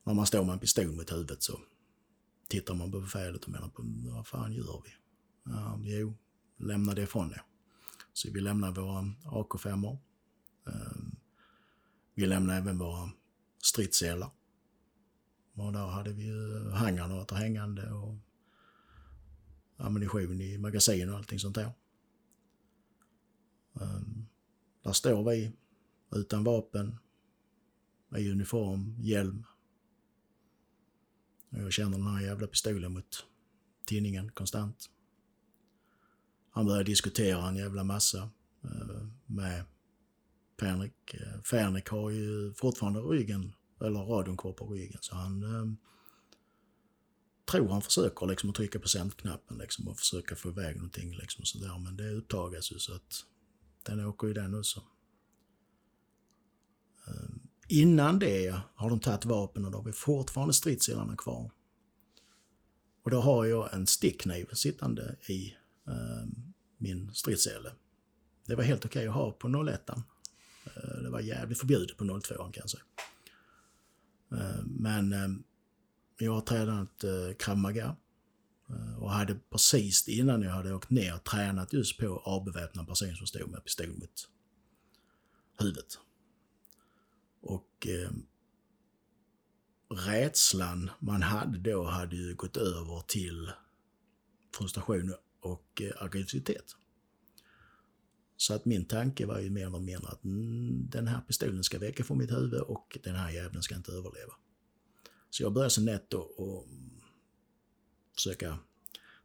[0.05, 1.61] när man står med en pistol mot huvudet så
[2.49, 3.83] tittar man på befälet och menar på
[4.15, 4.91] vad fan gör vi?
[5.45, 6.15] Ja, jo,
[6.57, 7.43] lämna det ifrån er.
[8.13, 9.99] Så vi lämnar våra AK5.
[10.67, 11.17] Ehm,
[12.15, 13.11] vi lämnar även våra
[13.63, 14.31] stridsselar.
[15.55, 18.17] Och där hade vi ju hangarnötter hängande och
[19.77, 21.73] ammunition i magasin och allting sånt där.
[23.73, 24.27] Um,
[24.83, 25.53] där står vi
[26.15, 26.99] utan vapen,
[28.17, 29.45] i uniform, hjälm.
[31.51, 33.27] Och jag känner den här jävla pistolen mot
[33.87, 34.91] tinningen konstant.
[36.51, 38.31] Han började diskutera en jävla massa
[38.65, 39.65] uh, med
[40.61, 41.15] Fänrik.
[41.45, 45.77] Fänrik eh, har ju fortfarande ryggen, eller radion kvar på ryggen, så han ehm,
[47.45, 51.45] tror han försöker liksom att trycka på sändknappen liksom och försöka få iväg någonting liksom
[51.45, 53.25] sådär, men det upptagas ju så att
[53.83, 54.83] den åker ju den också.
[57.07, 57.35] Eh,
[57.69, 61.51] innan det har de tagit vapen och då har vi fortfarande stridsselarna kvar.
[63.03, 65.55] Och då har jag en stickkniv sittande i
[65.87, 66.29] eh,
[66.79, 67.73] min stridssele.
[68.47, 69.91] Det var helt okej okay att ha på 01.
[69.91, 70.03] Eh,
[71.03, 72.83] det var jävligt förbjudet på 02 kan jag säga.
[74.33, 75.29] Eh, men eh,
[76.19, 77.97] jag har tränat eh, Krav Maga
[78.69, 83.27] eh, och hade precis innan jag hade åkt ner tränat just på avbeväpnad person som
[83.27, 84.29] stod med pistol mot
[85.59, 85.99] huvudet.
[87.41, 88.11] Och eh,
[89.89, 93.53] rädslan man hade då hade ju gått över till
[94.55, 96.77] frustration och eh, aggressivitet.
[98.37, 101.79] Så att min tanke var ju mer eller mindre att mm, den här pistolen ska
[101.79, 104.33] väcka från mitt huvud och den här jäveln ska inte överleva.
[105.35, 106.25] Så jag började så nätt att
[108.15, 108.59] försöka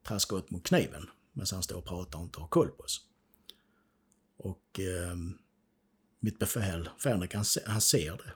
[0.04, 3.08] traska upp mot kniven medan han står och pratar och inte har koll på oss.
[4.38, 5.16] Och eh,
[6.20, 8.34] mitt befäl, Fänrik, han, han ser det.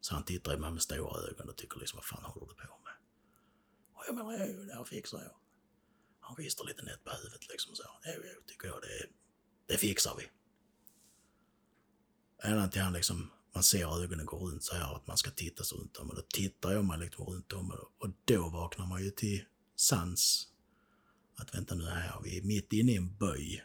[0.00, 2.54] Så han tittar i mig med stora ögon och tycker liksom, vad fan håller du
[2.54, 2.94] på med?
[3.94, 5.36] Och jag menar, jo, det här fixar jag.
[6.20, 7.82] Han rister lite nätt på huvudet liksom så.
[8.04, 9.06] Jo, jo, tycker jag, det,
[9.66, 10.30] det fixar vi.
[12.48, 15.64] Ända till han liksom, man ser ögonen gå runt så här att man ska titta
[15.64, 16.10] sig runt om.
[16.10, 19.44] Och då tittar jag mig liksom runt om och då vaknar man ju till
[19.76, 20.48] sans.
[21.36, 23.64] Att vänta nu här, vi är mitt inne i en böj.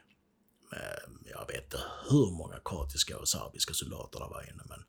[0.72, 4.84] Med, jag vet inte hur många kroatiska och serbiska soldater det var inne, men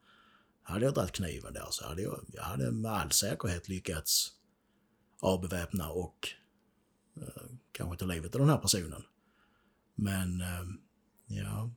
[0.62, 4.32] hade jag dragit kniven där så hade jag, jag hade med all säkerhet lyckats
[5.20, 6.28] avbeväpna och
[7.16, 7.42] eh,
[7.72, 9.02] kanske ta livet av den här personen.
[9.94, 10.64] Men eh,
[11.26, 11.70] ja,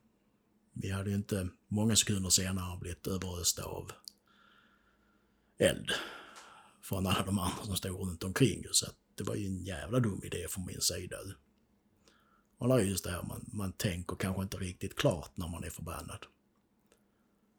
[0.82, 3.92] vi hade ju inte många sekunder senare blivit överösta av
[5.58, 5.92] eld
[6.82, 8.64] från alla de andra som stod runt omkring.
[8.72, 8.86] Så
[9.16, 11.18] det var ju en jävla dum idé från min sida.
[12.58, 15.64] Och det är just det här, man, man tänker kanske inte riktigt klart när man
[15.64, 16.26] är förbannad.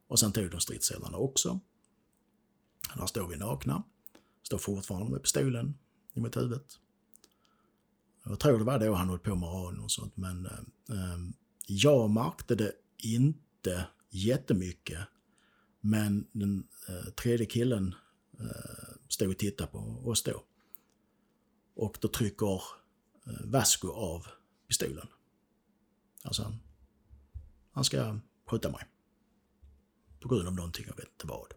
[0.09, 1.61] Och sen tog de stridscellerna också.
[2.97, 3.83] Där står vi nakna.
[4.43, 5.79] Står fortfarande med pistolen
[6.15, 6.61] i mitt huvud.
[8.25, 10.53] Jag tror det var då han höll på med radion och sånt, men eh,
[10.89, 11.19] eh
[11.67, 14.99] jag märkte det inte jättemycket.
[15.81, 17.95] Men den eh, tredje killen,
[18.41, 20.45] eh, stod och tittade på oss då.
[21.75, 22.63] Och då trycker
[23.27, 24.27] eh, Vasco av
[24.69, 25.07] pistolen.
[26.23, 26.59] Alltså han,
[27.73, 28.85] han ska skjuta mig.
[30.21, 31.55] På grund av någonting, jag vet inte vad.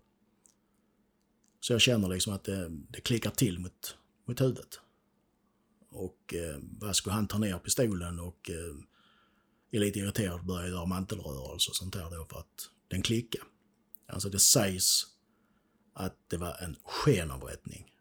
[1.59, 3.97] Så jag känner liksom att det, det klickar till mot,
[4.27, 4.80] mot huvudet.
[5.89, 8.76] Och eh, Vasco han tar ner pistolen och eh,
[9.77, 13.43] är lite irriterad och börjar göra mantelrörelser och sånt där då för att den klickar.
[14.07, 15.07] Alltså det sägs
[15.93, 17.91] att det var en skenavrättning.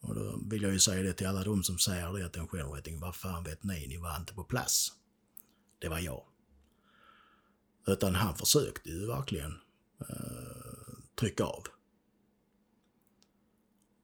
[0.00, 2.38] Och då vill jag ju säga det till alla de som säger det att det
[2.38, 3.00] är en skenavrättning.
[3.00, 3.86] Vad fan vet ni?
[3.86, 4.92] Ni var inte på plats.
[5.78, 6.24] Det var jag.
[7.86, 9.52] Utan han försökte ju verkligen
[10.00, 11.62] eh, trycka av.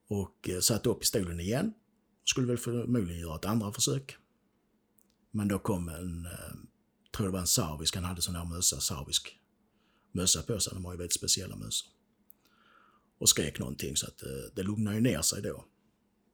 [0.07, 1.73] Och eh, satte upp pistolen igen.
[2.23, 4.17] Skulle väl förmodligen göra ett andra försök.
[5.31, 6.55] Men då kom en, eh,
[7.15, 9.39] tror det var en sarvisk, han hade sån här mössa, sarvisk
[10.11, 10.73] mössa på sig.
[10.73, 11.91] De har ju väldigt speciella mössor.
[13.17, 15.65] Och skrek någonting så att det, eh, det lugnade ju ner sig då.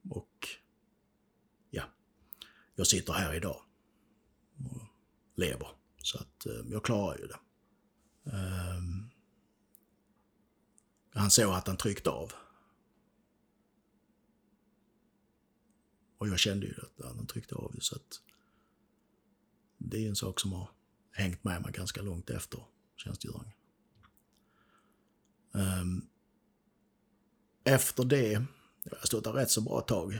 [0.09, 0.47] Och
[1.69, 1.83] ja,
[2.75, 3.61] jag sitter här idag
[4.57, 4.81] och
[5.35, 5.67] lever.
[5.97, 7.39] Så att eh, jag klarar ju det.
[8.23, 9.11] Um,
[11.13, 12.33] han såg att han tryckte av.
[16.17, 18.21] Och jag kände ju att han tryckte av så att
[19.85, 20.69] det är en sak som har
[21.11, 22.63] hängt med mig ganska långt efter
[22.95, 23.53] tjänstgöringen.
[25.51, 26.07] Um,
[27.63, 28.31] efter det,
[28.83, 30.19] jag har stått där rätt så bra tag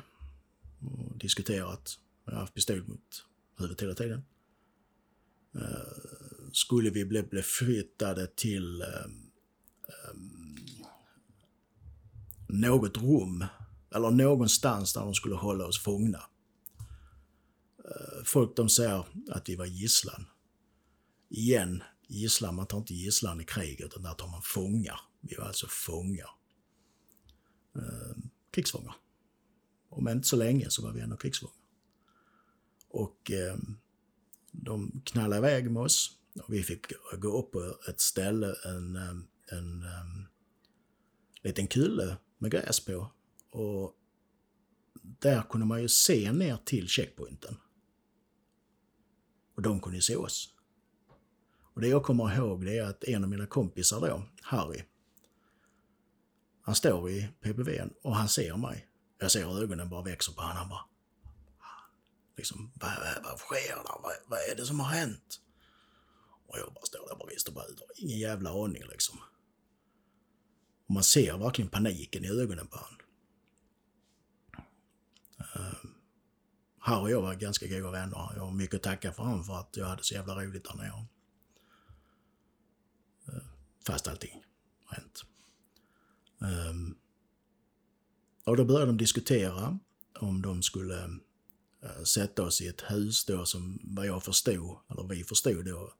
[0.80, 2.00] och diskuterat.
[2.26, 3.26] Jag har haft pistol mot
[3.58, 4.24] huvudet hela tiden.
[5.56, 9.32] Uh, skulle vi bli beflyttade till um,
[10.12, 10.58] um,
[12.48, 13.46] något rum
[13.96, 16.24] eller någonstans där de skulle hålla oss fångna.
[17.86, 20.26] Eh, folk de säger att vi var gisslan.
[21.30, 25.02] Igen, gisslan, man tar inte gisslan i krig utan där tar man fångar.
[25.22, 26.30] Vi var alltså fångar.
[27.76, 28.18] Eh,
[28.52, 28.96] krigsfångar.
[29.90, 31.56] Om inte så länge så var vi ändå krigsfångar.
[32.90, 33.58] Och eh,
[34.52, 36.86] de knallade iväg med oss och vi fick
[37.18, 40.28] gå upp på ett ställe, en, eh, en, en um,
[41.44, 43.12] liten kulle med gräs på.
[43.52, 43.98] Och
[45.02, 47.58] där kunde man ju se ner till checkpointen.
[49.62, 50.54] Och de kunde ju se oss.
[51.74, 54.84] Och det jag kommer ihåg det är att en av mina kompisar då, Harry,
[56.62, 58.88] han står i PPVn och han ser mig.
[59.18, 60.58] Jag ser hur ögonen bara växer på honom.
[60.58, 60.86] Han bara...
[62.38, 64.02] Liksom, vad, vad, vad sker där?
[64.04, 65.42] Vad, vad är det som har hänt?
[66.48, 67.90] Och jag bara står där och rister på huvudet.
[67.96, 69.20] Ingen jävla aning liksom.
[70.88, 73.00] Och man ser verkligen paniken i ögonen på honom.
[75.56, 75.91] Ehm, um,
[76.84, 78.32] Harry och jag var ganska goda vänner.
[78.36, 80.76] Jag har mycket att tacka för honom för att jag hade så jävla roligt där
[80.76, 81.06] nere.
[83.28, 83.44] Eh,
[83.88, 84.44] fast allting
[84.86, 85.24] har hänt.
[86.70, 86.98] Um,
[88.46, 89.80] och då började de diskutera
[90.20, 91.06] om de skulle
[91.84, 95.94] uh, sätta oss i ett hus då som vad jag förstod, eller vi förstod då,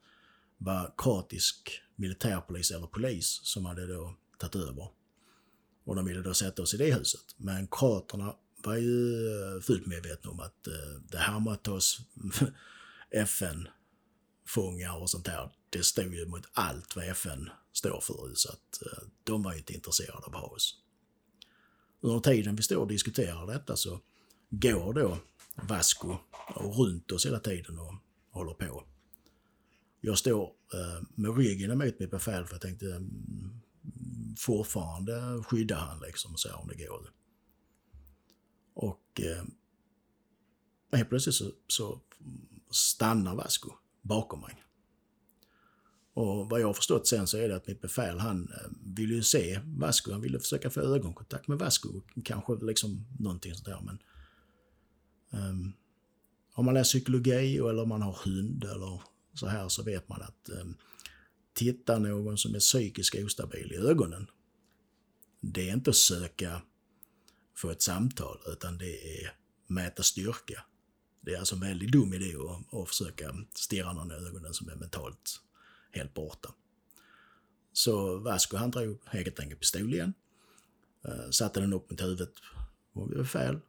[0.58, 4.90] var kroatisk militärpolis eller polis som hade då tagit över.
[5.84, 7.36] Och de ville då sätta oss i det huset.
[7.38, 8.36] Men kraterna
[8.66, 11.80] var ju eh, fullt medvetna om att eh, det här med att ta
[13.12, 18.32] FN-fångar och sånt här, det stod ju mot allt vad FN står för.
[18.36, 20.78] Så att eh, de var ju inte intresserade av att ha oss.
[22.02, 24.00] Under tiden vi står och diskuterar detta så
[24.50, 25.18] går då
[25.56, 26.18] Vasco
[26.56, 27.94] runt oss hela tiden och
[28.30, 28.84] håller på.
[30.02, 30.52] Jag står
[31.16, 33.62] med ryggen emot mitt befäl för jag tänkte mm,
[34.38, 37.10] fortfarande skydda han liksom och se om det går.
[38.74, 39.44] Och eh,
[40.98, 42.02] helt plötsligt så, så
[42.72, 43.72] stannar Vasco
[44.02, 44.64] bakom mig.
[46.14, 49.14] Och vad jag har förstått sen så är det att mitt befäl han eh, ville
[49.14, 53.82] ju se Vasco, han ville försöka få ögonkontakt med Vasco, kanske liksom någonting sånt där
[53.82, 54.00] men...
[55.34, 55.74] Um,
[56.54, 59.02] om man läser psykologi eller om man har hund eller
[59.34, 60.78] så här så vet man att ehm, um,
[61.54, 64.28] titta någon som är psykiskt ostabil i ögonen,
[65.42, 66.62] det är inte att söka
[67.56, 69.36] få ett samtal utan det är
[69.68, 70.66] mäta styrka.
[71.22, 74.70] Det är alltså en väldigt dum idé att, att försöka stirra någon i ögonen som
[74.70, 75.42] är mentalt
[75.92, 76.54] helt borta.
[77.74, 80.14] Så Vasco han drog helt enkelt pistol igen.
[81.06, 82.34] Eh, satte den upp mot huvudet
[82.94, 83.60] på befäl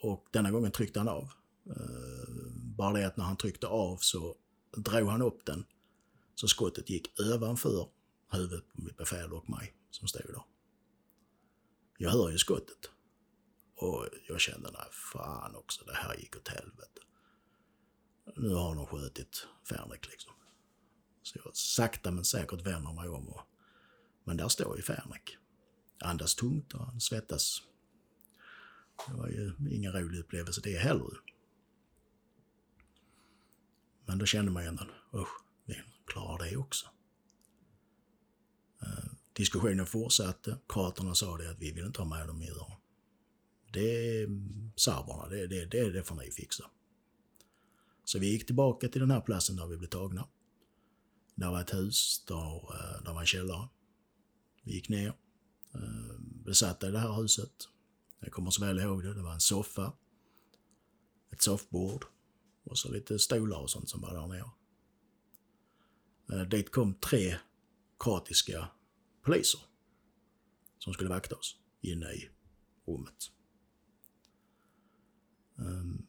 [0.00, 1.32] och denna gången tryckte han av.
[1.66, 4.36] Eh, bara det att när han tryckte av så
[4.76, 5.64] drog han upp den
[6.34, 7.88] så skottet gick ovanför
[8.30, 10.42] huvudet på mitt befäl och mig som stod där.
[11.98, 12.90] Jag hör ju skottet.
[13.80, 17.00] Och jag kände, nej fan också, det här gick åt helvete.
[18.36, 20.32] Nu har de skjutit Fänrik liksom.
[21.22, 23.28] Så jag sakta men säkert vänder mig om.
[23.28, 23.40] Och,
[24.24, 25.36] men där står ju Fänrik.
[26.00, 27.62] Andas tungt och han svettas
[29.06, 31.20] Det var ju ingen rolig upplevelse det heller.
[34.06, 36.86] Men då kände man ju ändå, usch, vi klarar det också.
[38.82, 40.58] Eh, diskussionen fortsatte.
[40.68, 42.77] Kroaterna sa det att vi vill inte ha med dem i Iran.
[43.72, 44.28] Det är
[44.76, 46.70] serberna, det, det, det, det får ni fixa.
[48.04, 50.28] Så vi gick tillbaka till den här platsen där vi blev tagna.
[51.34, 53.68] Där var ett hus, där, eh, där var en källare.
[54.62, 55.12] Vi gick ner,
[55.74, 57.52] eh, besatta i det här huset.
[58.20, 59.14] Jag kommer så väl ihåg det.
[59.14, 59.92] Det var en soffa,
[61.30, 62.04] ett soffbord
[62.64, 64.50] och så lite stolar och sånt som var där nere.
[66.32, 67.36] Eh, dit kom tre
[67.98, 68.68] kroatiska
[69.22, 69.60] poliser
[70.78, 72.28] som skulle vakta oss inne i
[72.86, 73.30] rummet.
[75.58, 76.02] Ehm,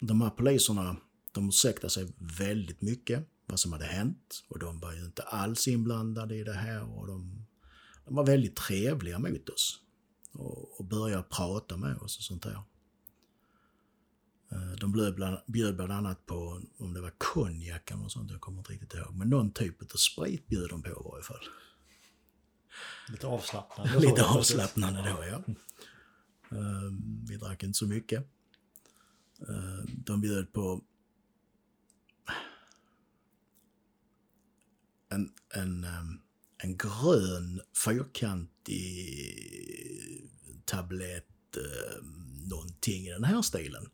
[0.00, 0.96] de här poliserna,
[1.32, 5.68] de ursäktade sig väldigt mycket vad som hade hänt och de var ju inte alls
[5.68, 7.46] inblandade i det här och de,
[8.04, 9.80] de var väldigt trevliga mot oss
[10.32, 12.62] och, och började prata med oss och sånt där.
[14.52, 18.30] Ehm, de bjöd bland, bjöd bland annat på, om det var konjak eller något sånt,
[18.30, 21.24] jag kommer inte riktigt ihåg, men någon typ av sprit bjöd de på i varje
[21.24, 21.44] fall.
[23.08, 23.98] Lite avslappnande.
[24.00, 25.54] Lite avslappnande då, ja.
[26.56, 28.26] Ehm, vi drack inte så mycket.
[29.48, 30.84] Eh, de bjöd på
[35.08, 35.86] en, en,
[36.56, 38.80] en grön fyrkantig
[40.64, 41.26] tablett
[42.50, 43.90] någonting i den här stilen.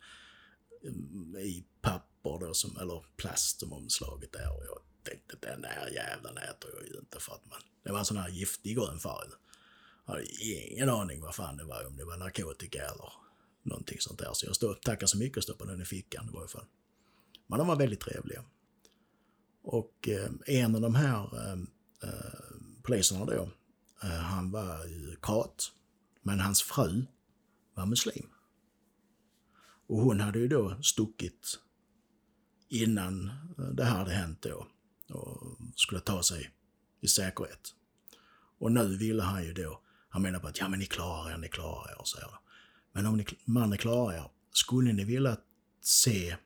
[1.39, 4.57] I papper då, som, eller plast som omslaget är.
[4.57, 7.61] Och jag tänkte den här jävlen äter jag ju inte för att man...
[7.83, 9.29] Det var en sån här giftig grön färg.
[10.07, 13.13] Jag hade ingen aning vad fan det var, om det var narkotika eller
[13.67, 14.31] någonting sånt där.
[14.33, 16.65] Så jag stod, tackar så mycket och stoppade den i fickan i varje fall.
[17.47, 18.45] Men de var väldigt trevliga.
[19.63, 21.53] Och eh, en av de här eh,
[22.09, 23.51] eh poliserna då,
[24.03, 25.73] eh, han var ju krat,
[26.23, 27.07] men hans fru
[27.75, 28.29] var muslim.
[29.87, 31.59] Och hon hade ju då stuckit
[32.69, 33.29] innan
[33.59, 34.67] eh, det här hade hänt då
[35.09, 36.51] och skulle ta sig
[37.01, 37.75] i säkerhet.
[38.59, 41.39] Och nu ville han ju då, han menar på att ja men ni klarar er,
[41.39, 42.31] ni klarar er och så här.
[42.97, 45.37] Men om ni, mannen klarar er, skulle ni vilja
[45.81, 46.37] se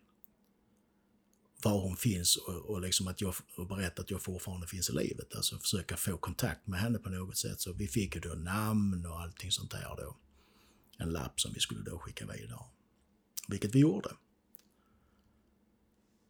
[1.63, 4.93] var hon finns och, och liksom att jag och berätta att jag fortfarande finns i
[4.93, 5.35] livet.
[5.35, 7.61] Alltså försöka få kontakt med henne på något sätt.
[7.61, 10.17] Så vi fick ju då namn och allting sånt där då.
[10.99, 12.65] En lapp som vi skulle då skicka vidare.
[13.49, 14.11] Vilket vi gjorde.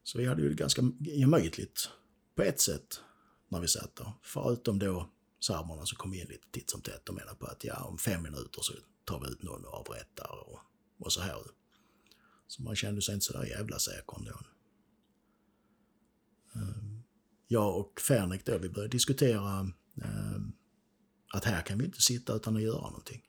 [0.05, 1.90] Så vi hade ju det ganska gemytligt
[2.34, 3.01] på ett sätt
[3.48, 4.12] när vi satt där.
[4.22, 5.10] Förutom då
[5.40, 8.22] serberna som kom in lite titt som tätt och menade på att ja, om fem
[8.22, 8.72] minuter så
[9.05, 10.59] tar vi ut någon och avrättar och,
[10.98, 11.36] och så här.
[12.47, 14.40] Så man kände sig inte så där jävla säker ändå.
[16.55, 17.01] Eh,
[17.48, 19.72] jag och Fernik då, vi började diskutera
[20.02, 20.40] eh,
[21.32, 23.22] att här kan vi inte sitta utan att göra någonting.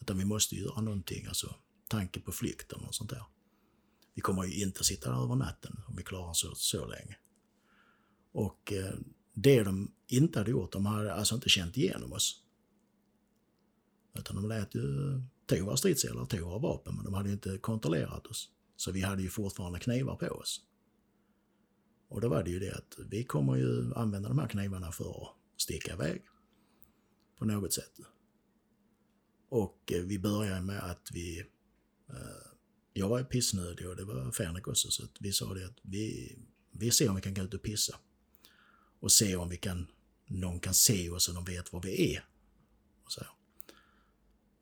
[0.00, 1.54] Utan vi måste göra någonting, alltså
[1.88, 3.24] tanke på flykten och sånt där.
[4.14, 7.16] Vi kommer ju inte sitta där över natten om vi klarar så, så länge.
[8.32, 8.94] Och eh,
[9.34, 12.41] det de inte hade gjort, de hade alltså inte känt igenom oss.
[14.14, 14.82] Utan de lät ju,
[15.46, 18.50] tog våra stridsdelar, tog våra vapen, men de hade ju inte kontrollerat oss.
[18.76, 20.60] Så vi hade ju fortfarande knivar på oss.
[22.08, 25.22] Och då var det ju det att vi kommer ju använda de här knivarna för
[25.22, 26.22] att sticka iväg.
[27.38, 27.92] På något sätt.
[29.48, 31.40] Och eh, vi började med att vi...
[32.08, 32.52] Eh,
[32.92, 36.36] jag var pissnödig och det var Fänrik också, så att vi sa det att vi,
[36.70, 37.98] vi ser om vi kan gå ut och pissa
[39.00, 39.86] och se om vi kan,
[40.26, 42.24] någon kan se oss och de vet var vi är.
[43.04, 43.24] Och, så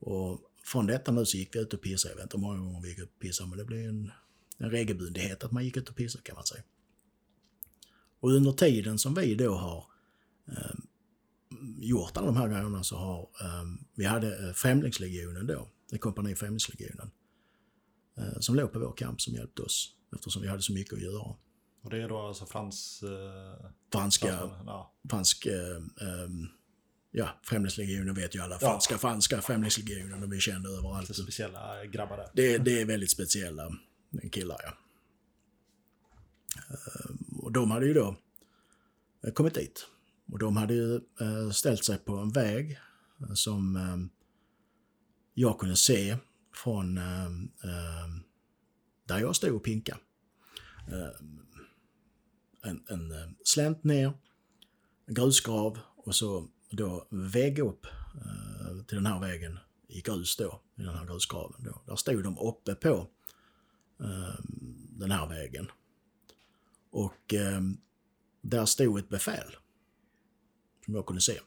[0.01, 2.13] och från detta nu så gick vi ut och pissade.
[2.13, 4.13] Jag vet inte hur många gånger vi gick ut och pissade, men det blev en,
[4.59, 6.63] en regelbundenhet att man gick ut och pissade kan man säga.
[8.21, 9.85] Och under tiden som vi då har
[10.49, 10.75] eh,
[11.79, 13.65] gjort alla de här grejerna så har eh,
[13.95, 17.11] vi hade eh, Främlingslegionen då, det kompani Främlingslegionen,
[18.19, 21.03] eh, som låg på vår kamp som hjälpte oss eftersom vi hade så mycket att
[21.03, 21.35] göra.
[21.83, 23.03] Och det är då alltså Frans...
[23.03, 24.51] Eh, franska,
[25.11, 26.29] fransk, eh, eh,
[27.11, 28.59] ja, Främlingslegionen vet ju alla.
[28.59, 28.99] Franska, ja.
[28.99, 31.09] franska Främlingslegionen, de är kända överallt.
[31.09, 32.29] Lite speciella grabbar där.
[32.33, 33.73] Det, det är väldigt speciella
[34.33, 34.73] killar, ja.
[36.71, 38.17] Eh, och de hade ju då
[39.25, 39.87] eh, kommit dit.
[40.33, 42.79] Och de hade ju eh, ställt sig på en väg
[43.35, 44.11] som
[45.35, 46.17] jag kunde se
[46.55, 46.95] från
[49.07, 49.99] där jag stod och pinka
[52.63, 54.13] en, en slänt ner,
[55.07, 60.61] en grusgrav och så då vägg upp eh, till den här vägen i grus då,
[60.79, 61.65] i den här grusgraven.
[61.65, 61.83] Då.
[61.87, 63.09] Där stod de uppe på
[64.01, 64.35] eh,
[64.91, 65.71] den här vägen.
[66.91, 67.61] Och eh,
[68.41, 69.57] där stod ett befäl,
[70.85, 71.41] som jag kunde se,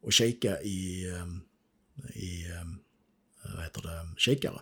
[0.00, 1.26] och kika i, eh,
[2.14, 2.64] i eh,
[3.54, 4.60] vad heter det, kikare.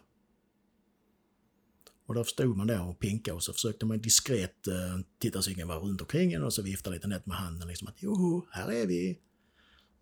[2.06, 5.50] Och då stod man där och pinkade och så försökte man diskret eh, titta så
[5.50, 8.46] ingen var runt omkring en och så vifta lite nätt med handen liksom att joho,
[8.50, 9.18] här är vi.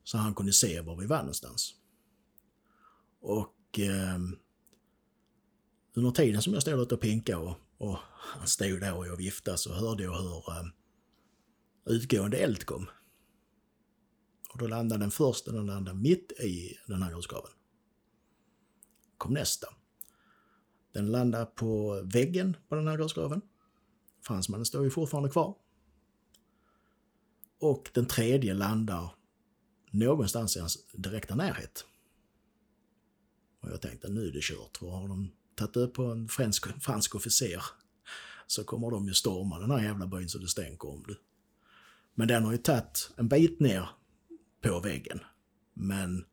[0.06, 1.74] Så han kunde se var vi var någonstans.
[3.20, 4.18] Och eh,
[5.94, 9.16] under tiden som jag stod ute och pinkade och, och han stod där och jag
[9.16, 10.64] viftade så hörde jag hur eh,
[11.84, 12.86] utgående eld kom.
[14.52, 17.50] Och då landade den första, den landade mitt i den här grusgraven.
[19.18, 19.66] Kom nästa.
[20.92, 23.40] Den landade på väggen på den här grusgraven.
[24.26, 25.56] Fransmannen står ju fortfarande kvar.
[27.60, 29.15] Och den tredje landar
[29.98, 31.84] någonstans i hans direkta närhet.
[33.60, 34.82] Och jag tänkte nu är det kört.
[34.82, 37.62] Vad har de tagit upp på en fransk, fransk officer
[38.46, 41.16] så kommer de ju storma den här jävla byn så det stänker om det.
[42.14, 43.88] Men den har ju tagit en bit ner
[44.60, 45.20] på väggen.
[45.74, 46.24] Men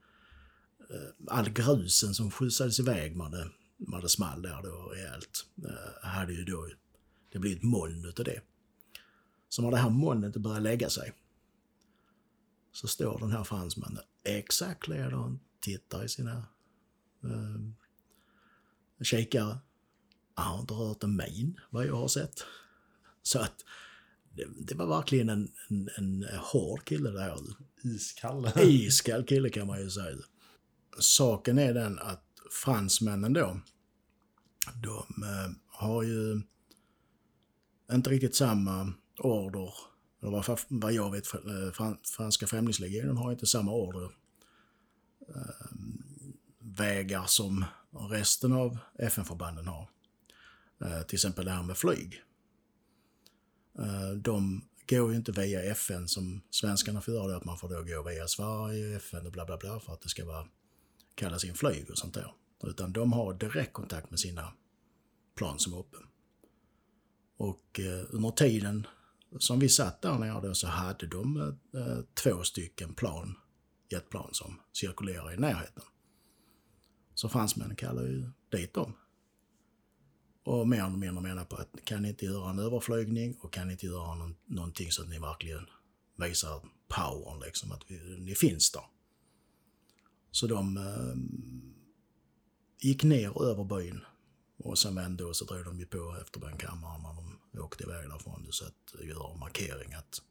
[0.89, 6.09] eh, all grusen som skjutsades iväg med det, med det small där då rejält, eh,
[6.09, 6.69] hade ju då
[7.31, 8.41] det blivit ett moln utav det.
[9.49, 11.13] Så när det här molnet började lägga sig
[12.73, 16.45] så står den här fransmannen exakt likadan, tittar i sina
[17.23, 17.59] eh,
[19.03, 19.57] kikare.
[20.35, 22.45] Han har inte rört en min, vad jag har sett.
[23.23, 23.55] Så att
[24.33, 27.37] det, det var verkligen en, en, en hård kille där.
[27.83, 28.49] Iskall.
[28.57, 30.17] Iskall kille kan man ju säga.
[30.99, 33.59] Saken är den att fransmännen då,
[34.83, 36.41] de eh, har ju
[37.91, 39.73] inte riktigt samma order,
[40.23, 44.11] eller vad, vad jag vet, eh, franska främlingslegionen har inte samma order
[45.27, 45.77] eh,
[46.59, 47.65] vägar som
[48.09, 49.89] resten av FN-förbanden har.
[50.85, 52.21] Eh, till exempel det här med flyg.
[54.17, 58.03] De går ju inte via FN som svenskarna får göra, att man får då gå
[58.09, 60.47] via Sverige, FN och bla bla bla för att det ska vara,
[61.15, 62.33] kallas in flyg och sånt där.
[62.63, 64.53] Utan de har direktkontakt med sina
[65.35, 65.97] plan som är uppe.
[67.37, 67.79] Och
[68.09, 68.87] under tiden
[69.39, 71.37] som vi satt där nere då så hade de
[71.73, 73.35] eh, två stycken plan,
[73.89, 75.83] jetplan som cirkulerar i närheten.
[77.15, 78.93] Så fransmännen kallar ju dit dem.
[80.43, 83.67] Och mer eller mindre menar på att kan ni inte göra en överflygning och kan
[83.67, 85.65] ni inte göra någon, någonting så att ni verkligen
[86.15, 88.83] visar powern, liksom, att vi, ni finns där.
[90.31, 91.15] Så de eh,
[92.87, 94.01] gick ner över byn
[94.57, 98.47] och sen vände och så drog de ju på efterbrännkammaren när de åkte iväg därifrån
[98.49, 100.21] så att göra en markering att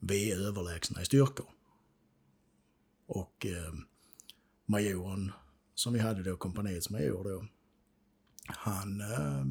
[0.00, 1.46] vi är överlägsna i styrkor.
[3.06, 3.74] Och eh,
[4.66, 5.32] majoren
[5.74, 7.46] som vi hade då, kompaniets major då,
[8.46, 9.44] han eh,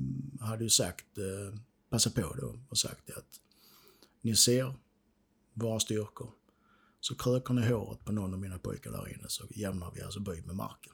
[0.45, 1.59] hade ju sagt, eh,
[1.89, 3.39] passat på då och sagt att
[4.21, 4.73] ni ser
[5.53, 6.31] våra styrkor.
[6.99, 10.19] Så kröker ni håret på någon av mina pojkar där inne så jämnar vi alltså
[10.19, 10.93] by med marken.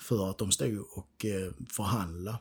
[0.00, 2.38] För att de stod och eh, förhandlade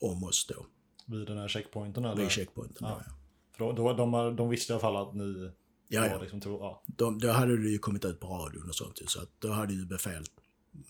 [0.00, 0.66] om oss då.
[1.06, 2.04] Vid den här checkpointen?
[2.04, 2.22] Eller?
[2.22, 3.02] Vid checkpointen, ja.
[3.06, 3.12] ja.
[3.52, 5.50] För då, då, de, de visste i alla fall att ni
[5.88, 6.20] Ja, ja.
[6.20, 6.82] Liksom, tro, ja.
[6.86, 9.74] De, då hade det ju kommit ut på radion och sånt så att då hade
[9.74, 10.24] ju befäl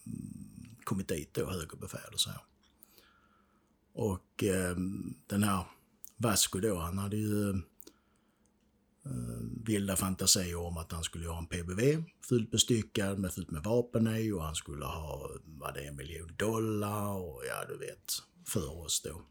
[0.06, 2.40] mm, kommit dit då, högre befäl och så här.
[3.92, 4.76] Och eh,
[5.26, 5.64] den här
[6.16, 7.56] Vasco då, han hade ju eh,
[9.64, 14.16] vilda fantasier om att han skulle ha en PBV fullt bestyckad med fullt med vapen
[14.16, 18.12] i och han skulle ha, vad det en miljon dollar och ja, du vet,
[18.48, 19.22] för oss då.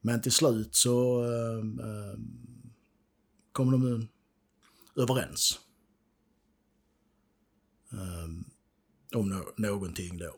[0.00, 2.18] Men till slut så eh, eh
[3.52, 4.08] kom de
[4.96, 5.60] överens.
[7.90, 8.44] Um,
[9.14, 10.36] om no någonting då.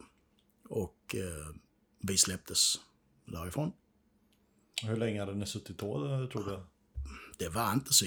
[0.68, 1.56] Och uh,
[2.00, 2.80] vi släpptes
[3.24, 3.72] därifrån.
[4.82, 6.62] Hur länge hade ni suttit då, tror du?
[7.38, 8.06] Det var inte så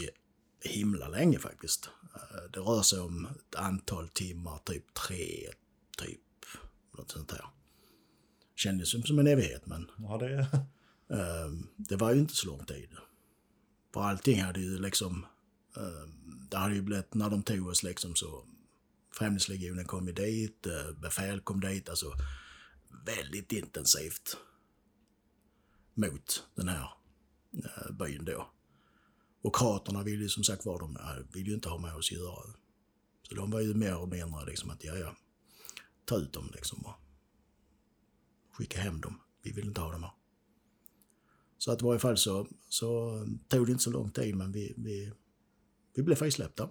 [0.61, 1.89] himla länge faktiskt.
[2.15, 5.49] Uh, det rör sig om ett antal timmar, typ tre,
[5.97, 6.21] typ
[6.97, 7.45] något sånt där.
[8.59, 9.91] Kändes som en evighet men...
[9.97, 10.39] Ja, det...
[11.13, 12.89] Uh, det var ju inte så lång tid.
[13.93, 15.25] För allting hade ju liksom
[15.77, 18.45] Ehm, det hade ju blivit, när de tog oss liksom så,
[19.11, 22.13] Främlingslegionen kom ju dit, eh, befäl kom dit, alltså
[23.05, 24.37] väldigt intensivt
[25.93, 26.89] mot den här
[27.63, 28.49] eh, byn då.
[29.41, 30.97] Och kraterna ville ju som sagt var, de
[31.33, 32.43] vill ju inte ha med oss att göra.
[33.29, 35.15] Så de var ju mer och mindre liksom att, ja ja,
[36.05, 36.95] ta ut dem liksom och
[38.59, 39.19] skicka hem dem.
[39.43, 40.13] Vi vill inte ha dem här.
[41.57, 44.73] Så att i varje fall så, så tog det inte så lång tid men vi,
[44.77, 45.13] vi
[45.99, 46.69] vi blev frisläppta.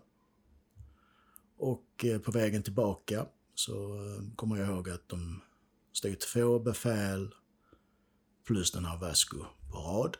[1.56, 5.42] Och eh, på vägen tillbaka så eh, kommer jag ihåg att de
[5.92, 7.34] stod två befäl
[8.44, 10.16] plus den här Vasco på rad.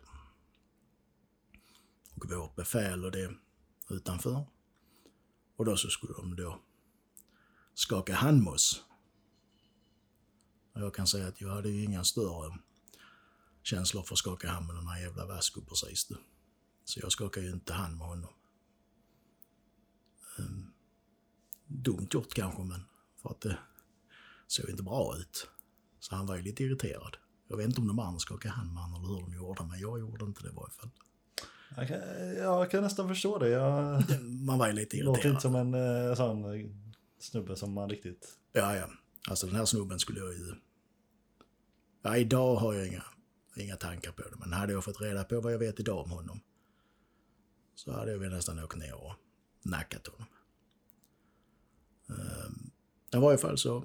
[2.14, 3.34] Och vårt befäl och det
[3.90, 4.44] utanför.
[5.56, 6.60] Och då så skulle de då
[7.74, 8.84] skaka hand med oss.
[10.78, 12.58] Och jag kan säga att jag hade ju inga större
[13.62, 16.04] känslor för att skaka hand med den här jävla Vasco precis.
[16.06, 16.16] Du.
[16.84, 18.30] Så jag skakade ju inte hand med honom.
[20.38, 20.72] Um,
[21.66, 22.80] dumt gjort kanske, men
[23.22, 23.58] för att det
[24.46, 25.48] såg inte bra ut.
[26.00, 27.16] Så han var ju lite irriterad.
[27.48, 29.80] Jag vet inte om de andra skakade hand med honom eller hur de gjorde, men
[29.80, 30.90] jag gjorde inte det i varje fall.
[31.76, 31.98] Jag kan,
[32.36, 33.48] jag kan nästan förstå det.
[33.48, 35.16] Jag Man var ju lite irriterad.
[35.16, 36.44] låter inte som en eh, sån
[37.18, 38.38] snubbe som man riktigt...
[38.52, 38.90] Ja, ja.
[39.28, 40.54] Alltså den här snubben skulle jag ju...
[42.02, 43.04] Ja, idag har jag inga,
[43.56, 44.36] inga tankar på det.
[44.38, 46.40] Men hade jag fått reda på vad jag vet idag om honom
[47.74, 49.12] så hade jag väl nästan åkt ner och
[49.62, 50.26] nackat honom.
[52.06, 52.70] Um,
[53.14, 53.84] I varje fall så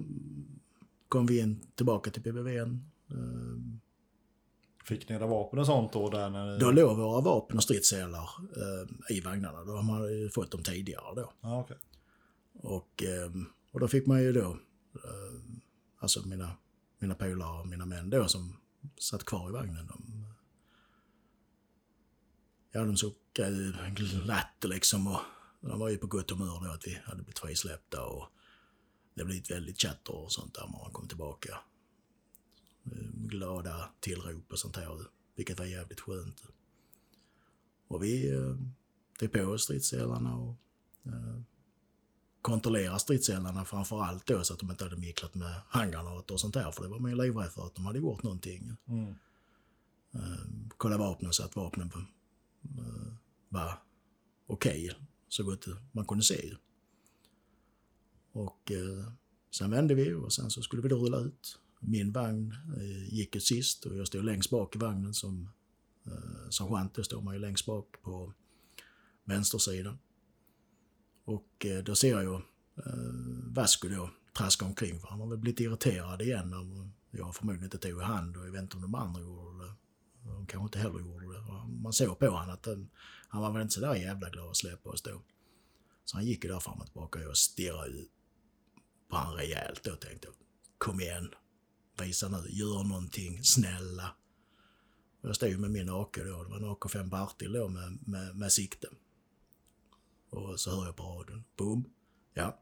[1.08, 2.90] kom vi in tillbaka till PBVn.
[3.08, 3.80] Um,
[4.84, 6.10] Fick ni era vapen och sånt då?
[6.10, 6.58] Där när ni...
[6.58, 9.64] då låg våra vapen och stridsselar um, i vagnarna.
[9.64, 11.32] Då har man ju fått dem tidigare då.
[11.40, 11.76] Ja, okej.
[12.52, 14.58] Och, ehm, och då fick man ju då,
[14.94, 15.40] eh,
[15.98, 16.50] alltså mina,
[17.04, 18.56] mina polare och mina män då som
[18.98, 19.86] satt kvar i vagnen.
[19.86, 20.26] De,
[22.72, 25.20] ja, de suckade eh, glatt liksom och
[25.60, 28.28] de var ju på gott humör då att vi hade blivit frisläppta och
[29.14, 31.58] det blev ett väldigt chatter och sånt där när man kom tillbaka.
[32.84, 34.98] Ehm, glada tillrop och sånt här,
[35.36, 36.42] vilket var jävligt skönt.
[37.88, 38.56] Och vi eh,
[39.18, 40.56] tog på oss stridsselarna och
[41.06, 41.40] eh,
[42.44, 46.54] kontrollera stridsselarna framför allt då så att de inte hade micklat med handgranater och sånt
[46.54, 46.70] där.
[46.70, 48.76] För det var man ju livrädd för att de hade gjort någonting.
[48.88, 49.14] Mm.
[50.14, 50.46] Eh,
[50.76, 51.90] kolla vapnen så att vapnen
[52.78, 53.12] eh,
[53.48, 53.82] var
[54.46, 54.96] okej.
[55.28, 56.54] så gott man kunde se.
[58.32, 59.12] Och eh,
[59.50, 61.58] sen vände vi och sen så skulle vi då rulla ut.
[61.80, 65.50] Min vagn eh, gick ut sist och jag stod längst bak i vagnen som
[66.50, 66.94] sergeant.
[66.94, 68.32] Då står man ju längst bak på
[69.24, 69.98] vänstersidan.
[71.24, 72.42] Och eh, då ser jag eh,
[73.46, 77.78] Vasco då traska omkring för han har väl blivit irriterad igen när jag förmodligen inte
[77.78, 79.72] tog i hand och jag vet inte om de andra gjorde det.
[80.24, 81.40] De kanske inte heller gjorde det.
[81.82, 82.90] Man såg på honom att den,
[83.28, 85.22] han var väl inte sådär jävla glad att släppa oss då.
[86.04, 88.08] Så han gick ju där fram och tillbaka och jag stirrade ju
[89.10, 90.34] på honom rejält då tänkte jag.
[90.78, 91.30] Kom igen.
[92.00, 94.16] Visa nu, gör någonting, snälla.
[95.22, 98.36] Jag stod ju med min AK då, det var en AK5 Bartil då med, med,
[98.36, 98.88] med sikte.
[100.34, 101.44] Och så hör jag på radion.
[101.56, 101.90] Boom.
[102.34, 102.60] Ja.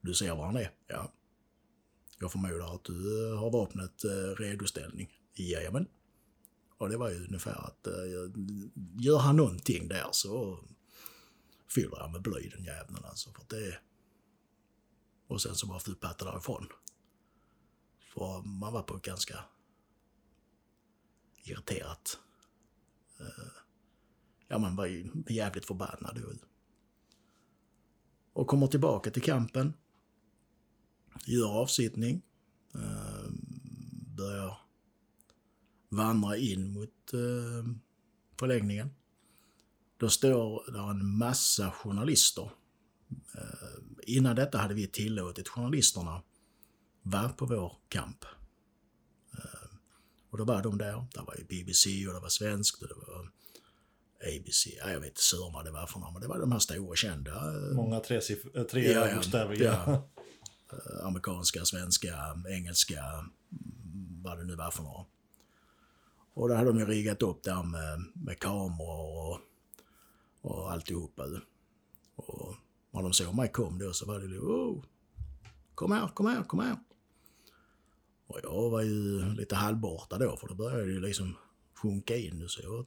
[0.00, 0.70] Du ser var han är?
[0.86, 1.12] Ja.
[2.18, 5.18] Jag förmodar att du eh, har vapnet eh, redoställning?
[5.34, 5.88] Jajamän.
[6.78, 7.92] Och det var ju ungefär att eh,
[8.98, 10.58] gör han någonting där så
[11.68, 13.32] fyller jag med bly den jäveln alltså.
[13.32, 13.78] För att det
[15.26, 16.68] Och sen så bara flytpatta därifrån.
[18.14, 19.44] För man var på ett ganska
[21.44, 22.18] irriterat
[23.20, 23.63] eh,
[24.54, 26.18] ja, man var ju jävligt förbannad.
[28.32, 29.72] Och kommer tillbaka till kampen.
[31.26, 32.22] Gör avsittning.
[32.74, 33.30] Eh,
[34.16, 34.58] börjar
[35.88, 37.70] vandra in mot eh,
[38.38, 38.90] förläggningen.
[39.96, 42.50] Då står där en massa journalister.
[43.34, 46.22] Eh, innan detta hade vi tillåtit journalisterna
[47.02, 48.24] vara på vår kamp.
[49.32, 49.76] Eh,
[50.30, 51.06] och då var de där.
[51.14, 53.30] Det var ju BBC och det var svenskt och det var
[54.24, 56.52] ABC, ja, jag vet inte sur vad det var för några, men det var de
[56.52, 57.32] här stora kända.
[57.32, 58.20] eh, Många tre,
[58.54, 59.62] eh, tre Ja, bokstäver.
[59.62, 59.92] Ja.
[60.72, 62.14] eh, amerikanska, svenska,
[62.48, 65.04] engelska, mm, vad det nu var för några.
[66.34, 69.40] Och då hade de ju riggat upp där med, med kameror och,
[70.50, 71.22] och alltihopa.
[72.16, 72.54] Och
[72.90, 74.84] när de såg mig kom då så var det ju oh,
[75.74, 76.76] kom här, kom här, kom här.
[78.26, 81.36] Och jag var ju lite halvborta då för då började det ju liksom
[81.74, 82.48] sjunka in.
[82.48, 82.86] Så jag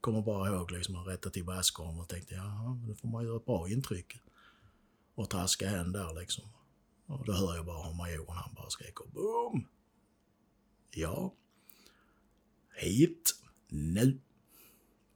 [0.00, 3.36] kommer bara ihåg liksom att rätta till baskorn och tänkte ja, nu får man göra
[3.36, 4.20] ett bra intryck.
[5.14, 6.44] Och traska hem där liksom.
[7.06, 9.66] Och då hör jag bara hur majoren han bara skriker boom.
[10.90, 11.34] Ja.
[12.74, 13.34] Hit.
[13.68, 14.20] Nu.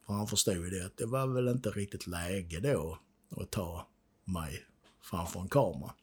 [0.07, 2.99] För han förstod ju det att det var väl inte riktigt läge då
[3.31, 3.89] att ta
[4.25, 4.67] mig
[5.01, 5.95] framför en kamera.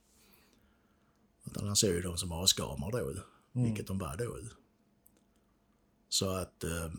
[1.45, 3.13] Utan han såg ju dem som askamer då,
[3.51, 4.39] vilket de var då.
[6.09, 6.91] Så att eh,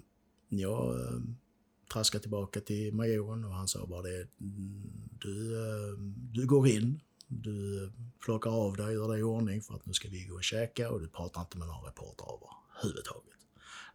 [0.48, 1.20] jag eh,
[1.92, 4.28] traskade tillbaka till majoren och han sa bara det.
[4.40, 4.82] Mm,
[5.20, 5.98] du, eh,
[6.32, 7.90] du går in, du eh,
[8.24, 10.90] plockar av dig, gör dig i ordning för att nu ska vi gå och käka
[10.90, 13.38] och du pratar inte med någon reporter överhuvudtaget.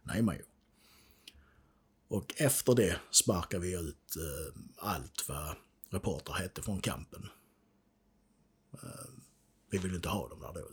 [0.02, 0.46] Nej major.
[2.08, 4.16] Och efter det sparkar vi ut
[4.76, 5.56] allt vad
[5.90, 7.26] reportrar hette från kampen.
[9.70, 10.68] Vi vill inte ha dem där då.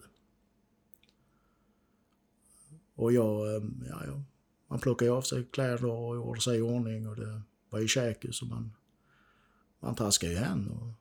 [2.95, 3.47] Och jag,
[3.89, 4.23] ja, jag
[4.68, 7.88] man plockade ju av sig kläder och gjorde sig i ordning och det var ju
[7.88, 8.73] käk så man,
[9.80, 10.68] man traskade ju hem.
[10.68, 10.94] Och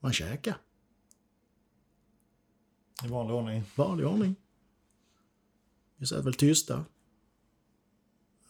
[0.00, 0.56] man käkade.
[3.04, 3.62] I vanlig ordning.
[3.76, 4.36] Vanlig ordning.
[5.96, 6.84] Vi satt väl tysta.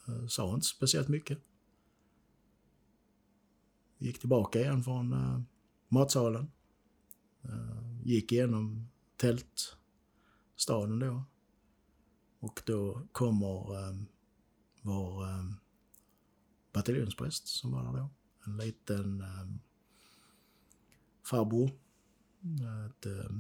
[0.09, 1.39] Eh, Sa inte speciellt mycket.
[3.99, 5.41] Gick tillbaka igen från uh,
[5.89, 6.51] matsalen.
[7.45, 11.25] Uh, gick igenom tältstaden då.
[12.41, 13.97] Och då kommer eh,
[14.83, 15.45] vår eh,
[16.73, 18.11] bataljonspräst som var där då.
[18.47, 19.47] En liten eh,
[21.23, 21.71] farbror.
[22.89, 23.31] Ett eh,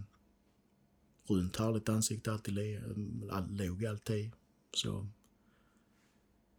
[1.26, 4.30] runt härligt ansikte, alltid le, ehm, all, log alltid.
[4.74, 5.08] Så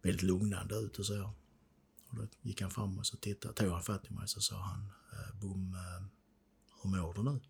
[0.02, 1.30] väldigt lugnande ut och så.
[2.08, 4.40] Och då gick han fram och så tittade, tog han fatt i mig och så
[4.40, 6.04] sa han, eh, Bom, eh,
[6.82, 7.40] hur mår du nu?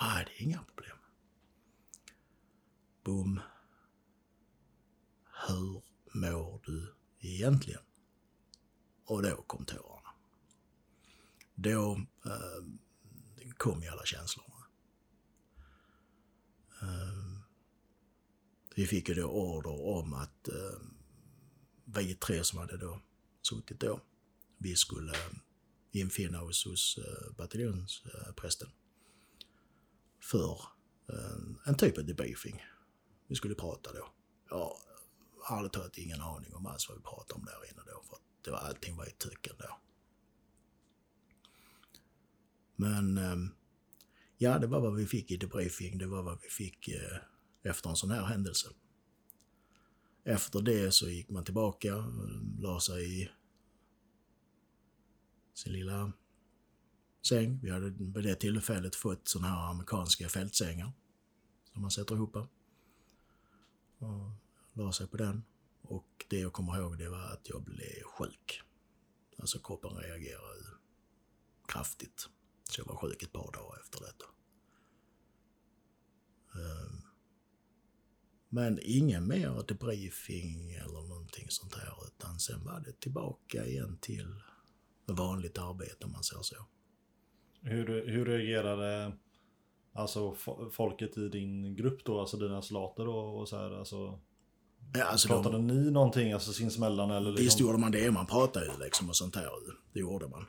[0.00, 0.96] Nej, det är inga problem.
[3.04, 3.40] Bom,
[5.46, 5.82] hur
[6.12, 7.82] mår du egentligen?
[9.04, 10.10] Och då kom tårarna.
[11.54, 12.64] Då eh,
[13.56, 14.66] kom ju alla känslorna.
[16.82, 17.42] Eh,
[18.74, 20.80] vi fick ju då order om att eh,
[21.84, 23.00] vi tre som hade då
[23.42, 24.00] suttit då,
[24.58, 25.32] vi skulle eh,
[25.90, 28.68] infinna oss hos eh, bataljonsprästen
[30.20, 30.60] för
[31.08, 32.62] eh, en typ av debriefing.
[33.26, 34.08] Vi skulle prata då.
[34.50, 34.78] Ja,
[35.50, 38.22] ärligt talat ingen aning om alls vad vi pratade om där inne då, för att
[38.44, 39.78] det var, allting var i töcken då.
[42.76, 43.50] Men ehm,
[44.36, 47.18] ja, det var vad vi fick i debriefing, det var vad vi fick eh,
[47.62, 48.68] efter en sån här händelse.
[50.24, 52.04] Efter det så gick man tillbaka, eh,
[52.58, 53.28] la sig i
[55.54, 56.12] sin lilla
[57.28, 57.60] säng.
[57.62, 60.92] Vi hade vid det tillfället fått såna här amerikanska fältsängar
[61.72, 62.36] som man sätter ihop.
[63.98, 64.30] Och
[64.78, 65.44] la sig på den.
[65.82, 68.62] Och det jag kommer ihåg det var att jag blev sjuk.
[69.38, 70.64] Alltså kroppen reagerade
[71.68, 72.28] kraftigt.
[72.64, 74.24] Så jag var sjuk ett par dagar efter detta.
[76.54, 77.02] Ehm,
[78.48, 84.34] men ingen mer debriefing eller någonting sånt här utan sen var det tillbaka igen till
[85.06, 86.56] vanligt arbete om man säger så.
[87.60, 89.12] Hur, hur reagerade
[89.92, 90.34] alltså
[90.72, 94.20] folket i din grupp då, alltså dina soldater då och så här, alltså?
[94.92, 97.30] Ja, alltså pratade de, ni någonting alltså sinsemellan eller?
[97.30, 97.44] Liksom?
[97.44, 99.50] Visst gjorde man det, man pratade ju liksom och sånt här.
[99.92, 100.46] Det gjorde man.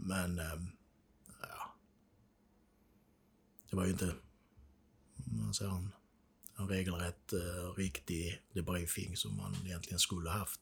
[0.00, 0.70] Men, ähm,
[1.40, 1.74] ja.
[3.70, 4.14] Det var ju inte,
[5.14, 5.92] man säger en,
[6.58, 10.60] en regelrätt äh, riktig debriefing som man egentligen skulle haft.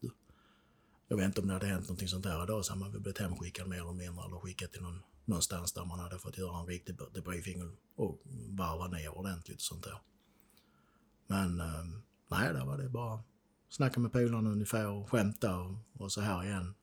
[1.09, 3.01] Jag vet inte om det hade hänt någonting sånt där idag så hade man väl
[3.01, 6.60] blivit hemskickad mer eller mindre eller skickat till någon, någonstans där man hade fått göra
[6.60, 9.98] en riktig debriefing och varva ner ordentligt och sånt där.
[11.27, 11.85] Men äh,
[12.28, 13.22] nej, där var det bara
[13.68, 16.74] snacka med polarna ungefär och skämta och, och så här igen.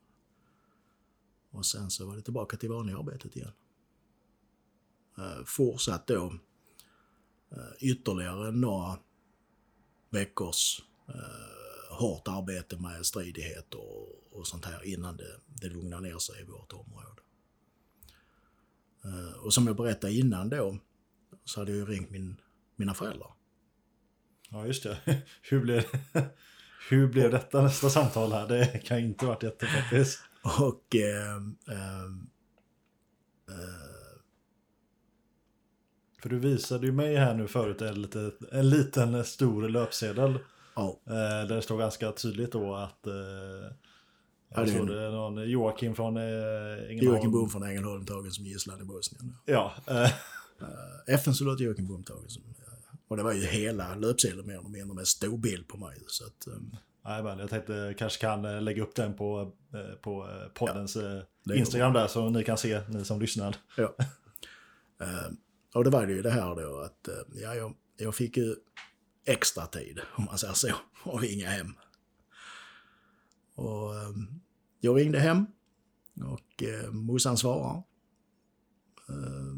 [1.52, 3.52] Och sen så var det tillbaka till vanliga arbetet igen.
[5.18, 6.34] Eh, fortsatt då
[7.52, 9.00] eh, ytterligare några
[10.10, 16.18] veckors eh, hårt arbete med stridigheter och, och sånt här innan det, det lugnar ner
[16.18, 17.22] sig i vårt område.
[19.04, 20.78] Eh, och som jag berättade innan då
[21.46, 22.42] så hade jag ju ringt min,
[22.76, 23.32] mina föräldrar.
[24.50, 24.98] Ja, just det.
[25.42, 25.84] Hur blev,
[26.90, 28.48] hur blev detta nästa samtal här?
[28.48, 30.22] Det kan inte varit jättefaktiskt.
[30.60, 30.96] Och...
[30.96, 31.36] Eh,
[31.76, 32.10] eh,
[36.22, 40.40] För du visade ju mig här nu förut en, lite, en liten stor löpsedel.
[40.76, 41.00] Ja.
[41.06, 43.08] Eh, där det står ganska tydligt då att...
[43.08, 43.14] Eh,
[44.50, 47.16] ja, det, det någon Joakim från eh, Ängelholm.
[47.16, 49.36] Joakim Bohm från Ängelholm tagen som gisslan i Bosnien.
[49.46, 49.74] Ja.
[49.88, 50.12] Eh.
[51.08, 52.44] FN-soldat Joakim Bohm tagen som...
[53.10, 56.04] Och det var ju hela löpsedeln mer eller mindre med stor bild på mig.
[56.08, 56.76] Så att, um,
[57.40, 59.52] jag tänkte kanske kan lägga upp den på,
[60.02, 60.98] på poddens
[61.44, 63.56] ja, Instagram där så ni kan se, ni som lyssnar.
[63.78, 63.96] Ja.
[65.02, 65.32] uh,
[65.74, 68.56] och det var det ju det här då att ja, jag, jag fick ju
[69.26, 70.72] extra tid, om man säger så,
[71.04, 71.74] och ringa hem.
[73.56, 74.42] Och um,
[74.80, 75.46] jag ringde hem
[76.24, 77.84] och uh, morsan svarade.
[79.10, 79.56] Uh,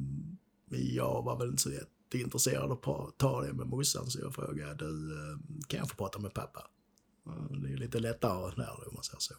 [0.69, 1.69] jag var väl inte så
[2.17, 5.95] jätteintresserad av att ta det med morsan så jag frågade du, eh, kan jag få
[5.95, 6.67] prata med pappa?
[7.49, 9.35] Det är lite lättare där om man säger så.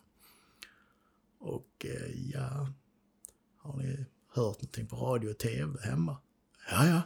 [1.39, 2.73] Och eh, ja,
[3.57, 6.17] har ni hört någonting på radio och tv hemma?
[6.71, 7.03] Ja, ja,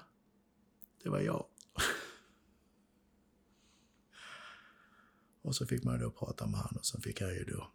[1.03, 1.47] det var jag.
[5.43, 7.71] och så fick man då prata med han och sen fick jag ju då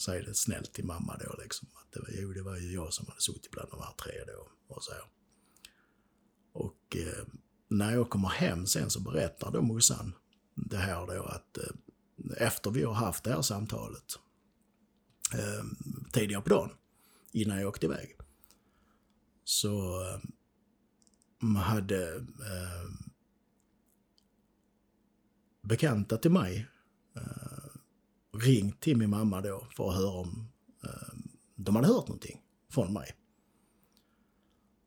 [0.00, 1.68] säga det snällt till mamma då liksom.
[1.74, 4.12] Att det var, jo, det var ju jag som hade suttit bland de här tre
[4.26, 4.92] då och så.
[6.92, 7.24] Och eh,
[7.68, 10.14] när jag kommer hem sen så berättar då morsan
[10.54, 11.64] det här då att eh,
[12.36, 14.18] efter vi har haft det här samtalet
[15.34, 15.64] eh,
[16.12, 16.70] tidigare på dagen,
[17.32, 18.16] innan jag åkte iväg,
[19.44, 20.02] så
[21.42, 22.90] eh, hade eh,
[25.62, 26.66] bekanta till mig
[27.16, 30.48] eh, ringt till min mamma då för att höra om
[31.54, 32.40] de hade hört någonting
[32.70, 33.16] från mig.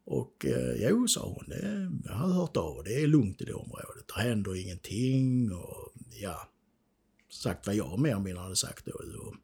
[0.06, 3.54] Och eh, jo, sa hon, det, jag har hört av det är lugnt i det
[3.54, 4.06] området.
[4.16, 6.50] Det händer ingenting och ja,
[7.30, 8.92] sagt vad jag mer eller mindre hade sagt då.
[8.92, 9.36] Och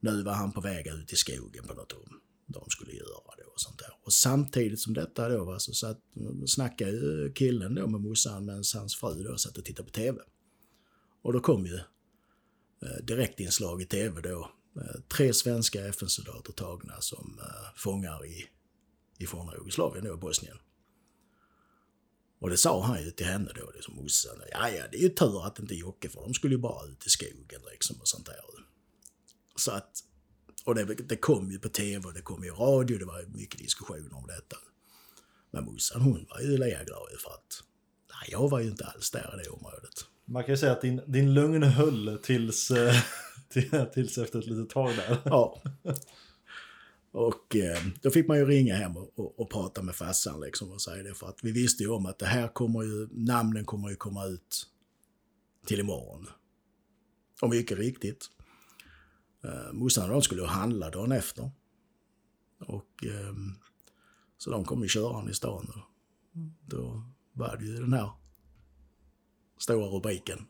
[0.00, 3.44] nu var han på väg ut i skogen på något om de skulle göra det
[3.44, 3.92] och sånt där.
[4.02, 5.98] Och samtidigt som detta då var så satt,
[6.46, 10.18] snackade ju killen då med morsan medan hans fru då satt och tittade på TV.
[11.22, 11.74] Och då kom ju
[12.82, 14.50] eh, direktinslag i TV då.
[14.76, 18.46] Eh, tre svenska FN-soldater tagna som eh, fångar i,
[19.20, 20.58] i forna Jugoslavien då, Bosnien.
[22.40, 24.42] Och det sa han ju till henne då, liksom morsan.
[24.50, 27.06] Ja, ja, det är ju tur att inte Jocke, för de skulle ju bara ut
[27.06, 28.36] i skogen liksom och sånt där.
[29.56, 30.04] Så att,
[30.64, 33.24] och det, det kom ju på tv och det kom ju i radio, det var
[33.26, 34.56] mycket diskussioner om detta.
[35.50, 37.62] Men morsan hon var ju lägglad för att,
[38.10, 40.06] nej, jag var ju inte alls där i det området.
[40.24, 42.94] Man kan ju säga att din, din lugn höll tills, eh,
[43.92, 45.18] tills efter ett litet tag där.
[45.24, 45.62] Ja.
[47.12, 50.70] Och eh, då fick man ju ringa hem och, och, och, prata med farsan liksom
[50.70, 53.64] och säga det för att vi visste ju om att det här kommer ju, namnen
[53.64, 54.66] kommer ju komma ut
[55.66, 56.26] till imorgon.
[57.42, 58.26] Och mycket riktigt.
[59.44, 61.50] Eh, morsan och de skulle ju handla dagen efter.
[62.58, 63.34] Och eh,
[64.38, 65.72] så de kom ju körande i stan.
[65.74, 65.82] Då,
[66.76, 68.10] då var det ju den här
[69.58, 70.46] stora rubriken.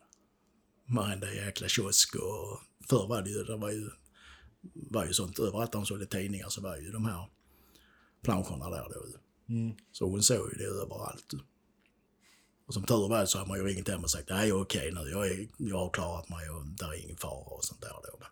[0.85, 2.59] Varenda jäkla kiosk och
[2.89, 3.89] förr var det ju, det var ju
[4.73, 7.29] var ju sånt överallt de sålde tidningar så var ju de här
[8.21, 9.05] planscherna där då.
[9.53, 9.75] Mm.
[9.91, 11.33] Så hon såg ju det överallt.
[12.67, 15.09] Och som tur var så har man ju ringt hem och sagt nej okej nu,
[15.09, 18.17] jag, är, jag har klarat mig och det är ingen fara och sånt där då.
[18.19, 18.27] Men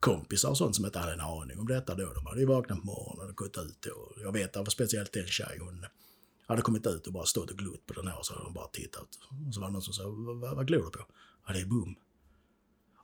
[0.00, 2.78] kompisar och sånt som inte hade en aning om detta då, de hade ju vaknat
[2.78, 5.86] på morgonen och gått ut och jag vet att speciellt en tjej, hon
[6.46, 8.54] hade kommit ut och bara stått och glott på den här och så hade de
[8.54, 9.08] bara tittat.
[9.48, 11.06] Och så var det någon som sa, vad, vad glor du på?
[11.46, 11.94] Ja det är bum.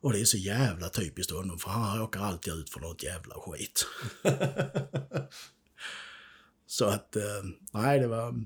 [0.00, 3.34] Och det är så jävla typiskt honom för han råkar alltid ut för något jävla
[3.34, 3.86] skit.
[6.66, 7.42] så att, eh,
[7.72, 8.44] nej det var,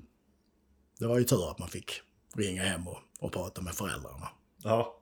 [0.99, 2.01] det var ju tur att man fick
[2.35, 4.29] ringa hem och, och prata med föräldrarna.
[4.63, 4.99] Ja.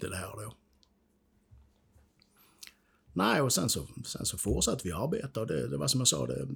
[0.00, 0.54] Till det här då.
[3.12, 6.08] Nej, och sen så, sen så fortsatte vi arbeta och det, det var som jag
[6.08, 6.48] sa, det,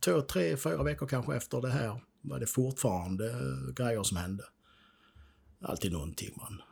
[0.00, 3.34] två, tre, fyra veckor kanske efter det här var det fortfarande
[3.74, 4.44] grejer som hände.
[5.60, 6.62] Alltid någonting man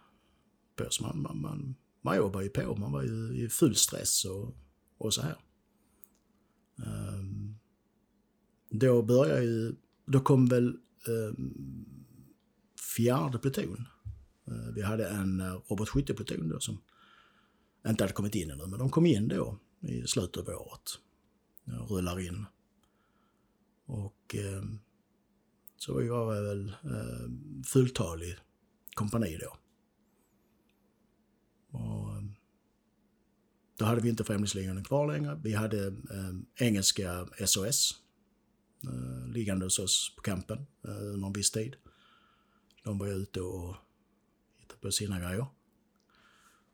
[0.77, 0.87] på.
[0.91, 4.57] Så man, man, man, man jobbar ju på, man var ju i full stress och,
[4.99, 5.37] och så här.
[6.77, 7.59] Um,
[8.71, 9.75] då började ju,
[10.07, 10.77] då kom väl
[11.09, 11.87] um,
[12.97, 13.87] fjärde pluton.
[14.49, 16.83] Uh, vi hade en eh, uh, robotskyttepluton då som
[17.89, 20.99] inte hade kommit in ännu, men de kom in då i slutet av året.
[21.65, 22.45] Jag rullar in.
[23.87, 24.81] Och um,
[25.77, 28.37] så var jag väl uh, fulltalig
[28.95, 29.57] kompani då.
[31.77, 32.23] Och
[33.79, 35.41] då hade vi inte Främlingslegionen kvar längre.
[35.43, 37.95] Vi hade eh, engelska SOS
[38.85, 41.77] eh, liggande hos oss på campen eh, under en viss tid.
[42.85, 43.77] De var ute och
[44.57, 45.47] hittade på sina grejer.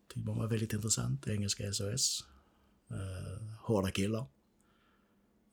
[0.09, 2.25] Tyckte de var väldigt intressant, engelska SOS.
[2.91, 4.27] Eh, hårda killar.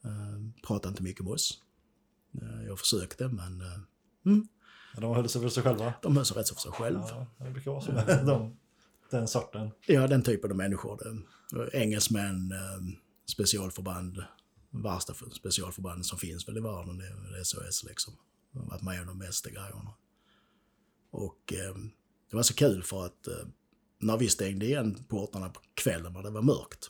[0.04, 1.64] Eh, pratade inte mycket med oss.
[2.42, 3.62] Eh, jag försökte men...
[3.62, 3.80] Eh,
[4.26, 4.48] mm.
[4.96, 5.94] De höll sig för sig själva?
[6.02, 7.06] De höll sig rätt så för sig själva.
[7.10, 7.92] Ja, det brukar vara så.
[9.10, 9.72] Den sorten?
[9.86, 11.26] Ja, den typen av människor.
[11.74, 14.24] Engelsmän, ehm, specialförband,
[14.70, 18.14] värsta specialförband som finns väl i världen, det är SOS liksom.
[18.52, 19.94] De har varit med om de bästa grejerna.
[21.12, 21.76] Och eh,
[22.30, 23.34] det var så kul för att eh,
[24.00, 26.90] när vi stängde igen portarna på kvällen när det var mörkt,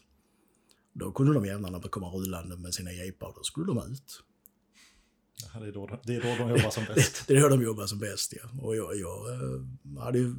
[0.93, 4.23] då kunde de jävlarna komma rullande med sina jeepar, då skulle de ut.
[5.53, 7.27] Ja, det, är då, det är då de jobbar som bäst.
[7.27, 8.61] det är då de jobbar som bäst, ja.
[8.61, 9.61] Och jag, jag eh,
[10.03, 10.35] hade ju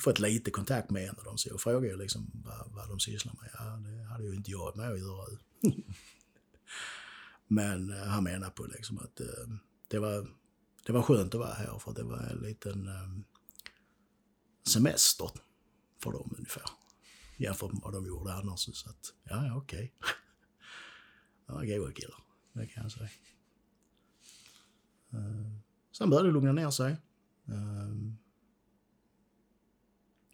[0.00, 3.00] fått lite kontakt med en av dem så jag frågade ju liksom vad, vad de
[3.00, 3.50] sysslar med.
[3.52, 5.26] Ja, det hade ju inte jag med att göra.
[7.46, 9.48] Men eh, han menar på liksom att eh,
[9.88, 10.28] det, var,
[10.86, 13.08] det var skönt att vara här för det var en liten eh,
[14.66, 15.30] semester
[16.02, 16.70] för dem ungefär.
[17.36, 18.60] Jämfört med vad de gjorde annars.
[18.60, 19.94] Så att, ja, ja okej.
[19.98, 20.12] Okay.
[21.46, 22.22] det var goa killar,
[22.52, 23.08] det kan jag säga.
[25.92, 26.96] Sen började det lugna ner sig.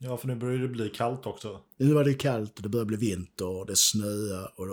[0.05, 1.61] Ja, för nu börjar det bli kallt också.
[1.77, 4.67] Nu var det kallt och det börjar bli vinter och det snöar och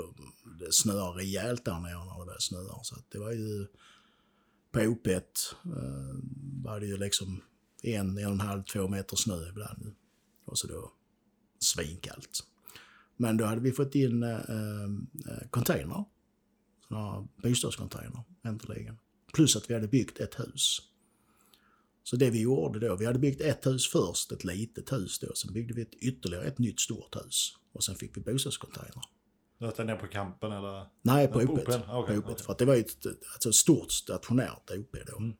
[0.60, 2.84] det snöar rejält där nere när det börjar snöa.
[2.84, 3.68] Så det var ju
[4.72, 5.22] på OP1
[5.66, 6.20] eh,
[6.64, 7.42] var det ju liksom
[7.84, 9.96] en, en och en halv, två meter snö ibland.
[10.46, 10.92] Och så då
[11.60, 12.44] svinkallt.
[13.18, 16.04] Men då hade vi fått in eh, eh container.
[16.88, 18.98] Sådana bostadscontainer, äntligen.
[19.34, 20.82] Plus att vi hade byggt ett hus.
[22.04, 25.34] Så det vi gjorde då, vi hade byggt ett hus först, ett litet hus då.
[25.36, 27.58] Sen byggde vi ett, ytterligare ett nytt stort hus.
[27.74, 29.02] Och sen fick vi bostadscontainer.
[29.60, 30.86] Detta är nere på campen eller?
[31.02, 31.66] Nej, på OP.
[31.66, 32.10] På OP.
[32.10, 32.22] okej.
[32.46, 35.18] För att det var ju ett, alltså ett stort stationärt OP då.
[35.18, 35.34] Mm.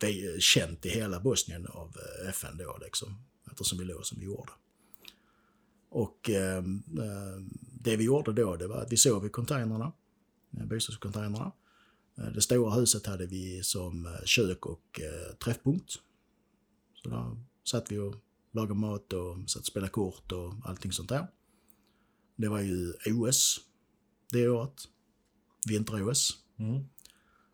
[0.00, 3.24] Är känt i hela Bosnien av eh, FN då liksom.
[3.50, 4.52] Eftersom vi låg som vi gjorde.
[5.90, 6.62] Och eh,
[7.80, 9.92] det vi gjorde då, det var att vi sov i containrarna.
[10.50, 11.52] Bostadscontainrarna.
[12.18, 15.90] Eh, Det stora huset hade vi som eh, kök och eh, träffpunkt.
[16.94, 18.14] Så där satt vi och
[18.52, 21.26] lagade mat och satt och spelade kort och allting sånt där.
[22.36, 23.60] Det var ju OS
[24.32, 24.88] det året.
[25.68, 26.38] Vinter-OS.
[26.58, 26.84] Mm.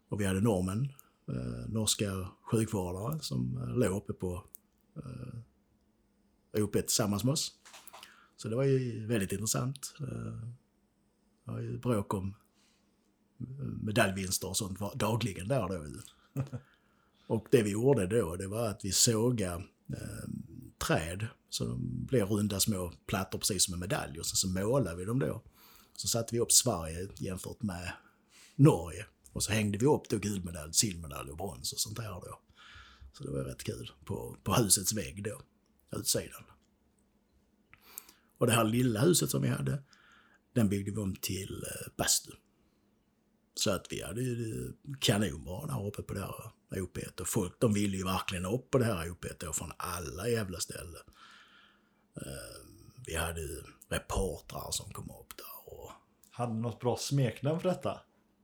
[0.09, 0.93] Och vi hade normen,
[1.28, 4.44] eh, norska sjukvårdare som låg uppe på
[4.97, 7.52] eh, OP tillsammans med oss.
[8.36, 9.94] Så det var ju väldigt intressant.
[10.01, 10.49] Eh,
[11.44, 12.34] det var ju bråk om
[13.82, 15.86] medaljvinster och sånt var dagligen där då.
[17.26, 20.28] Och det vi gjorde då, det var att vi sågade eh,
[20.86, 24.96] träd så de blev runda små plattor precis som en medalj och så, så målade
[24.96, 25.42] vi dem då.
[25.96, 27.92] Så satte vi upp Sverige jämfört med
[28.56, 29.06] Norge.
[29.32, 32.40] Och så hängde vi upp då guldmedalj, silvermedalj och brons och sånt där då.
[33.12, 35.42] Så det var rätt kul på, på husets vägg då,
[35.98, 36.44] utsidan.
[38.38, 39.82] Och det här lilla huset som vi hade,
[40.52, 42.32] den byggde vi om till eh, bastu.
[43.55, 46.99] Så att vi hade ju kanonbra där uppe på det här OP.
[47.20, 50.60] Och folk de ville ju verkligen upp på det här OP då från alla jävla
[50.60, 50.94] ställen.
[52.16, 52.66] Eh,
[53.07, 53.41] Vi hade
[53.89, 55.91] reportrar som kom upp där och
[56.31, 58.00] Hade ni något bra smeknamn för detta?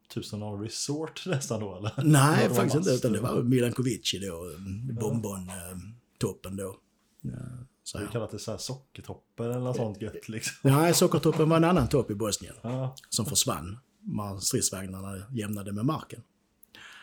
[0.09, 1.93] Typ som någon resort nästan då eller?
[2.05, 2.91] Nej, faktiskt inte.
[2.91, 4.51] Utan det var Milankovic då,
[5.01, 6.77] bonbon-toppen då.
[7.21, 7.31] Ja,
[7.83, 8.13] så Vi här.
[8.13, 10.57] kallar det så här sockertoppen eller något sånt gött liksom.
[10.71, 13.79] Nej, Sockertoppen var en annan topp i Bosnien Ja, som försvann
[14.41, 16.23] stridsvagnarna jämnade med marken.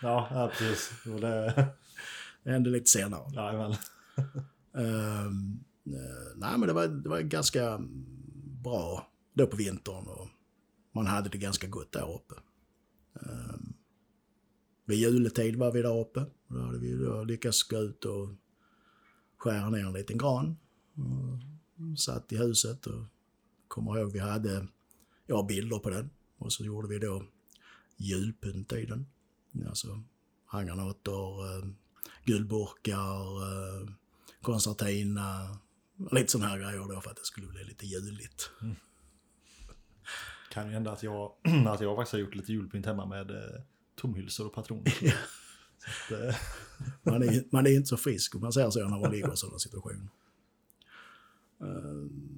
[0.01, 0.91] ja, ja precis.
[1.03, 1.67] Det var det.
[2.43, 3.33] Det hände lite senare.
[3.33, 3.75] Jajamän.
[4.73, 7.79] Ehm, eh, nej, men det var, det var ganska
[8.63, 10.27] bra då på vintern och
[10.91, 12.35] man hade det ganska gott där uppe.
[13.13, 13.73] Um,
[14.85, 16.25] vid juletid var vi där uppe.
[16.47, 18.29] Då hade vi då lyckats gå ut och
[19.37, 20.57] skära ner en liten gran.
[20.95, 23.03] Och satt i huset och
[23.67, 24.67] kommer ihåg vi hade,
[25.25, 26.09] jag har bilder på den.
[26.37, 27.23] Och så gjorde vi då
[27.97, 29.07] julpynt i den.
[29.67, 30.03] Alltså
[30.45, 31.67] handgranater, eh,
[32.25, 33.89] guldburkar, eh,
[34.41, 35.57] koncertina,
[36.11, 38.51] lite sådana här grejer då för att det skulle bli lite juligt.
[40.51, 41.31] Kan ju hända att jag,
[41.67, 43.61] att jag faktiskt har gjort lite julpynt hemma med eh,
[43.95, 44.93] tomhylsor och patroner.
[46.07, 46.35] Så att, eh,
[47.03, 49.37] Man är, man är inte så frisk om man säger så när man ligger i
[49.37, 50.07] sådana situationer.
[51.61, 52.36] Ehm,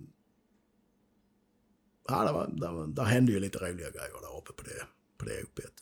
[2.10, 4.88] ja, det, var, det, var, det hände ju lite roliga grejer där uppe på det,
[5.18, 5.74] på det uppet.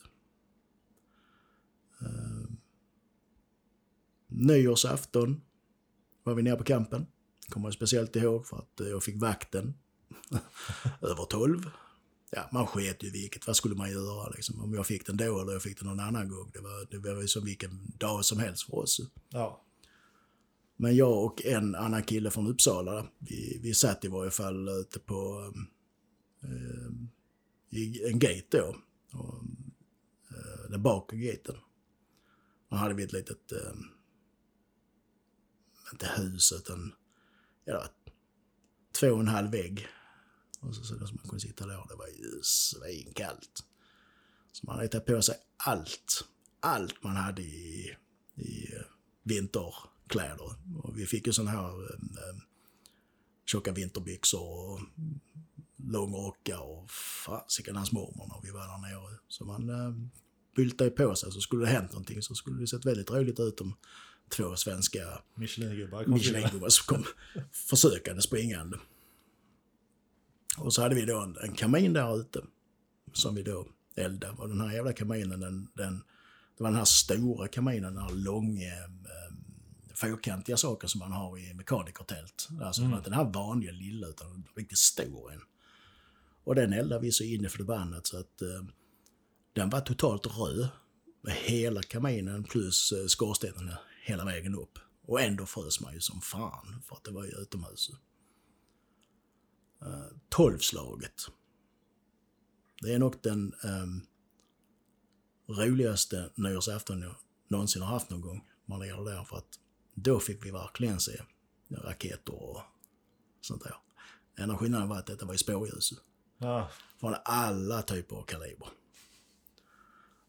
[2.00, 2.58] Um,
[4.28, 5.42] nyårsafton
[6.24, 7.08] var vi nere på campen.
[7.50, 9.74] Kommer jag speciellt ihåg för att eh, jag fick vakten
[11.02, 11.70] över 12.
[12.32, 13.48] Ja, man sket ju vilket.
[13.48, 14.62] Vad skulle man göra liksom?
[14.62, 16.52] Om jag fick den då eller jag fick den någon annan gång.
[16.54, 19.02] Det var, det var ju som vilken dag som helst för oss.
[19.30, 19.64] ja.
[20.80, 25.00] Men jag och en annan kille från Uppsala, vi, vi satt i varje fall ute
[25.00, 25.62] på eh,
[26.44, 26.92] Eh,
[27.70, 28.76] i en gate då.
[29.12, 29.44] Och,
[30.32, 31.56] eh, den bakre gaten.
[32.70, 33.74] Då hade vi ett litet, eh,
[35.92, 36.94] inte hus utan,
[37.66, 37.88] ja,
[38.92, 39.88] två och en halv vägg.
[40.60, 41.86] Och så, så som man kunde sitta där.
[41.90, 43.64] Det var ju svinkallt.
[44.52, 46.28] Så man hade tagit på sig allt,
[46.60, 47.96] allt man hade i,
[48.36, 48.82] i eh,
[49.24, 50.56] vinterkläder.
[50.84, 52.38] Och vi fick ju sådana här eh, eh,
[53.46, 54.80] tjocka vinterbyxor och
[55.88, 56.92] långrockar och
[57.26, 59.18] fasiken hans mormor när vi var där nere.
[59.28, 59.94] Så man eh,
[60.56, 63.62] byltade på sig så skulle det hänt någonting så skulle det sett väldigt roligt ut
[63.62, 63.76] om
[64.30, 65.00] två svenska
[65.36, 66.04] Michelin-gubbar
[66.60, 67.06] kom som kom
[67.52, 68.78] försökande springande.
[70.58, 72.44] Och så hade vi då en, en kamin där ute
[73.14, 74.34] som vi då eldade.
[74.38, 76.04] Och den här jävla kaminen, den, den,
[76.58, 79.34] det var den här stora kaminen, den här långa, eh,
[79.94, 82.48] fyrkantiga saker som man har i mekanikertält.
[82.62, 85.42] Alltså var inte den här vanliga lilla, utan en riktigt stor en.
[86.48, 88.64] Och den eldade vi så in i förbannat så att eh,
[89.54, 90.70] den var totalt röd.
[91.22, 94.80] Med hela kaminen plus eh, skorstenen hela vägen upp.
[95.02, 97.90] Och ändå frös man ju som fan för att det var ju utomhus.
[99.82, 101.22] Eh, tolvslaget.
[102.82, 103.88] Det är nog den eh,
[105.48, 107.16] roligaste nyårsafton jag
[107.48, 108.48] någonsin har haft någon gång.
[108.66, 109.60] Man är där för att
[109.94, 111.22] då fick vi verkligen se
[111.70, 112.62] raketer och
[113.42, 113.76] sånt där.
[114.38, 115.94] Enda skillnaden var att detta var i spårljus.
[116.38, 116.70] Ja.
[117.00, 118.70] Från alla typer av kalibrer.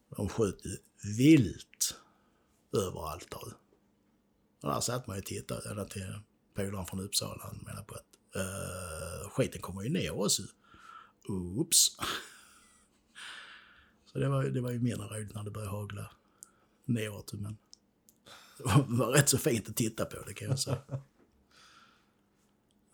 [0.09, 0.61] De sköt
[1.17, 1.95] vilt
[2.73, 3.53] överallt där.
[4.61, 6.19] Och där satt man ju och tittade ända till
[6.53, 7.43] polaren från Uppsala.
[7.43, 10.43] Han menade på att uh, skiten kommer ju ner också.
[11.27, 11.97] Oops.
[14.05, 16.11] Så det var, det var ju mindre roligt när det började hagla
[16.85, 17.33] neråt.
[17.33, 17.57] Men
[18.57, 20.81] det var, var rätt så fint att titta på det kan jag säga.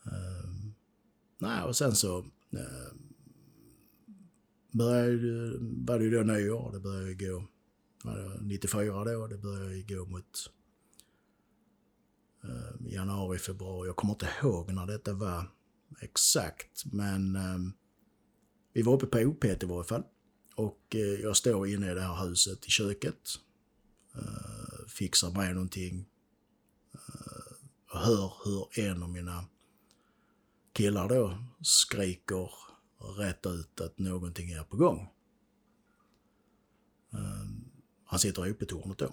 [0.03, 0.75] um,
[1.37, 2.17] nej, och sen så
[2.49, 3.04] um,
[4.77, 6.71] började, var det ju då nyår.
[6.71, 7.47] Det började ju gå,
[8.03, 10.51] var det 94 då, det började ju gå mot
[12.43, 13.87] eh, januari, februari.
[13.87, 15.51] Jag kommer inte ihåg när detta var
[16.01, 17.57] exakt, men eh,
[18.73, 20.03] vi var uppe på OP i varje fall.
[20.55, 23.29] Och eh, jag står inne i det här huset i köket.
[24.15, 26.05] Eh, fixar med någonting.
[26.93, 27.53] Eh,
[27.91, 29.45] och hör hur en av mina
[30.73, 32.49] killar då skriker
[33.17, 35.09] rätt ut att någonting är på gång.
[37.13, 37.71] Ehm,
[38.05, 39.09] han sitter uppe i tornet då.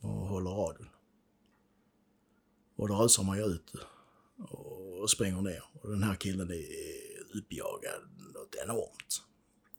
[0.00, 0.88] Och håller radion.
[2.76, 3.74] Och då rusar man ju ut
[4.38, 5.64] och springer ner.
[5.72, 8.02] Och den här killen är uppjagad
[8.34, 9.22] något enormt.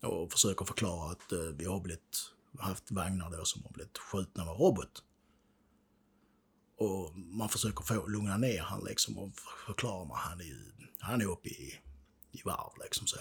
[0.01, 4.45] Och försöker förklara att eh, vi har blivit, haft vagnar då som har blivit skjutna
[4.45, 5.03] med robot.
[6.77, 9.31] Och man försöker få lugna ner han liksom och
[9.65, 11.79] förklara att han är, han är uppe i,
[12.39, 13.19] i varv liksom så.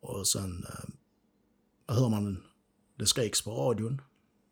[0.00, 2.42] Och sen eh, hör man
[2.98, 4.02] det skriks på radion.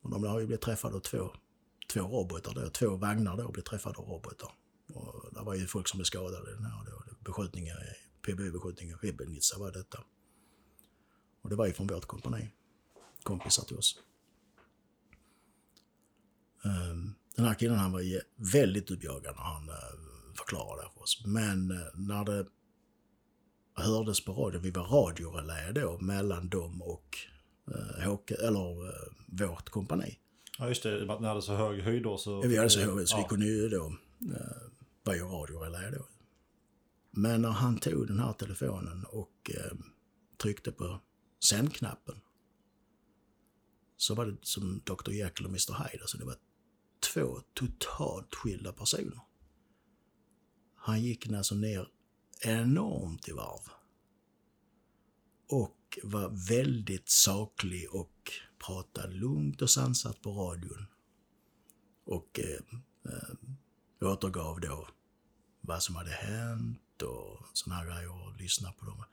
[0.03, 1.31] Och de har ju blivit träffade av två,
[1.93, 4.51] två robotar då, två vagnar då blivit träffade av robotar.
[4.95, 7.77] Och det var ju folk som blev skadade i den här då, beskjutningen,
[8.23, 10.05] PBU-beskjutningen, i Rebelnitsa var detta.
[11.43, 12.51] Och det var ju från vårt kompani.
[13.23, 13.99] Kompisar till oss.
[16.65, 18.03] Um, den här killen han var
[18.53, 21.23] väldigt uppjagad när han uh, förklarade det för oss.
[21.27, 22.47] Men uh, när det
[23.83, 27.19] hördes på radio, vi var radiorelä då mellan dem och
[27.69, 28.91] uh, Håke, eller uh,
[29.27, 30.19] vårt kompani.
[30.59, 32.41] Ja just det, ni hade så hög höjd då så...
[32.41, 33.23] Vi hade så hög höjd så ja.
[33.23, 33.95] vi kunde ju då uh,
[35.05, 36.07] vara ju radiorelä då.
[37.11, 39.79] Men när han tog den här telefonen och uh,
[40.37, 41.01] tryckte på
[41.45, 42.21] sändknappen
[43.97, 45.11] så var det som Dr.
[45.11, 45.85] Jekyll och Mr.
[45.85, 46.03] Hyde.
[46.03, 46.37] Alltså det var
[47.15, 49.21] två totalt skilda personer.
[50.77, 51.89] Han gick alltså ner
[52.41, 53.61] enormt i varv.
[55.49, 58.33] Och var väldigt saklig och
[58.67, 60.87] pratade lugnt och sansat på radion.
[62.05, 62.79] Och eh,
[63.13, 64.89] eh, återgav då
[65.61, 69.05] vad som hade hänt och såna här grejer och lyssnade på dem.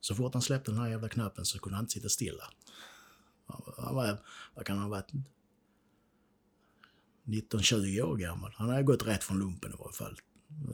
[0.00, 2.50] Så fort han släppte den här jävla knappen så kunde han inte sitta stilla.
[3.76, 4.18] Han var,
[4.54, 5.12] vad kan han ha varit?
[7.24, 8.52] 19-20 år gammal.
[8.56, 10.20] Han hade gått rätt från lumpen i varje fall.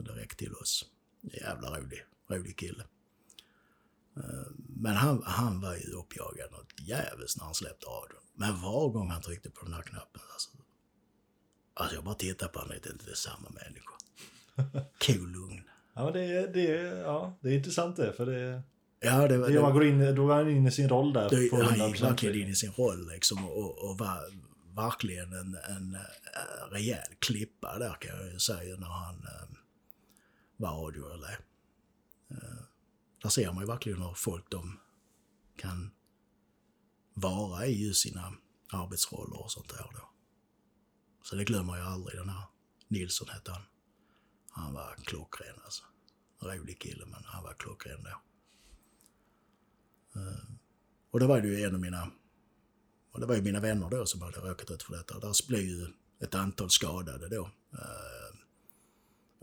[0.05, 0.85] Direkt till oss.
[1.23, 2.83] Jävla rolig, rolig kille.
[4.17, 8.19] Eh, men han, han var ju uppjagad något jävligt när han släppte radion.
[8.35, 10.49] Men var gång han tryckte på den här knappen, alltså.
[11.73, 13.93] Alltså jag bara tittar på honom och tänkte det är samma människa.
[15.05, 15.63] Cool lugn.
[15.93, 18.61] Ja, men det, det, ja, det är intressant det, för det...
[18.99, 19.49] Ja, det var...
[19.49, 21.29] Det, man går in, då går han in i sin roll där.
[21.29, 24.19] Det, han gick verkligen in i sin roll liksom och, och var
[24.75, 25.97] verkligen en, en, en
[26.71, 29.27] rejäl klippa där kan jag ju säga när han
[30.57, 31.39] um, radio eller...
[33.21, 34.79] Där ser man ju verkligen hur folk de
[35.57, 35.91] kan
[37.13, 38.33] vara i just sina
[38.71, 40.09] arbetsroller och sånt där då.
[41.23, 42.43] Så det glömmer jag aldrig den här
[42.87, 43.61] Nilsson hette han.
[44.49, 45.83] Han var klockren alltså.
[46.39, 48.21] Rolig kille men han var klockren då.
[50.19, 50.43] Eh,
[51.11, 52.11] och då var det ju en av mina,
[53.11, 55.19] och det var ju mina vänner då som hade råkat ut för detta.
[55.19, 55.87] Där blev ju
[56.19, 57.49] ett antal skadade då.
[57.71, 58.12] Eh,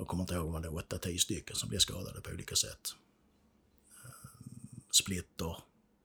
[0.00, 2.94] jag kommer inte ihåg om det var 8-10 stycken som blev skadade på olika sätt.
[4.04, 4.10] Eh,
[4.90, 5.56] splitter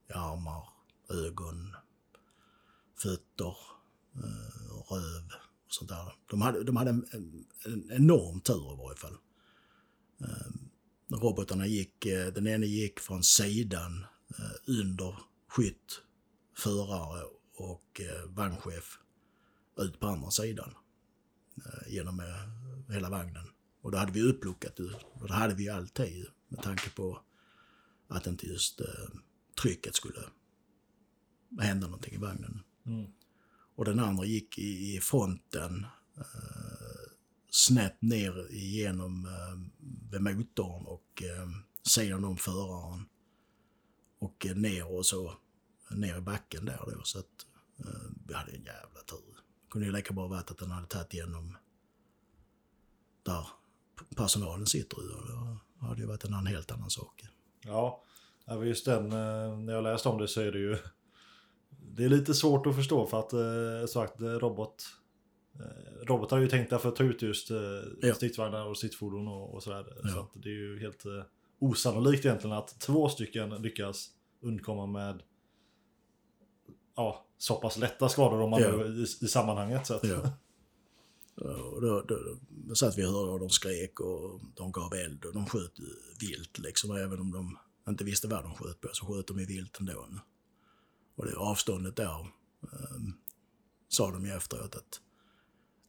[0.10, 0.70] i armar,
[1.10, 1.76] ögon,
[2.96, 3.58] fötter,
[4.16, 5.26] eh, röv
[5.66, 6.14] och sånt där.
[6.30, 7.06] De hade, de hade en,
[7.66, 9.18] en enorm tur i varje fall.
[10.22, 10.52] Eh,
[11.18, 14.06] robotarna gick, den ena gick från sidan
[14.68, 15.18] under
[15.48, 16.02] skytt,
[16.58, 17.24] förare
[17.56, 19.00] och vagnchef
[19.78, 20.74] ut på andra sidan
[21.88, 22.22] genom
[22.90, 23.55] hela vagnen.
[23.86, 24.94] Och då hade vi uppluckat det.
[25.14, 27.22] Och det hade vi alltid med tanke på
[28.08, 28.82] att inte just
[29.62, 30.20] trycket skulle
[31.60, 32.64] hända någonting i vagnen.
[32.86, 33.12] Mm.
[33.76, 35.86] Och den andra gick i, fronten
[36.18, 37.12] eh,
[37.50, 39.26] snett ner igenom
[40.14, 41.50] eh, motorn och eh,
[41.84, 43.06] sidan om föraren
[44.20, 45.38] och ner och så
[45.90, 47.04] ner i backen där då.
[47.04, 47.46] Så att
[47.78, 49.38] eh, vi hade en jävla tur.
[49.70, 51.58] Kunde ju lika bra varit att den hade tagit igenom
[53.24, 53.48] där
[54.16, 54.98] personalen sitter.
[54.98, 55.04] Och
[55.80, 57.24] då hade det varit en helt annan sak.
[57.66, 58.04] Ja,
[58.64, 60.78] just den, eh, när jag läst om det så är det ju...
[61.70, 64.84] Det är lite svårt att förstå för att eh, sagt robot...
[65.56, 67.50] eh, Robotar är ju tänkta för att ta ut just
[68.02, 68.14] Ja.
[68.14, 69.84] stridsvagnar och stridsfordon och, och sådär.
[69.84, 70.22] Så Ja.
[70.36, 71.04] att det är ju helt
[71.60, 74.10] osannolikt egentligen att två stycken lyckas
[74.42, 75.22] undkomma med
[76.96, 78.86] ja, så pass lätta skador om man Ja.
[78.86, 79.88] i, i sammanhanget.
[79.88, 80.32] Så att, Ja.
[81.36, 85.26] Och då, då, då satt vi och hörde och de skrek och de gav eld
[85.26, 85.80] och de sköt
[86.20, 86.92] vilt liksom.
[86.92, 87.58] Även om de
[87.88, 90.08] inte visste vad de sköt på så sköt de i vilt ändå.
[91.16, 92.32] Och det avståndet där
[92.62, 93.14] um,
[93.88, 95.02] sa de ju efteråt att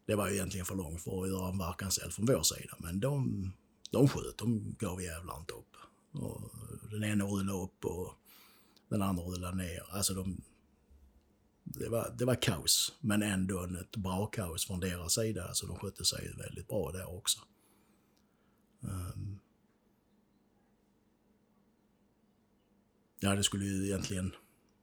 [0.06, 2.76] det var ju egentligen för långt för att göra en verkanseld från vår sida.
[2.78, 3.52] Men de,
[3.90, 5.76] de sköt, de gav jävlar inte upp.
[6.12, 6.40] Och
[6.90, 8.14] den ena rullade upp och
[8.88, 9.82] den andra rullade ner.
[9.90, 10.40] Alltså de,
[11.68, 15.44] det var, det var kaos, men ändå ett bra kaos från deras sida.
[15.44, 17.40] Alltså de skötte sig väldigt bra där också.
[18.82, 19.38] Ehm.
[23.20, 24.32] ja, det skulle ju egentligen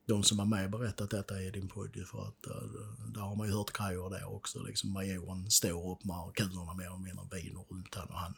[0.05, 3.47] de som var med berättat detta i din podd för att uh, där har man
[3.47, 4.63] ju hört grejer där också.
[4.63, 8.33] Liksom majoren står upp med kulorna mer eller mindre viner runt han och han.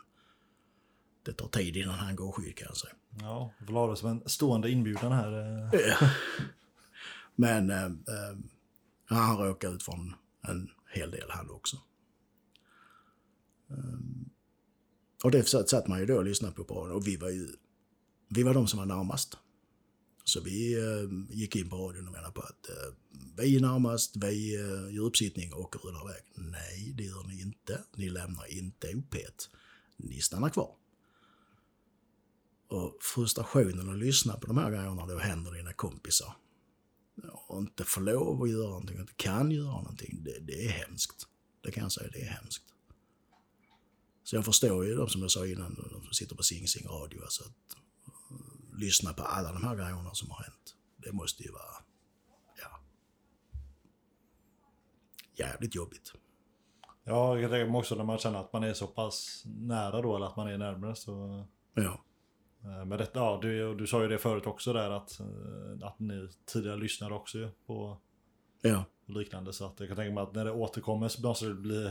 [1.23, 2.93] Det tar tid innan han går skydd kan jag säga.
[3.19, 5.31] ja, det som en stående inbjudan här.
[7.35, 8.37] Men eh, eh,
[9.05, 10.13] han råkade ut från
[10.47, 11.77] en hel del han också.
[13.69, 13.99] Eh,
[15.23, 17.29] och det satt, satt man ju då och lyssnade på på radion och vi var
[17.29, 17.47] ju
[18.27, 19.37] vi var de som var närmast.
[20.23, 22.93] Så vi eh, gick in på radion och menade på att eh,
[23.37, 26.23] vi är närmast, vi eh, gör uppsittning och rullar iväg.
[26.35, 27.83] Nej, det gör ni inte.
[27.95, 29.15] Ni lämnar inte op
[29.97, 30.75] Ni stannar kvar.
[32.67, 36.35] Och frustrationen att lyssna på de här grejerna då händer dina kompisar.
[37.23, 40.23] Och inte få lov att göra någonting, inte kan göra någonting.
[40.23, 41.27] Det, det är hemskt.
[41.61, 42.63] Det kan jag säga, det är hemskt.
[44.23, 46.87] Så jag förstår ju de som jag sa innan, de som sitter på Sing Sing
[46.87, 47.77] Radio, alltså att
[48.31, 50.75] uh, lyssna på alla de här grejerna som har hänt.
[50.97, 51.75] Det måste ju vara,
[52.61, 52.79] ja,
[55.35, 56.13] jävligt jobbigt.
[57.03, 60.25] Ja, jag tänker också när man känner att man är så pass nära då, eller
[60.25, 60.95] att man är närmare.
[60.95, 62.04] Så, Ja,
[62.65, 66.27] men detta, ja, du, du sa ju det förut också där att, eh, att ni
[66.45, 67.97] tidigare lyssnade också på
[68.61, 68.85] ja.
[69.07, 69.53] liknande.
[69.53, 71.89] Så att jag kan tänka mig att när det återkommer så måste det bli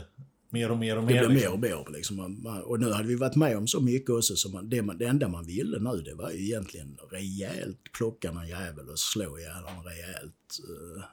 [0.49, 1.27] mer och mer och Det mer.
[1.27, 1.53] blir mer liksom.
[1.53, 1.97] och mer.
[1.97, 2.15] Liksom.
[2.17, 4.81] Man- man- Och nu hade vi varit med om så mycket också, så man, det,
[4.81, 8.99] man, det enda man ville nu det var ju egentligen rejält plocka någon jävel och
[8.99, 10.59] slå ihjäl honom rejält.
[10.69, 11.03] eh.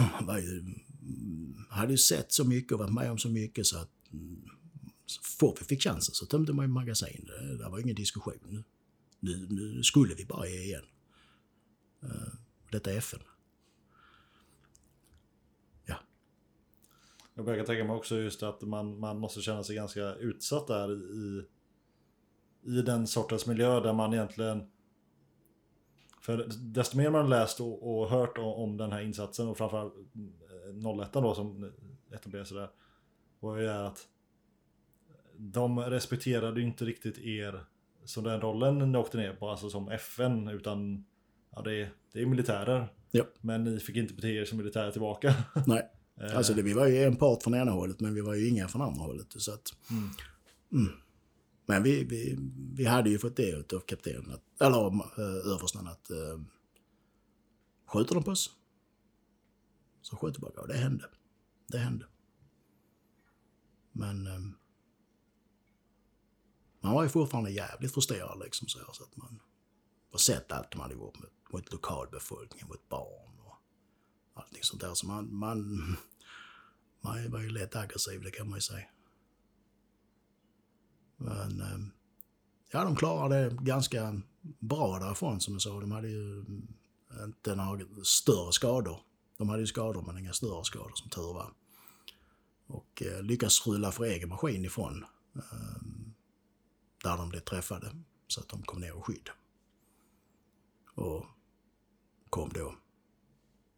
[0.12, 3.66] Man var ju, mm, hade ju sett så mycket och varit med om så mycket
[3.66, 4.44] så att mm,
[5.38, 7.30] fort vi fick chansen så tömde man ju magasin.
[7.38, 8.64] Eh, det, det var ingen diskussion.
[9.20, 10.84] Nu, nu skulle vi bara ge igen.
[12.04, 12.34] Uh,
[12.70, 13.20] Detta är FN.
[15.84, 15.96] Ja,
[17.34, 20.92] Jag börjar tänka mig också just att man, man måste känna sig ganska utsatt där
[20.92, 21.44] i,
[22.62, 24.70] i den sortens miljö där man egentligen...
[26.20, 29.94] För desto mer man läst och, och hört om, om den här insatsen och framförallt
[30.74, 31.72] eh, 01 då som
[32.12, 32.70] etablerades där.
[33.40, 34.08] Var ju att
[35.38, 37.64] de respekterade ju inte riktigt er
[38.04, 41.04] som den rollen ni åkte ner på, alltså som FN, utan
[41.50, 42.88] ja, det, är, det är militärer.
[43.10, 43.24] Ja.
[43.40, 45.34] Men ni fick inte bete er som militärer tillbaka.
[45.66, 45.90] nej.
[46.20, 48.48] Eh, Alltså det, vi var ju en part från ena hållet men vi var ju
[48.48, 49.26] inga från andra hållet.
[49.28, 50.10] Så att, Mm.
[50.72, 50.92] Mm.
[51.66, 52.38] Men vi, vi,
[52.74, 56.40] vi hade ju fått det av kaptenen, att, eller av äh, översten att äh,
[57.86, 58.50] skjuter de på oss
[60.02, 60.60] så skjuter bara.
[60.60, 61.04] Och det hände.
[61.68, 62.06] Det hände.
[63.92, 64.32] Men äh,
[66.84, 69.40] man var ju fortfarande jävligt frustrerad liksom så, här, så att man
[70.10, 73.56] har sett allt man hade gjort mot, mot lokalbefolkningen, mot barn och
[74.34, 74.94] allting sånt där.
[74.94, 75.78] Så man, man,
[77.00, 78.86] man var ju lätt aggressiv, det kan man ju säga.
[81.16, 81.78] Men eh,
[82.70, 84.20] ja, de klarade det ganska
[84.58, 85.80] bra därifrån som jag sa.
[85.80, 86.38] De hade ju
[87.10, 89.00] eh, inte några större skador.
[89.38, 91.52] De hade ju skador men inga större skador som tur var.
[92.66, 95.04] Och eh, lyckas rulla för egen maskin ifrån
[95.34, 95.93] eh,
[97.04, 99.30] där de blev träffade så att de kom ner och skydd.
[100.94, 101.26] Och
[102.30, 102.74] kom då,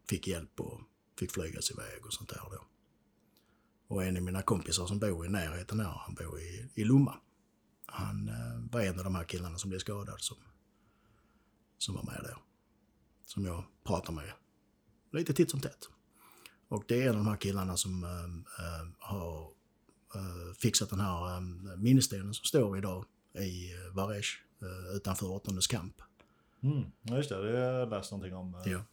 [0.08, 0.80] fick hjälp och
[1.18, 2.66] fick flygas iväg och sånt där då.
[3.88, 7.20] Och en av mina kompisar som bor i närheten här, han bor i, i Lomma.
[7.86, 10.36] Han eh, var en av de här killarna som blev skadad som,
[11.78, 12.36] som var med där.
[13.24, 14.32] Som jag pratar med
[15.12, 15.88] lite titt som tätt.
[16.68, 18.10] Och det är en av de här killarna som eh,
[18.66, 19.50] eh, har
[20.14, 21.40] eh, fixat den här eh,
[21.76, 23.05] minnesstenen som står idag
[23.36, 24.28] i Varesh
[24.62, 26.02] eh, utanför åttondes kamp.
[26.62, 26.84] Mm,
[27.16, 28.55] just det, det har jag läst någonting om.
[28.55, 28.73] eh.
[28.73, 28.84] Ja.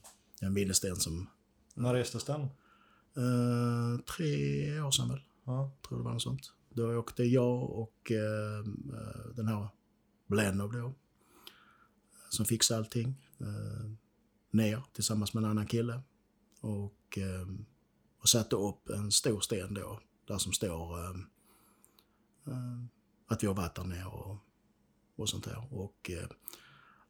[0.41, 1.29] En minnessten som
[1.73, 2.41] När restes den?
[2.41, 5.71] eh, tre år sedan väl, Ja.
[5.87, 6.53] tror det var något sånt.
[6.69, 8.63] Då åkte jag och eh,
[9.35, 9.67] den här
[10.27, 10.93] Blenov då
[12.29, 13.15] som fixade allting.
[13.39, 13.91] Eh,
[14.51, 16.01] ner tillsammans med en annan kille.
[16.61, 17.47] Och, eh,
[18.19, 21.09] och satte upp en stor sten då, där som står
[23.33, 24.37] att vi har varit där nere och,
[25.15, 25.67] och sånt där.
[25.71, 26.27] Och eh,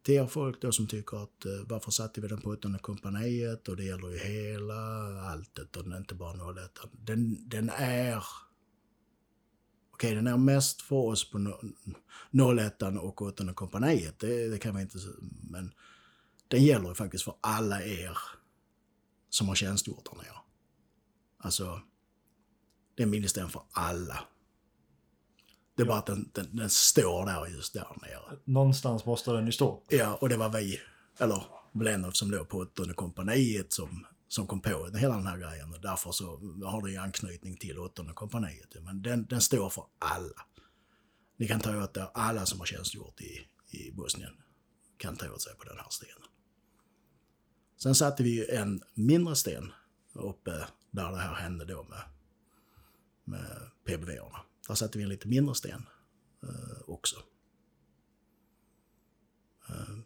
[0.03, 3.67] till er folk då som tycker att eh, varför satte vi den på åttonde kompaniet
[3.67, 4.75] och det gäller ju hela
[5.21, 6.79] alltet och inte bara 01.
[6.91, 8.23] Den, den är
[9.93, 11.37] Okej, den är mest för oss på
[12.59, 14.97] 01 och 8 kompaniet, det, det kan vi inte...
[15.49, 15.73] Men
[16.47, 18.17] den gäller ju faktiskt för alla er
[19.29, 20.37] som har tjänstgjort där nere.
[21.37, 21.81] Alltså,
[22.95, 24.27] det är en för alla.
[25.75, 28.39] Det är bara att den, den, den står där just där nere.
[28.45, 29.83] Någonstans måste den ju stå.
[29.89, 30.79] Ja, och det var vi,
[31.19, 31.43] eller
[31.73, 35.73] Blennow som låg på åttonde kompaniet som, som kom på hela den här grejen.
[35.73, 36.25] Och därför så
[36.65, 38.75] har det ju anknytning till åttonde kompaniet.
[38.81, 40.45] Men den, den står för alla.
[41.37, 44.33] Ni kan ta åt er, alla som har tjänstgjort i, i Bosnien
[44.97, 46.27] kan ta åt sig på den här stenen.
[47.77, 49.71] Sen satte vi ju en mindre sten
[50.13, 50.51] uppe
[50.91, 52.03] där det här hände då med,
[53.23, 54.39] med PBV-erna.
[54.67, 55.85] Där satte vi en lite mindre sten
[56.43, 57.15] eh, också.
[59.69, 59.97] Eh,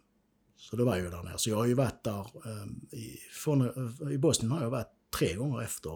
[0.56, 1.38] så det var ju där nere.
[1.38, 5.34] Så jag har ju varit där, eh, i, från, i Bosnien har jag varit tre
[5.34, 5.90] gånger efter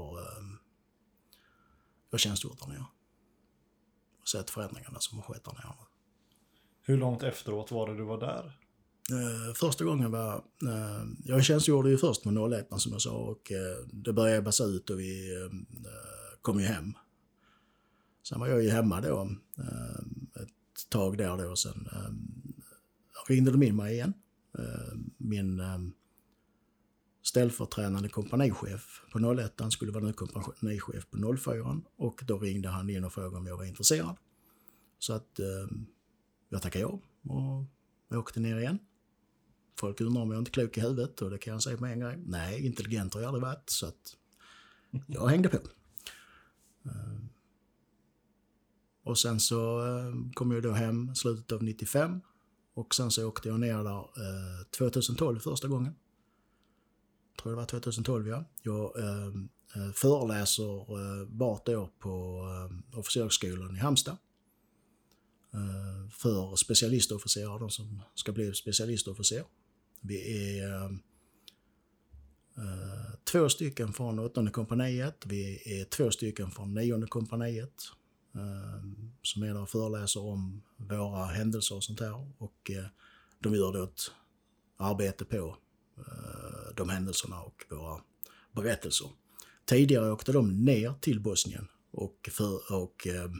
[2.10, 2.84] jag tjänstgjort där nere.
[4.20, 5.74] Och sett förändringarna som har skett där nere.
[6.82, 8.58] Hur långt efteråt var det du var där?
[9.54, 10.44] Första gången var...
[11.24, 13.52] Jag tjänstgjorde ju först med 01 som jag sa och
[13.92, 15.30] det började ebbas ut och vi
[16.42, 16.94] kom ju hem.
[18.22, 21.56] Sen var jag ju hemma då eh, ett tag där då.
[21.56, 22.12] Sen eh,
[23.28, 24.14] ringde de in mig igen.
[24.58, 25.62] Eh, min
[27.22, 33.04] ställföreträdande kompanichef på 01 skulle vara ny kompanichef på 04 och då ringde han in
[33.04, 34.16] och frågade om jag var intresserad.
[34.98, 35.40] Så att
[36.48, 37.00] jag tackade ja
[37.32, 37.64] och
[38.08, 38.78] jag åkte ner igen.
[39.76, 41.86] Folk undrar om jag inte är klok i huvudet och det kan jag säga på
[41.86, 42.24] en gång.
[42.26, 44.16] Nej, intelligent har jag aldrig varit så att
[45.06, 45.58] jag hängde på.
[49.02, 52.20] Och sen så eh, kom jag då hem slutet av 95
[52.74, 55.94] och sen så åkte jag ner där eh, 2012 första gången.
[57.32, 58.44] Jag tror det var 2012 ja.
[58.62, 59.32] Jag eh,
[59.94, 62.44] föreläser vart år på
[62.94, 64.16] officershögskolan i Halmstad.
[66.10, 69.44] För specialistofficerare, de som ska bli specialistofficer.
[70.00, 70.98] Vi är
[73.24, 77.82] två stycken från åttonde kompaniet, vi är två stycken från nionde kompaniet
[79.22, 82.26] som är där och föreläser om våra händelser och sånt här.
[82.38, 82.86] Och eh,
[83.38, 84.00] de gör då ett
[84.76, 85.56] arbete på
[85.98, 88.00] eh, de händelserna och våra
[88.52, 89.08] berättelser.
[89.64, 93.30] Tidigare åkte de ner till Bosnien och, för, och eh,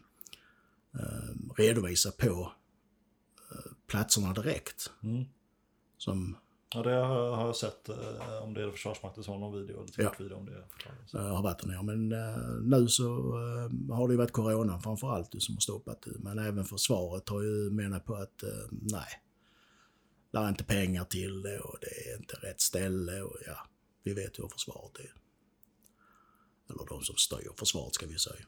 [0.95, 2.53] eh, redovisa på
[3.87, 4.91] platserna direkt.
[5.03, 5.25] Mm.
[5.99, 6.37] Som
[6.75, 7.89] Ja, det har jag sett.
[7.89, 10.03] eh, Om det är Försvarsmakten som har någon video, eller Ja.
[10.05, 10.15] ja.
[10.25, 10.65] video om det.
[10.71, 11.15] förklaras.
[11.15, 11.83] eh, har varit nere.
[11.83, 13.05] Men eh, nu så
[13.91, 16.19] har det ju varit corona framför allt som har stoppat det.
[16.19, 19.09] Men även försvaret har ju menat på att nej,
[20.31, 23.57] det är inte pengar till det och det är inte rätt ställe och ja,
[24.03, 25.15] vi vet ju hur försvaret är.
[26.71, 28.45] Eller de som styr försvaret ska vi säga.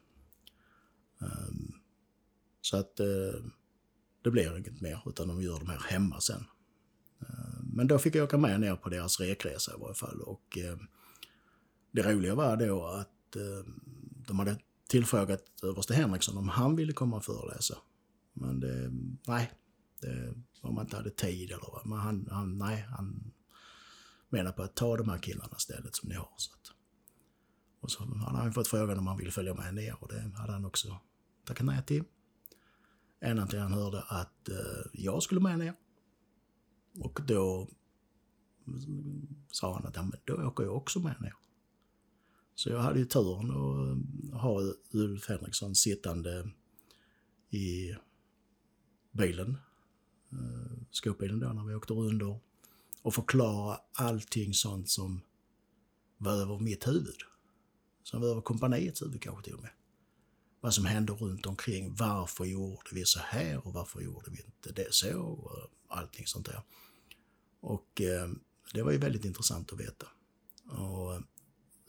[1.21, 1.73] Ehm,
[2.61, 2.97] så att
[4.23, 6.45] det blir inget mer utan de gör de här hemma sen.
[7.77, 10.79] Men då fick jag åka med ner på deras rekresa i varje fall och eh,
[11.93, 13.73] det roliga var då att eh,
[14.27, 17.79] de hade tillfrågat överste Henriksson om han ville komma och föreläsa.
[18.33, 18.91] Men det,
[19.27, 19.53] nej,
[20.01, 21.87] det, om man inte hade tid eller vad.
[21.87, 23.33] Men han, han, nej, han
[24.29, 26.33] menar på att ta de här killarna istället som ni har.
[26.37, 26.73] Så att,
[27.81, 30.53] och så han hade fått frågan om han ville följa med ner och det hade
[30.53, 30.99] han också
[31.45, 32.05] tackat nej till.
[33.21, 34.57] Ända till han hörde att eh,
[34.93, 35.75] jag skulle med ner.
[36.99, 37.69] Och då
[39.51, 41.35] sa han att ja, men då åker jag också med ner.
[42.55, 46.51] Så jag hade ju turen att ha Ulf Henriksson sittande
[47.51, 47.95] i
[49.13, 49.57] bilen,
[50.33, 52.39] eh, skåpbilen då när vi åkte under,
[53.03, 55.21] och förklara allting sånt som
[56.17, 57.19] var över mitt huvud.
[58.03, 59.71] Som var över kompaniets huvud kanske till och med.
[60.61, 64.83] Vad som hände runt omkring, varför gjorde vi så här och varför gjorde vi inte
[64.83, 66.63] det så och allting sånt där.
[67.65, 68.29] Och eh,
[68.73, 70.07] det var ju väldigt intressant att veta.
[70.69, 71.21] Och eh,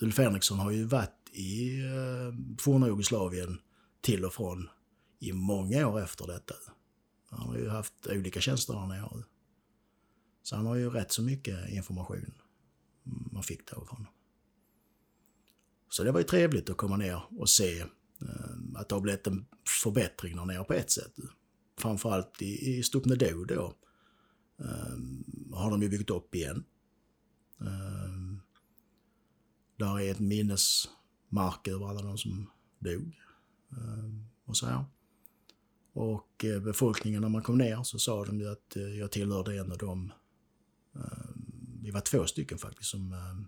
[0.01, 3.61] Ulf Henriksson har ju varit i eh, forna Jugoslavien
[4.01, 4.69] till och från
[5.19, 6.55] i många år efter detta.
[7.29, 9.23] Han har ju haft olika tjänster där nere.
[10.43, 12.33] Så han har ju rätt så mycket information
[13.31, 14.07] man fick därifrån.
[15.89, 17.87] Så det var ju trevligt att komma ner och se eh,
[18.75, 19.45] att det har blivit en
[19.83, 21.13] förbättring där nere på ett sätt.
[21.77, 23.75] Framförallt i, i Stupnedo då.
[24.59, 24.95] Eh,
[25.55, 26.65] har de ju byggt upp igen.
[27.61, 28.45] Eh,
[29.75, 33.19] där är ett minnesmark över alla de som dog.
[33.71, 34.85] Ehm, eh, och så här.
[35.93, 39.71] Och befolkningen när man kom ner så sa de ju att eh, jag tillhörde en
[39.71, 40.11] av dem.
[40.95, 43.47] Ehm, vi var två stycken faktiskt som ehm,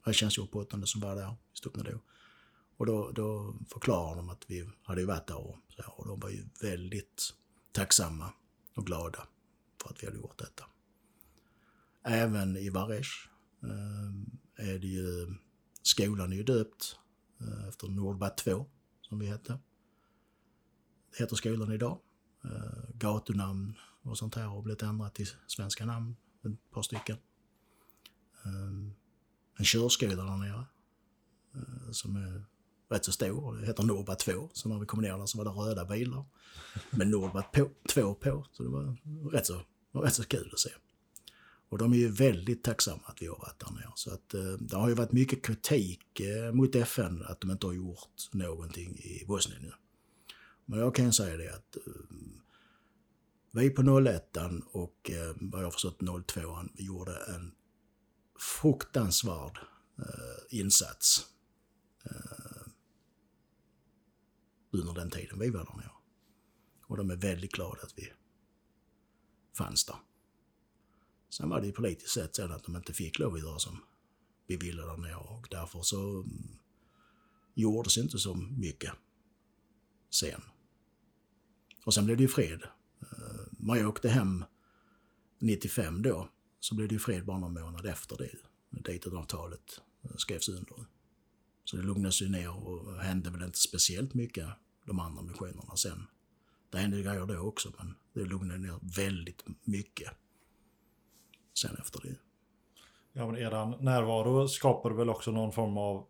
[0.00, 1.98] hade tjänstgjort på åttonde som var där i Stockholm
[2.76, 6.20] Och då, då förklarade de att vi hade ju varit där och, så och de
[6.20, 7.34] var ju väldigt
[7.72, 8.32] tacksamma
[8.76, 9.28] och glada
[9.82, 10.64] för att vi hade gjort detta.
[12.08, 13.10] Även i Varesh
[13.62, 15.34] ehm, är det ju,
[15.82, 16.98] skolan är ju döpt
[17.40, 18.66] eh, efter Nordbat 2
[19.00, 19.58] som vi hette
[21.10, 21.98] Det heter skolan idag.
[22.44, 27.16] Eh, gatunamn och sånt här har blivit ändrat till svenska namn, ett par stycken.
[28.44, 28.92] Eh,
[29.58, 30.64] en körskola där nere
[31.54, 32.44] eh, som är
[32.88, 33.56] rätt så stor.
[33.56, 34.50] Det heter Norba 2.
[34.52, 36.24] Så när vi kom ner där så var det röda bilar
[36.90, 37.44] med Norba
[37.88, 38.46] 2 på.
[38.52, 38.96] Så det var
[39.30, 39.62] rätt så,
[39.92, 40.70] var rätt så kul att se.
[41.68, 43.92] Och de är ju väldigt tacksamma att vi har varit där nere.
[43.94, 47.66] Så att, eh, det har ju varit mycket kritik eh, mot FN att de inte
[47.66, 49.72] har gjort någonting i Bosnien nu.
[50.64, 51.82] Men jag kan säga det att eh,
[53.52, 54.36] vi på 01
[54.72, 56.40] och eh, vad jag förstått 02
[56.74, 57.54] gjorde en
[58.60, 59.58] fruktansvärd
[59.98, 61.26] eh, insats
[64.70, 65.90] under den tiden vi var där nere.
[66.86, 68.12] Och de är väldigt glada att vi
[69.58, 69.96] fanns där.
[71.28, 73.78] Sen var det ju politiskt sett så att de inte fick lov att göra som
[74.46, 76.58] vi ville där nere och därför så mm,
[77.54, 78.92] gjordes inte så mycket
[80.10, 80.42] sen.
[81.84, 82.62] Och sen blev det ju fred.
[83.00, 84.44] Eh, när jag åkte hem
[85.38, 86.28] 95 då,
[86.60, 88.30] så blev det ju fred bara någon månad efter det.
[88.70, 90.86] Daytonavtalet eh, skrevs under.
[91.64, 94.48] Så det lugnades ju ner och hände väl inte speciellt mycket
[94.86, 96.06] de andra missionerna sen.
[96.70, 100.12] Det hände grejer då också, men det lugnade ner väldigt mycket
[101.58, 102.16] sen efter det.
[103.12, 106.06] Ja, men eran närvaro skapade väl också någon form av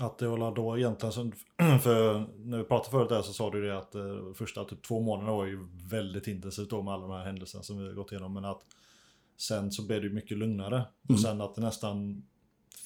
[0.00, 1.32] att det var då egentligen,
[1.82, 5.00] för när vi pratade förut där så sa du det att eh, första typ två
[5.00, 8.12] månaderna var ju väldigt intensivt då med alla de här händelserna som vi har gått
[8.12, 8.34] igenom.
[8.34, 8.62] Men att
[9.36, 10.76] sen så blev det mycket lugnare.
[10.76, 10.86] Mm.
[11.08, 12.22] Och sen att det nästan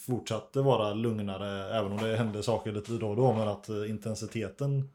[0.06, 3.90] fortsatte vara lugnare, även om det hände saker lite då och då, men att eh,
[3.90, 4.88] intensiteten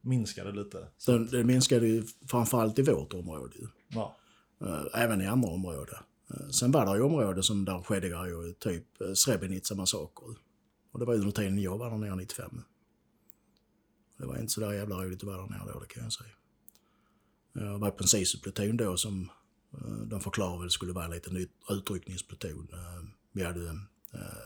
[0.00, 0.88] minskade lite.
[0.96, 3.54] Så det minskade ju framförallt i vårt område.
[3.88, 4.16] Ja.
[4.60, 5.98] Eh, även i andra områden.
[6.30, 10.36] Eh, sen var det ju områden som där skedde grejer, typ eh, Srebrenica-massakern.
[10.92, 12.62] Och det var under tiden jag var där nere 95.
[14.16, 16.12] Det var inte så där jävla roligt att vara där nere då, det kan jag
[16.12, 16.30] säga.
[17.52, 19.30] Jag var på en SISU-pluton då som
[20.06, 22.68] de förklarade väl skulle vara en liten utryckningspluton.
[23.32, 23.78] Vi hade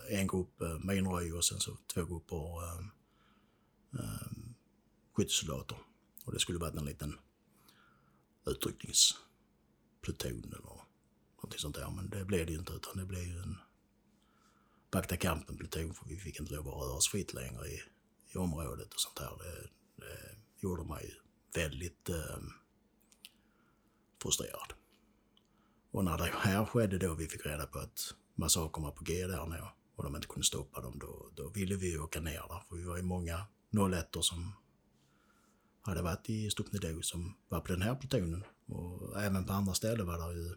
[0.09, 2.61] en grupp minröj och sen så två grupper
[5.13, 5.77] skyttesoldater.
[6.25, 7.15] Och det skulle vara en liten
[10.05, 10.85] pluton eller
[11.35, 11.89] någonting sånt där.
[11.89, 13.57] Men det blev det ju inte utan det blev ju en
[14.91, 17.81] vakta kampen-pluton för vi fick inte lov att röra oss fritt längre i,
[18.33, 19.37] i området och sånt här.
[19.37, 21.13] Det, det gjorde mig
[21.55, 22.39] väldigt eh,
[24.21, 24.73] frustrerad.
[25.91, 29.27] Och när det här skedde då vi fick reda på att massakern var på G
[29.27, 29.61] där nu
[29.95, 32.63] och de inte kunde stoppa dem, då, då ville vi åka ner där.
[32.69, 34.53] För vi var ju många 01 som
[35.81, 38.43] hade varit i Stupnedo som var på den här plutonen.
[38.65, 40.55] Och även på andra ställen var det ju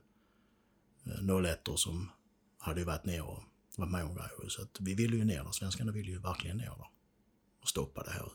[1.13, 2.11] eh, 01 som
[2.59, 3.43] hade varit ner och
[3.77, 4.49] varit med om grejer.
[4.49, 5.53] Så att vi ville ju ner där.
[5.53, 6.89] Svenskarna ville ju verkligen ner där.
[7.61, 8.33] Och stoppa det här.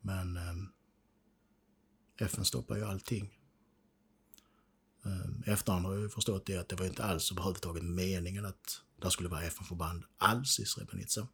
[0.00, 0.54] Men eh,
[2.26, 3.38] FN stoppar ju allting.
[5.04, 8.82] Eh, efterhand har jag ju förstått det att det var inte alls överhuvudtaget meningen att
[9.02, 11.28] det skulle vara FN-förband alls i Srebrenica.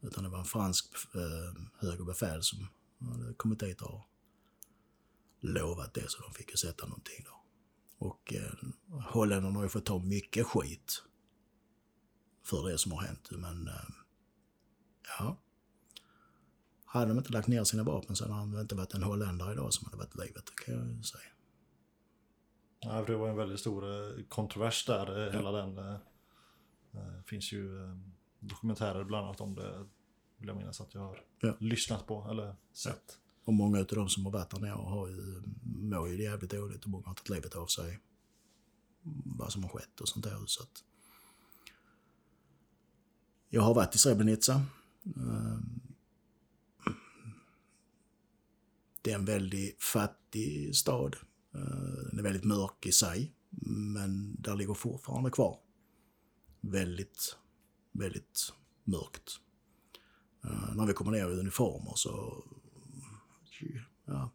[0.00, 2.68] Utan det var en fransk eh, högre befäl som
[2.98, 4.00] hade kommit dit och
[5.42, 7.44] lovat det så de fick ju sätta någonting då.
[8.06, 8.52] Och eh,
[9.02, 11.02] holländarna har ju fått ta mycket skit
[12.44, 13.30] för det som har hänt.
[13.30, 13.74] Men eh,
[15.18, 15.36] ja,
[16.84, 19.72] hade de inte lagt ner sina vapen så hade det inte varit en holländare idag
[19.72, 21.22] som hade varit livet, kan jag säga.
[22.80, 25.32] Ja, det var en väldigt stor eh, kontrovers där, eh, ja.
[25.32, 25.74] hela den.
[25.74, 27.70] Det finns ju
[28.40, 29.86] dokumentärer bland annat om det,
[30.36, 31.56] vill jag minnas att jag har ja.
[31.60, 33.18] lyssnat på eller sett.
[33.44, 36.84] Och många av de som har varit där nere har ju, mår ju jävligt dåligt
[36.84, 38.00] och många har tagit livet av sig.
[39.24, 40.42] Vad som har skett och sånt där.
[40.46, 40.84] Så att,
[43.48, 44.62] jag har varit i Srebrenica.
[49.02, 51.16] Det är en väldigt fattig stad.
[52.10, 53.32] Den är väldigt mörk i sig,
[53.94, 55.58] men där ligger fortfarande kvar
[56.60, 57.36] väldigt,
[57.92, 58.52] väldigt
[58.84, 59.40] mörkt.
[60.74, 62.44] När vi kommer ner i uniformer så...
[64.04, 64.30] Ja.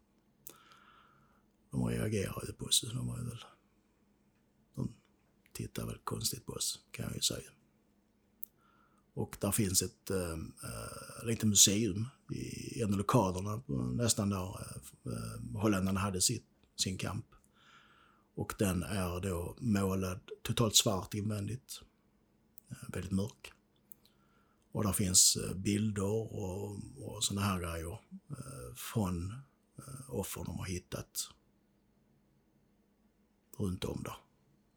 [1.70, 2.84] De reagerar ju på oss.
[2.94, 3.44] De var väl
[5.58, 7.50] tittar väl konstigt på oss, kan jag ju säga.
[9.14, 13.62] Och där finns ett eh, eh, äh, litet museum i en av lokalerna,
[13.94, 14.46] nästan där
[15.06, 16.44] äh, holländarna hade sitt,
[16.76, 17.26] sin kamp.
[18.34, 21.80] Och den är då målad totalt svart invändigt.
[22.88, 23.52] Väldigt mörk.
[24.72, 27.98] Och där finns bilder och, och sådana här grejer
[28.78, 29.32] från
[29.78, 31.30] eh, offer de har hittat
[33.58, 34.16] runt om där.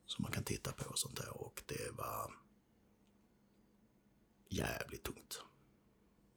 [0.05, 1.37] Som man kan titta på och sånt där.
[1.37, 2.33] Och det var
[4.49, 5.41] jävligt tungt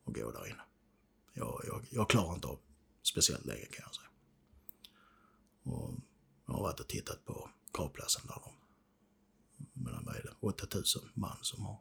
[0.04, 0.62] att gå där inne.
[1.32, 2.60] Jag, jag, jag klarar inte av
[3.02, 4.08] speciellt länge kan jag säga.
[5.62, 5.94] Och
[6.46, 8.54] jag har varit och tittat på gravplatsen där de,
[9.72, 11.80] mellan vad är det, 8000 man som har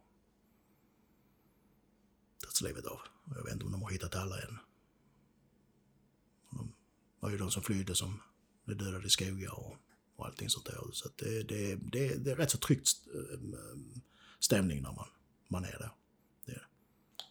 [2.39, 2.99] tagits livet av.
[3.25, 4.57] Jag vet inte om de har hittat alla än.
[7.23, 8.21] Var ju de som flydde som
[8.65, 9.75] blev dödade i skogar och,
[10.15, 10.77] och allting sånt där.
[10.91, 13.39] Så det, det, det, det är rätt så tryggt eh,
[14.39, 15.07] stämning när man,
[15.47, 15.91] man är där.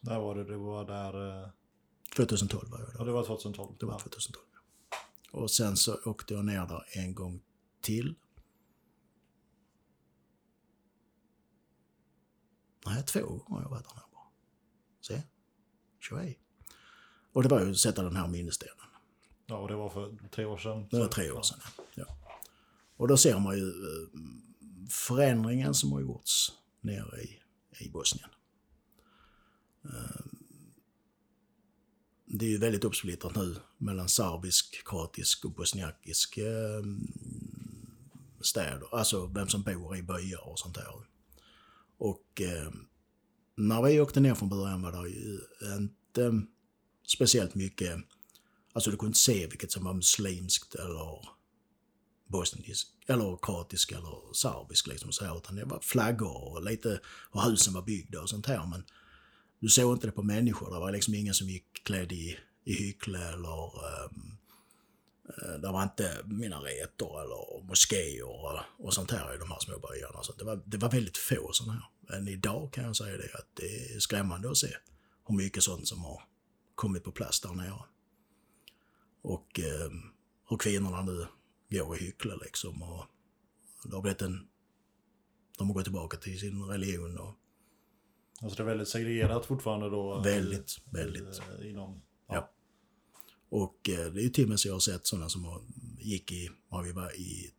[0.00, 0.44] När var det?
[0.44, 1.50] Det var där...
[2.16, 2.94] 2012 var jag där.
[2.98, 3.76] Ja, det var 2012.
[3.80, 4.46] Det var 2012.
[5.30, 7.42] Och sen så åkte jag ner där en gång
[7.80, 8.14] till.
[12.86, 14.26] Nej, två gånger har jag varit där nere bara.
[15.00, 15.22] Se.
[16.00, 16.38] Tjohej.
[17.32, 18.91] Och det var ju att sätta den här minnesstenen.
[19.52, 20.86] Ja, och det var för tre år sedan?
[20.90, 21.58] Det var tre år sedan,
[21.94, 22.04] ja.
[22.96, 24.08] Och då ser man ju eh,
[24.90, 27.38] förändringen som har gjorts nere i,
[27.84, 28.28] i Bosnien.
[29.84, 30.24] Eh,
[32.24, 36.82] det är ju väldigt uppsplittrat nu mellan serbisk, kroatisk och bosniakisk eh,
[38.40, 38.94] städer.
[38.94, 40.92] Alltså vem som bor i byar och sånt där.
[41.98, 42.42] Och
[43.56, 45.40] när vi åkte ner från början var det ju
[45.78, 46.46] inte
[47.06, 47.96] speciellt mycket,
[48.72, 51.28] alltså du kunde inte se vilket som var muslimskt eller
[52.26, 57.00] bosnisk, eller kroatisk eller serbisk liksom så här, utan det var flaggor och lite
[57.32, 58.66] hur husen var byggda och sånt här.
[58.66, 58.84] Men
[59.60, 60.74] du såg inte det på människor.
[60.74, 63.64] Det var liksom ingen som gick klädd i, i hyckle eller
[64.04, 64.38] um,
[65.60, 70.22] det var inte minareter eller moskéer och, och sånt här i de här små byarna.
[70.22, 71.84] Så det, var, det var väldigt få sådana här.
[72.00, 74.76] Men idag kan jag säga det att det är skrämmande att se
[75.28, 76.22] hur mycket sånt som har
[76.74, 77.82] kommit på plats där nere.
[79.22, 79.90] Och eh,
[80.48, 81.26] hur kvinnorna nu
[81.70, 82.82] går i hyckle liksom.
[82.82, 83.04] Och
[83.84, 84.48] det har blivit en...
[85.58, 87.38] De har gått tillbaka till sin religion och
[88.42, 90.20] Alltså det är väldigt segregerat fortfarande då?
[90.20, 91.40] Väldigt, i, väldigt.
[91.62, 92.34] Inom, ja.
[92.34, 92.50] ja.
[93.48, 96.32] Och eh, det är ju till och med så jag har sett sådana som gick
[96.32, 97.52] i, var vi var i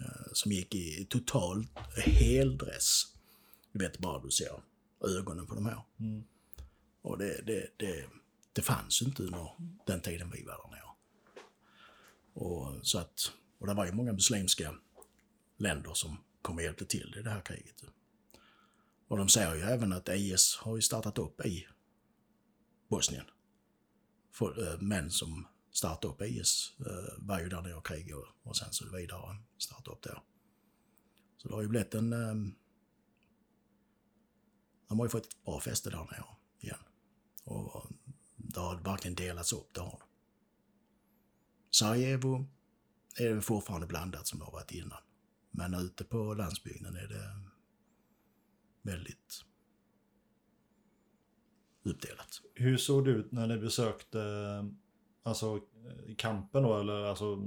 [0.00, 3.14] eh, som gick i total heldress.
[3.72, 4.62] Du vet bara du ser
[5.18, 5.82] ögonen på de här.
[6.00, 6.24] Mm.
[7.02, 8.06] Och det, det, det,
[8.60, 9.50] det fanns inte under
[9.86, 10.94] den tiden vi var där nere.
[12.32, 14.74] Och, så att, och det var ju många muslimska
[15.56, 17.84] länder som kom och hjälpte till i det här kriget.
[19.08, 21.66] Och de säger ju även att IS har ju startat upp i
[22.88, 23.24] Bosnien.
[24.32, 28.56] För, äh, män som startade upp IS äh, var ju där nere och krigade och
[28.56, 30.22] sen så vidare startade upp där.
[31.36, 32.12] Så det har ju blivit en...
[32.12, 32.34] Äh,
[34.88, 36.24] de har ju fått ett bra fäste där nere
[36.60, 36.78] igen.
[37.44, 37.90] Och
[38.54, 40.02] det har verkligen delats upp, det har.
[41.70, 42.46] Sarajevo
[43.18, 44.98] är det fortfarande blandat som det har varit innan.
[45.50, 47.50] Men ute på landsbygden är det
[48.82, 49.44] väldigt
[51.82, 52.40] uppdelat.
[52.54, 54.20] Hur såg det ut när ni besökte
[55.22, 55.60] alltså,
[56.16, 57.38] kampen då, eller alltså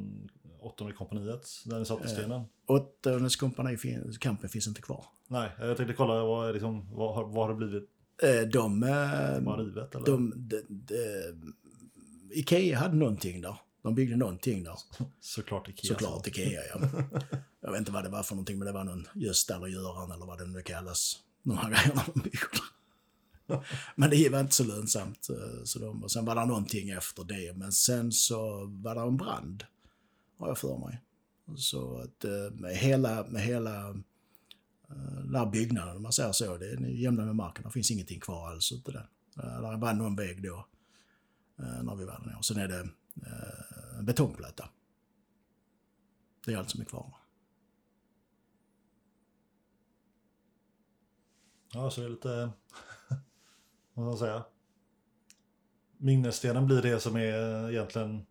[0.60, 2.42] åttonde kompaniet där ni satt i stenen?
[2.42, 3.78] Eh, åttonde kompani,
[4.20, 5.06] kampen finns inte kvar.
[5.28, 7.90] Nej, jag tänkte kolla vad, liksom, vad, vad har det blivit?
[8.22, 8.84] Eh, de...
[8.84, 10.06] Eh, rivet eller?
[10.06, 11.54] De, de, de,
[12.34, 13.58] Ikea hade någonting där.
[13.84, 14.80] De byggde någonting där.
[15.20, 15.88] Såklart Ikea.
[15.88, 16.80] Såklart Ikea, ja.
[17.62, 20.12] Jag vet inte vad det var för någonting, men det var någon Gösta eller Göran
[20.12, 21.20] eller vad det nu kallas.
[21.44, 22.50] De här grejerna de bygger.
[23.96, 25.30] Men det var inte så lönsamt.
[25.30, 29.02] Eh, så de, och sen var det någonting efter det, men sen så var det
[29.02, 29.64] en brand.
[30.40, 31.02] Har jag för mig.
[31.56, 33.96] Så att med hela, med hela
[35.24, 37.64] den här byggnaden, om man säger så, det är jämna med marken.
[37.64, 39.06] Det finns ingenting kvar alls ute den.
[39.36, 40.68] Det var någon väg då,
[41.56, 42.44] när vi var där nere.
[42.44, 42.92] Sen är det en
[44.06, 44.70] betongplatta.
[46.46, 47.16] Det är allt som är kvar.
[51.74, 52.30] Ja, så det är lite,
[53.94, 54.44] vad ska man säga?
[55.98, 58.26] Minnesstenen blir det som är egentligen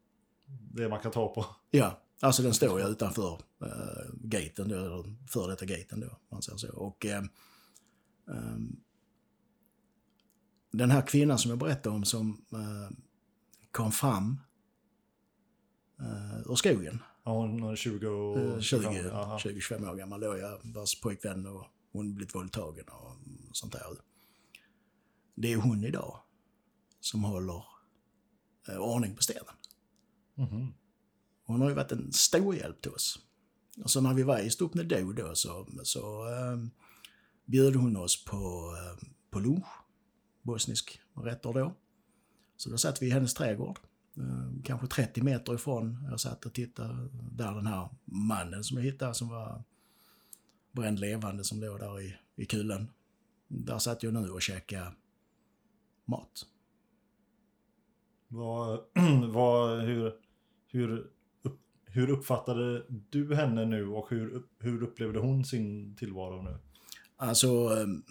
[0.46, 1.46] det man kan ta på.
[1.70, 6.42] Ja, alltså den står ju utanför äh, gaten då, eller före detta gaten då, man
[6.42, 6.72] säger så.
[6.72, 7.24] Och äh,
[8.28, 8.56] äh,
[10.72, 12.44] den här kvinnan som jag berättade om som
[13.70, 14.40] kom fram
[16.46, 18.38] ur skogen Ja, hon är 20 och...
[18.38, 19.06] Eh, 20, 25.
[19.06, 19.38] Jaha.
[19.38, 23.16] 20-25 år gammal då, jag vars pojkvän och hon blivit våldtagen och
[23.52, 23.82] sånt där.
[25.34, 26.20] Det är hon idag
[27.00, 27.64] som håller
[28.68, 29.54] eh, ordning på stenen.
[30.34, 30.74] Mhm.
[31.44, 33.18] Hon har ju varit en stor hjälp till oss.
[33.84, 36.58] Och så när vi var i Stupnedo då så, så eh,
[37.44, 39.66] bjöd hon oss på, eh, på lunch,
[40.42, 41.74] bosnisk rätter då.
[42.56, 43.78] Så då satt vi i hennes trädgård,
[44.16, 46.06] eh, kanske 30 meter ifrån.
[46.10, 49.62] Jag satt och tittade där den här mannen som jag hittade som var
[50.72, 52.88] bränd levande som låg där i, i kulan.
[53.48, 54.92] Där satt jag nu och käkade
[56.04, 56.46] mat.
[58.28, 58.80] Vad,
[59.32, 60.12] vad, hur,
[60.66, 61.10] hur,
[61.92, 66.58] hur uppfattade du henne nu och hur, hur upplevde hon sin tillvaro nu?
[67.16, 67.48] Alltså...
[67.48, 68.02] Ehm,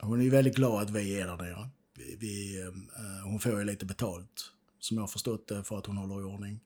[0.00, 1.68] hon är ju väldigt glad att vi är där nere.
[1.94, 5.78] Vi, vi, ehm, eh, hon får ju lite betalt, som jag har förstått det, för
[5.78, 6.60] att hon håller i ordning.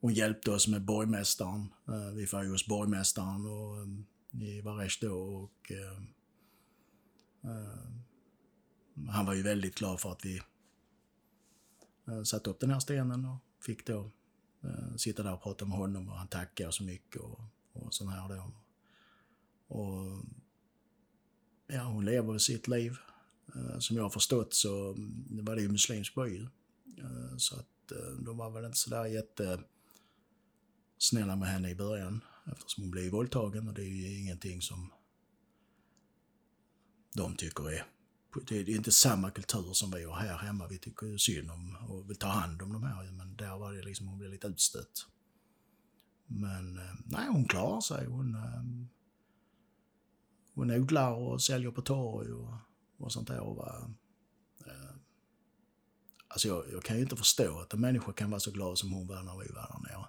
[0.00, 1.72] Hon hjälpte oss med borgmästaren.
[1.88, 4.06] Eh, vi får ju hos borgmästaren och, ehm,
[4.42, 5.72] i Varesh då och...
[5.72, 6.06] ehm,
[7.44, 8.06] eh,
[9.08, 10.40] han var ju väldigt glad för att vi
[12.08, 14.10] Eh, satte upp den här stenen och fick då
[14.64, 17.40] eh, sitta där och prata med honom och han tackade så mycket och,
[17.72, 18.52] och sån här då.
[19.76, 20.24] Och
[21.66, 22.96] ja, hon lever sitt liv.
[23.54, 26.46] Eh, som jag har förstått så mm, var det ju muslimsk by.
[27.36, 29.60] Så att de var väl inte sådär jätte
[30.98, 34.92] snälla med henne i början eftersom hon blev våldtagen och det är ju ingenting som
[37.14, 37.86] de tycker är
[38.48, 40.66] det är inte samma kultur som vi har här hemma.
[40.66, 43.72] Vi tycker ju synd om och vill ta hand om de här men där var
[43.72, 45.06] det liksom, hon blev lite utstött.
[46.26, 48.06] Men eh, nej, hon klarar sig.
[48.06, 48.88] Hon, ehm,
[50.54, 52.54] hon odlar och säljer på torg och,
[52.98, 53.40] och sånt där.
[53.40, 54.94] Och eh,
[56.28, 58.92] alltså jag, jag kan ju inte förstå att en människa kan vara så glad som
[58.92, 60.06] hon var när vi var där nere.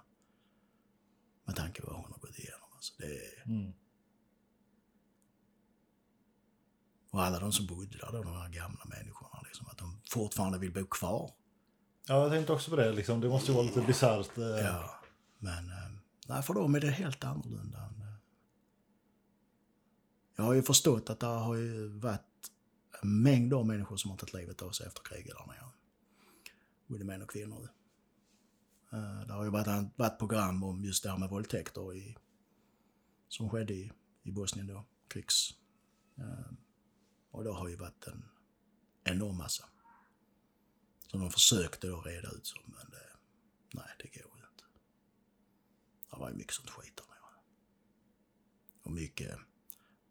[1.44, 2.68] Med tanke på vad hon har gått igenom.
[2.74, 3.72] Alltså det, Mm.
[7.10, 10.72] Och alla de som bodde där, de här gamla människorna, liksom, att de fortfarande vill
[10.72, 11.30] bo kvar.
[12.06, 12.92] Ja, jag tänkte också på det.
[12.92, 13.20] Liksom.
[13.20, 14.38] Det måste ju vara lite bisarrt.
[14.38, 14.44] eh.
[14.44, 14.90] Ja,
[15.38, 15.90] men eh,
[16.26, 17.78] nej, för dem är det helt annorlunda.
[17.78, 18.14] eh,
[20.36, 22.20] Jag har ju förstått att det har ju varit
[23.02, 25.68] en mängd av människor som har tagit livet av sig efter kriget där nere.
[26.86, 27.68] Både män och kvinnor.
[29.26, 32.16] Det har ju varit, varit program om just det här med våldtäkter i,
[33.28, 35.50] som skedde i, i Bosnien då, krigs.
[37.38, 38.24] Eh, Och det har ju varit en
[39.04, 39.68] enorm massa.
[41.06, 43.06] Som de försökte då reda ut som, men det,
[43.72, 44.64] nej det går ju inte.
[46.10, 47.42] Det var ju mycket sånt skit där nere.
[48.82, 49.38] Och mycket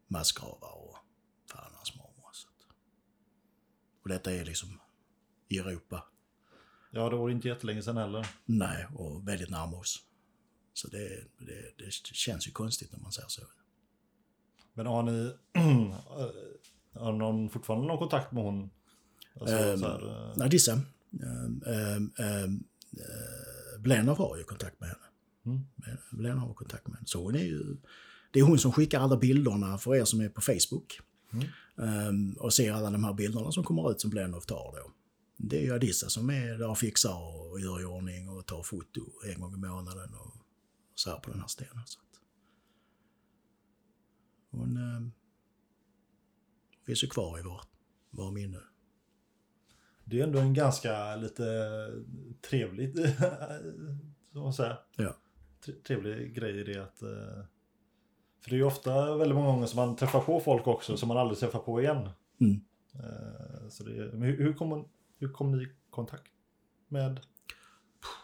[0.08, 0.98] massgravar och
[1.52, 2.30] fan hans mormor.
[2.34, 2.68] Så att.
[4.02, 4.80] Och detta är liksom
[5.48, 6.08] i Europa.
[6.92, 8.28] ja, det var inte jättelänge sedan heller.
[8.46, 10.04] Nej, och väldigt nära oss.
[10.74, 13.42] Så det, det, det känns ju konstigt när man säger så.
[14.74, 15.38] Men har ni...
[17.00, 18.70] har någon fortfarande någon kontakt med hon?
[19.40, 20.74] Alltså, så här, eh, Nej, Dissa.
[20.74, 22.64] Um, um, um,
[23.80, 25.06] Blenov har ju kontakt med henne.
[25.46, 25.68] Mm.
[26.12, 27.08] Blenov har kontakt med henne.
[27.08, 27.78] Så hon är ju...
[28.32, 31.00] Det är hon som skickar alla bilderna för er som är på Facebook.
[31.34, 31.48] Mm.
[31.78, 34.92] Ehm, och ser alla de här bilderna som kommer ut som Blenov tar då.
[35.38, 38.64] Det är ju Adissa som är där och fixar och gör i ordning och tar
[38.64, 40.34] foto en gång i månaden och
[40.96, 41.84] så här på den här stenen.
[41.86, 42.20] Så att
[44.52, 45.12] hon um,
[46.88, 47.62] finns ju kvar i vår,
[48.10, 48.60] vår minne.
[50.04, 51.44] Det är ändå en ganska lite
[52.50, 52.94] trevlig,
[54.34, 55.16] så man säger, Ja.
[55.66, 57.02] tre- trevlig grej i det att...
[57.02, 57.44] eh,
[58.42, 61.08] För det är ju ofta väldigt många gånger som man träffar på folk också som
[61.08, 62.10] man aldrig träffar på igen.
[62.42, 62.62] Mm.
[62.94, 64.88] Eh, Så det, är- hur, hur, kom,
[65.20, 66.32] hur kom ni i kontakt
[66.88, 67.20] med...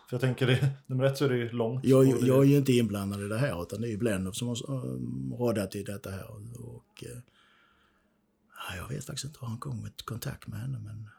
[0.09, 1.85] För jag tänker, det, nummer ett så är det ju långt.
[1.85, 4.31] Jag, och jag är ju inte inblandad i det här utan det är ju Blenov
[4.31, 6.27] som har rådat i detta här.
[6.59, 7.17] Och, eh,
[8.69, 11.09] ja, jag vet faktiskt inte hur han kom i kontakt med henne men...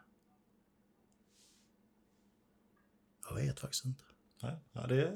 [3.29, 4.05] Jag vet faktiskt inte.
[4.43, 5.13] Nej, ja, det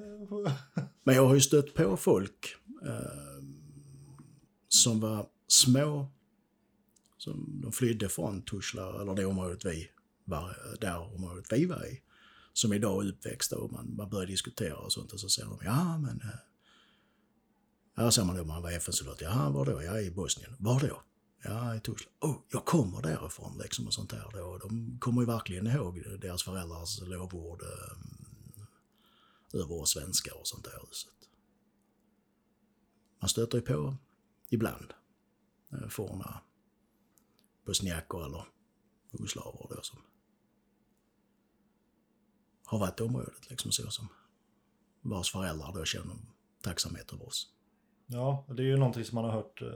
[1.03, 3.43] Men jag har ju stött på folk eh,
[4.69, 6.11] som var små,
[7.17, 9.91] som de flydde från Tuzla, eller det området vi
[10.25, 12.03] var, där området vi var i,
[12.53, 15.59] som idag är uppväxta och man, man börjar diskutera och sånt och så säger de
[15.65, 16.21] ja men...
[16.21, 16.39] Eh,
[17.97, 19.83] ja, säger man då man var FN-soldat, ja var då?
[19.83, 20.57] Ja i Bosnien.
[20.59, 21.03] Var då?
[21.43, 22.11] Ja i Tuzla.
[22.21, 24.45] Oh, jag kommer därifrån liksom och sånt där då.
[24.45, 27.97] Och De kommer ju verkligen ihåg deras föräldrars lovord eh,
[29.61, 30.81] över oss svenskar och sånt där.
[30.91, 31.09] Så
[33.21, 33.97] man stöter ju på
[34.49, 34.95] ibland
[35.73, 36.41] eh, forna
[37.65, 38.45] bosniaker eller
[39.11, 39.99] jugoslaver då som
[42.65, 44.09] har varit i området liksom så som
[45.01, 46.17] vars föräldrar då känner
[46.61, 47.58] tacksamhet över oss.
[48.11, 49.69] Ja, det är ju någonting som man har hört, eh,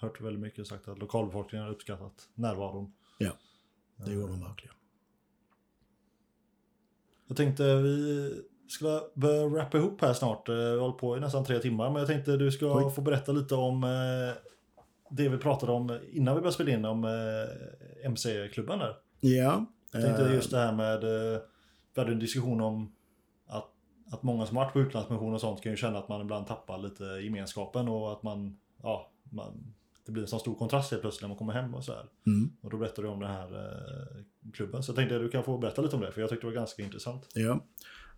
[0.00, 2.92] hört väldigt mycket sagt att lokalbefolkningen har uppskattat närvaron.
[3.18, 3.32] Ja,
[3.96, 4.74] det gjorde de verkligen.
[7.26, 10.48] Jag tänkte vi skulle börja wrappa ihop här snart.
[10.48, 12.92] Eh, Vi har hållit på i nästan tre timmar, men jag tänkte du ska Oj.
[12.94, 14.36] få berätta lite om eh,
[15.10, 18.96] det vi pratade om innan vi började spela in om eh, MC-klubben där.
[19.20, 19.66] Ja.
[19.92, 21.40] Jag tänkte eh, just det här med, eh,
[21.94, 22.92] vi hade en diskussion om
[24.10, 26.78] att, många som varit på utlandsmission och sånt kan ju känna att man ibland tappar
[26.78, 29.74] lite gemenskapen och att man, ja, man,
[30.06, 31.92] det blir en sån stor kontrast helt plötsligt när man kommer hem och så.
[32.26, 34.82] Mm, Och då berättade du om den här eh, klubben.
[34.82, 36.50] Så jag tänkte att du kan få berätta lite om det, för jag tyckte det
[36.50, 37.26] var ganska intressant.
[37.34, 37.64] ja.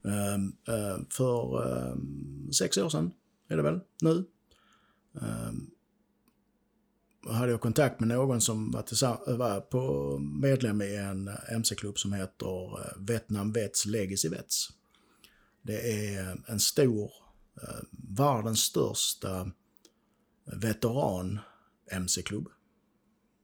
[0.05, 3.11] Ehm, eh, för ehm, sex år sedan
[3.49, 4.25] är det väl nu.
[5.13, 5.71] Um,
[7.29, 12.81] hade jag kontakt med någon som var, var på medlem i en MC-klubb som heter
[12.81, 14.69] eh, Vietnam Vets Legacy Vets.
[15.63, 17.13] Det är en stor,
[17.63, 19.47] eh, världens största eh,
[20.59, 22.49] veteran-MC-klubb.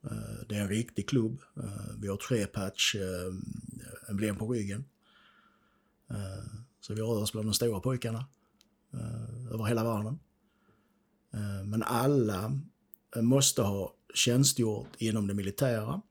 [0.05, 1.41] Eh, Det är en riktig klubb.
[1.57, 3.35] Eh, Vi har tre patch eh,
[4.11, 4.85] emblem på ryggen.
[6.11, 6.45] Eh,
[6.81, 8.27] Så vi rör oss bland de stora pojkarna
[8.93, 10.19] eh, över hela världen.
[11.35, 12.61] Eh, Men alla
[13.17, 16.03] eh, måste ha tjänstgjort inom det militära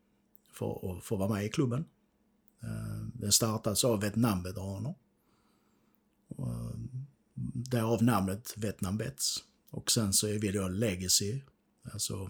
[0.53, 1.85] för att få vara med i klubben.
[2.63, 4.95] Eh, den startades av Vietnamveteraner.
[6.29, 6.75] Eh,
[7.53, 9.43] därav namnet Vietnam Vets.
[9.69, 11.41] Och sen så är vi då legacy,
[11.93, 12.29] alltså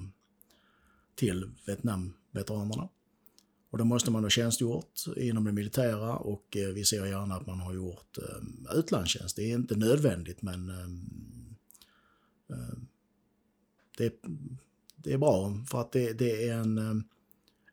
[1.15, 2.90] till Vietnamveteranerna.
[3.69, 7.48] Och då måste man ha tjänstgjort inom det militära och eh, vi ser gärna att
[7.48, 9.35] man har gjort eh, utlandstjänst.
[9.35, 10.85] Det är inte nödvändigt men eh,
[12.57, 12.77] eh
[13.98, 14.22] det,
[14.95, 17.03] det är bra för att det, det är en,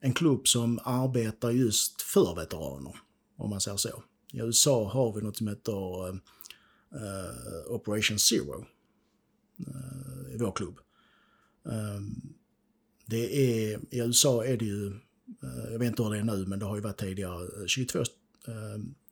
[0.01, 2.97] en klubb som arbetar just för veteraner,
[3.36, 4.02] om man säger så.
[4.33, 8.65] I USA har vi något som heter eh, Operation Zero
[9.59, 10.78] eh, i vår klubb.
[11.67, 12.01] Eh,
[13.07, 14.86] det är, I USA är det ju,
[15.43, 17.99] eh, jag vet inte hur det är nu, men det har ju varit tidigare, 22,
[17.99, 18.05] eh,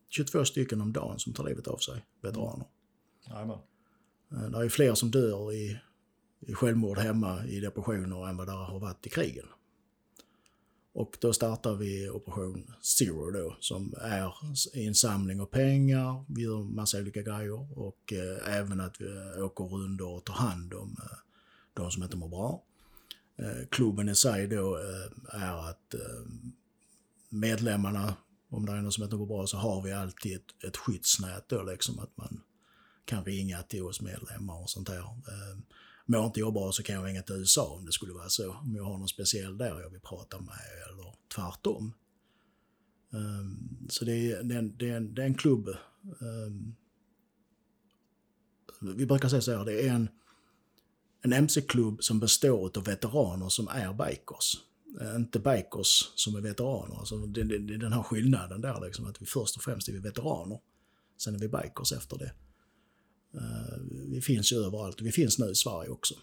[0.09, 2.67] 22 stycken om dagen som tar livet av sig, veteraner.
[4.33, 5.79] Eh, Det är ju fler som dör i,
[6.41, 9.47] i självmord hemma i depressioner än vad det har varit i krigen.
[10.93, 14.33] Och då startar vi Operation Zero då, som är
[14.75, 19.65] insamling av pengar, vi gör massa olika grejer och eh, även att vi eh, åker
[19.65, 21.19] runt och tar hand om eh,
[21.75, 22.63] de som inte mår bra.
[23.37, 26.25] Eh, klubben i sig då eh, är att eh,
[27.29, 28.15] medlemmarna,
[28.49, 31.49] om det är någon som inte mår bra, så har vi alltid ett, ett skyddsnät
[31.49, 32.41] då liksom att man
[33.05, 34.99] kan ringa till oss medlemmar och sånt där.
[34.99, 35.59] Eh,
[36.07, 38.53] Mår inte jag bra så kan jag ringa till USA om det skulle vara så.
[38.53, 41.95] Om jag har någon speciell där jag vill prata med eller tvärtom.
[43.11, 45.69] Um, så det är, det, är en, det, är en, det är en klubb.
[46.19, 46.77] Um,
[48.81, 50.09] vi brukar säga så här, det är en,
[51.23, 54.57] en MC-klubb som består av veteraner som är bikers.
[55.01, 56.99] Eh, inte bikers som är veteraner.
[56.99, 59.89] Alltså det, det, det är den här skillnaden där, liksom, att vi först och främst
[59.89, 60.59] är vi veteraner.
[61.17, 62.33] Sen är vi bikers efter det.
[63.35, 63.79] Eh,
[64.09, 66.15] vi finns ju överallt och vi finns nu i Sverige också.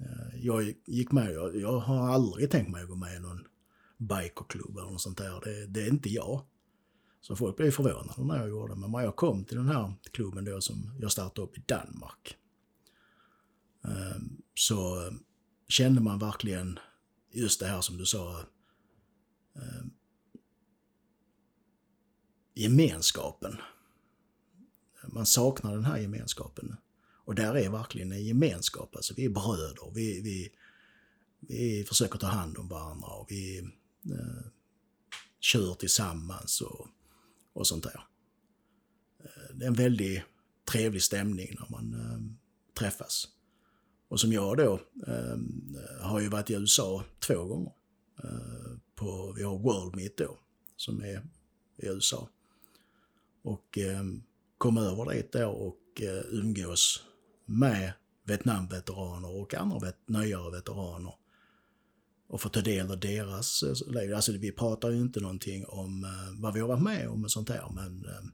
[0.00, 3.46] Eh, jag gick med, jag, jag har aldrig tänkt mig att gå med i någon
[3.98, 5.40] bikerklubb eller något sånt där.
[5.44, 6.44] Det, det är inte jag.
[7.20, 8.80] Så folk blev förvånade när jag gjorde det.
[8.80, 12.36] Men när jag kom till den här klubben då som jag startade upp i Danmark.
[13.84, 14.20] Eh,
[14.54, 15.10] så
[15.68, 16.78] kände man verkligen
[17.32, 18.40] just det här som du sa.
[22.54, 23.56] Gemenskapen
[25.08, 26.76] man saknar den här gemenskapen.
[27.24, 28.96] Och där är verkligen en gemenskap.
[28.96, 29.92] Alltså vi är bröder.
[29.94, 30.52] Vi, vi,
[31.40, 33.58] vi försöker ta hand om varandra och vi
[34.10, 34.46] eh,
[35.40, 36.86] kör tillsammans och,
[37.52, 38.06] och sånt där.
[39.20, 40.22] Eh, det är en väldigt
[40.72, 42.18] trevlig stämning när man eh,
[42.78, 43.28] träffas.
[44.08, 45.36] Och som jag då eh,
[46.00, 47.72] har ju varit i USA två gånger.
[48.24, 50.38] Eh, på, vi har World Meet då,
[50.76, 51.22] som är
[51.76, 52.28] i USA.
[53.42, 54.04] Och eh,
[54.64, 57.04] kom över dit då och eh, umgås
[57.44, 57.92] med
[58.24, 61.14] Vietnamveteraner och andra vet, nyare veteraner.
[62.26, 64.14] Och få ta del av deras eh, liv.
[64.14, 67.30] Alltså vi pratar ju inte någonting om eh, vad vi har varit med om och
[67.30, 68.24] sånt här men eh,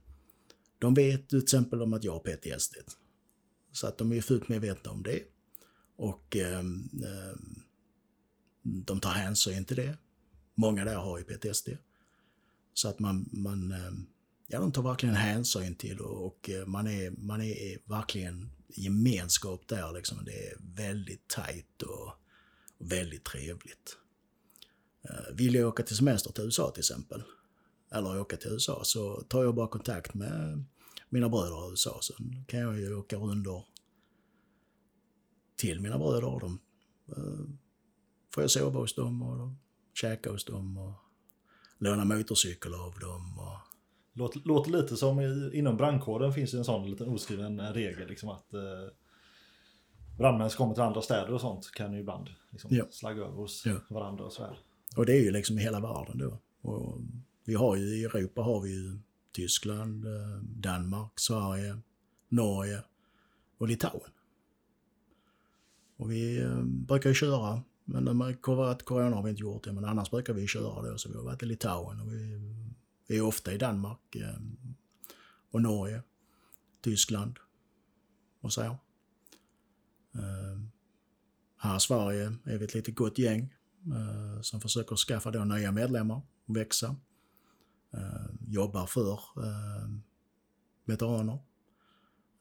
[0.79, 2.75] de vet till exempel om att jag har PTSD.
[3.71, 5.23] Så att de är fullt medvetna om det.
[5.95, 6.63] Och eh,
[8.61, 9.97] de tar hänsyn till det.
[10.55, 11.69] Många där har ju PTSD.
[12.73, 14.07] Så att man, man ehm,
[14.51, 18.81] ja, de tar verkligen hänsyn till och, och eh, man, är, man är verkligen i
[18.81, 19.93] gemenskap där.
[19.93, 20.25] Liksom.
[20.25, 22.07] Det är väldigt tajt och,
[22.77, 23.97] och väldigt trevligt.
[25.01, 27.23] Eh, vill jag åka till semester till USA till exempel,
[27.91, 30.63] eller åka till USA så tar jag bara kontakt med
[31.09, 31.99] mina bröder i USA.
[32.01, 33.65] Sen kan jag ju åka rundor
[35.55, 36.39] till mina bröder.
[36.39, 36.59] De,
[37.07, 37.45] eh,
[38.33, 39.59] får jag sova hos dem och de,
[39.93, 40.93] käka hos dem och
[41.77, 43.39] låna motorcykel av dem.
[43.39, 43.70] Och,
[44.13, 48.29] Låter, låter lite som i, inom brandkåren finns det en sån liten oskriven regel liksom
[48.29, 48.61] att eh,
[50.17, 52.85] brandmän som kommer till andra städer och sånt kan ju ibland liksom, Ja.
[52.91, 53.75] slagga över hos Ja.
[53.89, 54.59] varandra och sådär.
[54.97, 56.39] och det är ju liksom i hela världen då.
[56.69, 57.01] Och
[57.45, 58.99] vi har ju i Europa har vi ju
[59.31, 61.77] Tyskland, eh, Danmark, Sverige,
[62.29, 62.83] Norge
[63.57, 64.11] och Litauen.
[65.97, 69.73] Och vi eh, brukar ju köra, men med cor- corona har vi inte gjort det,
[69.73, 70.97] men annars brukar vi köra då.
[70.97, 72.39] Så vi har varit i Litauen och vi,
[73.11, 74.57] vi är ofta i Danmark ehm,
[75.51, 76.03] och Norge,
[76.81, 77.39] Tyskland
[78.41, 78.77] och så.
[80.13, 80.71] Ehm,
[81.57, 83.53] här i Sverige är vi ett litet gott gäng
[83.85, 86.95] eh, som försöker skaffa då nya medlemmar och växa.
[87.91, 89.19] Ehm, jobbar för
[90.85, 91.39] veteraner.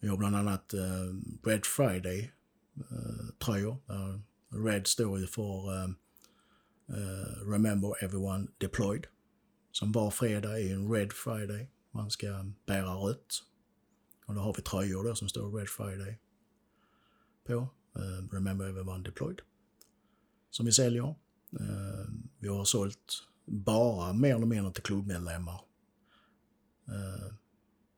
[0.00, 0.74] Vi har bland annat
[1.44, 3.76] Red Friday-tröjor.
[3.88, 4.18] Eh,
[4.64, 5.90] Red står ju för eh,
[7.46, 9.06] Remember Everyone Deployed.
[9.72, 11.70] Som var fredag är en Red Friday.
[11.90, 13.42] Man ska bära rött.
[14.26, 16.18] Och då har vi tröjor då som står Red Friday
[17.46, 17.54] på.
[17.98, 19.40] Uh, Remember Everyone Deployed.
[20.50, 21.14] Som vi säljer.
[21.60, 22.06] Uh,
[22.38, 25.60] vi har sålt bara mer eller mindre till klubbmedlemmar.
[26.88, 27.34] Uh,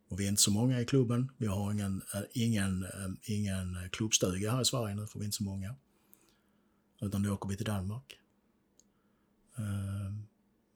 [0.09, 1.33] och vi är inte så många i klubben.
[1.37, 2.03] Vi har ingen,
[2.33, 2.87] ingen,
[3.23, 5.75] ingen klubbstuga här i Sverige nu, för vi är inte så många.
[7.01, 8.19] Utan då åker vi till Danmark.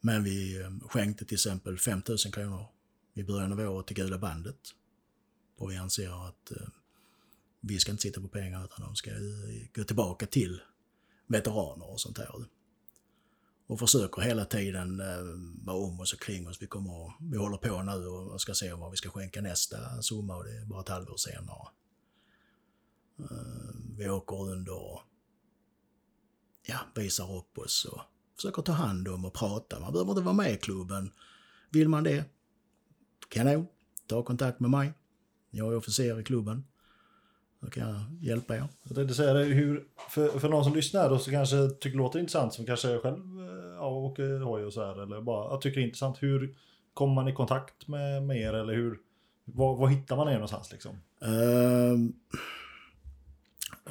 [0.06, 2.66] Men vi eh, skänkte till exempel 5 000 kronor
[3.14, 4.56] i början av året till Gula bandet.
[5.56, 6.68] Och vi anser att eh,
[7.60, 10.62] vi ska inte sitta på pengar utan de ska eh, gå tillbaka till
[11.26, 12.46] veteraner och sånt här.
[13.66, 15.22] Och försöker hela tiden eh,
[15.64, 16.62] vara om oss och kring oss.
[16.62, 20.36] Vi, kommer, vi håller på nu och ska se vad vi ska skänka nästa summa
[20.36, 21.68] och det är bara ett halvår senare.
[23.18, 25.00] Eh, vi åker under och
[26.66, 28.00] ja, visar upp oss och
[28.36, 29.80] försöker ta hand om och prata.
[29.80, 31.10] Man behöver inte vara med i klubben.
[31.70, 32.24] Vill man det,
[33.28, 33.66] kanon,
[34.06, 34.92] ta kontakt med mig.
[35.50, 36.64] Jag är officer i klubben.
[37.60, 38.64] Då kan jag hjälpa er.
[38.82, 41.96] Jag tänkte säga det, hur, för, för någon som lyssnar och så kanske tycker det
[41.96, 45.80] låter intressant, som kanske själv eh, ja, åker hoj och så här, eller bara tycker
[45.80, 46.56] det är intressant, hur
[46.94, 48.98] kommer man i kontakt med, med er, eller hur,
[49.44, 50.92] var, var hittar man er någonstans liksom?
[51.20, 52.12] Ehm,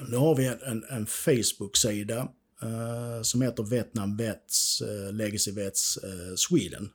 [0.10, 2.28] nu har vi en, en, en Facebook-sida
[2.62, 6.90] eh, som heter Vietnam Vets, uh, Legacy Vets eh, Sweden.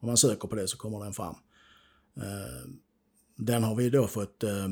[0.00, 1.36] Om man söker på det så kommer den fram.
[2.16, 2.70] Eh,
[3.36, 4.68] den har vi då fått, eh,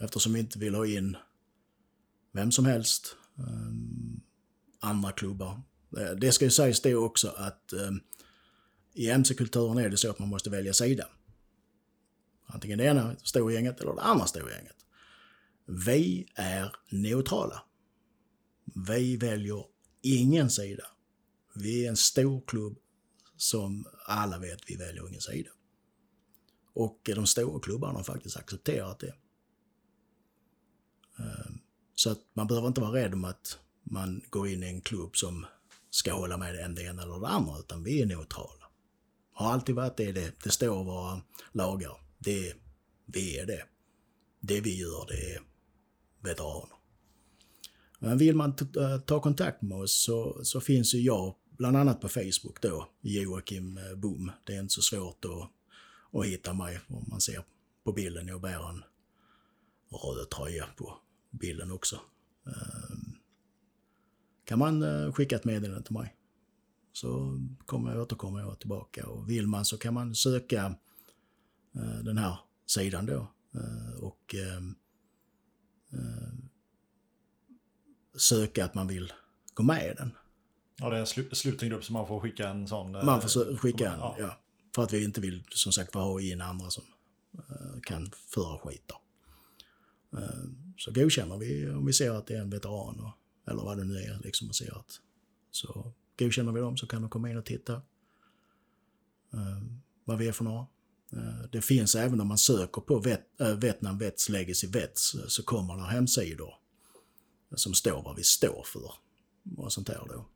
[0.00, 1.16] eftersom vi inte vill ha in
[2.32, 3.16] vem som helst,
[4.80, 5.62] andra klubbar.
[6.16, 7.74] Det ska ju sägas det också att
[8.94, 11.08] i MC-kulturen är det så att man måste välja sida.
[12.46, 14.76] Antingen det ena storgänget eller det andra storgänget.
[15.66, 17.62] Vi är neutrala.
[18.74, 19.64] Vi väljer
[20.02, 20.84] ingen sida.
[21.54, 22.78] Vi är en stor klubb
[23.36, 25.50] som alla vet vi väljer ingen sida.
[26.74, 29.14] Och de stora klubbarna har faktiskt accepterat det.
[31.18, 31.58] Ehm,
[31.94, 35.16] så att man behöver inte vara rädd om att man går in i en klubb
[35.16, 35.46] som
[35.90, 38.66] ska hålla med en det ena eller det andra, utan vi är neutrala.
[39.32, 40.12] Har alltid varit det.
[40.12, 41.20] Det, det står våra
[41.52, 42.00] lagar.
[42.18, 42.54] Det,
[43.06, 43.64] vi är det.
[44.40, 45.42] Det vi gör, det är
[46.20, 46.76] veteraner.
[48.02, 52.00] Men vill man eh, ta kontakt med oss så, så finns ju jag, bland annat
[52.00, 54.30] på Facebook då, Joakim eh, Boom.
[54.44, 55.50] Det är inte så svårt att,
[56.20, 57.44] att hitta mig om man ser
[57.84, 58.28] på bilden.
[58.28, 58.84] Jag bär en
[59.90, 60.98] röd tröja på
[61.30, 62.00] bilden också.
[62.46, 63.16] Ehm,
[64.44, 66.16] kan man eh, skicka ett meddelande till mig
[66.92, 69.06] så kommer jag återkomma jag tillbaka.
[69.06, 70.74] Och vill man så kan man söka
[72.02, 73.26] den här sidan då.
[74.00, 74.74] Och ehm,
[78.16, 79.12] söka att man vill
[79.54, 80.10] gå med i den.
[80.76, 82.94] Ja, det är en slu, sluten grupp så man får skicka en sån.
[82.94, 84.16] eh, Man får skicka en, ja.
[84.18, 84.40] ja.
[84.74, 86.84] För att vi inte vill som sagt ha in andra som
[87.38, 89.00] eh, kan föra skit då.
[90.18, 90.44] Eh,
[90.78, 93.84] Så godkänner vi om vi ser att det är en veteran och, eller vad det
[93.84, 95.00] nu är liksom och ser att
[95.50, 97.72] så godkänner vi dem så kan de komma in och titta
[99.32, 99.62] eh,
[100.04, 100.66] vad vi är för några.
[101.52, 103.20] Det finns även om man söker på vet,
[103.56, 106.54] Vietnam Vets Legacy Vets så kommer det hemsidor
[107.54, 108.92] som står vad vi står för
[109.56, 110.26] och sånt där då.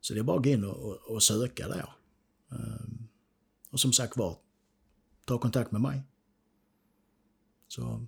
[0.00, 1.94] Så det är bara att gå in och, och, och söka där.
[2.50, 3.08] Ehm,
[3.70, 4.38] och som sagt var,
[5.24, 6.02] ta kontakt med mig.
[7.68, 8.06] Så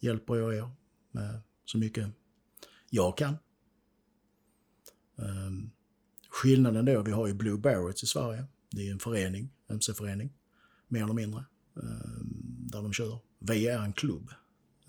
[0.00, 0.70] hjälper jag er
[1.10, 2.08] med så mycket
[2.90, 3.36] jag kan.
[5.16, 5.70] Ehm,
[6.28, 8.44] skillnaden då, vi har ju Blue Barrets i Sverige.
[8.70, 10.32] Det är en förening, MC-förening,
[10.88, 11.44] mer eller mindre,
[11.76, 13.18] ehm, där de kör.
[13.38, 14.30] Vi är en klubb.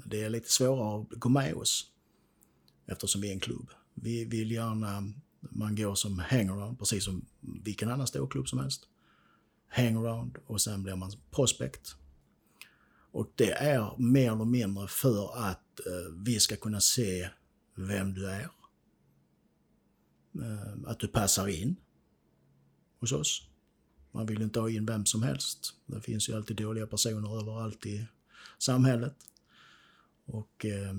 [0.06, 1.92] Det är lite svårare att gå med oss
[2.86, 3.70] eftersom vi är en klubb.
[3.94, 8.88] Vi vill gärna, man går som hangaround, precis som vilken annan ståklubb som helst.
[9.68, 11.96] Hangaround och sen blir man prospect.
[13.12, 17.30] Och det är mer eller mindre för att eh, vi ska kunna se
[17.76, 18.50] vem du är.
[20.42, 21.76] Eh, att du passar in
[23.00, 23.48] hos oss.
[24.12, 25.74] Man vill inte ha in vem som helst.
[25.86, 28.06] Det finns ju alltid dåliga personer överallt i
[28.58, 29.16] samhället.
[30.26, 30.94] Och eh,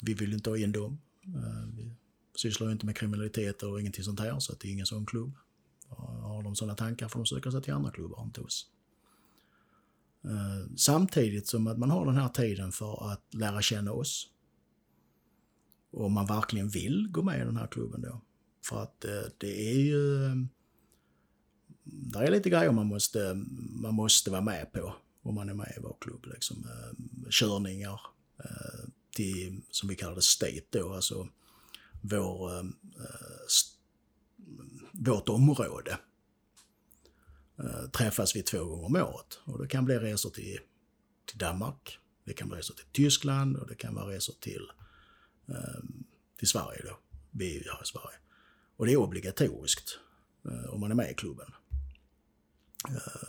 [0.00, 0.98] vi vill inte ha in dem.
[1.24, 1.94] Eh, vi
[2.36, 5.06] sysslar ju inte med kriminalitet och ingenting sånt här, så att det är ingen sån
[5.06, 5.32] klubb.
[5.88, 8.70] Har de sådana tankar får de söka sig till andra klubbar, inte oss.
[10.24, 14.28] Eh, samtidigt som att man har den här tiden för att lära känna oss.
[15.90, 18.20] Och om man verkligen vill gå med i den här klubben då.
[18.64, 20.18] För att eh, det är ju...
[21.84, 23.34] Det är lite grejer man måste,
[23.70, 26.26] man måste vara med på om man är med i vår klubb.
[26.26, 26.66] Liksom.
[27.30, 28.00] Körningar
[29.12, 31.28] till, som vi kallar det, state då, alltså
[32.00, 33.46] vår, eh, eh,
[34.92, 35.98] vårt område
[37.58, 39.38] eh, träffas vi två gånger om året.
[39.44, 40.58] Och det kan bli resor till,
[41.24, 44.70] till Danmark, det kan vara resor till Tyskland och det kan vara resor till,
[46.38, 46.98] till Sverige då.
[47.30, 48.16] Vi är här i Sverige.
[48.80, 49.98] Och det är obligatoriskt
[50.44, 51.52] eh, om man är med i klubben.
[52.88, 53.28] Eh,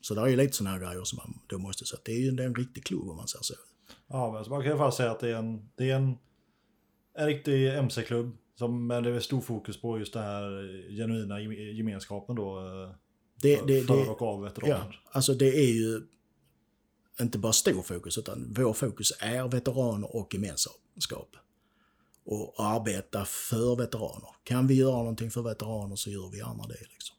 [0.00, 2.00] så det är ju lite sådana här grejer som man då måste säga.
[2.04, 3.54] Det är ju en riktig klubb om man säger så.
[4.06, 6.18] Ja, men man kan i alla fall säga att det är en, det är en,
[7.14, 8.36] en riktig MC-klubb.
[8.54, 10.50] Som, men det är stor fokus på just den här
[10.96, 11.40] genuina
[11.72, 12.58] gemenskapen då.
[12.58, 12.90] Eh,
[13.42, 15.00] det, det, för det, och av veteraner.
[15.04, 16.00] Ja, alltså det är ju
[17.20, 21.36] inte bara stor fokus utan vår fokus är veteraner och gemenskap
[22.24, 24.28] och arbeta för veteraner.
[24.44, 26.80] Kan vi göra någonting för veteraner så gör vi gärna det.
[26.80, 27.16] Liksom.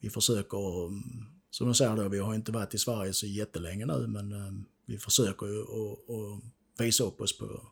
[0.00, 3.86] Vi försöker, mm, som jag säger då, vi har inte varit i Sverige så jättelänge
[3.86, 6.42] nu men um, vi försöker ju att
[6.78, 7.68] visa upp oss på,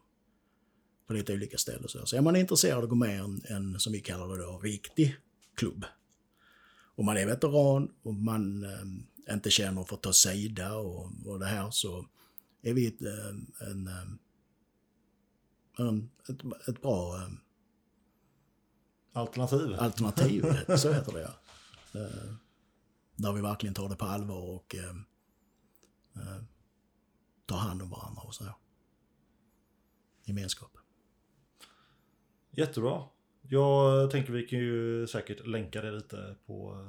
[1.06, 1.88] på lite olika ställen.
[1.88, 4.28] Så, så är man intresserad av att gå med i en, en, som vi kallar
[4.28, 5.16] det då, riktig
[5.54, 5.84] klubb.
[6.94, 11.38] Om man är veteran och man um, inte känner för att ta sida och, och
[11.38, 12.06] det här så
[12.62, 14.18] är vi ett, um, en, en
[15.78, 17.28] en, ett, ett bra eh,
[19.12, 19.74] alternativ.
[19.78, 20.42] Alternativ,
[20.76, 21.34] så heter det ja.
[22.00, 22.34] Eh,
[23.16, 24.94] där vi verkligen tar det på allvar och eh,
[27.46, 28.44] tar hand om varandra och så.
[30.24, 30.70] Gemenskap.
[32.50, 33.02] Jättebra.
[33.42, 36.86] Jag tänker vi kan ju säkert länka det lite på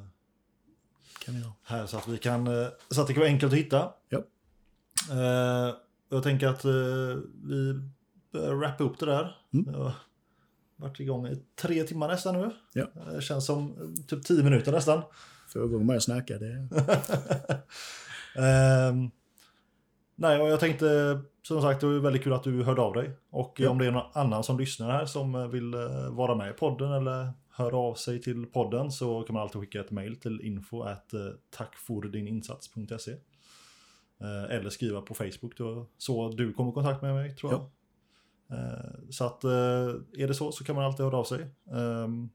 [1.28, 3.94] eh, här så att vi kan eh, så att det kan vara enkelt att hitta.
[4.10, 4.24] Ja.
[5.12, 5.76] Eh,
[6.10, 6.66] jag tänker att
[7.44, 7.82] vi
[8.32, 9.38] wrappa upp det där.
[9.54, 9.74] Mm.
[9.74, 9.94] Jag har
[10.76, 12.52] varit igång i tre timmar nästan nu.
[12.74, 12.88] Ja.
[13.12, 15.02] Det känns som typ tio minuter nästan.
[15.48, 16.38] Få igång med att snacka.
[16.38, 16.68] Det...
[18.90, 19.12] um,
[20.18, 23.12] nej, och jag tänkte som sagt det var väldigt kul att du hörde av dig.
[23.30, 23.70] Och ja.
[23.70, 26.92] om det är någon annan som lyssnar här som vill eh, vara med i podden
[26.92, 30.82] eller höra av sig till podden så kan man alltid skicka ett mail till info
[30.82, 33.12] at eh, tackfordininsats.se
[34.22, 37.62] eh, eller skriva på Facebook då, så du kommer i kontakt med mig tror jag.
[37.62, 38.56] Ja.
[38.56, 39.52] Eh, så att eh,
[40.18, 41.48] är det så så kan man alltid höra av sig.
[41.72, 42.30] Ehm,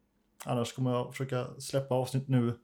[0.45, 2.55] annars kommer jag försöka släppa avsnitt nu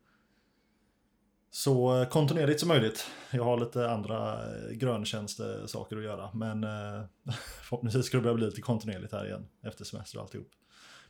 [1.50, 3.06] så kontinuerligt som möjligt.
[3.30, 6.62] Jag har lite andra eh, gröntjänstesaker att göra men
[7.62, 10.48] förhoppningsvis ska det börja bli lite kontinuerligt här igen efter semester och alltihop.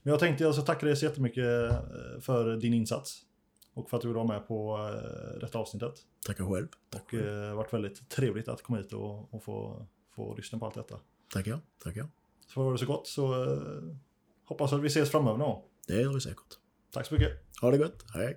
[0.03, 1.73] Men jag tänkte jag ska tacka dig så jättemycket
[2.21, 3.23] för din insats
[3.75, 4.91] och för att du var med på
[5.41, 5.95] detta avsnittet.
[6.27, 6.69] Tackar själv.
[6.91, 10.59] Tack och det har varit väldigt trevligt att komma hit och, och få, få lyssna
[10.59, 11.01] på allt detta.
[11.33, 12.09] Tackar, tackar.
[12.47, 13.61] Så var det så gott så eh,
[14.45, 16.59] hoppas att vi ses framöver någon Det gör vi säkert.
[16.93, 17.33] Tack så mycket.
[17.61, 18.05] Ha det gott.
[18.15, 18.37] Hej.